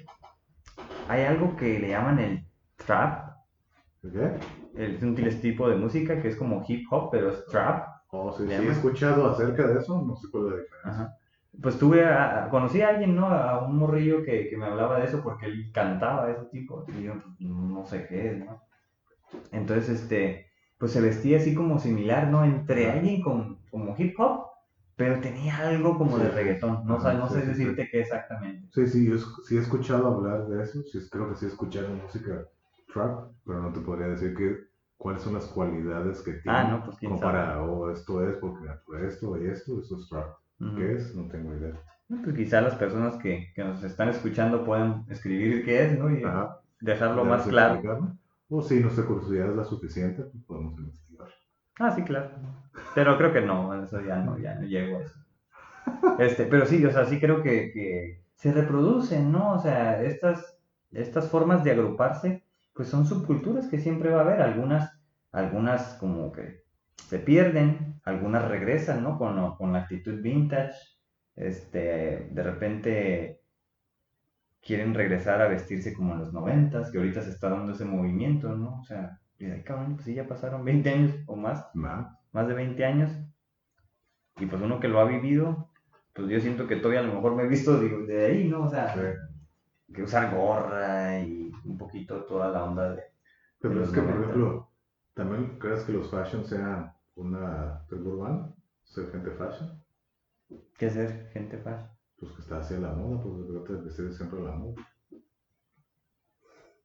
Hay 1.07 1.23
algo 1.23 1.55
que 1.55 1.79
le 1.79 1.89
llaman 1.89 2.19
el 2.19 2.45
trap, 2.85 3.29
¿Qué? 4.01 4.31
el- 4.75 4.95
es 4.95 5.03
un 5.03 5.15
tipo 5.15 5.69
de 5.69 5.75
música 5.75 6.21
que 6.21 6.27
es 6.29 6.35
como 6.35 6.63
hip 6.67 6.85
hop, 6.91 7.09
pero 7.11 7.29
es 7.31 7.45
trap. 7.45 7.87
Oh, 8.09 8.31
sí, 8.31 8.45
sí, 8.47 8.53
he 8.53 8.69
escuchado 8.69 9.29
acerca 9.29 9.67
de 9.67 9.79
eso, 9.79 10.01
no 10.01 10.15
sé 10.15 10.27
cuál 10.31 10.45
es 10.45 10.51
la 10.51 10.57
diferencia. 10.57 10.91
Ajá. 10.91 11.13
Pues 11.61 11.77
tuve, 11.77 12.05
a, 12.05 12.47
conocí 12.49 12.81
a 12.81 12.89
alguien, 12.89 13.15
¿no? 13.15 13.27
A 13.27 13.65
un 13.65 13.77
morrillo 13.77 14.23
que, 14.23 14.49
que, 14.49 14.57
me 14.57 14.65
hablaba 14.65 14.99
de 14.99 15.05
eso 15.05 15.21
porque 15.23 15.47
él 15.47 15.71
cantaba 15.73 16.29
ese 16.31 16.45
tipo. 16.51 16.85
Y 16.87 17.03
yo, 17.03 17.13
pues, 17.13 17.39
no 17.39 17.85
sé 17.85 18.05
qué 18.07 18.29
es, 18.29 18.45
¿no? 18.45 18.61
Entonces, 19.51 20.01
este, 20.01 20.47
pues 20.77 20.91
se 20.91 21.01
vestía 21.01 21.37
así 21.37 21.55
como 21.55 21.79
similar, 21.79 22.27
¿no? 22.27 22.43
Entre 22.43 22.91
alguien 22.91 23.21
con, 23.21 23.59
como 23.69 23.95
hip 23.97 24.19
hop, 24.19 24.47
pero 24.95 25.19
tenía 25.19 25.57
algo 25.57 25.97
como 25.97 26.17
de 26.17 26.29
reggaetón. 26.29 26.85
No, 26.85 26.97
no 26.97 27.29
sé 27.29 27.45
decirte 27.45 27.87
qué 27.91 28.01
exactamente. 28.01 28.67
Sí, 28.73 28.87
sí, 28.87 29.09
yo 29.09 29.17
sí 29.17 29.57
he 29.57 29.59
escuchado 29.59 30.07
hablar 30.07 30.47
de 30.47 30.63
eso. 30.63 30.81
Sí, 30.83 30.99
creo 31.11 31.29
que 31.29 31.35
sí 31.35 31.45
he 31.45 31.49
escuchado 31.49 31.89
música 31.89 32.45
trap, 32.93 33.31
pero 33.45 33.61
no 33.61 33.73
te 33.73 33.79
podría 33.81 34.07
decir 34.07 34.35
que 34.35 34.55
cuáles 34.97 35.21
son 35.21 35.35
las 35.35 35.45
cualidades 35.45 36.21
que 36.21 36.33
tiene. 36.33 36.57
Ah, 36.57 36.63
no, 36.63 36.83
pues 36.83 36.97
quién 36.97 37.19
para, 37.19 37.61
oh, 37.63 37.91
esto 37.91 38.27
es 38.27 38.37
porque 38.37 38.65
esto 39.05 39.37
y 39.37 39.47
esto, 39.47 39.79
eso 39.81 39.97
es 39.97 40.09
trap. 40.09 40.29
¿Qué 40.59 40.93
es? 40.93 41.15
No 41.15 41.27
tengo 41.27 41.55
idea. 41.55 41.73
pues 42.07 42.35
quizá 42.35 42.61
las 42.61 42.75
personas 42.75 43.15
que, 43.17 43.51
que, 43.53 43.63
nos 43.63 43.83
están 43.83 44.09
escuchando 44.09 44.65
puedan 44.65 45.05
escribir 45.09 45.63
qué 45.63 45.85
es, 45.85 45.99
¿no? 45.99 46.09
Y 46.11 46.23
dejarlo 46.81 47.25
más 47.25 47.45
claro. 47.47 48.17
O 48.49 48.61
si 48.61 48.79
nuestra 48.79 49.05
curiosidad 49.05 49.49
es 49.49 49.55
la 49.55 49.63
suficiente, 49.65 50.23
pues 50.23 50.43
podemos 50.45 50.77
investigar. 50.79 51.27
Ah, 51.79 51.91
sí, 51.91 52.01
claro. 52.03 52.31
Pero 52.95 53.17
creo 53.17 53.33
que 53.33 53.41
no, 53.41 53.83
eso 53.83 54.01
ya 54.01 54.17
no, 54.17 54.37
ya 54.39 54.55
no 54.55 54.65
llego 54.65 54.97
a 54.97 55.01
eso. 55.01 55.19
Este, 56.19 56.45
pero 56.45 56.65
sí, 56.65 56.83
o 56.85 56.91
sea, 56.91 57.05
sí 57.05 57.19
creo 57.19 57.41
que, 57.41 57.71
que 57.71 58.23
se 58.35 58.51
reproducen, 58.51 59.31
¿no? 59.31 59.53
O 59.53 59.59
sea, 59.59 60.01
estas, 60.01 60.57
estas 60.91 61.29
formas 61.29 61.63
de 61.63 61.71
agruparse, 61.71 62.43
pues 62.73 62.87
son 62.87 63.05
subculturas 63.05 63.67
que 63.67 63.79
siempre 63.79 64.11
va 64.11 64.19
a 64.19 64.23
haber. 64.23 64.41
Algunas, 64.41 64.97
algunas 65.31 65.95
como 65.95 66.31
que 66.31 66.63
se 66.97 67.19
pierden, 67.19 67.99
algunas 68.03 68.47
regresan, 68.47 69.03
¿no? 69.03 69.17
Con, 69.17 69.55
con 69.55 69.73
la 69.73 69.79
actitud 69.79 70.21
vintage. 70.21 70.75
Este, 71.35 72.29
de 72.31 72.43
repente 72.43 73.41
quieren 74.61 74.93
regresar 74.93 75.41
a 75.41 75.47
vestirse 75.47 75.93
como 75.93 76.13
en 76.13 76.19
los 76.19 76.33
noventas, 76.33 76.91
que 76.91 76.97
ahorita 76.97 77.21
se 77.21 77.29
está 77.29 77.49
dando 77.49 77.71
ese 77.71 77.85
movimiento, 77.85 78.55
¿no? 78.55 78.79
O 78.79 78.83
sea, 78.83 79.19
y 79.39 79.45
de 79.45 79.63
cabrón, 79.63 79.95
pues 79.95 80.05
sí, 80.05 80.13
ya 80.13 80.27
pasaron 80.27 80.65
20 80.65 80.89
años 80.89 81.15
o 81.27 81.35
más, 81.35 81.69
más 81.73 82.47
de 82.47 82.53
20 82.53 82.83
años, 82.83 83.11
y 84.39 84.45
pues 84.45 84.61
uno 84.61 84.79
que 84.79 84.87
lo 84.87 84.99
ha 84.99 85.05
vivido, 85.05 85.69
pues 86.13 86.27
yo 86.29 86.39
siento 86.39 86.67
que 86.67 86.75
todavía 86.77 86.99
a 86.99 87.03
lo 87.03 87.13
mejor 87.13 87.35
me 87.35 87.43
he 87.43 87.47
visto 87.47 87.79
de 87.79 88.25
ahí, 88.25 88.47
¿no? 88.47 88.63
O 88.63 88.69
sea, 88.69 88.93
que 89.93 90.03
usar 90.03 90.35
gorra 90.35 91.19
y 91.19 91.51
un 91.63 91.77
poquito 91.77 92.25
toda 92.25 92.49
la 92.49 92.63
onda 92.63 92.95
de... 92.95 93.03
Pero 93.59 93.83
es 93.83 93.89
que, 93.89 94.01
por 94.01 94.21
ejemplo, 94.21 94.66
¿también 95.17 95.59
crees 95.59 95.83
que 95.83 95.91
los 95.91 96.09
fashion 96.09 96.45
sean 96.45 96.93
una 97.15 97.85
tribu 97.89 98.11
urbana? 98.11 98.53
¿Ser 98.85 99.11
gente 99.11 99.31
fashion? 99.31 99.83
¿Qué 100.77 100.89
ser 100.89 101.29
gente 101.33 101.57
fashion? 101.57 101.97
pues 102.19 102.31
que 102.31 102.41
está 102.41 102.59
hacia 102.59 102.79
la 102.79 102.93
moda, 102.93 103.21
pues 103.21 103.47
trata 103.47 103.73
de 103.73 103.85
vestir 103.85 104.13
siempre 104.13 104.41
la 104.41 104.51
moda. 104.51 104.81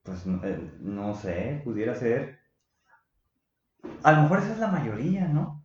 Pues 0.03 0.27
eh, 0.27 0.73
no, 0.81 1.15
sé, 1.15 1.63
pudiera 1.65 1.95
ser. 1.95 2.39
A 4.03 4.13
lo 4.13 4.23
mejor 4.23 4.39
esa 4.39 4.53
es 4.53 4.59
la 4.59 4.69
mayoría, 4.69 5.29
¿no? 5.29 5.65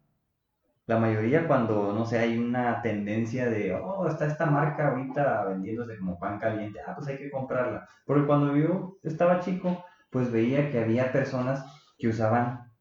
La 0.85 0.99
mayoría 0.99 1.47
cuando, 1.47 1.91
no 1.91 2.05
sé, 2.05 2.19
hay 2.19 2.37
una 2.37 2.81
tendencia 2.81 3.49
de, 3.49 3.73
oh, 3.73 4.07
está 4.07 4.27
esta 4.27 4.45
marca 4.45 4.89
ahorita 4.89 5.45
vendiéndose 5.45 5.97
como 5.97 6.17
pan 6.17 6.39
caliente, 6.39 6.79
ah, 6.87 6.95
pues 6.95 7.07
hay 7.09 7.17
que 7.17 7.29
comprarla. 7.29 7.89
Porque 8.05 8.25
cuando 8.25 8.55
yo 8.55 8.97
estaba 9.03 9.41
chico, 9.41 9.83
pues 10.09 10.31
veía 10.31 10.71
que 10.71 10.79
había 10.79 11.11
personas 11.11 11.65
que 11.97 12.07
usaban, 12.07 12.71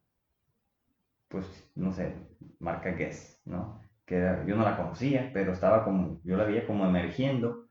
pues, 1.27 1.71
no 1.75 1.91
sé, 1.91 2.13
marca 2.59 2.91
Guess, 2.91 3.41
¿no? 3.45 3.81
que 4.07 4.15
yo 4.47 4.55
no 4.55 4.63
la 4.63 4.77
conocía, 4.77 5.29
pero 5.33 5.51
estaba 5.51 5.83
como, 5.83 6.21
yo 6.23 6.37
la 6.37 6.45
veía 6.45 6.65
como 6.65 6.85
emergiendo. 6.85 7.67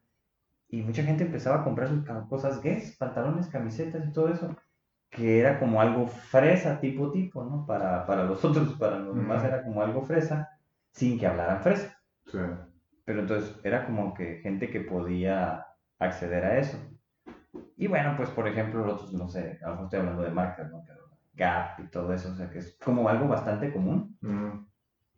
Y 0.68 0.82
mucha 0.82 1.02
gente 1.02 1.24
empezaba 1.24 1.60
a 1.60 1.64
comprar 1.64 1.88
sus 1.88 2.04
cosas 2.28 2.60
gays, 2.62 2.96
pantalones, 2.98 3.48
camisetas 3.48 4.06
y 4.06 4.12
todo 4.12 4.28
eso, 4.28 4.54
que 5.08 5.40
era 5.40 5.58
como 5.58 5.80
algo 5.80 6.06
fresa, 6.06 6.78
tipo 6.78 7.10
tipo, 7.10 7.42
¿no? 7.42 7.64
Para, 7.66 8.06
para 8.06 8.24
los 8.24 8.44
otros, 8.44 8.74
para 8.74 8.98
los 8.98 9.16
demás 9.16 9.42
era 9.44 9.62
como 9.64 9.80
algo 9.80 10.02
fresa, 10.02 10.50
sin 10.92 11.18
que 11.18 11.26
hablaran 11.26 11.62
fresa. 11.62 11.98
Sí. 12.26 12.38
Pero 13.06 13.20
entonces 13.20 13.58
era 13.64 13.86
como 13.86 14.12
que 14.12 14.40
gente 14.40 14.68
que 14.68 14.80
podía 14.80 15.64
acceder 15.98 16.44
a 16.44 16.58
eso. 16.58 16.76
Y 17.78 17.86
bueno, 17.86 18.14
pues 18.16 18.28
por 18.28 18.46
ejemplo, 18.46 18.84
los 18.84 19.04
otros, 19.04 19.14
no 19.14 19.28
sé, 19.28 19.58
a 19.62 19.68
lo 19.68 19.70
mejor 19.70 19.84
estoy 19.86 20.00
hablando 20.00 20.22
de 20.22 20.30
marcas, 20.30 20.70
¿no? 20.70 20.84
Gap 21.36 21.78
y 21.80 21.90
todo 21.90 22.12
eso, 22.12 22.30
o 22.32 22.34
sea 22.34 22.50
que 22.50 22.58
es 22.58 22.76
como 22.82 23.08
algo 23.08 23.28
bastante 23.28 23.72
común. 23.72 24.18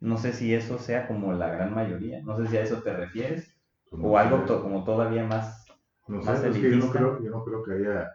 No 0.01 0.17
sé 0.17 0.33
si 0.33 0.53
eso 0.53 0.77
sea 0.77 1.07
como 1.07 1.33
la 1.33 1.49
gran 1.49 1.73
mayoría. 1.73 2.21
No 2.21 2.37
sé 2.37 2.47
si 2.47 2.57
a 2.57 2.63
eso 2.63 2.81
te 2.81 2.93
refieres. 2.93 3.53
Pues 3.89 4.03
o 4.03 4.17
algo 4.17 4.45
como 4.61 4.83
todavía 4.83 5.25
más. 5.25 5.65
No 6.07 6.21
sé, 6.21 6.49
es 6.49 6.57
que 6.57 6.71
yo 6.71 6.77
no, 6.77 6.91
creo, 6.91 7.23
yo 7.23 7.31
no 7.31 7.43
creo 7.43 7.63
que 7.63 7.73
haya 7.73 8.11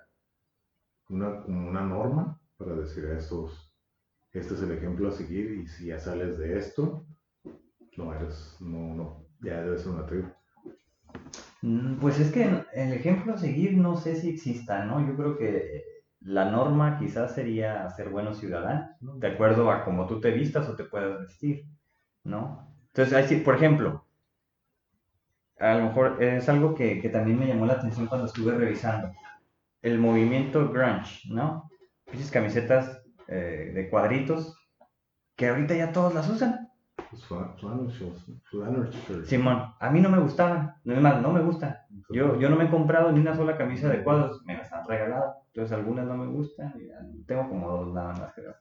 una, 1.09 1.44
una 1.47 1.82
norma 1.82 2.40
para 2.56 2.74
decir 2.74 3.06
a 3.06 3.18
estos, 3.18 3.72
este 4.32 4.55
es 4.55 4.62
el 4.62 4.72
ejemplo 4.72 5.09
a 5.09 5.12
seguir 5.12 5.52
y 5.52 5.66
si 5.66 5.86
ya 5.86 5.98
sales 5.98 6.39
de 6.39 6.59
esto, 6.59 7.06
no 7.97 8.12
eres, 8.12 8.56
no, 8.60 8.94
no, 8.94 9.26
ya 9.40 9.62
debe 9.62 9.78
ser 9.78 9.93
una 9.93 10.06
tribu. 10.06 10.28
Mm, 11.62 11.97
pues 12.01 12.18
es 12.18 12.32
que 12.32 12.51
el 12.72 12.93
ejemplo 12.93 13.35
a 13.35 13.39
seguir 13.39 13.76
no 13.76 13.97
sé 13.97 14.16
si 14.16 14.31
exista, 14.31 14.85
¿no? 14.85 15.06
Yo 15.06 15.16
creo 15.16 15.39
que 15.39 15.82
la 16.25 16.51
norma 16.51 16.99
quizás 16.99 17.35
sería 17.35 17.89
ser 17.91 18.09
buenos 18.09 18.39
ciudadanos, 18.39 18.91
¿no? 19.01 19.17
de 19.17 19.29
acuerdo 19.29 19.71
a 19.71 19.85
cómo 19.85 20.07
tú 20.07 20.21
te 20.21 20.31
vistas 20.31 20.69
o 20.69 20.75
te 20.75 20.85
puedas 20.85 21.21
vestir. 21.21 21.67
¿no? 22.25 22.67
Entonces, 22.95 23.43
por 23.43 23.55
ejemplo, 23.55 24.07
a 25.59 25.75
lo 25.75 25.85
mejor 25.85 26.23
es 26.23 26.49
algo 26.49 26.75
que, 26.75 26.97
también 27.13 27.39
me 27.39 27.47
llamó 27.47 27.67
la 27.67 27.75
atención 27.75 28.07
cuando 28.07 28.27
estuve 28.27 28.57
revisando. 28.57 29.13
El 29.83 29.99
movimiento 29.99 30.71
grunge, 30.71 31.29
¿no? 31.29 31.71
Esas 32.07 32.31
camisetas 32.31 33.03
eh, 33.29 33.73
de 33.75 33.91
cuadritos 33.91 34.57
que 35.37 35.49
ahorita 35.49 35.75
ya 35.75 35.93
todos 35.93 36.15
las 36.15 36.29
usan. 36.29 36.69
Simón, 39.24 39.74
a 39.78 39.91
mí 39.91 40.01
no 40.01 40.11
me 40.11 40.19
gustaban, 40.19 40.74
no 40.85 40.95
es 40.95 41.01
más, 41.01 41.20
no 41.20 41.32
me 41.32 41.43
gustan. 41.43 41.77
Yo, 42.11 42.39
yo 42.39 42.49
no 42.49 42.57
me 42.57 42.65
he 42.65 42.70
comprado 42.70 43.12
ni 43.12 43.20
una 43.20 43.35
sola 43.35 43.57
camisa 43.57 43.89
de 43.89 44.03
cuadros, 44.03 44.43
me 44.45 44.57
las 44.57 44.73
han 44.73 44.86
regalado. 44.86 45.35
Entonces 45.49 45.77
algunas 45.77 46.07
no 46.07 46.16
me 46.16 46.27
gustan, 46.27 46.74
tengo 47.27 47.49
como 47.49 47.70
dos 47.70 47.95
nada 47.95 48.12
más 48.12 48.32
creo. 48.35 48.55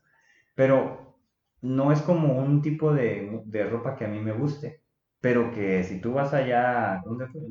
Pero 0.55 1.17
no 1.61 1.91
es 1.91 2.01
como 2.01 2.37
un 2.37 2.61
tipo 2.61 2.93
de, 2.93 3.41
de, 3.45 3.63
ropa 3.69 3.95
que 3.95 4.05
a 4.05 4.09
mí 4.09 4.19
me 4.19 4.33
guste, 4.33 4.83
pero 5.19 5.51
que 5.51 5.83
si 5.83 6.01
tú 6.01 6.13
vas 6.13 6.33
allá, 6.33 7.01
¿dónde 7.05 7.27
fue? 7.27 7.41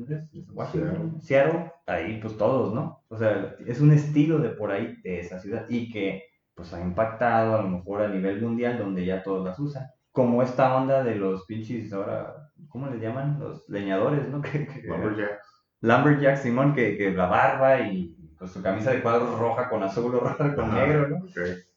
Washington, 0.53 1.19
Seattle, 1.21 1.71
ahí 1.87 2.19
pues 2.21 2.37
todos, 2.37 2.73
¿no? 2.73 3.03
O 3.09 3.17
sea, 3.17 3.55
es 3.65 3.81
un 3.81 3.91
estilo 3.91 4.37
de 4.39 4.49
por 4.49 4.71
ahí, 4.71 4.95
de 5.03 5.19
esa 5.19 5.39
ciudad, 5.39 5.65
y 5.67 5.91
que 5.91 6.23
pues 6.53 6.73
ha 6.73 6.81
impactado 6.81 7.55
a 7.55 7.63
lo 7.63 7.69
mejor 7.69 8.03
a 8.03 8.07
nivel 8.07 8.41
mundial 8.41 8.77
donde 8.77 9.05
ya 9.05 9.23
todos 9.23 9.43
las 9.43 9.59
usan. 9.59 9.87
Como 10.13 10.41
esta 10.41 10.77
onda 10.77 11.03
de 11.03 11.15
los 11.15 11.45
pinches 11.45 11.91
ahora, 11.91 12.49
¿cómo 12.69 12.87
les 12.87 13.01
llaman? 13.01 13.37
Los 13.39 13.67
leñadores, 13.67 14.29
¿no? 14.29 14.41
Que, 14.41 14.69
Lumberjacks. 14.87 15.45
Lumberjacks, 15.81 16.41
Simón, 16.41 16.73
que, 16.73 16.97
que 16.97 17.11
la 17.11 17.25
barba 17.25 17.81
y 17.81 18.15
pues 18.39 18.51
su 18.51 18.61
camisa 18.61 18.91
de 18.91 19.01
cuadros 19.01 19.37
roja 19.37 19.69
con 19.69 19.83
azul 19.83 20.15
o 20.15 20.19
roja 20.21 20.55
con 20.55 20.73
negro, 20.73 21.09
¿no? 21.09 21.25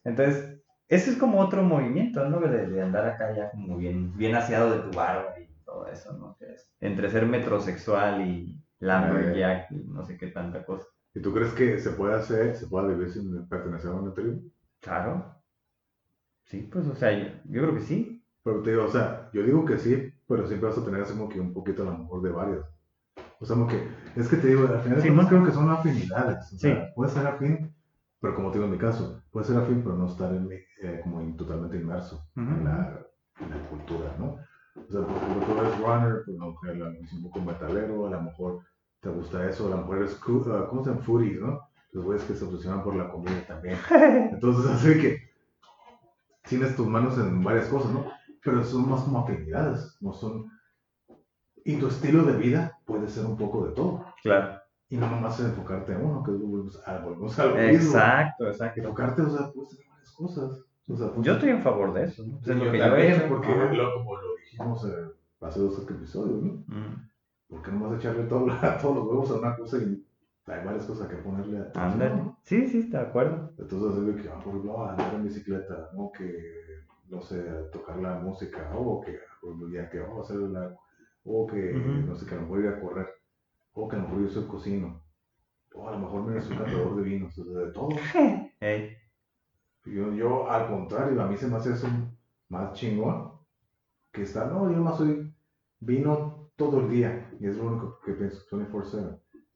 Entonces, 0.05 0.61
ese 0.87 1.11
es 1.11 1.17
como 1.17 1.41
otro 1.41 1.63
movimiento, 1.63 2.27
¿no? 2.29 2.39
De, 2.39 2.81
andar 2.81 3.05
acá 3.05 3.35
ya 3.35 3.51
como 3.51 3.75
bien, 3.75 4.15
bien 4.17 4.35
aseado 4.35 4.71
de 4.71 4.79
tu 4.79 4.97
barba 4.97 5.37
y 5.37 5.47
todo 5.65 5.87
eso, 5.87 6.13
¿no? 6.13 6.37
Que 6.39 6.53
es 6.53 6.71
entre 6.79 7.09
ser 7.09 7.25
metrosexual 7.25 8.21
y 8.21 8.63
lumberjack 8.79 9.71
y 9.71 9.83
no 9.87 10.05
sé 10.05 10.17
qué 10.17 10.27
tanta 10.27 10.63
cosa. 10.63 10.87
¿Y 11.13 11.21
tú 11.21 11.33
crees 11.33 11.51
que 11.53 11.79
se 11.79 11.89
puede 11.91 12.13
hacer, 12.13 12.55
se 12.55 12.67
puede 12.67 12.93
vivir 12.93 13.11
sin 13.11 13.47
pertenecer 13.47 13.89
a 13.89 13.95
una 13.95 14.13
tribu? 14.13 14.51
Claro. 14.79 15.35
Sí, 16.45 16.69
pues, 16.71 16.87
o 16.87 16.95
sea, 16.95 17.11
yo, 17.11 17.61
creo 17.61 17.73
que 17.73 17.81
sí. 17.81 18.16
Pero 18.47 18.61
te 18.61 18.71
digo, 18.71 18.85
o 18.85 18.89
sea, 18.89 19.29
yo 19.33 19.43
digo 19.43 19.65
que 19.65 19.77
sí, 19.77 20.09
pero 20.25 20.47
siempre 20.47 20.69
vas 20.69 20.77
a 20.77 20.85
tener 20.85 21.01
así 21.01 21.11
como 21.11 21.27
que 21.27 21.37
un 21.37 21.51
poquito 21.51 21.81
a 21.81 21.91
lo 21.91 21.97
mejor 21.97 22.21
de 22.21 22.29
varios. 22.29 22.65
O 23.41 23.45
sea, 23.45 23.57
como 23.57 23.67
que, 23.67 23.85
es 24.15 24.29
que 24.29 24.37
te 24.37 24.47
digo, 24.47 24.65
al 24.65 24.79
final 24.79 25.01
sí, 25.01 25.09
no 25.09 25.27
creo 25.27 25.43
que 25.43 25.51
son 25.51 25.69
afinidades. 25.69 26.53
O 26.53 26.57
sea, 26.57 26.93
puede 26.95 27.11
ser 27.11 27.27
afín, 27.27 27.75
pero 28.21 28.35
como 28.35 28.49
te 28.49 28.59
digo 28.59 28.67
en 28.67 28.71
mi 28.71 28.77
caso, 28.77 29.21
puede 29.31 29.47
ser 29.47 29.57
afín, 29.57 29.81
pero 29.83 29.97
no 29.97 30.07
estar 30.07 30.33
en, 30.33 30.49
eh, 30.49 31.01
como 31.03 31.19
totalmente 31.35 31.75
inmerso 31.75 32.25
en, 32.37 32.63
la, 32.63 33.05
en, 33.41 33.49
la, 33.49 33.69
cultura, 33.69 34.15
¿no? 34.17 34.37
O 34.77 34.91
sea, 34.93 35.01
por 35.01 35.17
ejemplo, 35.17 35.45
tú 35.45 35.59
eres 35.59 35.79
runner, 35.79 36.21
pues 36.23 36.37
no, 36.37 36.45
a 36.45 36.73
lo 36.73 36.85
un 36.87 37.23
poco 37.23 37.41
metalero, 37.41 38.07
a 38.07 38.11
lo 38.11 38.21
mejor 38.21 38.61
te 39.01 39.09
gusta 39.09 39.49
eso, 39.49 39.67
a 39.67 39.71
lo 39.71 39.77
mejor 39.79 39.97
eres, 39.97 40.13
uh, 40.25 40.67
¿cómo 40.69 40.85
se 40.85 40.89
llama? 40.89 41.01
Foodies, 41.03 41.41
¿no? 41.41 41.59
Los 41.91 42.05
güeyes 42.05 42.23
que 42.23 42.33
se 42.33 42.45
obsesionan 42.45 42.81
por 42.81 42.95
la 42.95 43.09
comida 43.09 43.45
también. 43.45 43.77
Entonces, 44.31 44.71
así 44.71 45.01
que 45.01 45.31
tienes 46.47 46.77
tus 46.77 46.87
manos 46.87 47.17
en 47.17 47.43
varias 47.43 47.67
cosas, 47.67 47.91
¿no? 47.91 48.15
Pero 48.43 48.63
son 48.63 48.89
más 48.89 49.01
como 49.01 49.19
afinidades, 49.19 49.97
no 50.01 50.13
son... 50.13 50.45
Y 51.63 51.75
tu 51.77 51.87
estilo 51.87 52.23
de 52.23 52.37
vida 52.37 52.79
puede 52.85 53.07
ser 53.07 53.25
un 53.25 53.35
poco 53.35 53.67
de 53.67 53.73
todo. 53.73 54.05
Claro. 54.23 54.59
Y 54.89 54.95
no 54.95 55.09
nomás 55.09 55.39
enfocarte 55.41 55.91
en 55.91 56.05
uno, 56.05 56.23
que 56.23 56.31
volvemos 56.31 56.81
a, 56.87 56.99
volvemos 56.99 57.37
a 57.37 57.45
lo 57.45 57.55
mismo. 57.55 57.73
Exacto, 57.73 58.47
exacto. 58.47 58.79
Enfocarte, 58.79 59.21
o 59.21 59.29
sea, 59.29 59.51
puedes 59.51 59.69
tener 59.71 59.85
varias 59.89 60.11
cosas. 60.11 60.63
O 60.87 60.95
sea, 60.95 61.11
yo 61.21 61.33
estoy 61.33 61.49
en 61.49 61.61
favor 61.61 61.93
de 61.93 62.05
eso. 62.05 62.23
¿no? 62.25 62.39
yo, 62.41 62.53
lo 62.53 62.71
que 62.71 62.77
yo 62.77 62.95
he 62.95 63.11
hecho. 63.11 63.27
Porque 63.27 63.53
lo, 63.53 63.93
como 63.95 64.15
lo 64.15 64.35
dijimos 64.37 64.85
eh, 64.85 65.11
hace 65.41 65.59
dos 65.59 65.79
episodios, 65.79 66.41
¿no? 66.41 66.53
Mm. 66.67 67.09
¿por 67.49 67.61
qué 67.61 67.71
no 67.71 67.81
vas 67.81 67.93
a 67.93 67.95
echarle 67.97 68.23
todo, 68.23 68.45
todos 68.81 68.95
los 68.95 69.07
huevos 69.07 69.31
a 69.31 69.35
una 69.35 69.55
cosa 69.55 69.77
y 69.77 70.03
hay 70.47 70.65
varias 70.65 70.85
cosas 70.85 71.07
que 71.09 71.17
ponerle 71.17 71.59
a 71.59 71.85
Ándale. 71.85 72.23
Sí, 72.43 72.67
sí, 72.67 72.79
está 72.79 73.01
de 73.01 73.07
acuerdo. 73.07 73.51
Entonces, 73.57 74.15
es 74.15 74.21
que, 74.21 74.29
ah, 74.29 74.39
por 74.39 74.47
ejemplo, 74.49 74.81
ah, 74.81 74.91
andar 74.91 75.13
en 75.15 75.23
bicicleta, 75.23 75.89
o 75.97 76.09
que, 76.11 76.66
no 77.09 77.21
sé, 77.21 77.41
tocar 77.71 77.97
la 77.97 78.19
música, 78.19 78.71
o 78.75 79.01
que, 79.01 79.19
ya 79.71 79.89
que, 79.89 79.99
oh, 80.01 80.21
hacer 80.21 80.37
la, 80.37 80.75
o 81.23 81.47
que, 81.47 81.73
no 81.73 82.15
sé, 82.15 82.25
que 82.25 82.35
a 82.35 82.37
lo 82.37 82.43
mejor 82.43 82.59
ir 82.59 82.67
a 82.67 82.79
correr, 82.79 83.07
o 83.73 83.87
que 83.87 83.95
a 83.95 83.99
lo 83.99 84.07
mejor 84.07 84.23
yo 84.23 84.29
soy 84.29 84.47
cocino, 84.47 85.03
o 85.73 85.87
a 85.87 85.91
lo 85.91 85.99
mejor 85.99 86.23
me 86.23 86.41
soy 86.41 86.57
catador 86.57 86.95
de 86.95 87.01
vinos, 87.03 87.37
o 87.37 87.43
sea, 87.45 87.65
de 87.65 87.71
todo. 87.71 87.89
Yo, 89.85 90.13
yo, 90.13 90.51
al 90.51 90.67
contrario, 90.67 91.21
a 91.21 91.27
mí 91.27 91.37
se 91.37 91.47
me 91.47 91.55
hace 91.55 91.71
eso 91.71 91.87
más 92.49 92.73
chingón 92.73 93.31
que 94.11 94.23
estar, 94.23 94.51
no, 94.51 94.69
yo 94.69 94.81
más 94.81 94.97
soy 94.97 95.33
vino 95.79 96.49
todo 96.57 96.81
el 96.81 96.89
día 96.89 97.31
y 97.39 97.47
es 97.47 97.55
lo 97.55 97.67
único 97.67 97.99
que 98.01 98.13
pienso 98.13 98.43
24-7. 98.49 98.71
Pues 98.71 98.93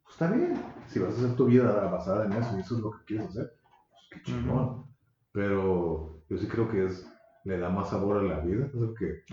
está 0.10 0.32
bien, 0.32 0.54
si 0.88 1.00
vas 1.00 1.14
a 1.16 1.18
hacer 1.18 1.36
tu 1.36 1.48
vida 1.48 1.86
basada 1.90 2.26
en 2.26 2.34
eso 2.34 2.58
y 2.58 2.62
eso 2.62 2.76
es 2.76 2.82
lo 2.82 2.92
que 2.92 3.06
quieres 3.06 3.28
hacer, 3.28 3.54
pues 3.90 4.04
qué 4.12 4.22
chingón. 4.32 4.86
Pero 5.32 6.24
yo 6.30 6.38
sí 6.38 6.48
creo 6.48 6.70
que 6.70 6.86
es, 6.86 7.11
le 7.44 7.58
da 7.58 7.70
más 7.70 7.90
sabor 7.90 8.18
a 8.18 8.24
la 8.24 8.40
vida, 8.40 8.66
es 8.66 8.74
lo 8.74 8.94
que 8.94 9.24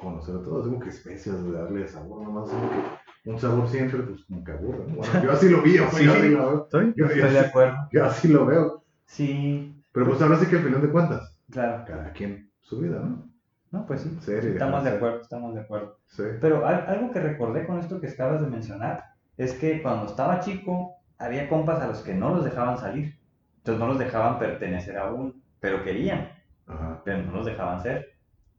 conocer 0.00 0.36
a 0.36 0.42
todos, 0.42 0.64
es 0.66 0.68
como 0.72 0.80
que 0.80 0.88
especias 0.90 1.42
de 1.44 1.52
darle 1.52 1.86
sabor, 1.88 2.22
nomás 2.22 2.48
es 2.48 2.54
como 2.54 2.70
que 2.70 3.30
un 3.30 3.38
sabor 3.38 3.68
siempre, 3.68 4.00
pues 4.02 4.24
como 4.24 4.44
que 4.44 4.52
aburre. 4.52 4.84
¿no? 4.88 4.96
Bueno, 4.96 5.22
yo 5.24 5.32
así 5.32 5.48
lo 5.48 5.62
vi, 5.62 5.74
yo 5.76 5.84
así 5.88 6.04
lo 6.04 6.12
veo. 6.14 6.62
Estoy, 6.64 6.94
Yo- 6.96 7.06
yo 7.06 7.12
estoy 7.14 7.30
de 7.32 7.40
acuerdo. 7.40 7.76
Yo 7.92 8.04
así 8.04 8.28
lo 8.28 8.46
veo. 8.46 8.84
Sí, 9.06 9.82
Pero 9.92 10.06
pues 10.06 10.20
ahora 10.22 10.36
sí 10.36 10.46
que 10.46 10.56
al 10.56 10.62
final 10.62 10.82
de 10.82 10.90
cuentas, 10.90 11.38
claro. 11.50 11.84
cada 11.86 12.12
quien 12.12 12.50
su 12.60 12.78
vida, 12.80 13.00
¿no? 13.00 13.26
No, 13.70 13.86
pues 13.86 14.00
sí. 14.02 14.16
Estamos 14.32 14.82
de 14.84 14.90
acuerdo, 14.90 15.20
estamos 15.20 15.54
de 15.54 15.60
acuerdo. 15.60 15.98
Sí. 16.06 16.22
Pero 16.40 16.66
al- 16.66 16.86
algo 16.86 17.10
que 17.12 17.20
recordé 17.20 17.66
con 17.66 17.78
esto 17.78 18.00
que 18.00 18.08
acabas 18.08 18.40
de 18.40 18.46
mencionar 18.46 19.04
es 19.36 19.52
que 19.54 19.82
cuando 19.82 20.06
estaba 20.06 20.40
chico 20.40 20.94
había 21.18 21.48
compas 21.48 21.80
a 21.82 21.86
los 21.88 21.98
que 22.00 22.14
no 22.14 22.30
los 22.34 22.44
dejaban 22.44 22.78
salir. 22.78 23.18
Entonces 23.58 23.78
no 23.80 23.88
los 23.88 23.98
dejaban 23.98 24.38
pertenecer 24.38 24.96
a 24.96 25.12
uno, 25.12 25.34
pero 25.60 25.82
querían, 25.84 26.28
Ajá, 26.68 27.02
pero 27.04 27.22
no 27.24 27.32
los 27.32 27.46
dejaban 27.46 27.82
ser, 27.82 28.06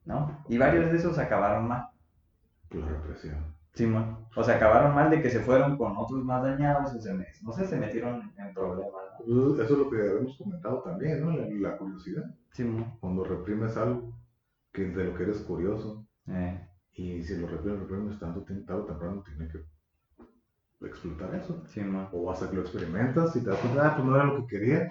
¿no? 0.05 0.43
Y 0.49 0.57
varios 0.57 0.91
de 0.91 0.97
esos 0.97 1.17
acabaron 1.19 1.67
mal, 1.67 1.89
la 2.71 2.87
represión. 2.87 3.55
Simón. 3.73 4.17
O 4.35 4.43
sea, 4.43 4.55
acabaron 4.57 4.95
mal 4.95 5.09
de 5.09 5.21
que 5.21 5.29
se 5.29 5.39
fueron 5.41 5.77
con 5.77 5.95
otros 5.97 6.23
más 6.25 6.43
dañados, 6.43 6.93
o 6.93 6.99
se 6.99 7.13
me- 7.13 7.27
no 7.43 7.51
sé, 7.53 7.65
se 7.65 7.77
metieron 7.77 8.31
en 8.37 8.53
problemas, 8.53 8.93
¿no? 9.27 9.55
Eso 9.55 9.73
es 9.73 9.79
lo 9.79 9.89
que 9.89 10.01
habíamos 10.01 10.37
comentado 10.37 10.81
también, 10.83 11.21
¿no? 11.23 11.31
La, 11.37 11.45
la 11.71 11.77
curiosidad. 11.77 12.23
Simón. 12.51 12.97
Cuando 12.99 13.23
reprimes 13.23 13.77
algo 13.77 14.13
que 14.73 14.85
de 14.85 15.05
lo 15.05 15.15
que 15.15 15.23
eres 15.23 15.41
curioso 15.41 16.05
Eh, 16.27 16.59
y 16.93 17.23
si 17.23 17.37
lo 17.39 17.47
reprimes, 17.47 17.79
reprimes 17.81 18.19
tanto, 18.19 18.43
tarde 18.43 18.81
o 18.81 18.85
temprano 18.85 19.23
tiene 19.23 19.47
que 19.51 19.59
explotar 20.81 21.35
eso. 21.35 21.61
Simón. 21.67 22.07
O 22.11 22.31
hasta 22.31 22.49
que 22.49 22.55
lo 22.55 22.61
experimentas 22.61 23.35
y 23.35 23.43
te 23.43 23.49
das 23.49 23.59
cuenta, 23.59 23.87
ah, 23.87 23.95
pues 23.95 24.05
no 24.07 24.15
era 24.15 24.25
lo 24.25 24.35
que 24.37 24.47
quería. 24.57 24.87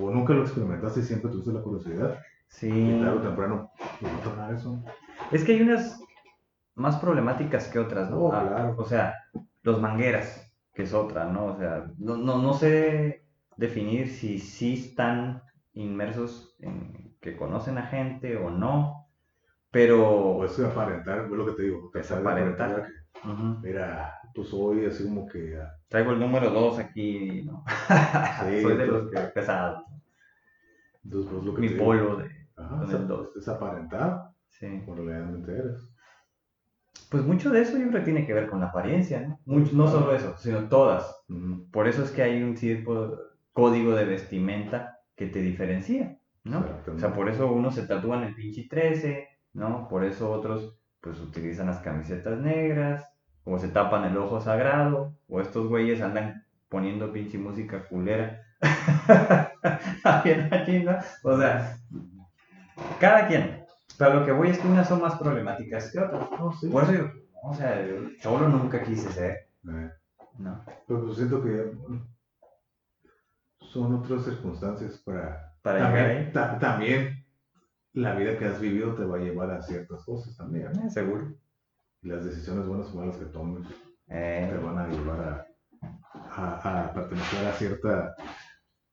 O 0.00 0.10
nunca 0.10 0.32
lo 0.34 0.42
experimentaste 0.42 1.00
y 1.00 1.02
siempre 1.04 1.30
tuviste 1.30 1.52
la 1.52 1.62
curiosidad. 1.62 2.18
Y 2.50 2.66
Sí. 2.66 2.98
tarde 3.00 3.18
o 3.18 3.22
temprano, 3.22 3.70
pues 4.00 4.12
va 4.12 4.16
a 4.18 4.22
tornar 4.22 4.54
eso. 4.54 4.82
Es 5.30 5.44
que 5.44 5.52
hay 5.52 5.62
unas 5.62 5.98
más 6.74 6.96
problemáticas 6.96 7.68
que 7.68 7.78
otras, 7.78 8.10
¿no? 8.10 8.18
Oh, 8.18 8.32
Ah, 8.32 8.46
claro. 8.48 8.74
O 8.78 8.84
sea, 8.84 9.14
los 9.62 9.80
mangueras, 9.80 10.52
que 10.74 10.82
es 10.82 10.92
otra, 10.92 11.24
¿no? 11.26 11.46
O 11.46 11.56
sea, 11.56 11.86
no, 11.98 12.16
no, 12.16 12.38
no 12.38 12.52
sé 12.54 13.24
definir 13.56 14.08
si 14.08 14.38
sí 14.38 14.74
están 14.74 15.42
inmersos 15.74 16.56
en 16.60 17.16
que 17.20 17.36
conocen 17.36 17.78
a 17.78 17.86
gente 17.86 18.36
o 18.36 18.50
no, 18.50 19.06
pero... 19.70 20.10
O 20.36 20.44
es 20.44 20.58
aparentar, 20.60 21.20
es 21.26 21.30
lo 21.30 21.46
que 21.46 21.52
te 21.52 21.62
digo. 21.62 21.90
Es 21.94 22.08
de 22.08 22.16
aparentar. 22.16 22.86
que, 22.86 23.28
Ujú. 23.28 23.58
Mira, 23.62 24.14
pues 24.34 24.48
soy 24.48 24.86
así 24.86 25.04
como 25.04 25.26
que. 25.28 25.58
ah, 25.60 25.70
Traigo 25.88 26.12
el 26.12 26.20
número 26.20 26.50
2 26.50 26.78
aquí, 26.78 27.42
¿no? 27.42 27.62
Sí, 27.68 28.62
Soy 28.62 28.76
de 28.76 28.86
los 28.86 29.10
que 29.10 29.18
pesado. 29.20 29.84
Entonces, 31.04 31.30
pues 31.32 31.44
lo 31.44 31.54
que 31.54 31.60
Mi 31.60 31.68
digo. 31.68 31.84
polo 31.84 32.16
de... 32.16 32.39
Ajá, 32.60 32.76
con 32.80 32.88
es, 32.88 32.94
el 32.94 33.08
dos. 33.08 33.36
es 33.36 33.48
aparentar 33.48 34.30
Sí. 34.48 34.82
cuando 34.84 35.04
realmente 35.04 35.52
eres. 35.52 35.88
Pues 37.10 37.24
mucho 37.24 37.50
de 37.50 37.62
eso 37.62 37.76
yo 37.76 37.88
creo 37.88 38.00
que 38.00 38.04
tiene 38.12 38.26
que 38.26 38.34
ver 38.34 38.48
con 38.48 38.60
la 38.60 38.66
apariencia, 38.66 39.20
¿no? 39.20 39.40
Mucho- 39.46 39.74
no 39.74 39.88
solo 39.88 40.14
eso, 40.14 40.36
sino 40.38 40.68
todas. 40.68 41.24
Por 41.72 41.88
eso 41.88 42.04
es 42.04 42.10
que 42.10 42.22
hay 42.22 42.42
un 42.42 42.56
cierto 42.56 43.18
código 43.52 43.94
de 43.94 44.04
vestimenta 44.04 44.98
que 45.16 45.26
te 45.26 45.40
diferencia, 45.40 46.18
¿no? 46.44 46.64
O 46.94 46.98
sea, 46.98 47.12
por 47.14 47.28
eso 47.28 47.50
unos 47.52 47.74
se 47.74 47.86
tatúan 47.86 48.22
el 48.24 48.34
pinche 48.34 48.66
13, 48.68 49.28
¿no? 49.54 49.88
Por 49.88 50.04
eso 50.04 50.30
otros 50.30 50.76
pues 51.00 51.18
utilizan 51.20 51.66
las 51.66 51.78
camisetas 51.78 52.38
negras, 52.40 53.06
o 53.44 53.58
se 53.58 53.68
tapan 53.68 54.04
el 54.04 54.16
ojo 54.18 54.40
sagrado, 54.40 55.16
o 55.28 55.40
estos 55.40 55.66
güeyes 55.68 56.02
andan 56.02 56.44
poniendo 56.68 57.12
pinche 57.12 57.38
música 57.38 57.88
culera. 57.88 58.42
O 61.22 61.36
sea, 61.38 61.76
cada 62.98 63.26
quien. 63.28 63.64
Pero 63.98 64.20
lo 64.20 64.26
que 64.26 64.32
voy 64.32 64.48
es 64.48 64.58
que 64.58 64.66
unas 64.66 64.88
son 64.88 65.00
más 65.02 65.16
problemáticas 65.16 65.90
que 65.92 65.98
otras. 66.00 66.30
No, 66.32 66.52
sí. 66.52 66.68
Por 66.68 66.84
eso 66.84 66.92
yo, 66.94 67.04
o 67.42 67.54
sea, 67.54 67.86
yo 67.86 67.94
solo 68.22 68.48
nunca 68.48 68.82
quise 68.82 69.10
ser, 69.12 69.48
Eh, 69.68 69.90
¿no? 70.38 70.64
pero 70.86 71.04
pues 71.04 71.16
siento 71.16 71.42
que 71.42 71.72
son 73.60 73.94
otras 73.94 74.24
circunstancias 74.24 74.98
para... 75.04 75.52
Para 75.62 75.78
llegar 75.78 75.92
también, 75.92 76.26
ahí. 76.26 76.32
ta- 76.32 76.58
también 76.58 77.26
la 77.92 78.14
vida 78.14 78.38
que 78.38 78.46
has 78.46 78.58
vivido 78.60 78.94
te 78.94 79.04
va 79.04 79.16
a 79.16 79.20
llevar 79.20 79.50
a 79.50 79.62
ciertas 79.62 80.02
cosas 80.04 80.36
también. 80.36 80.68
Eh, 80.78 80.90
seguro. 80.90 81.34
Y 82.02 82.08
las 82.08 82.24
decisiones 82.24 82.66
buenas 82.66 82.88
o 82.88 82.96
malas 82.96 83.16
que 83.16 83.26
tomes 83.26 83.68
te 83.68 83.74
Eh, 84.08 84.60
van 84.64 84.78
a 84.78 84.88
llevar 84.88 85.20
a, 85.20 85.46
a, 86.36 86.84
a 86.88 86.92
pertenecer 86.94 87.46
a 87.46 87.52
cierta 87.52 88.14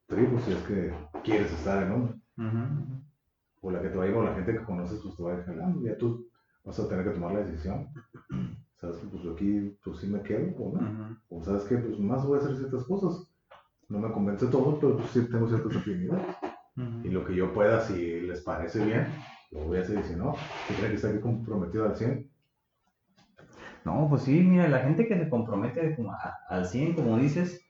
tribu 0.06 0.38
si 0.40 0.52
es 0.52 0.58
que 0.64 0.92
quieres 1.24 1.50
estar 1.52 1.82
en 1.82 1.92
una. 1.92 2.10
ujú, 2.36 3.02
o 3.60 3.70
la 3.70 3.80
que 3.82 3.88
te 3.88 3.96
va 3.96 4.04
a 4.04 4.06
ir 4.08 4.14
o 4.14 4.22
la 4.22 4.34
gente 4.34 4.52
que 4.52 4.64
conoces 4.64 5.00
pues 5.02 5.16
te 5.16 5.22
va 5.22 5.32
a 5.32 5.38
ir 5.38 5.44
jalando, 5.44 5.80
ya 5.86 5.96
tú 5.96 6.26
vas 6.64 6.78
a 6.78 6.88
tener 6.88 7.04
que 7.04 7.10
tomar 7.12 7.32
la 7.32 7.40
decisión. 7.40 7.88
Sabes 8.80 8.96
que 8.98 9.06
pues 9.08 9.22
yo 9.24 9.32
aquí 9.32 9.76
pues 9.82 9.98
sí 9.98 10.06
me 10.06 10.22
quedo 10.22 10.54
o 10.56 10.72
no. 10.78 10.86
ujú. 10.88 11.16
O 11.40 11.42
sabes 11.42 11.64
que 11.64 11.76
pues 11.78 11.98
más 11.98 12.24
voy 12.24 12.38
a 12.38 12.42
hacer 12.42 12.56
ciertas 12.56 12.84
cosas. 12.84 13.28
No 13.88 13.98
me 13.98 14.12
convence 14.12 14.46
todo, 14.46 14.78
pero 14.78 14.96
pues 14.96 15.10
sí 15.10 15.28
tengo 15.30 15.48
ciertas 15.48 15.74
afinidades. 15.76 16.26
Y 17.02 17.08
lo 17.08 17.24
que 17.24 17.34
yo 17.34 17.52
pueda, 17.52 17.80
si 17.80 18.20
les 18.20 18.40
parece 18.42 18.84
bien, 18.84 19.06
lo 19.50 19.64
voy 19.64 19.78
a 19.78 19.80
hacer. 19.80 19.98
Y 19.98 20.02
si 20.04 20.14
no, 20.14 20.34
si 20.68 20.74
creen 20.74 20.90
que 20.90 20.96
está 20.96 21.08
aquí 21.08 21.18
comprometido 21.20 21.84
al 21.86 21.96
100, 21.96 22.30
No, 23.84 24.06
pues 24.08 24.22
sí, 24.22 24.40
mira, 24.40 24.68
la 24.68 24.80
gente 24.80 25.06
que 25.08 25.16
se 25.18 25.28
compromete 25.30 25.96
como 25.96 26.12
a- 26.12 26.34
al 26.48 26.66
100, 26.66 26.94
como 26.94 27.16
dices, 27.16 27.60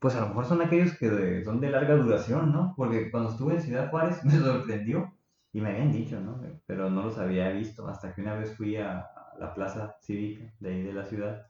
pues 0.00 0.14
a 0.16 0.20
lo 0.20 0.28
mejor 0.28 0.44
son 0.46 0.60
aquellos 0.60 0.96
que 0.98 1.08
de- 1.08 1.44
son 1.44 1.60
de 1.60 1.70
larga 1.70 1.94
duración, 1.94 2.52
¿no? 2.52 2.74
Porque 2.76 3.10
cuando 3.10 3.30
estuve 3.30 3.54
en 3.54 3.60
Ciudad 3.62 3.90
Juárez 3.90 4.18
me 4.24 4.32
sorprendió 4.32 5.12
y 5.52 5.60
me 5.60 5.70
habían 5.70 5.92
dicho, 5.92 6.20
¿no? 6.20 6.40
Pero 6.66 6.90
no 6.90 7.02
los 7.04 7.18
había 7.18 7.50
visto 7.50 7.86
hasta 7.88 8.14
que 8.14 8.22
una 8.22 8.34
vez 8.36 8.56
fui 8.56 8.76
a, 8.76 9.00
a 9.00 9.36
la 9.38 9.54
plaza 9.54 9.96
cívica 10.02 10.52
de 10.60 10.70
ahí 10.70 10.82
de 10.82 10.92
la 10.94 11.04
ciudad, 11.04 11.46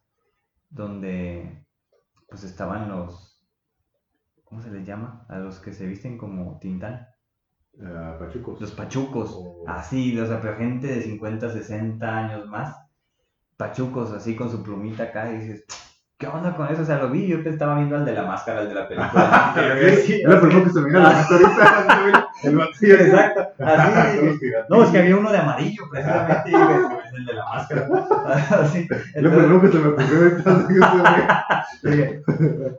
donde 0.70 1.66
pues 2.28 2.44
estaban 2.44 2.88
los, 2.90 3.42
¿cómo 4.44 4.60
se 4.62 4.70
les 4.70 4.86
llama? 4.86 5.24
A 5.28 5.38
los 5.38 5.58
que 5.60 5.72
se 5.72 5.86
visten 5.86 6.18
como 6.18 6.58
Tintán. 6.60 7.06
eh, 7.80 8.16
pachucos. 8.18 8.60
Los 8.60 8.72
pachucos, 8.72 9.32
O- 9.36 9.64
así, 9.68 10.18
o 10.20 10.26
sea, 10.26 10.40
pero 10.40 10.56
gente 10.56 10.86
de 10.88 11.02
50, 11.02 11.50
60 11.50 12.18
años 12.18 12.46
más, 12.48 12.76
pachucos 13.56 14.12
así 14.12 14.36
con 14.36 14.50
su 14.50 14.62
plumita 14.62 15.04
acá 15.04 15.32
y 15.32 15.38
dices, 15.38 15.64
¿qué 16.22 16.28
onda 16.28 16.54
con 16.54 16.68
eso? 16.68 16.82
O 16.82 16.84
sea, 16.84 16.98
lo 16.98 17.10
vi, 17.10 17.26
yo 17.26 17.38
estaba 17.38 17.74
viendo 17.76 17.96
al 17.96 18.04
de 18.04 18.12
la 18.12 18.22
máscara, 18.22 18.60
al 18.60 18.68
de 18.68 18.74
la 18.74 18.86
película. 18.86 19.52
Que 19.54 19.96
Sí, 19.96 20.12
sí, 20.12 20.22
lo 20.24 20.40
primero 20.40 20.64
que 20.64 20.70
se 20.70 20.80
me 20.80 20.90
viene 20.90 20.98
a 21.00 21.10
la. 21.10 22.28
El 22.44 22.56
vacío. 22.56 22.94
Exacto, 22.94 23.40
así. 23.58 24.40
No, 24.68 24.84
es 24.84 24.90
que 24.90 24.98
había 24.98 25.16
uno 25.16 25.32
de 25.32 25.38
amarillo, 25.38 25.82
precisamente, 25.90 26.50
y 26.50 26.54
es 26.54 27.14
el 27.14 27.26
de 27.26 27.34
la 27.34 27.44
máscara. 27.44 27.88
Así, 28.50 28.88
Lo 29.16 29.30
primero 29.30 29.60
que 29.60 29.68
se 29.68 29.78
me 29.78 29.88
ocurrió 29.88 30.42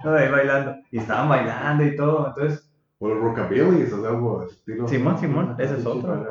no, 0.04 0.14
ahí 0.14 0.30
bailando, 0.30 0.76
y 0.92 0.98
estaban 0.98 1.30
bailando 1.30 1.84
y 1.84 1.96
todo, 1.96 2.28
entonces, 2.28 2.70
O 3.00 3.10
el 3.10 3.20
rockabilly, 3.20 3.82
eso 3.82 4.00
es 4.00 4.06
algo 4.06 4.44
estilo. 4.44 4.88
Simón, 4.88 5.18
Simón, 5.18 5.56
ese 5.60 5.80
es 5.80 5.86
otro. 5.86 6.24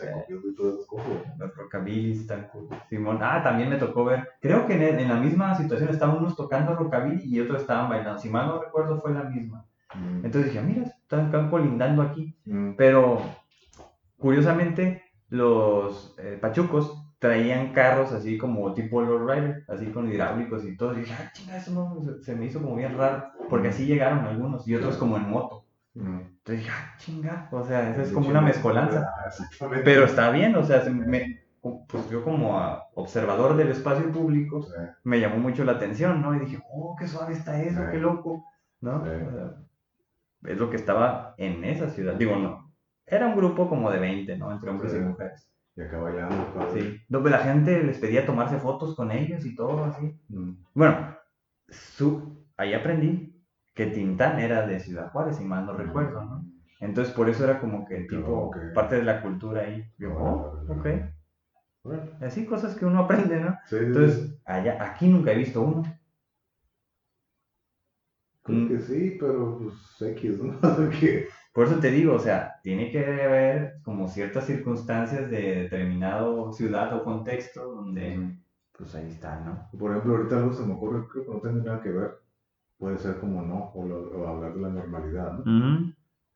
El 0.00 0.12
rockabilly, 0.12 0.24
psychobilly 0.26 0.50
y 0.50 0.54
todas 0.54 0.74
esas 0.74 0.86
cosas. 0.86 1.38
Los 1.38 1.56
rockabilly 1.56 2.12
están 2.12 2.48
cool. 2.48 2.68
Simón, 2.88 3.18
ah, 3.22 3.42
también 3.42 3.70
me 3.70 3.76
tocó 3.76 4.04
ver. 4.04 4.28
Creo 4.40 4.66
que 4.66 4.74
en, 4.74 4.98
en 4.98 5.08
la 5.08 5.16
misma 5.16 5.54
situación 5.54 5.90
estaban 5.90 6.18
unos 6.18 6.36
tocando 6.36 6.74
rockabilly 6.74 7.22
y 7.24 7.40
otros 7.40 7.62
estaban 7.62 7.88
bailando. 7.88 8.20
Si 8.20 8.28
mal 8.28 8.48
no 8.48 8.62
recuerdo, 8.62 9.00
fue 9.00 9.12
la 9.12 9.24
misma. 9.24 9.66
Mm. 9.94 10.24
Entonces 10.24 10.52
dije, 10.52 10.64
mira, 10.64 10.82
están, 10.82 11.26
están 11.26 11.50
colindando 11.50 12.02
aquí. 12.02 12.36
Mm. 12.44 12.72
Pero, 12.76 13.20
curiosamente, 14.18 15.02
los 15.28 16.14
eh, 16.18 16.38
pachucos 16.40 17.02
traían 17.18 17.72
carros 17.72 18.12
así 18.12 18.36
como 18.36 18.74
tipo 18.74 19.00
Lord 19.00 19.26
Rider, 19.28 19.64
así 19.68 19.86
con 19.86 20.10
hidráulicos 20.10 20.64
y 20.64 20.76
todo. 20.76 20.94
Y 20.94 21.00
dije, 21.00 21.14
ah, 21.18 21.30
chinga, 21.32 21.56
eso 21.56 21.72
no, 21.72 22.00
se, 22.02 22.22
se 22.22 22.36
me 22.36 22.46
hizo 22.46 22.60
como 22.60 22.76
bien 22.76 22.96
raro. 22.96 23.24
Porque 23.48 23.68
así 23.68 23.86
llegaron 23.86 24.20
algunos 24.20 24.66
y 24.68 24.74
otros 24.74 24.96
como 24.96 25.16
en 25.16 25.28
moto. 25.28 25.64
Mm. 25.94 26.35
Entonces 26.46 26.64
dije, 26.64 26.70
ah, 26.72 26.94
chinga, 26.98 27.48
o 27.50 27.64
sea, 27.64 27.90
eso 27.90 28.02
es 28.02 28.12
como 28.12 28.28
una 28.28 28.40
mezcolanza. 28.40 29.10
Pero 29.84 30.04
está 30.04 30.30
bien, 30.30 30.54
o 30.54 30.62
sea, 30.62 30.80
se 30.82 30.90
me- 30.90 31.42
pues 31.88 32.08
yo 32.08 32.22
como 32.22 32.56
observador 32.94 33.56
del 33.56 33.70
espacio 33.70 34.12
público, 34.12 34.62
Sí, 34.62 34.70
me 35.02 35.18
llamó 35.18 35.38
mucho 35.38 35.64
la 35.64 35.72
atención, 35.72 36.22
¿no? 36.22 36.36
Y 36.36 36.38
dije, 36.40 36.62
oh, 36.72 36.94
qué 36.96 37.08
suave 37.08 37.32
está 37.32 37.60
eso, 37.60 37.80
Sí. 37.80 37.86
qué 37.90 37.98
loco, 37.98 38.44
¿no? 38.80 39.02
Sí. 39.04 39.10
O 39.26 39.30
sea, 39.32 39.54
es 40.44 40.56
lo 40.58 40.70
que 40.70 40.76
estaba 40.76 41.34
en 41.38 41.64
esa 41.64 41.90
ciudad. 41.90 42.14
Digo, 42.14 42.36
no, 42.36 42.72
era 43.04 43.26
un 43.26 43.34
grupo 43.36 43.68
como 43.68 43.90
de 43.90 43.98
20, 43.98 44.36
¿no? 44.36 44.52
Entre 44.52 44.70
hombres 44.70 44.94
y 44.94 45.00
mujeres. 45.00 45.50
y 45.74 45.82
bailando, 45.82 46.54
padre. 46.54 46.80
Sí. 46.80 47.00
Donde 47.08 47.30
la 47.30 47.38
gente 47.40 47.82
les 47.82 47.98
pedía 47.98 48.24
tomarse 48.24 48.58
fotos 48.58 48.94
con 48.94 49.10
ellos 49.10 49.44
y 49.44 49.56
todo 49.56 49.84
así. 49.84 50.16
Mm, 50.28 50.52
Bueno, 50.74 51.16
su, 51.68 52.46
ahí 52.56 52.72
aprendí 52.72 53.35
que 53.76 53.86
Tintán 53.88 54.40
era 54.40 54.66
de 54.66 54.80
Ciudad 54.80 55.12
Juárez, 55.12 55.38
si 55.38 55.44
mal 55.44 55.66
no 55.66 55.74
recuerdo, 55.74 56.24
¿no? 56.24 56.44
Entonces 56.80 57.14
por 57.14 57.30
eso 57.30 57.44
era 57.44 57.60
como 57.60 57.86
que 57.86 58.02
tipo 58.02 58.32
Ok. 58.48 58.56
parte 58.72 58.96
de 58.96 59.04
la 59.04 59.22
cultura 59.22 59.62
ahí. 59.62 59.84
Yo, 59.98 60.14
oh, 60.16 60.64
ok. 60.68 60.86
Órale. 61.84 62.12
Así 62.20 62.46
cosas 62.46 62.76
que 62.76 62.84
uno 62.86 63.00
aprende, 63.04 63.40
¿no? 63.40 63.56
Sí, 63.64 63.76
sí, 63.78 63.84
Entonces, 63.86 64.38
allá, 64.44 64.78
aquí 64.84 65.08
nunca 65.08 65.32
he 65.32 65.36
visto 65.38 65.62
uno. 65.62 65.82
creo 68.42 68.68
que 68.68 68.80
sí, 68.80 69.16
pero 69.20 69.58
pues 69.58 69.74
X, 70.00 70.38
¿no? 70.42 70.58
que 71.00 71.28
Por 71.52 71.66
eso 71.66 71.80
te 71.80 71.90
digo, 71.90 72.14
o 72.14 72.18
sea, 72.18 72.54
tiene 72.62 72.90
que 72.90 73.00
haber 73.04 73.80
como 73.82 74.08
ciertas 74.08 74.46
circunstancias 74.46 75.30
de 75.30 75.62
determinado 75.64 76.52
ciudad 76.52 76.94
o 76.94 77.04
contexto 77.04 77.74
donde, 77.74 78.38
pues 78.72 78.94
ahí 78.94 79.08
está, 79.10 79.40
¿no? 79.40 79.68
Por 79.78 79.90
ejemplo, 79.92 80.16
ahorita 80.16 80.36
algo 80.38 80.52
se 80.52 80.64
me 80.66 80.74
ocurre, 80.74 81.06
creo 81.08 81.24
que 81.26 81.32
no 81.32 81.40
tiene 81.40 81.62
nada 81.64 81.80
que 81.82 81.90
ver. 81.90 82.10
Puede 82.78 82.98
ser 82.98 83.20
como 83.20 83.42
no, 83.42 83.70
o, 83.74 83.84
lo- 83.86 84.10
o 84.20 84.26
hablar 84.28 84.54
de 84.54 84.60
la 84.62 84.70
normalidad, 84.70 85.32
¿no? 85.32 85.50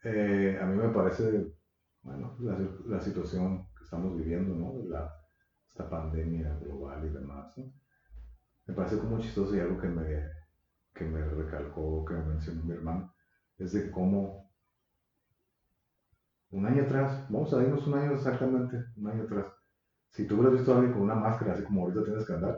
Eh, 0.04 0.58
a 0.60 0.66
mí 0.66 0.76
me 0.76 0.90
parece, 0.90 1.46
bueno, 2.02 2.36
la, 2.40 2.58
la 2.86 3.00
situación 3.00 3.66
que 3.76 3.84
estamos 3.84 4.16
viviendo, 4.16 4.54
¿no? 4.54 4.74
La, 4.88 5.10
esta 5.68 5.88
pandemia 5.90 6.54
global 6.60 7.04
y 7.06 7.10
demás, 7.10 7.52
¿no? 7.58 7.72
Me 8.66 8.74
parece 8.74 8.98
como 8.98 9.18
chistoso 9.18 9.54
y 9.56 9.60
algo 9.60 9.78
que 9.78 9.88
me, 9.88 10.24
que 10.94 11.04
me 11.06 11.24
recalcó, 11.24 12.04
que 12.06 12.14
me 12.14 12.24
mencionó 12.24 12.62
mi 12.64 12.72
hermano, 12.74 13.12
es 13.58 13.72
de 13.72 13.90
cómo 13.90 14.50
un 16.50 16.66
año 16.66 16.82
atrás, 16.82 17.26
vamos 17.30 17.52
a 17.54 17.62
irnos 17.62 17.86
un 17.86 17.94
año 17.94 18.12
exactamente, 18.12 18.76
un 18.96 19.08
año 19.08 19.22
atrás, 19.24 19.46
si 20.10 20.26
tú 20.26 20.36
hubieras 20.36 20.54
visto 20.54 20.72
a 20.72 20.76
alguien 20.76 20.92
con 20.92 21.02
una 21.02 21.14
máscara 21.16 21.52
así 21.52 21.64
como 21.64 21.82
ahorita 21.82 22.04
tienes 22.04 22.24
que 22.26 22.34
andar, 22.34 22.56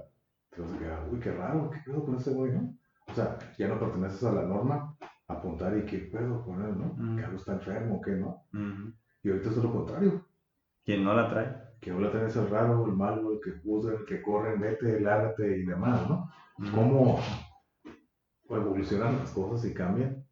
te 0.51 0.61
vas 0.63 0.73
a 0.73 0.79
quedar, 0.79 1.09
uy, 1.11 1.21
qué 1.21 1.33
raro, 1.33 1.71
qué 1.71 1.79
pedo 1.85 2.05
con 2.05 2.17
ese 2.17 2.33
güey, 2.33 2.53
¿no? 2.53 2.75
O 3.09 3.15
sea, 3.15 3.39
ya 3.59 3.69
no 3.69 3.79
perteneces 3.79 4.25
a 4.25 4.33
la 4.33 4.43
norma, 4.43 4.97
apuntar 5.29 5.77
y 5.77 5.85
qué 5.85 5.99
pedo 5.99 6.45
con 6.45 6.63
él, 6.63 6.79
¿no? 6.79 6.95
Mm. 6.97 7.17
Que 7.17 7.25
algo 7.25 7.37
está 7.37 7.53
enfermo, 7.55 8.01
¿qué 8.01 8.13
no? 8.13 8.45
Ujú. 8.53 8.93
Y 9.23 9.31
ahorita 9.31 9.51
es 9.51 9.57
lo 9.57 9.73
contrario, 9.73 10.27
Quien 10.85 11.05
no 11.05 11.15
la 11.15 11.29
trae. 11.31 11.57
que 11.81 11.91
ahora 11.91 12.13
tenés 12.13 12.37
el 12.37 12.49
raro, 12.49 12.87
el 12.87 12.93
malo, 12.93 13.33
el 13.33 13.41
que 13.41 13.59
juzga, 13.61 13.95
el 13.95 14.05
que 14.05 14.23
corre, 14.23 14.57
vete, 14.57 15.01
lárgate 15.01 15.59
y 15.59 15.65
demás, 15.65 16.09
¿no? 16.09 16.31
Cómo 16.75 17.19
evolucionan 18.49 19.19
las 19.19 19.31
cosas 19.31 19.69
y 19.69 19.75
cambian, 19.75 20.25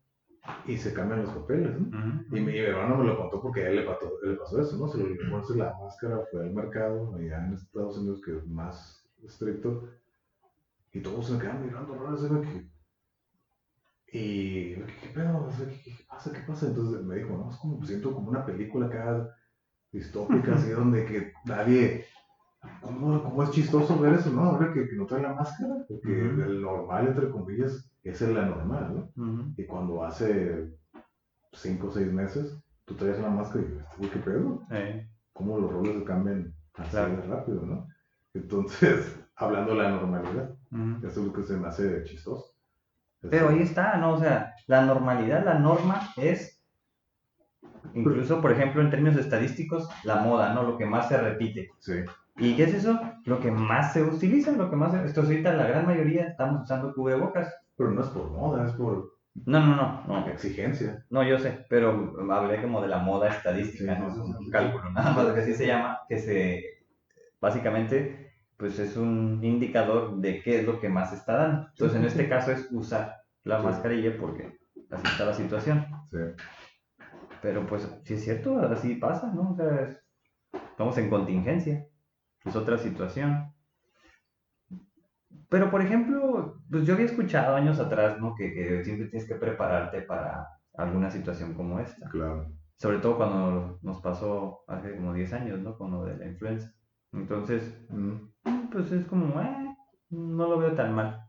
y 0.66 0.76
se 0.76 0.92
cambian 0.92 1.22
los 1.22 1.30
papeles, 1.30 1.78
¿no? 1.78 2.24
Y 2.36 2.40
mi, 2.40 2.56
hermano 2.59 2.98
me 2.98 3.06
lo 3.06 3.16
contó 3.16 3.40
porque 3.40 3.64
a 3.64 3.68
él 3.70 3.76
le 3.76 3.82
pasó, 3.82 4.10
le 4.22 4.34
pasó 4.34 4.60
eso, 4.60 4.76
¿no? 4.76 4.88
Se 4.88 4.98
lo 4.98 5.06
entonces 5.06 5.56
la 5.56 5.74
máscara, 5.80 6.20
fue 6.30 6.42
al 6.42 6.52
mercado, 6.52 7.14
allá 7.14 7.47
en 7.47 7.55
Estados 7.55 7.98
Unidos, 7.98 8.20
que 8.24 8.36
es 8.36 8.47
más 8.47 9.09
estricto, 9.24 9.88
y 10.93 11.01
todos 11.01 11.27
se 11.27 11.33
me 11.35 11.39
quedaron 11.39 11.65
mirando 11.67 11.95
raro, 11.95 12.15
así 12.15 12.29
que... 12.29 12.71
Y, 14.12 14.75
¿qué, 14.75 14.95
qué 15.03 15.09
pedo? 15.15 15.49
¿qué, 15.69 15.81
qué 15.97 16.05
pasa? 16.09 16.33
¿Qué 16.33 16.41
pasa? 16.41 16.67
Entonces 16.67 17.03
me 17.05 17.17
dijo, 17.17 17.37
no, 17.37 17.51
es 17.51 17.57
como, 17.59 17.85
siento 17.85 18.12
como 18.12 18.29
una 18.31 18.45
película 18.45 18.87
acá 18.87 19.29
distópica, 19.93 20.55
así, 20.55 20.71
donde 20.71 21.05
que 21.05 21.33
nadie... 21.45 22.05
¿Cómo, 22.83 23.23
cómo 23.23 23.43
es 23.43 23.51
chistoso 23.53 23.99
ver 23.99 24.15
eso, 24.15 24.31
no? 24.31 24.43
Ahora 24.43 24.73
que, 24.75 24.87
que 24.87 24.95
no 24.97 25.07
trae 25.07 25.23
la 25.23 25.33
máscara, 25.33 25.77
porque 25.89 26.12
el 26.12 26.61
normal, 26.61 27.09
entre 27.09 27.31
comillas, 27.31 27.89
es 28.03 28.21
el 28.21 28.37
anormal, 28.37 29.11
¿no? 29.17 29.23
Ujú. 29.25 29.55
Y 29.57 29.65
cuando 29.65 30.05
hace 30.05 30.69
5 31.53 31.87
o 31.87 31.91
6 31.91 32.12
meses, 32.12 32.55
tú 32.85 32.95
traías 32.97 33.19
una 33.19 33.31
máscara 33.31 33.65
y 33.65 33.69
dices, 33.69 33.87
¿qué 34.12 34.19
pedo? 34.19 34.61
Eh, 34.73 35.09
¿Cómo 35.33 35.59
los 35.59 35.73
roles 35.73 35.97
se 35.99 36.05
cambian 36.05 36.55
así 36.75 36.91
Claro. 36.91 37.17
de 37.17 37.23
rápido, 37.23 37.62
no? 37.62 37.87
Entonces, 38.35 39.19
hablando 39.37 39.73
de 39.73 39.79
la 39.79 39.91
normalidad, 39.91 40.55
ujú. 40.72 41.06
eso 41.06 41.20
es 41.20 41.26
lo 41.26 41.32
que 41.32 41.42
se 41.44 41.56
me 41.56 41.68
hace 41.68 42.05
chistoso. 42.05 42.55
Es- 43.22 43.30
Pero 43.30 43.48
ahí 43.51 43.60
está, 43.62 43.97
¿no? 43.97 44.14
O 44.14 44.18
sea, 44.18 44.55
la 44.66 44.82
normalidad, 44.84 45.44
la 45.44 45.59
norma 45.59 46.09
es, 46.16 46.62
incluso, 47.94 48.40
por 48.40 48.52
ejemplo, 48.52 48.80
en 48.82 48.90
términos 48.90 49.16
estadísticos, 49.18 49.88
la 50.05 50.16
moda, 50.16 50.55
¿no? 50.55 50.62
Lo 50.62 50.78
que 50.78 50.86
más 50.86 51.09
se 51.09 51.18
repite. 51.18 51.68
Sí, 51.78 51.92
¿Y 52.38 52.56
qué 52.56 52.64
es 52.64 52.74
eso? 52.74 52.98
Lo 53.26 53.40
que 53.40 53.51
más 53.51 53.92
se 53.92 54.02
utiliza, 54.02 54.52
lo 54.52 54.70
que 54.70 54.76
más 54.76 54.92
se... 54.92 55.05
Esto 55.05 55.20
ahorita 55.22 55.52
la 55.52 55.66
gran 55.66 55.86
mayoría 55.86 56.26
estamos 56.26 56.62
usando 56.62 56.94
cubrebocas. 56.94 57.52
pero 57.76 57.90
no 57.90 58.02
es 58.02 58.09
por 58.09 58.30
moda, 58.30 58.66
es 58.66 58.72
por 58.72 59.12
No, 59.44 59.60
no, 59.60 59.76
no, 59.76 60.05
no. 60.06 60.26
exigencia. 60.26 61.05
No, 61.10 61.22
yo 61.22 61.38
sé, 61.38 61.66
pero 61.68 62.14
hablé 62.32 62.62
como 62.62 62.80
de 62.80 62.88
la 62.88 62.98
moda 62.98 63.28
estadística, 63.28 63.94
Sí, 63.94 64.01
¿no? 64.01 64.09
Es 64.09 64.16
un 64.16 64.51
cálculo, 64.51 64.90
nada 64.90 65.12
más 65.12 65.26
que 65.34 65.40
así 65.40 65.55
se 65.55 65.66
llama, 65.66 65.98
que 66.09 66.18
se, 66.18 66.62
básicamente, 67.40 68.30
pues 68.61 68.78
es 68.78 68.97
un 68.97 69.41
indicador 69.43 70.16
de 70.19 70.41
qué 70.43 70.61
es 70.61 70.66
lo 70.66 70.78
que 70.81 70.89
más 70.89 71.12
está 71.12 71.37
dando. 71.37 71.69
Entonces, 71.70 71.99
en 71.99 72.05
este 72.05 72.28
caso 72.28 72.53
es 72.53 72.69
usar 72.70 73.16
la 73.43 73.59
Sí. 73.59 73.65
mascarilla 73.65 74.16
porque 74.20 74.59
así 74.91 75.07
está 75.07 75.24
la 75.24 75.35
situación. 75.35 75.87
Sí, 76.12 76.19
Pero 77.43 77.66
pues, 77.66 77.89
si 78.05 78.15
es 78.15 78.23
cierto, 78.24 78.59
así 78.61 78.97
pasa, 78.97 79.32
¿no? 79.32 79.53
O 79.53 79.57
sea, 79.57 79.81
es- 79.89 79.99
estamos 80.73 80.97
en 80.99 81.09
contingencia, 81.09 81.87
es 82.45 82.55
otra 82.55 82.77
situación. 82.77 83.53
Pero, 85.49 85.70
por 85.70 85.81
ejemplo, 85.82 86.61
pues 86.70 86.85
yo 86.87 86.95
había 86.95 87.07
escuchado 87.07 87.57
años 87.57 87.78
atrás, 87.81 88.19
¿no? 88.20 88.35
Que, 88.37 88.53
que 88.53 88.85
siempre 88.85 89.09
tienes 89.09 89.27
que 89.28 89.35
prepararte 89.37 90.03
para 90.03 90.47
alguna 90.74 91.11
situación 91.11 91.55
como 91.55 91.81
esta. 91.81 92.09
claro. 92.11 92.53
Sobre 92.77 92.99
todo 92.99 93.16
cuando 93.19 93.78
nos 93.82 94.01
pasó 94.01 94.61
hace 94.66 94.97
como 94.97 95.12
10 95.12 95.32
años, 95.35 95.59
¿no? 95.61 95.77
Con 95.77 95.91
lo 95.91 96.05
de 96.05 96.16
la 96.16 96.27
influenza. 96.27 96.73
Entonces, 97.12 97.74
Mm. 97.91 98.69
pues 98.70 98.91
es 98.93 99.07
como, 99.07 99.41
eh, 99.41 99.77
no 100.11 100.49
lo 100.49 100.59
veo 100.59 100.74
tan 100.74 100.95
mal. 100.95 101.20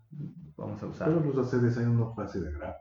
Vamos 0.58 0.78
a 0.78 0.80
Pero 0.82 0.92
usarlo. 0.92 1.22
pues 1.24 1.38
hace 1.48 1.60
10 1.60 1.78
años 1.78 1.94
no 1.94 2.14
fue 2.14 2.24
así 2.26 2.40
de 2.40 2.52
grave. 2.52 2.76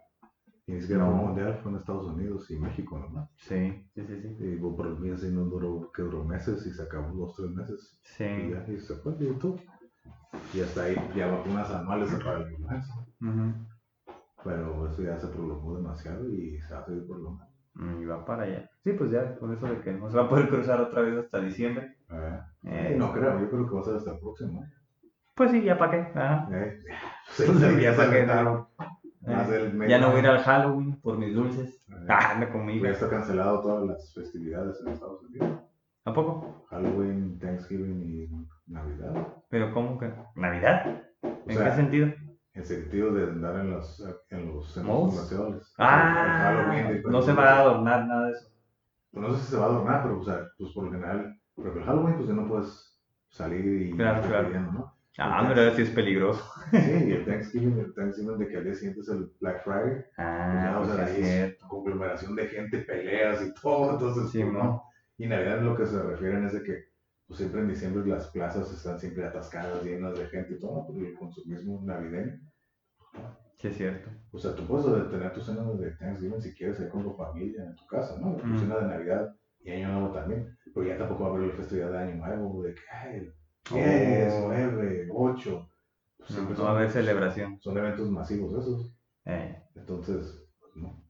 Y 0.67 0.73
ni 0.73 0.81
siquiera 0.81 1.05
No. 1.07 1.13
mundial, 1.13 1.59
fue 1.63 1.73
en 1.73 1.79
Estados 1.79 2.07
Unidos 2.07 2.51
y 2.51 2.59
México 2.59 2.99
nomás. 2.99 3.29
Sí, 3.37 3.85
sí, 3.95 4.05
sí, 4.07 4.23
sí. 4.23 4.37
Y 4.45 4.57
por 4.57 5.01
mí 5.01 5.11
así 5.11 5.31
no 5.31 5.45
duró, 5.45 5.91
que 5.93 6.03
duró 6.03 6.25
meses 6.25 6.65
y 6.67 6.71
se 6.73 6.83
acabó 6.83 7.13
dos, 7.17 7.35
tres 7.37 7.51
meses. 7.51 7.99
Y 8.03 8.07
Sí. 8.09 8.51
ya, 8.51 8.65
y 8.73 8.79
se 8.81 8.95
fue, 8.97 9.17
y 9.19 9.33
todo. 9.39 9.57
Y 10.55 10.61
hasta 10.61 10.85
ahí 10.85 10.97
ya 11.17 11.31
vacunas 11.31 11.71
anuales 11.71 12.11
para 12.23 12.39
la 12.41 12.51
influenza. 12.51 12.95
Ujú. 13.21 13.67
Pero 14.45 14.89
eso 14.91 15.03
ya 15.03 15.19
se 15.19 15.27
prolongó 15.29 15.77
demasiado 15.77 16.29
y 16.29 16.59
se 16.61 16.73
va 16.75 16.81
a 16.81 16.85
seguir 16.87 17.07
prolongando. 17.07 17.50
Y 18.01 18.05
va 18.05 18.25
para 18.25 18.43
allá. 18.45 18.71
Sí, 18.85 18.93
pues 18.93 19.11
ya, 19.11 19.37
con 19.39 19.53
eso 19.55 19.67
de 19.67 19.81
que 19.81 19.93
no 19.93 20.11
se 20.11 20.17
va 20.17 20.25
a 20.25 20.29
poder 20.29 20.49
cruzar 20.49 20.81
otra 20.81 21.03
vez 21.03 21.17
hasta 21.19 21.41
diciembre. 21.41 21.97
Eh, 22.11 22.41
Eh, 22.65 22.95
no 22.99 23.13
creo, 23.13 23.41
yo 23.41 23.49
creo 23.51 23.67
que 23.69 23.75
va 23.75 23.81
a 23.81 23.85
ser 23.85 23.97
hasta 23.97 24.13
el 24.13 24.19
próximo. 24.21 24.61
año. 24.61 24.71
Pues 25.35 25.51
sí, 25.51 25.63
ya 25.63 25.79
para 25.79 25.91
qué. 25.93 26.19
Ajá. 26.19 26.49
Eh, 26.53 26.83
se, 27.31 27.45
Pues 27.47 27.59
sí, 27.59 27.81
ya 27.81 27.97
qué, 28.11 28.21
Eh, 29.27 29.71
medio 29.75 29.89
ya 29.89 29.99
no 29.99 30.09
voy 30.09 30.17
a 30.17 30.19
ir 30.21 30.27
al 30.29 30.39
Halloween 30.43 31.01
por 31.01 31.17
mis 31.19 31.35
dulces. 31.35 31.87
Eh, 31.91 32.07
Ah, 32.09 32.33
anda 32.35 32.51
conmigo. 32.51 32.85
Ya 32.85 32.93
está 32.93 33.09
cancelado 33.09 33.61
todas 33.61 33.87
las 33.87 34.15
festividades 34.15 34.81
en 34.85 34.93
Estados 34.93 35.23
Unidos. 35.25 35.61
¿A 36.05 36.13
poco? 36.13 36.67
Halloween, 36.71 37.39
Thanksgiving 37.39 38.03
y 38.03 38.73
Navidad. 38.73 39.29
¿Pero 39.49 39.73
cómo 39.73 39.99
que? 39.99 40.11
¿Navidad? 40.35 41.03
O 41.23 41.29
¿En 41.47 41.57
sea, 41.57 41.71
qué 41.71 41.77
sentido? 41.77 42.09
En 42.61 42.67
sentido 42.67 43.13
de 43.15 43.25
andar 43.25 43.57
en 43.61 43.71
los, 43.71 44.05
en 44.29 44.47
los 44.55 44.71
centros 44.71 45.15
comerciales. 45.15 45.75
Ah, 45.79 46.41
Halloween, 46.43 47.03
no 47.09 47.23
se 47.23 47.33
va 47.33 47.45
a 47.55 47.61
adornar 47.61 48.07
nada 48.07 48.27
de 48.27 48.33
eso. 48.33 48.49
Pues 49.11 49.27
no 49.27 49.35
sé 49.35 49.43
si 49.45 49.51
se 49.53 49.57
va 49.57 49.65
a 49.65 49.69
adornar, 49.71 50.03
pero 50.03 50.21
o 50.21 50.25
sea, 50.25 50.47
pues 50.59 50.73
por 50.73 50.85
lo 50.85 50.93
general, 50.93 51.41
porque 51.55 51.79
el 51.79 51.85
Halloween 51.87 52.17
pues 52.17 52.29
ya 52.29 52.35
no 52.35 52.47
puedes 52.49 53.01
salir 53.31 53.65
y 53.65 53.91
Claro, 53.97 54.23
claro. 54.29 54.47
pidiendo, 54.49 54.73
¿no? 54.73 54.95
Ah, 55.19 55.43
mira, 55.49 55.75
sí 55.75 55.83
es 55.83 55.91
peligroso. 55.91 56.45
Sí, 56.71 56.77
y 57.09 57.13
el 57.13 57.25
Thanksgiving, 57.25 57.79
el 57.79 57.95
Thanksgiving 57.95 58.39
de 58.39 58.49
que 58.49 58.57
al 58.59 58.65
día 58.65 58.75
siguiente 58.75 59.01
es 59.01 59.09
el 59.09 59.33
Black 59.41 59.65
Friday, 59.65 59.95
pues 59.95 60.07
Ah, 60.19 60.61
ya, 60.65 60.79
o 60.79 60.83
pues 60.85 60.95
sea, 60.97 61.05
ahí 61.07 61.23
es 61.23 61.59
conglomeración 61.65 62.37
de 62.37 62.47
gente, 62.47 62.79
peleas 62.81 63.43
y 63.43 63.55
todo, 63.55 63.93
entonces, 63.93 64.31
Sí, 64.31 64.43
pues, 64.43 64.53
¿no? 64.53 64.83
Y 65.19 65.27
Navidad 65.27 65.63
lo 65.63 65.77
que 65.77 65.87
se 65.87 66.03
refieren 66.03 66.45
es 66.45 66.53
de 66.53 66.63
que, 66.63 66.85
pues 67.27 67.39
siempre 67.39 67.61
en 67.61 67.69
diciembre 67.69 68.07
las 68.07 68.29
plazas 68.29 68.73
están 68.73 68.99
siempre 68.99 69.25
atascadas, 69.27 69.83
llenas 69.85 70.17
de 70.19 70.27
gente 70.29 70.55
y 70.55 70.61
todo, 70.61 70.87
por 70.87 70.97
el 70.97 71.15
consumismo 71.19 71.81
navideño. 71.85 72.41
Sí 73.57 73.69
es 73.69 73.77
cierto. 73.77 74.09
O 74.33 74.39
sea, 74.39 74.55
tú 74.55 74.65
puedes 74.67 75.11
tener 75.11 75.33
tu 75.35 75.41
cena 75.41 75.63
de 75.65 75.91
Thanksgiving 75.93 76.41
si 76.41 76.55
quieres 76.55 76.81
ir 76.81 76.89
con 76.89 77.03
tu 77.03 77.13
familia 77.13 77.65
en 77.65 77.77
tu 77.77 77.87
casa, 77.87 78.19
¿no? 78.21 78.37
Tu 78.37 78.47
Mm. 78.47 78.59
cena 78.59 78.77
de 78.79 78.87
Navidad 78.89 79.37
y 79.63 79.71
Año 79.73 79.93
Nuevo 79.93 80.15
también. 80.15 80.57
Pero 80.75 80.87
ya 80.87 80.97
tampoco 80.97 81.25
va 81.25 81.31
a 81.31 81.33
haber 81.35 81.49
la 81.49 81.55
festividad 81.57 81.91
de 81.93 81.99
Año 81.99 82.15
Nuevo, 82.17 82.63
de 82.63 82.75
que, 82.75 82.81
ay, 82.91 83.33
10, 83.73 84.33
Oh. 84.35 84.45
9, 84.49 85.09
8. 85.13 85.69
Pues 86.17 86.31
No, 86.31 86.37
siempre 86.37 86.57
no 86.57 86.65
va 86.65 86.71
a 86.71 86.77
haber 86.77 86.91
celebración. 86.91 87.61
Son 87.61 87.77
eventos 87.77 88.11
masivos 88.11 88.53
esos. 88.55 88.95
Eh, 89.27 89.63
Entonces, 89.75 90.43
pues 90.61 90.77
no. 90.77 91.03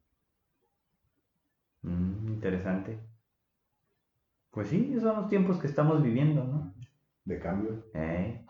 mm, 1.82 2.28
interesante. 2.32 2.98
Pues 4.51 4.68
sí, 4.68 4.89
esos 4.90 5.05
son 5.05 5.16
los 5.22 5.28
tiempos 5.28 5.59
que 5.60 5.66
estamos 5.68 6.02
viviendo, 6.02 6.44
¿no? 6.44 6.74
de 7.24 7.39
cambio. 7.39 7.85
¿Eh? 7.94 8.44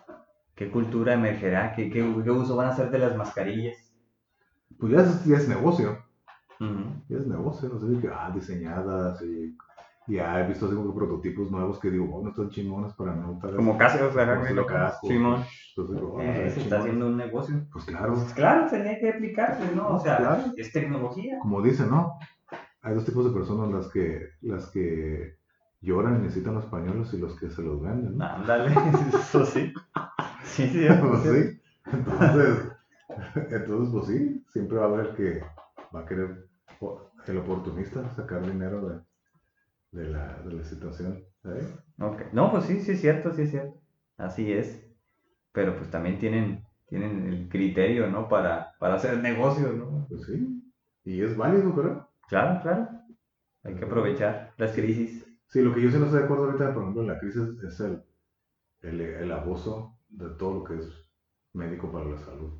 ¿Qué 0.60 0.70
cultura 0.70 1.14
emergerá? 1.14 1.72
¿Qué, 1.74 1.88
qué, 1.88 2.00
qué 2.22 2.30
uso 2.30 2.54
van 2.54 2.66
a 2.66 2.72
hacer 2.72 2.90
de 2.90 2.98
las 2.98 3.16
mascarillas? 3.16 3.78
Pues 4.78 4.92
ya 4.92 5.00
es, 5.00 5.24
ya 5.24 5.36
es 5.38 5.48
negocio. 5.48 5.96
Ujú. 6.60 7.02
Ya 7.08 7.16
es 7.16 7.26
negocio, 7.26 7.70
no 7.70 7.80
sé, 7.80 7.98
que, 7.98 8.08
ah, 8.12 8.30
diseñadas 8.34 9.22
y 9.22 9.56
ya 10.06 10.38
he 10.38 10.46
visto 10.46 10.66
así 10.66 10.74
como 10.74 10.94
prototipos 10.94 11.50
nuevos 11.50 11.78
que 11.80 11.90
digo, 11.90 12.14
oh, 12.14 12.22
no 12.22 12.28
están 12.28 12.50
chingones 12.50 12.92
para 12.92 13.14
no 13.14 13.38
tal 13.40 13.56
Como 13.56 13.78
cascos, 13.78 14.14
¿verdad? 14.14 14.92
Simón. 15.00 15.44
Oh, 15.78 16.20
Eh, 16.20 16.42
no 16.44 16.50
se 16.50 16.60
está 16.60 16.80
haciendo 16.80 17.06
un 17.06 17.16
negocio. 17.16 17.66
Pues 17.72 17.86
claro, 17.86 18.12
Pues 18.12 18.34
claro, 18.34 18.66
tenía 18.68 18.98
que 19.00 19.08
aplicarse, 19.14 19.74
¿no? 19.74 19.94
O 19.94 19.98
sea, 19.98 20.18
Claro. 20.18 20.44
es 20.58 20.70
tecnología. 20.72 21.38
como 21.40 21.62
dicen, 21.62 21.88
¿no? 21.88 22.18
Hay 22.82 22.94
dos 22.94 23.06
tipos 23.06 23.24
de 23.24 23.30
personas, 23.30 23.70
las 23.70 23.90
que, 23.90 24.26
las 24.42 24.68
que 24.70 25.36
lloran 25.80 26.16
y 26.20 26.24
necesitan 26.24 26.52
los 26.56 26.66
pañuelos 26.66 27.14
y 27.14 27.18
los 27.18 27.34
que 27.40 27.48
se 27.48 27.62
los 27.62 27.80
venden, 27.80 28.18
¿no? 28.18 28.26
Ándale, 28.26 28.74
eso 29.18 29.46
sí. 29.46 29.72
Sí, 30.56 30.66
sí, 30.72 30.86
Pues 31.00 31.22
sí. 31.22 31.60
Entonces, 31.92 32.72
entonces, 33.50 33.88
pues 33.92 34.06
sí, 34.06 34.44
siempre 34.52 34.78
va 34.78 34.84
a 34.84 34.88
haber 34.88 35.14
que 35.14 35.40
va 35.94 36.00
a 36.00 36.06
querer 36.06 36.46
el 37.26 37.38
oportunista 37.38 38.08
sacar 38.14 38.44
dinero 38.46 38.88
de, 38.88 39.00
de, 40.04 40.10
la, 40.10 40.38
de 40.44 40.52
la 40.54 40.64
situación. 40.64 41.24
¿eh? 41.44 41.76
Ok. 42.00 42.22
No, 42.32 42.50
pues 42.50 42.64
sí, 42.64 42.80
sí 42.80 42.92
es 42.92 43.00
cierto, 43.00 43.32
sí 43.34 43.42
es 43.42 43.50
cierto. 43.50 43.80
Así 44.16 44.52
es. 44.52 44.84
Pero 45.52 45.76
pues 45.76 45.90
también 45.90 46.18
tienen, 46.18 46.64
tienen 46.88 47.26
el 47.28 47.48
criterio, 47.48 48.08
¿no? 48.08 48.28
Para, 48.28 48.74
para 48.78 48.96
hacer 48.96 49.18
negocio, 49.18 49.72
¿no? 49.72 50.06
Pues 50.08 50.26
sí. 50.26 50.62
Y 51.04 51.22
es 51.22 51.36
válido, 51.36 51.72
¿verdad? 51.74 52.08
Claro, 52.28 52.60
claro. 52.62 52.88
Hay 53.64 53.76
que 53.76 53.84
aprovechar 53.84 54.54
las 54.58 54.72
crisis. 54.72 55.26
Sí, 55.48 55.62
lo 55.62 55.74
que 55.74 55.82
yo 55.82 55.90
sí 55.90 55.98
no 55.98 56.06
estoy 56.06 56.20
de 56.20 56.26
acuerdo 56.26 56.44
ahorita, 56.46 56.74
por 56.74 56.82
ejemplo, 56.82 57.02
en 57.02 57.08
la 57.08 57.18
crisis 57.18 57.42
es 57.64 57.80
el, 57.80 58.02
el, 58.82 59.00
el 59.00 59.32
abuso 59.32 59.98
de 60.10 60.28
todo 60.30 60.60
lo 60.60 60.64
que 60.64 60.78
es 60.78 60.88
médico 61.54 61.90
para 61.92 62.06
la 62.06 62.18
salud. 62.18 62.52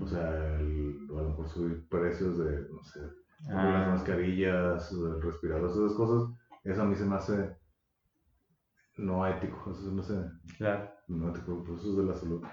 O 0.00 0.06
sea, 0.06 0.58
el, 0.60 1.06
a 1.10 1.22
lo 1.22 1.28
mejor 1.30 1.48
subir 1.48 1.88
precios 1.88 2.38
de, 2.38 2.68
no 2.70 2.82
sé, 2.84 3.00
de 3.00 3.70
las 3.72 3.84
Ah, 3.84 3.86
mascarillas, 3.86 4.90
de 4.92 5.20
respiradores, 5.20 5.76
esas 5.76 5.94
cosas, 5.94 6.30
eso 6.64 6.82
a 6.82 6.84
mí 6.86 6.94
se 6.96 7.04
me 7.06 7.16
hace 7.16 7.56
no 8.98 9.26
ético, 9.26 9.70
eso 9.70 9.82
se 9.82 9.90
me 9.90 10.00
hace 10.02 10.14
claro. 10.58 10.90
no 11.08 11.30
ético, 11.30 11.64
pues 11.64 11.80
eso 11.80 11.90
es 11.90 11.96
de 11.98 12.04
la 12.04 12.14
salud. 12.14 12.44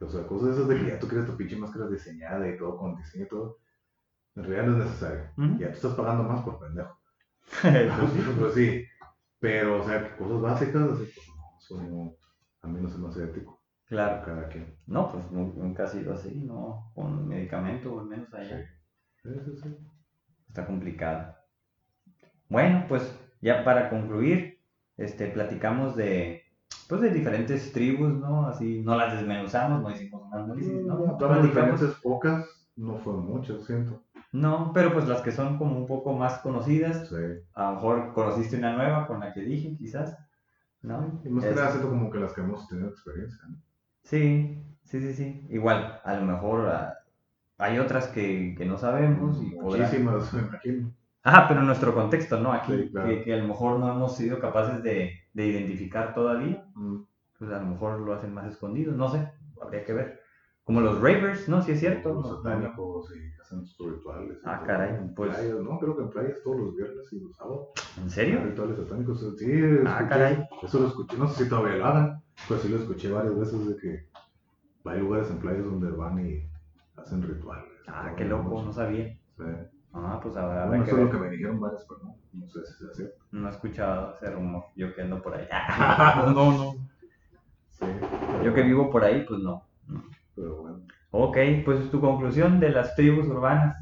O 0.00 0.08
sea, 0.10 0.26
cosas 0.26 0.56
esas 0.56 0.68
de 0.68 0.76
que 0.78 0.86
ya 0.88 0.98
tú 0.98 1.08
quieres 1.08 1.26
tu 1.26 1.36
pinche 1.36 1.56
máscara 1.56 1.88
diseñada 1.88 2.48
y 2.48 2.58
todo, 2.58 2.76
con 2.78 2.96
diseño 2.96 3.24
y 3.26 3.28
todo, 3.28 3.58
en 4.36 4.44
realidad 4.44 4.66
no 4.66 4.78
es 4.78 4.86
necesario. 4.86 5.30
Ujú. 5.38 5.58
Ya 5.58 5.68
tú 5.70 5.74
estás 5.76 5.94
pagando 5.94 6.24
más 6.24 6.42
por 6.44 6.60
pendejo. 6.60 6.98
Pues 7.62 8.12
sí. 8.12 8.22
Pues 8.38 8.54
sí, 8.54 8.84
pero 9.40 9.82
o 9.82 9.86
sea, 9.86 10.16
cosas 10.16 10.40
básicas, 10.42 10.82
así, 10.90 11.04
pues 11.14 11.28
no, 11.28 11.58
eso 11.58 11.82
no, 11.82 12.16
a 12.62 12.68
mí 12.68 12.80
no 12.82 12.88
se 12.90 12.98
me 12.98 13.08
hace 13.08 13.24
ético, 13.24 13.55
Claro. 13.88 14.22
cada 14.24 14.48
quien. 14.48 14.76
No, 14.86 15.10
pues 15.12 15.30
nu- 15.30 15.54
nunca 15.56 15.84
ha 15.84 15.88
sido 15.88 16.12
así, 16.14 16.42
¿no? 16.44 16.90
Con 16.94 17.28
medicamento, 17.28 17.94
o 17.94 18.00
al 18.00 18.06
menos 18.06 18.32
allá. 18.34 18.64
Sí, 19.22 19.30
sí, 19.44 19.56
sí. 19.62 19.76
Está 20.48 20.66
complicado. 20.66 21.34
Bueno, 22.48 22.84
pues 22.88 23.02
ya 23.40 23.64
para 23.64 23.88
concluir, 23.90 24.58
este, 24.96 25.26
platicamos 25.28 25.94
de, 25.96 26.42
pues 26.88 27.00
de 27.00 27.10
diferentes 27.10 27.72
tribus, 27.72 28.12
¿no? 28.12 28.46
Así, 28.46 28.82
no 28.82 28.96
las 28.96 29.14
desmenuzamos, 29.16 29.82
no 29.82 29.90
hicimos 29.90 30.22
un 30.22 30.34
análisis, 30.34 30.72
¿no? 30.84 30.96
De 30.98 31.06
Platicamos- 31.18 31.42
diferentes 31.42 31.94
pocas, 32.02 32.44
no 32.76 32.96
fue 32.98 33.12
mucho, 33.14 33.60
siento. 33.62 34.02
No, 34.32 34.72
pero 34.74 34.92
pues 34.92 35.06
las 35.08 35.22
que 35.22 35.32
son 35.32 35.58
como 35.58 35.78
un 35.78 35.86
poco 35.86 36.12
más 36.12 36.38
conocidas, 36.40 37.08
Sí. 37.08 37.14
a 37.54 37.68
lo 37.70 37.74
mejor 37.76 38.12
conociste 38.12 38.56
una 38.56 38.74
nueva 38.76 39.06
con 39.06 39.20
la 39.20 39.32
que 39.32 39.40
dije, 39.40 39.76
quizás, 39.76 40.16
¿no? 40.82 41.20
Y 41.24 41.28
más 41.28 41.44
que 41.44 41.54
nada 41.54 41.70
siento 41.70 41.88
como 41.88 42.10
que 42.10 42.18
las 42.18 42.32
que 42.32 42.40
hemos 42.42 42.66
tenido 42.68 42.88
experiencia, 42.88 43.38
¿no? 43.48 43.56
Sí, 44.10 44.62
sí, 44.84 45.00
sí, 45.00 45.12
sí. 45.14 45.46
Igual, 45.50 46.00
a 46.04 46.14
lo 46.14 46.22
mejor 46.22 46.68
ah, 46.68 46.94
hay 47.58 47.78
otras 47.78 48.08
que, 48.08 48.54
que 48.56 48.64
no 48.64 48.78
sabemos 48.78 49.42
y 49.42 49.50
podrán- 49.56 49.80
Muchísimas, 49.82 50.32
me 50.34 50.42
imagino. 50.42 50.92
Ajá, 51.22 51.48
pero 51.48 51.60
en 51.60 51.66
nuestro 51.66 51.92
contexto, 51.94 52.38
¿no? 52.40 52.52
Aquí, 52.52 52.72
Sí, 52.72 52.90
claro. 52.90 53.08
que, 53.08 53.22
que 53.24 53.34
a 53.34 53.38
lo 53.38 53.48
mejor 53.48 53.80
no 53.80 53.90
hemos 53.92 54.16
sido 54.16 54.38
capaces 54.38 54.82
de, 54.82 55.12
de 55.34 55.46
identificar 55.46 56.14
todavía, 56.14 56.64
Mm, 56.74 57.02
pues 57.38 57.50
a 57.52 57.58
lo 57.60 57.66
mejor 57.66 58.00
lo 58.00 58.14
hacen 58.14 58.32
más 58.32 58.46
escondido, 58.50 58.92
no 58.94 59.08
sé, 59.10 59.28
habría 59.60 59.84
que 59.84 59.92
ver. 59.92 60.20
Como 60.64 60.80
los 60.80 60.96
ravers, 60.96 61.48
¿no? 61.48 61.62
Sí 61.62 61.72
es 61.72 61.80
cierto. 61.80 62.14
Los 62.14 62.26
¿no? 62.30 62.36
satánicos 62.42 63.10
y 63.16 63.35
sus 63.48 63.78
rituales. 63.92 64.38
Ah, 64.44 64.62
caray, 64.66 64.96
En 64.96 65.14
pues- 65.14 65.34
playas, 65.34 65.58
no, 65.60 65.78
creo 65.78 65.96
que 65.96 66.02
en 66.02 66.10
playas 66.10 66.42
todos 66.42 66.56
los 66.58 66.76
viernes 66.76 67.12
y 67.12 67.20
los 67.20 67.36
sábados. 67.36 67.68
¿En 67.98 68.10
serio? 68.10 68.42
Rituales 68.44 68.76
satánicos. 68.76 69.20
Sí, 69.38 69.46
Ah, 69.86 70.00
escuché- 70.00 70.08
caray. 70.08 70.48
Eso 70.62 70.80
lo 70.80 70.86
escuché, 70.88 71.16
no 71.16 71.28
sé 71.28 71.44
si 71.44 71.50
todavía 71.50 71.76
lo 71.76 71.86
hagan, 71.86 72.22
pero 72.48 72.60
sí 72.60 72.68
lo 72.68 72.76
escuché 72.78 73.10
varias 73.10 73.38
veces 73.38 73.66
de 73.68 73.76
que 73.76 74.08
hay 74.84 75.00
lugares 75.00 75.30
en 75.30 75.38
playas 75.38 75.64
donde 75.64 75.90
van 75.90 76.26
y 76.26 76.48
hacen 76.96 77.22
rituales. 77.22 77.64
Ah, 77.88 78.12
qué 78.16 78.24
loco, 78.24 78.50
mucho. 78.50 78.64
no 78.66 78.72
sabía. 78.72 79.08
Sí. 79.36 79.44
Ah, 79.92 80.20
pues 80.22 80.36
habrá, 80.36 80.66
Bueno, 80.66 80.84
eso 80.84 80.96
es 80.98 81.04
lo 81.04 81.10
que 81.10 81.16
me 81.18 81.30
dijeron 81.30 81.58
varias 81.60 81.84
personas, 81.84 82.16
no 82.34 82.46
sé 82.48 82.60
si 82.66 82.84
es 82.84 82.96
cierto. 82.96 83.24
No 83.32 83.48
he 83.48 83.50
escuchado 83.50 84.14
ese 84.14 84.30
rumor, 84.30 84.64
yo 84.76 84.94
que 84.94 85.02
ando 85.02 85.22
por 85.22 85.34
ahí. 85.34 85.46
no, 86.34 86.52
no. 86.52 86.74
Sí, 87.78 87.84
Yo 88.42 88.54
que 88.54 88.62
vivo 88.62 88.88
por 88.90 89.04
ahí, 89.04 89.24
pues 89.28 89.38
no. 89.40 89.62
Pero 90.36 90.56
bueno. 90.56 90.86
Ok, 91.10 91.38
pues 91.64 91.90
tu 91.90 92.00
conclusión 92.00 92.60
de 92.60 92.70
las 92.70 92.94
tribus 92.94 93.26
urbanas. 93.26 93.76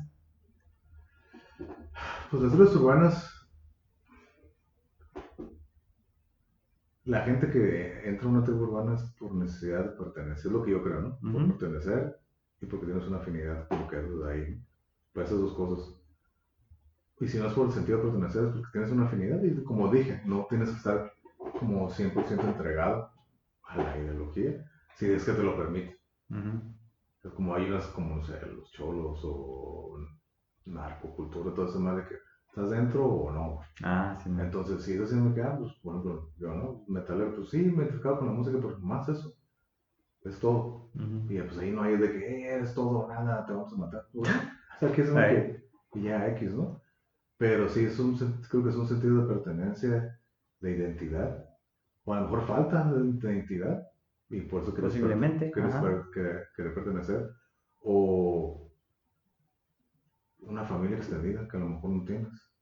Pues 2.30 2.42
las 2.42 2.52
tribus 2.52 2.76
urbanas, 2.76 3.48
la 7.04 7.20
gente 7.22 7.50
que 7.50 8.08
entra 8.08 8.26
a 8.26 8.30
una 8.30 8.44
tribu 8.44 8.62
urbana 8.62 8.94
es 8.94 9.02
por 9.18 9.34
necesidad 9.34 9.84
de 9.84 9.90
pertenecer, 9.90 10.46
es 10.46 10.52
lo 10.52 10.62
que 10.62 10.70
yo 10.70 10.82
creo, 10.82 11.00
¿no? 11.00 11.18
Por 11.32 11.58
pertenecer 11.58 12.16
y 12.60 12.66
porque 12.66 12.86
tienes 12.86 13.06
una 13.06 13.18
afinidad 13.18 13.68
con 13.68 13.80
lo 13.80 13.88
que 13.88 13.96
haces 13.96 14.22
ahí. 14.26 14.64
Esas 15.14 15.38
dos 15.38 15.54
cosas. 15.54 15.94
Y 17.20 17.28
si 17.28 17.38
no 17.38 17.46
es 17.46 17.52
por 17.52 17.66
el 17.66 17.72
sentido 17.72 17.98
de 17.98 18.04
pertenecer, 18.04 18.44
es 18.44 18.50
porque 18.50 18.68
tienes 18.72 18.90
una 18.90 19.06
afinidad 19.06 19.42
y 19.42 19.62
como 19.64 19.88
dije, 19.88 20.22
no 20.24 20.46
tienes 20.48 20.70
que 20.70 20.76
estar 20.76 21.12
como 21.58 21.88
100% 21.88 22.44
entregado 22.44 23.10
a 23.64 23.76
la 23.76 23.98
ideología, 23.98 24.64
si 24.96 25.10
es 25.10 25.24
que 25.24 25.32
te 25.32 25.42
lo 25.42 25.56
permite. 25.56 26.03
Es 27.22 27.32
como 27.32 27.54
hay 27.54 27.64
unas 27.70 27.86
como, 27.88 28.16
no 28.16 28.22
sé, 28.24 28.38
los 28.54 28.70
cholos 28.72 29.20
o 29.24 29.96
narcocultura, 30.66 31.54
todo 31.54 31.66
eso 31.66 31.80
más 31.80 31.96
de 31.96 32.04
que 32.06 32.14
estás 32.48 32.70
dentro 32.70 33.06
o 33.06 33.32
no. 33.32 33.60
Ah, 33.82 34.16
sí, 34.22 34.30
Entonces, 34.38 34.82
si 34.82 34.92
eso 34.94 35.06
sí 35.06 35.16
me 35.16 35.34
queda, 35.34 35.56
pues, 35.58 35.72
por 35.82 35.94
ejemplo, 35.96 36.30
yo, 36.38 36.54
¿no? 36.54 36.84
Metalero, 36.88 37.34
pues 37.36 37.50
sí, 37.50 37.58
me 37.58 37.64
he 37.64 37.74
identificado 37.86 38.18
con 38.18 38.28
la 38.28 38.34
música, 38.34 38.58
pero 38.60 38.78
más 38.80 39.08
eso. 39.08 39.32
Es 40.22 40.38
todo. 40.38 40.90
Y 41.28 41.40
pues 41.40 41.58
ahí 41.58 41.70
no 41.70 41.82
hay 41.82 41.96
de 41.96 42.10
que 42.12 42.18
"Eh, 42.18 42.54
eres 42.56 42.74
todo 42.74 43.00
o 43.00 43.08
nada, 43.08 43.44
te 43.46 43.52
vamos 43.52 43.72
a 43.72 43.76
matar. 43.76 44.06
O 44.76 44.78
sea, 44.80 44.92
que 44.92 45.02
es 45.02 45.10
que 45.92 46.02
ya 46.02 46.26
X, 46.30 46.52
¿no? 46.52 46.80
Pero 47.38 47.68
sí, 47.68 47.84
es 47.84 47.98
un, 47.98 48.16
creo 48.50 48.64
que 48.64 48.70
es 48.70 48.76
un 48.76 48.88
sentido 48.88 49.22
de 49.22 49.34
pertenencia, 49.34 50.18
de 50.60 50.70
identidad. 50.76 51.44
O 52.04 52.12
a 52.14 52.20
lo 52.20 52.22
mejor 52.28 52.46
falta 52.46 52.90
de 52.92 53.08
identidad. 53.08 53.86
Y 54.36 54.40
por 54.42 54.62
eso 54.62 54.72
quieres, 54.72 54.92
Posiblemente, 54.92 55.50
quieres 55.50 55.74
querer, 56.12 56.74
pertenecer. 56.74 57.30
O 57.82 58.72
una 60.40 60.64
familia 60.64 60.96
extendida 60.96 61.46
que 61.48 61.56
a 61.56 61.60
lo 61.60 61.68
mejor 61.68 61.90
no 61.90 62.04
tienes 62.04 62.54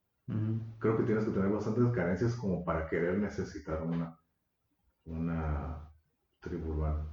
creo 0.79 0.97
que 0.97 1.03
tienes 1.03 1.25
que 1.25 1.31
tener 1.31 1.49
bastantes 1.49 1.83
carencias 1.93 2.35
como 2.35 2.63
para 2.63 2.87
querer 2.87 3.17
necesitar 3.17 3.81
una, 3.83 4.17
una 5.05 5.89
tribu 6.39 6.71
urbana, 6.71 7.05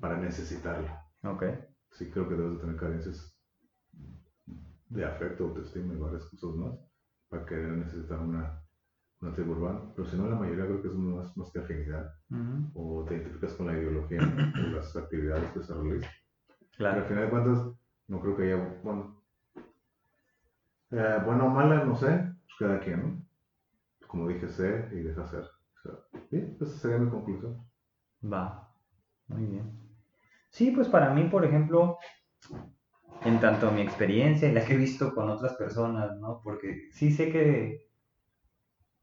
para 0.00 0.18
necesitarla. 0.18 1.02
Ok. 1.24 1.44
Sí 1.92 2.10
creo 2.10 2.28
que 2.28 2.34
debes 2.34 2.54
de 2.54 2.58
tener 2.58 2.76
carencias 2.76 3.36
de 4.88 5.04
afecto, 5.04 5.44
autoestima 5.44 5.94
y 5.94 5.98
varias 5.98 6.24
cosas 6.26 6.56
más 6.56 6.78
para 7.28 7.46
querer 7.46 7.72
necesitar 7.72 8.18
una, 8.18 8.59
una 9.20 9.32
tribu 9.32 9.52
urbana. 9.52 9.80
Pero 9.94 10.08
si 10.08 10.16
no, 10.16 10.28
la 10.28 10.36
mayoría 10.36 10.66
creo 10.66 10.82
que 10.82 10.88
es 10.88 10.94
más, 10.94 11.36
más 11.36 11.50
que 11.52 11.60
afinidad 11.60 12.12
o 12.74 13.04
te 13.06 13.16
identificas 13.16 13.52
con 13.54 13.66
la 13.66 13.74
ideología 13.74 14.20
o 14.20 14.70
las 14.76 14.96
actividades 14.96 15.50
que 15.50 15.62
se 15.62 15.74
realizan. 15.74 16.10
Pero 16.78 16.90
al 16.90 17.04
final 17.04 17.24
de 17.24 17.30
cuentas, 17.30 17.66
no 18.08 18.20
creo 18.20 18.36
que 18.36 18.42
haya, 18.44 18.78
bueno, 18.82 19.22
eh, 20.90 21.18
buena 21.24 21.44
o 21.44 21.50
mala, 21.50 21.84
no 21.84 21.94
sé, 21.94 22.08
pues 22.08 22.56
cada 22.58 22.80
quien, 22.80 23.02
¿no? 23.02 23.26
Como 24.06 24.28
dije, 24.28 24.48
sé 24.48 24.88
y 24.92 24.96
deja 24.96 25.26
ser. 25.26 25.44
O 25.44 25.82
sea, 25.82 26.20
esa 26.30 26.78
sería 26.78 26.98
mi 26.98 27.10
conclusión. 27.10 27.64
Va. 28.24 28.74
Muy 29.28 29.46
bien. 29.46 29.78
Sí, 30.48 30.72
pues 30.72 30.88
para 30.88 31.14
mí, 31.14 31.24
por 31.24 31.44
ejemplo, 31.44 31.98
en 33.24 33.38
tanto 33.38 33.70
mi 33.70 33.82
experiencia 33.82 34.48
y 34.48 34.52
la 34.52 34.64
que 34.64 34.74
he 34.74 34.78
visto 34.78 35.14
con 35.14 35.30
otras 35.30 35.54
personas, 35.54 36.18
¿no? 36.18 36.40
Porque 36.42 36.88
sí 36.92 37.12
sé 37.12 37.30
que 37.30 37.89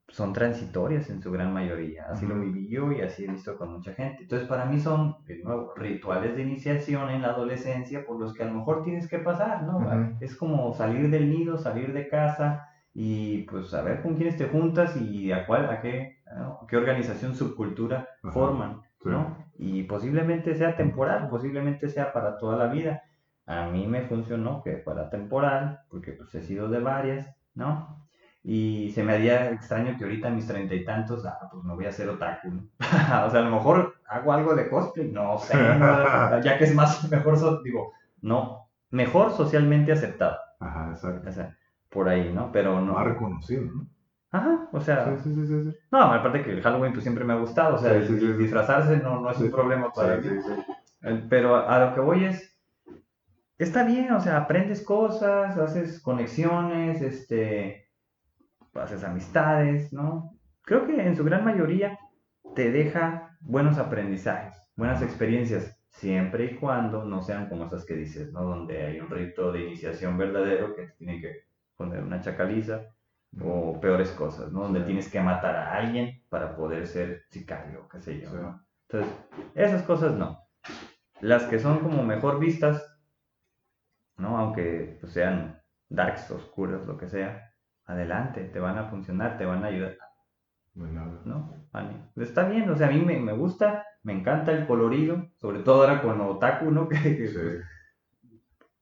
son 0.09 0.33
transitorias 0.33 1.09
en 1.09 1.21
su 1.21 1.31
gran 1.31 1.53
mayoría. 1.53 2.05
Así 2.09 2.25
lo 2.25 2.39
viví 2.39 2.69
yo 2.69 2.91
y 2.91 3.01
así 3.01 3.25
he 3.25 3.31
visto 3.31 3.57
con 3.57 3.73
mucha 3.73 3.93
gente. 3.93 4.23
Entonces, 4.23 4.47
para 4.47 4.65
mí 4.65 4.79
son, 4.79 5.17
de 5.25 5.43
nuevo, 5.43 5.73
rituales 5.75 6.35
de 6.35 6.43
iniciación 6.43 7.09
en 7.09 7.21
la 7.21 7.29
adolescencia 7.29 8.05
por 8.05 8.19
los 8.19 8.33
que 8.33 8.43
a 8.43 8.47
lo 8.47 8.53
mejor 8.53 8.83
tienes 8.83 9.07
que 9.07 9.19
pasar, 9.19 9.63
¿no? 9.63 10.17
Es 10.21 10.35
como 10.35 10.73
salir 10.73 11.09
del 11.09 11.29
nido, 11.29 11.57
salir 11.57 11.93
de 11.93 12.07
casa 12.07 12.67
y 12.93 13.43
pues 13.43 13.69
saber 13.69 14.01
con 14.01 14.15
quiénes 14.15 14.37
te 14.37 14.47
juntas 14.47 14.95
y 14.99 15.31
a 15.31 15.45
cuál, 15.45 15.69
a 15.69 15.81
qué, 15.81 16.17
¿no? 16.35 16.65
qué 16.67 16.77
organización, 16.77 17.35
subcultura 17.35 18.07
Ajá. 18.23 18.31
forman. 18.31 18.81
¿no? 19.03 19.37
Y 19.57 19.83
posiblemente 19.83 20.55
sea 20.55 20.75
temporal, 20.75 21.29
posiblemente 21.29 21.89
sea 21.89 22.11
para 22.13 22.37
toda 22.37 22.57
la 22.57 22.67
vida. 22.67 23.03
A 23.45 23.67
mí 23.69 23.87
me 23.87 24.01
funcionó 24.01 24.61
que 24.63 24.77
fuera 24.77 25.09
temporal, 25.09 25.79
porque 25.89 26.11
pues 26.13 26.33
he 26.35 26.41
sido 26.41 26.69
de 26.69 26.79
varias, 26.79 27.33
¿no? 27.53 28.06
Y 28.43 28.91
se 28.91 29.03
me 29.03 29.13
haría 29.13 29.51
extraño 29.51 29.97
que 29.97 30.05
ahorita 30.05 30.29
a 30.29 30.31
mis 30.31 30.47
treinta 30.47 30.73
y 30.73 30.85
tantos, 30.85 31.25
ah, 31.25 31.37
pues 31.51 31.63
me 31.63 31.73
voy 31.75 31.85
a 31.85 31.89
hacer 31.89 32.07
otaku, 32.07 32.49
¿no? 32.49 32.61
o 33.25 33.29
sea, 33.29 33.39
a 33.39 33.43
lo 33.43 33.51
mejor 33.51 33.95
hago 34.07 34.31
algo 34.31 34.55
de 34.55 34.69
cosplay, 34.69 35.11
no 35.11 35.37
sé, 35.37 35.53
ya 36.43 36.57
que 36.57 36.63
es 36.63 36.73
más, 36.73 37.03
mejor, 37.11 37.63
digo, 37.63 37.91
no, 38.21 38.69
mejor 38.89 39.31
socialmente 39.31 39.91
aceptado. 39.91 40.37
Ajá, 40.59 40.91
exacto. 40.91 41.29
O 41.29 41.33
sea, 41.33 41.57
por 41.89 42.09
ahí, 42.09 42.31
¿no? 42.33 42.51
Pero 42.51 42.81
no. 42.81 42.93
Más 42.93 43.05
reconocido, 43.05 43.65
¿no? 43.65 43.87
Ajá, 44.31 44.67
o 44.71 44.81
sea. 44.81 45.17
Sí, 45.17 45.33
sí, 45.33 45.47
sí, 45.47 45.63
sí. 45.63 45.77
No, 45.91 46.01
aparte 46.01 46.43
que 46.43 46.51
el 46.51 46.61
Halloween 46.61 46.91
pues 46.91 47.03
siempre 47.03 47.23
me 47.23 47.33
ha 47.33 47.37
gustado, 47.37 47.75
o 47.75 47.77
sea, 47.77 47.93
disfrazarse 47.93 48.97
no, 48.97 49.21
no 49.21 49.31
es 49.31 49.39
un 49.39 49.51
problema 49.51 49.91
para 49.91 50.17
mí. 50.17 50.27
Pero 51.29 51.55
a 51.55 51.79
lo 51.79 51.93
que 51.93 52.01
voy 52.01 52.25
es, 52.25 52.57
está 53.57 53.83
bien, 53.83 54.11
o 54.11 54.19
sea, 54.19 54.37
aprendes 54.37 54.83
cosas, 54.83 55.57
haces 55.57 56.01
conexiones, 56.01 57.01
este, 57.01 57.86
haces 58.79 59.03
amistades, 59.03 59.91
¿no? 59.93 60.37
Creo 60.63 60.85
que 60.85 61.01
en 61.01 61.15
su 61.15 61.23
gran 61.23 61.43
mayoría 61.43 61.97
te 62.55 62.71
deja 62.71 63.37
buenos 63.41 63.77
aprendizajes, 63.77 64.55
buenas 64.75 65.01
experiencias, 65.01 65.77
siempre 65.89 66.45
y 66.45 66.55
cuando 66.55 67.05
no 67.05 67.21
sean 67.21 67.49
como 67.49 67.65
esas 67.65 67.85
que 67.85 67.95
dices, 67.95 68.31
¿no? 68.31 68.43
Donde 68.43 68.85
hay 68.85 68.99
un 68.99 69.09
rito 69.09 69.51
de 69.51 69.63
iniciación 69.63 70.17
verdadero 70.17 70.75
que 70.75 70.89
tiene 70.97 71.19
que 71.19 71.47
poner 71.75 72.03
una 72.03 72.21
chacaliza 72.21 72.81
o 73.41 73.79
peores 73.79 74.11
cosas, 74.11 74.51
¿no? 74.51 74.61
Donde 74.61 74.81
tienes 74.81 75.09
que 75.09 75.21
matar 75.21 75.55
a 75.55 75.73
alguien 75.75 76.23
para 76.29 76.55
poder 76.55 76.87
ser 76.87 77.23
sicario, 77.29 77.87
qué 77.89 77.99
sé 77.99 78.19
yo, 78.21 78.31
¿no? 78.31 78.63
Entonces, 78.89 79.13
esas 79.55 79.83
cosas 79.83 80.15
no. 80.15 80.39
Las 81.19 81.43
que 81.43 81.59
son 81.59 81.79
como 81.79 82.03
mejor 82.03 82.39
vistas, 82.39 82.99
¿no? 84.17 84.37
Aunque 84.37 84.97
pues, 85.01 85.13
sean 85.13 85.61
darks, 85.89 86.29
oscuras, 86.31 86.85
lo 86.85 86.97
que 86.97 87.07
sea, 87.07 87.53
adelante, 87.87 88.43
te 88.43 88.59
van 88.59 88.77
a 88.77 88.85
funcionar, 88.85 89.37
te 89.37 89.45
van 89.45 89.63
a 89.63 89.67
ayudar. 89.67 89.97
¿No? 90.75 91.53
Está 92.17 92.47
bien, 92.47 92.69
o 92.69 92.75
sea, 92.75 92.87
a 92.87 92.91
mí 92.91 93.01
me, 93.01 93.33
gusta, 93.33 93.83
me 94.03 94.13
encanta 94.13 94.51
el 94.51 94.67
colorido, 94.67 95.25
sobre 95.37 95.59
todo 95.59 95.81
ahora 95.81 96.01
con 96.01 96.21
Otaku, 96.21 96.69
¿no? 96.69 96.87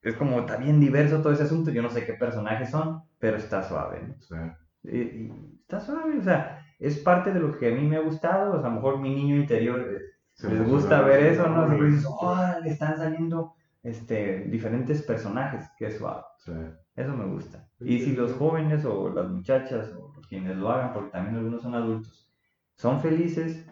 Que, 0.02 0.10
es 0.10 0.16
como, 0.18 0.42
está 0.42 0.58
bien 0.58 0.80
diverso 0.80 1.20
todo 1.20 1.34
ese 1.34 1.44
asunto, 1.44 1.72
yo 1.72 1.82
no 1.82 1.90
sé 1.90 2.06
qué 2.06 2.14
personajes 2.14 2.70
son, 2.70 3.02
pero 3.18 3.38
está 3.38 3.64
suave, 3.64 4.04
¿no? 4.08 4.16
Sí. 4.22 4.36
Y, 4.84 5.32
está 5.62 5.80
suave, 5.80 6.20
o 6.20 6.22
sea, 6.22 6.64
es 6.78 7.00
parte 7.00 7.32
de 7.32 7.40
lo 7.40 7.58
que 7.58 7.72
a 7.72 7.76
mí 7.76 7.88
me 7.88 7.96
ha 7.96 8.02
gustado, 8.02 8.52
o 8.54 8.60
sea, 8.60 8.68
a 8.68 8.70
lo 8.70 8.76
mejor 8.76 9.00
mi 9.00 9.16
niño 9.16 9.36
interior 9.36 9.80
eh, 9.80 10.48
les 10.48 10.70
gusta 10.70 11.02
ver 11.02 11.24
eso, 11.24 11.48
¿no? 11.48 11.62
Así 11.62 11.82
dices, 11.82 12.06
oh, 12.08 12.38
le 12.62 12.70
están 12.70 12.98
saliendo 12.98 13.56
este, 13.82 14.42
diferentes 14.42 15.02
personajes, 15.02 15.66
es 15.80 15.98
suave. 15.98 16.22
Sí. 16.38 16.52
Eso 16.96 17.16
me 17.16 17.26
gusta. 17.26 17.70
Y 17.80 18.00
si 18.00 18.16
los 18.16 18.34
jóvenes 18.34 18.86
o 18.86 19.10
las 19.10 19.30
muchachas 19.30 19.94
o 19.94 20.14
quienes 20.30 20.58
lo 20.58 20.70
hagan, 20.70 20.94
porque 20.94 21.12
también 21.12 21.36
algunos 21.36 21.62
son 21.62 21.76
adultos, 21.76 22.32
son 22.76 23.02
felices, 23.02 23.68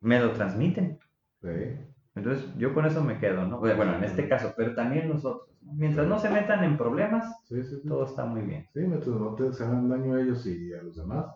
me 0.00 0.20
lo 0.20 0.32
transmiten. 0.32 0.98
Sí. 1.40 1.48
Entonces, 2.14 2.46
yo 2.56 2.72
con 2.74 2.86
eso 2.86 3.02
me 3.02 3.18
quedo, 3.18 3.46
¿no? 3.46 3.58
Bueno, 3.58 3.96
en 3.96 4.04
este 4.04 4.28
caso, 4.28 4.54
pero 4.56 4.74
también 4.74 5.08
nosotros. 5.08 5.50
Mientras 5.62 6.06
no 6.06 6.18
se 6.18 6.28
metan 6.28 6.62
en 6.62 6.76
problemas, 6.76 7.24
todo 7.88 8.04
está 8.04 8.26
muy 8.26 8.42
bien. 8.42 8.68
Sí, 8.74 8.80
mientras 8.80 9.08
no 9.08 9.34
te 9.34 9.44
hagan 9.64 9.88
daño 9.88 10.14
a 10.14 10.20
ellos 10.20 10.46
y 10.46 10.72
a 10.74 10.82
los 10.82 10.96
demás. 10.96 11.26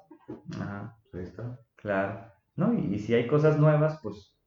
Ajá. 0.61 0.97
Ahí 1.15 1.23
está. 1.23 1.59
Claro. 1.77 2.31
¿No? 2.55 2.75
Y, 2.75 2.99
si 2.99 3.15
hay 3.15 3.27
cosas 3.27 3.59
nuevas, 3.59 3.99
pues 4.03 4.38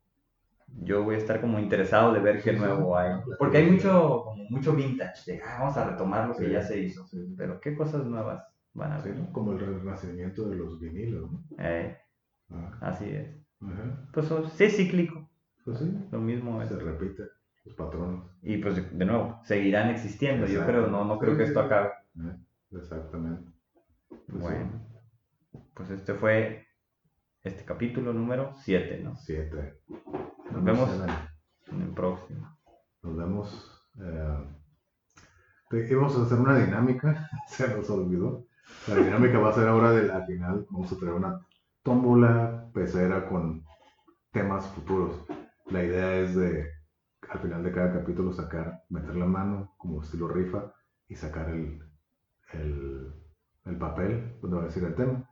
yo 0.80 1.04
voy 1.04 1.16
a 1.16 1.18
estar 1.18 1.42
como 1.42 1.60
interesado 1.60 2.14
de 2.14 2.20
ver 2.20 2.42
qué 2.42 2.54
nuevo 2.54 2.98
hay. 2.98 3.20
Porque 3.38 3.58
hay 3.58 3.72
mucho, 3.72 4.24
como 4.26 4.44
mucho 4.50 4.74
vintage, 4.74 5.32
de 5.32 5.42
ah, 5.42 5.58
vamos 5.60 5.78
a 5.78 5.90
retomar 5.90 6.28
lo 6.28 6.36
que 6.36 6.50
ya 6.50 6.62
se 6.62 6.80
hizo. 6.80 7.06
Pero 7.38 7.60
qué 7.60 7.76
cosas 7.76 8.06
nuevas 8.06 8.44
van 8.74 8.94
a 8.94 9.00
ver. 9.00 9.16
Como 9.32 9.54
el 9.54 9.60
renacimiento 9.60 10.50
de 10.50 10.56
los 10.56 10.80
vinilos, 10.80 11.32
¿no? 11.32 11.44
Eh, 11.60 11.98
ah. 12.50 12.78
Así 12.82 13.10
es. 13.10 13.30
Pues 14.14 14.28
sí, 14.28 14.64
es 14.64 14.76
cíclico. 14.76 15.30
Pues 15.64 15.80
sí. 15.80 16.08
Lo 16.12 16.20
mismo 16.20 16.62
es. 16.62 16.70
Se 16.70 16.78
repite 16.78 17.24
los 17.66 17.76
patrones. 17.76 18.24
Y 18.42 18.58
pues 18.58 18.98
de 18.98 19.06
nuevo, 19.06 19.40
seguirán 19.44 19.90
existiendo. 19.90 20.48
Yo 20.48 20.66
creo, 20.66 20.88
no, 20.88 21.06
no 21.06 21.20
creo 21.20 21.38
que 21.38 21.44
esto 21.44 21.60
acabe. 21.60 21.90
Eh, 22.18 22.38
exactamente. 22.72 23.52
Pues 24.28 24.42
bueno, 24.42 24.72
pues 25.74 25.90
este 25.92 26.14
fue 26.14 26.66
este 27.44 27.64
capítulo 27.66 28.14
número 28.14 28.54
7, 28.58 29.02
¿no? 29.04 29.16
7. 29.18 29.80
Nos, 30.54 30.64
vemos 30.64 30.90
en 31.72 31.82
el, 31.82 31.90
próximo. 31.90 32.58
Nos 33.04 33.18
vemos. 33.18 33.88
Eh, 34.00 35.88
íbamos 35.90 36.18
a 36.18 36.24
hacer 36.24 36.40
una 36.40 36.58
dinámica, 36.58 37.30
se 37.48 37.68
nos 37.76 37.90
olvidó. 37.90 38.46
La 38.88 38.96
dinámica 38.96 39.40
va 39.40 39.50
a 39.50 39.54
ser 39.54 39.68
ahora 39.68 39.92
de 39.92 40.08
la 40.08 40.26
final. 40.26 40.66
Vamos 40.70 40.92
a 40.92 40.98
traer 40.98 41.14
una 41.14 41.40
tómbola 41.84 42.70
pecera 42.74 43.28
con 43.28 43.64
temas 44.32 44.68
futuros. 44.68 45.26
La 45.68 45.84
idea 45.84 46.16
es 46.18 46.36
de, 46.36 46.68
al 47.30 47.40
final 47.40 47.64
de 47.64 47.72
cada 47.72 47.94
capítulo, 47.94 48.34
sacar, 48.34 48.84
meter 48.90 49.16
la 49.16 49.26
mano 49.26 49.74
como 49.78 50.02
estilo 50.02 50.28
rifa 50.28 50.74
y 51.08 51.16
sacar 51.16 51.50
el, 51.50 51.82
el, 52.54 53.14
el 53.66 53.78
papel 53.78 54.38
donde 54.42 54.58
va 54.58 54.64
a 54.64 54.68
decir 54.68 54.84
el 54.84 54.96
tema. 54.96 55.28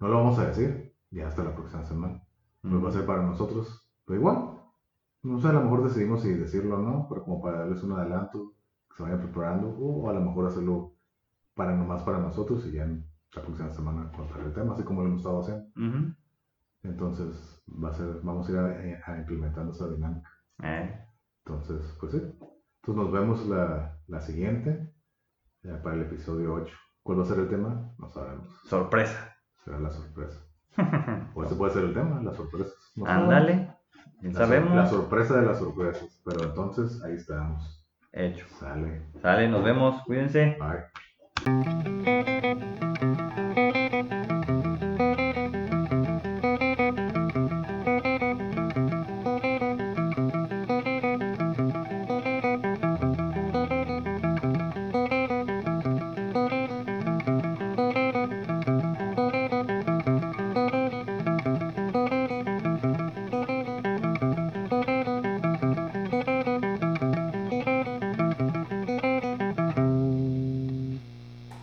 No 0.00 0.08
lo 0.08 0.16
vamos 0.16 0.38
a 0.38 0.46
decir, 0.46 0.94
ya 1.10 1.28
hasta 1.28 1.44
la 1.44 1.54
próxima 1.54 1.84
semana. 1.84 2.22
No 2.62 2.82
va 2.82 2.88
a 2.88 2.92
ser 2.92 3.06
para 3.06 3.22
nosotros, 3.22 3.88
pero 4.06 4.18
igual. 4.18 4.53
No 5.24 5.40
sé, 5.40 5.48
a 5.48 5.52
lo 5.52 5.62
mejor 5.62 5.84
decidimos 5.84 6.22
si 6.22 6.34
decirlo 6.34 6.76
o 6.76 6.82
no, 6.82 7.06
pero 7.08 7.24
como 7.24 7.40
para 7.40 7.60
darles 7.60 7.82
un 7.82 7.92
adelanto, 7.92 8.52
que 8.88 8.96
se 8.96 9.02
vayan 9.02 9.20
preparando, 9.20 9.68
o 9.70 10.08
a 10.10 10.12
lo 10.12 10.20
mejor 10.20 10.46
hacerlo 10.46 10.94
para 11.54 11.74
nomás 11.74 12.02
para 12.02 12.18
nosotros 12.18 12.66
y 12.66 12.72
ya 12.72 12.84
en 12.84 13.06
la 13.34 13.42
próxima 13.42 13.70
semana 13.70 14.12
contar 14.12 14.40
el 14.40 14.52
tema, 14.52 14.74
así 14.74 14.82
como 14.82 15.00
lo 15.00 15.08
hemos 15.08 15.20
estado 15.20 15.40
haciendo. 15.40 15.66
Entonces, 16.82 17.62
va 17.82 17.88
a 17.88 17.94
ser, 17.94 18.20
vamos 18.22 18.48
a 18.48 18.52
ir 18.52 18.58
a, 18.58 19.18
implementando 19.18 19.72
esa 19.72 19.88
dinámica. 19.88 20.30
Eh. 20.62 21.06
Entonces, 21.44 21.96
pues 21.98 22.12
sí. 22.12 22.18
Entonces 22.18 23.04
nos 23.04 23.10
vemos 23.10 23.46
la, 23.46 23.98
la 24.06 24.20
siguiente, 24.20 24.92
para 25.82 25.94
el 25.96 26.02
episodio 26.02 26.52
8. 26.52 26.76
¿Cuál 27.02 27.20
va 27.20 27.22
a 27.22 27.26
ser 27.26 27.38
el 27.38 27.48
tema? 27.48 27.94
No 27.98 28.10
sabemos. 28.10 28.46
Sorpresa. 28.64 29.34
Será 29.64 29.80
la 29.80 29.90
sorpresa. 29.90 30.40
o 31.34 31.44
ese 31.44 31.54
puede 31.54 31.72
ser 31.72 31.84
el 31.84 31.94
tema, 31.94 32.22
las 32.22 32.36
sorpresas. 32.36 32.74
Ándale. 33.06 33.74
Sabemos. 34.32 34.74
La 34.74 34.86
sorpresa 34.86 35.40
de 35.40 35.46
las 35.46 35.58
sorpresas. 35.58 36.20
Pero 36.24 36.44
entonces, 36.44 37.02
ahí 37.02 37.14
estamos. 37.14 37.84
Hecho. 38.12 38.46
Sale. 38.58 39.02
Sale, 39.20 39.48
nos 39.48 39.64
vemos. 39.64 40.02
Cuídense. 40.04 40.56
Bye. 40.58 42.13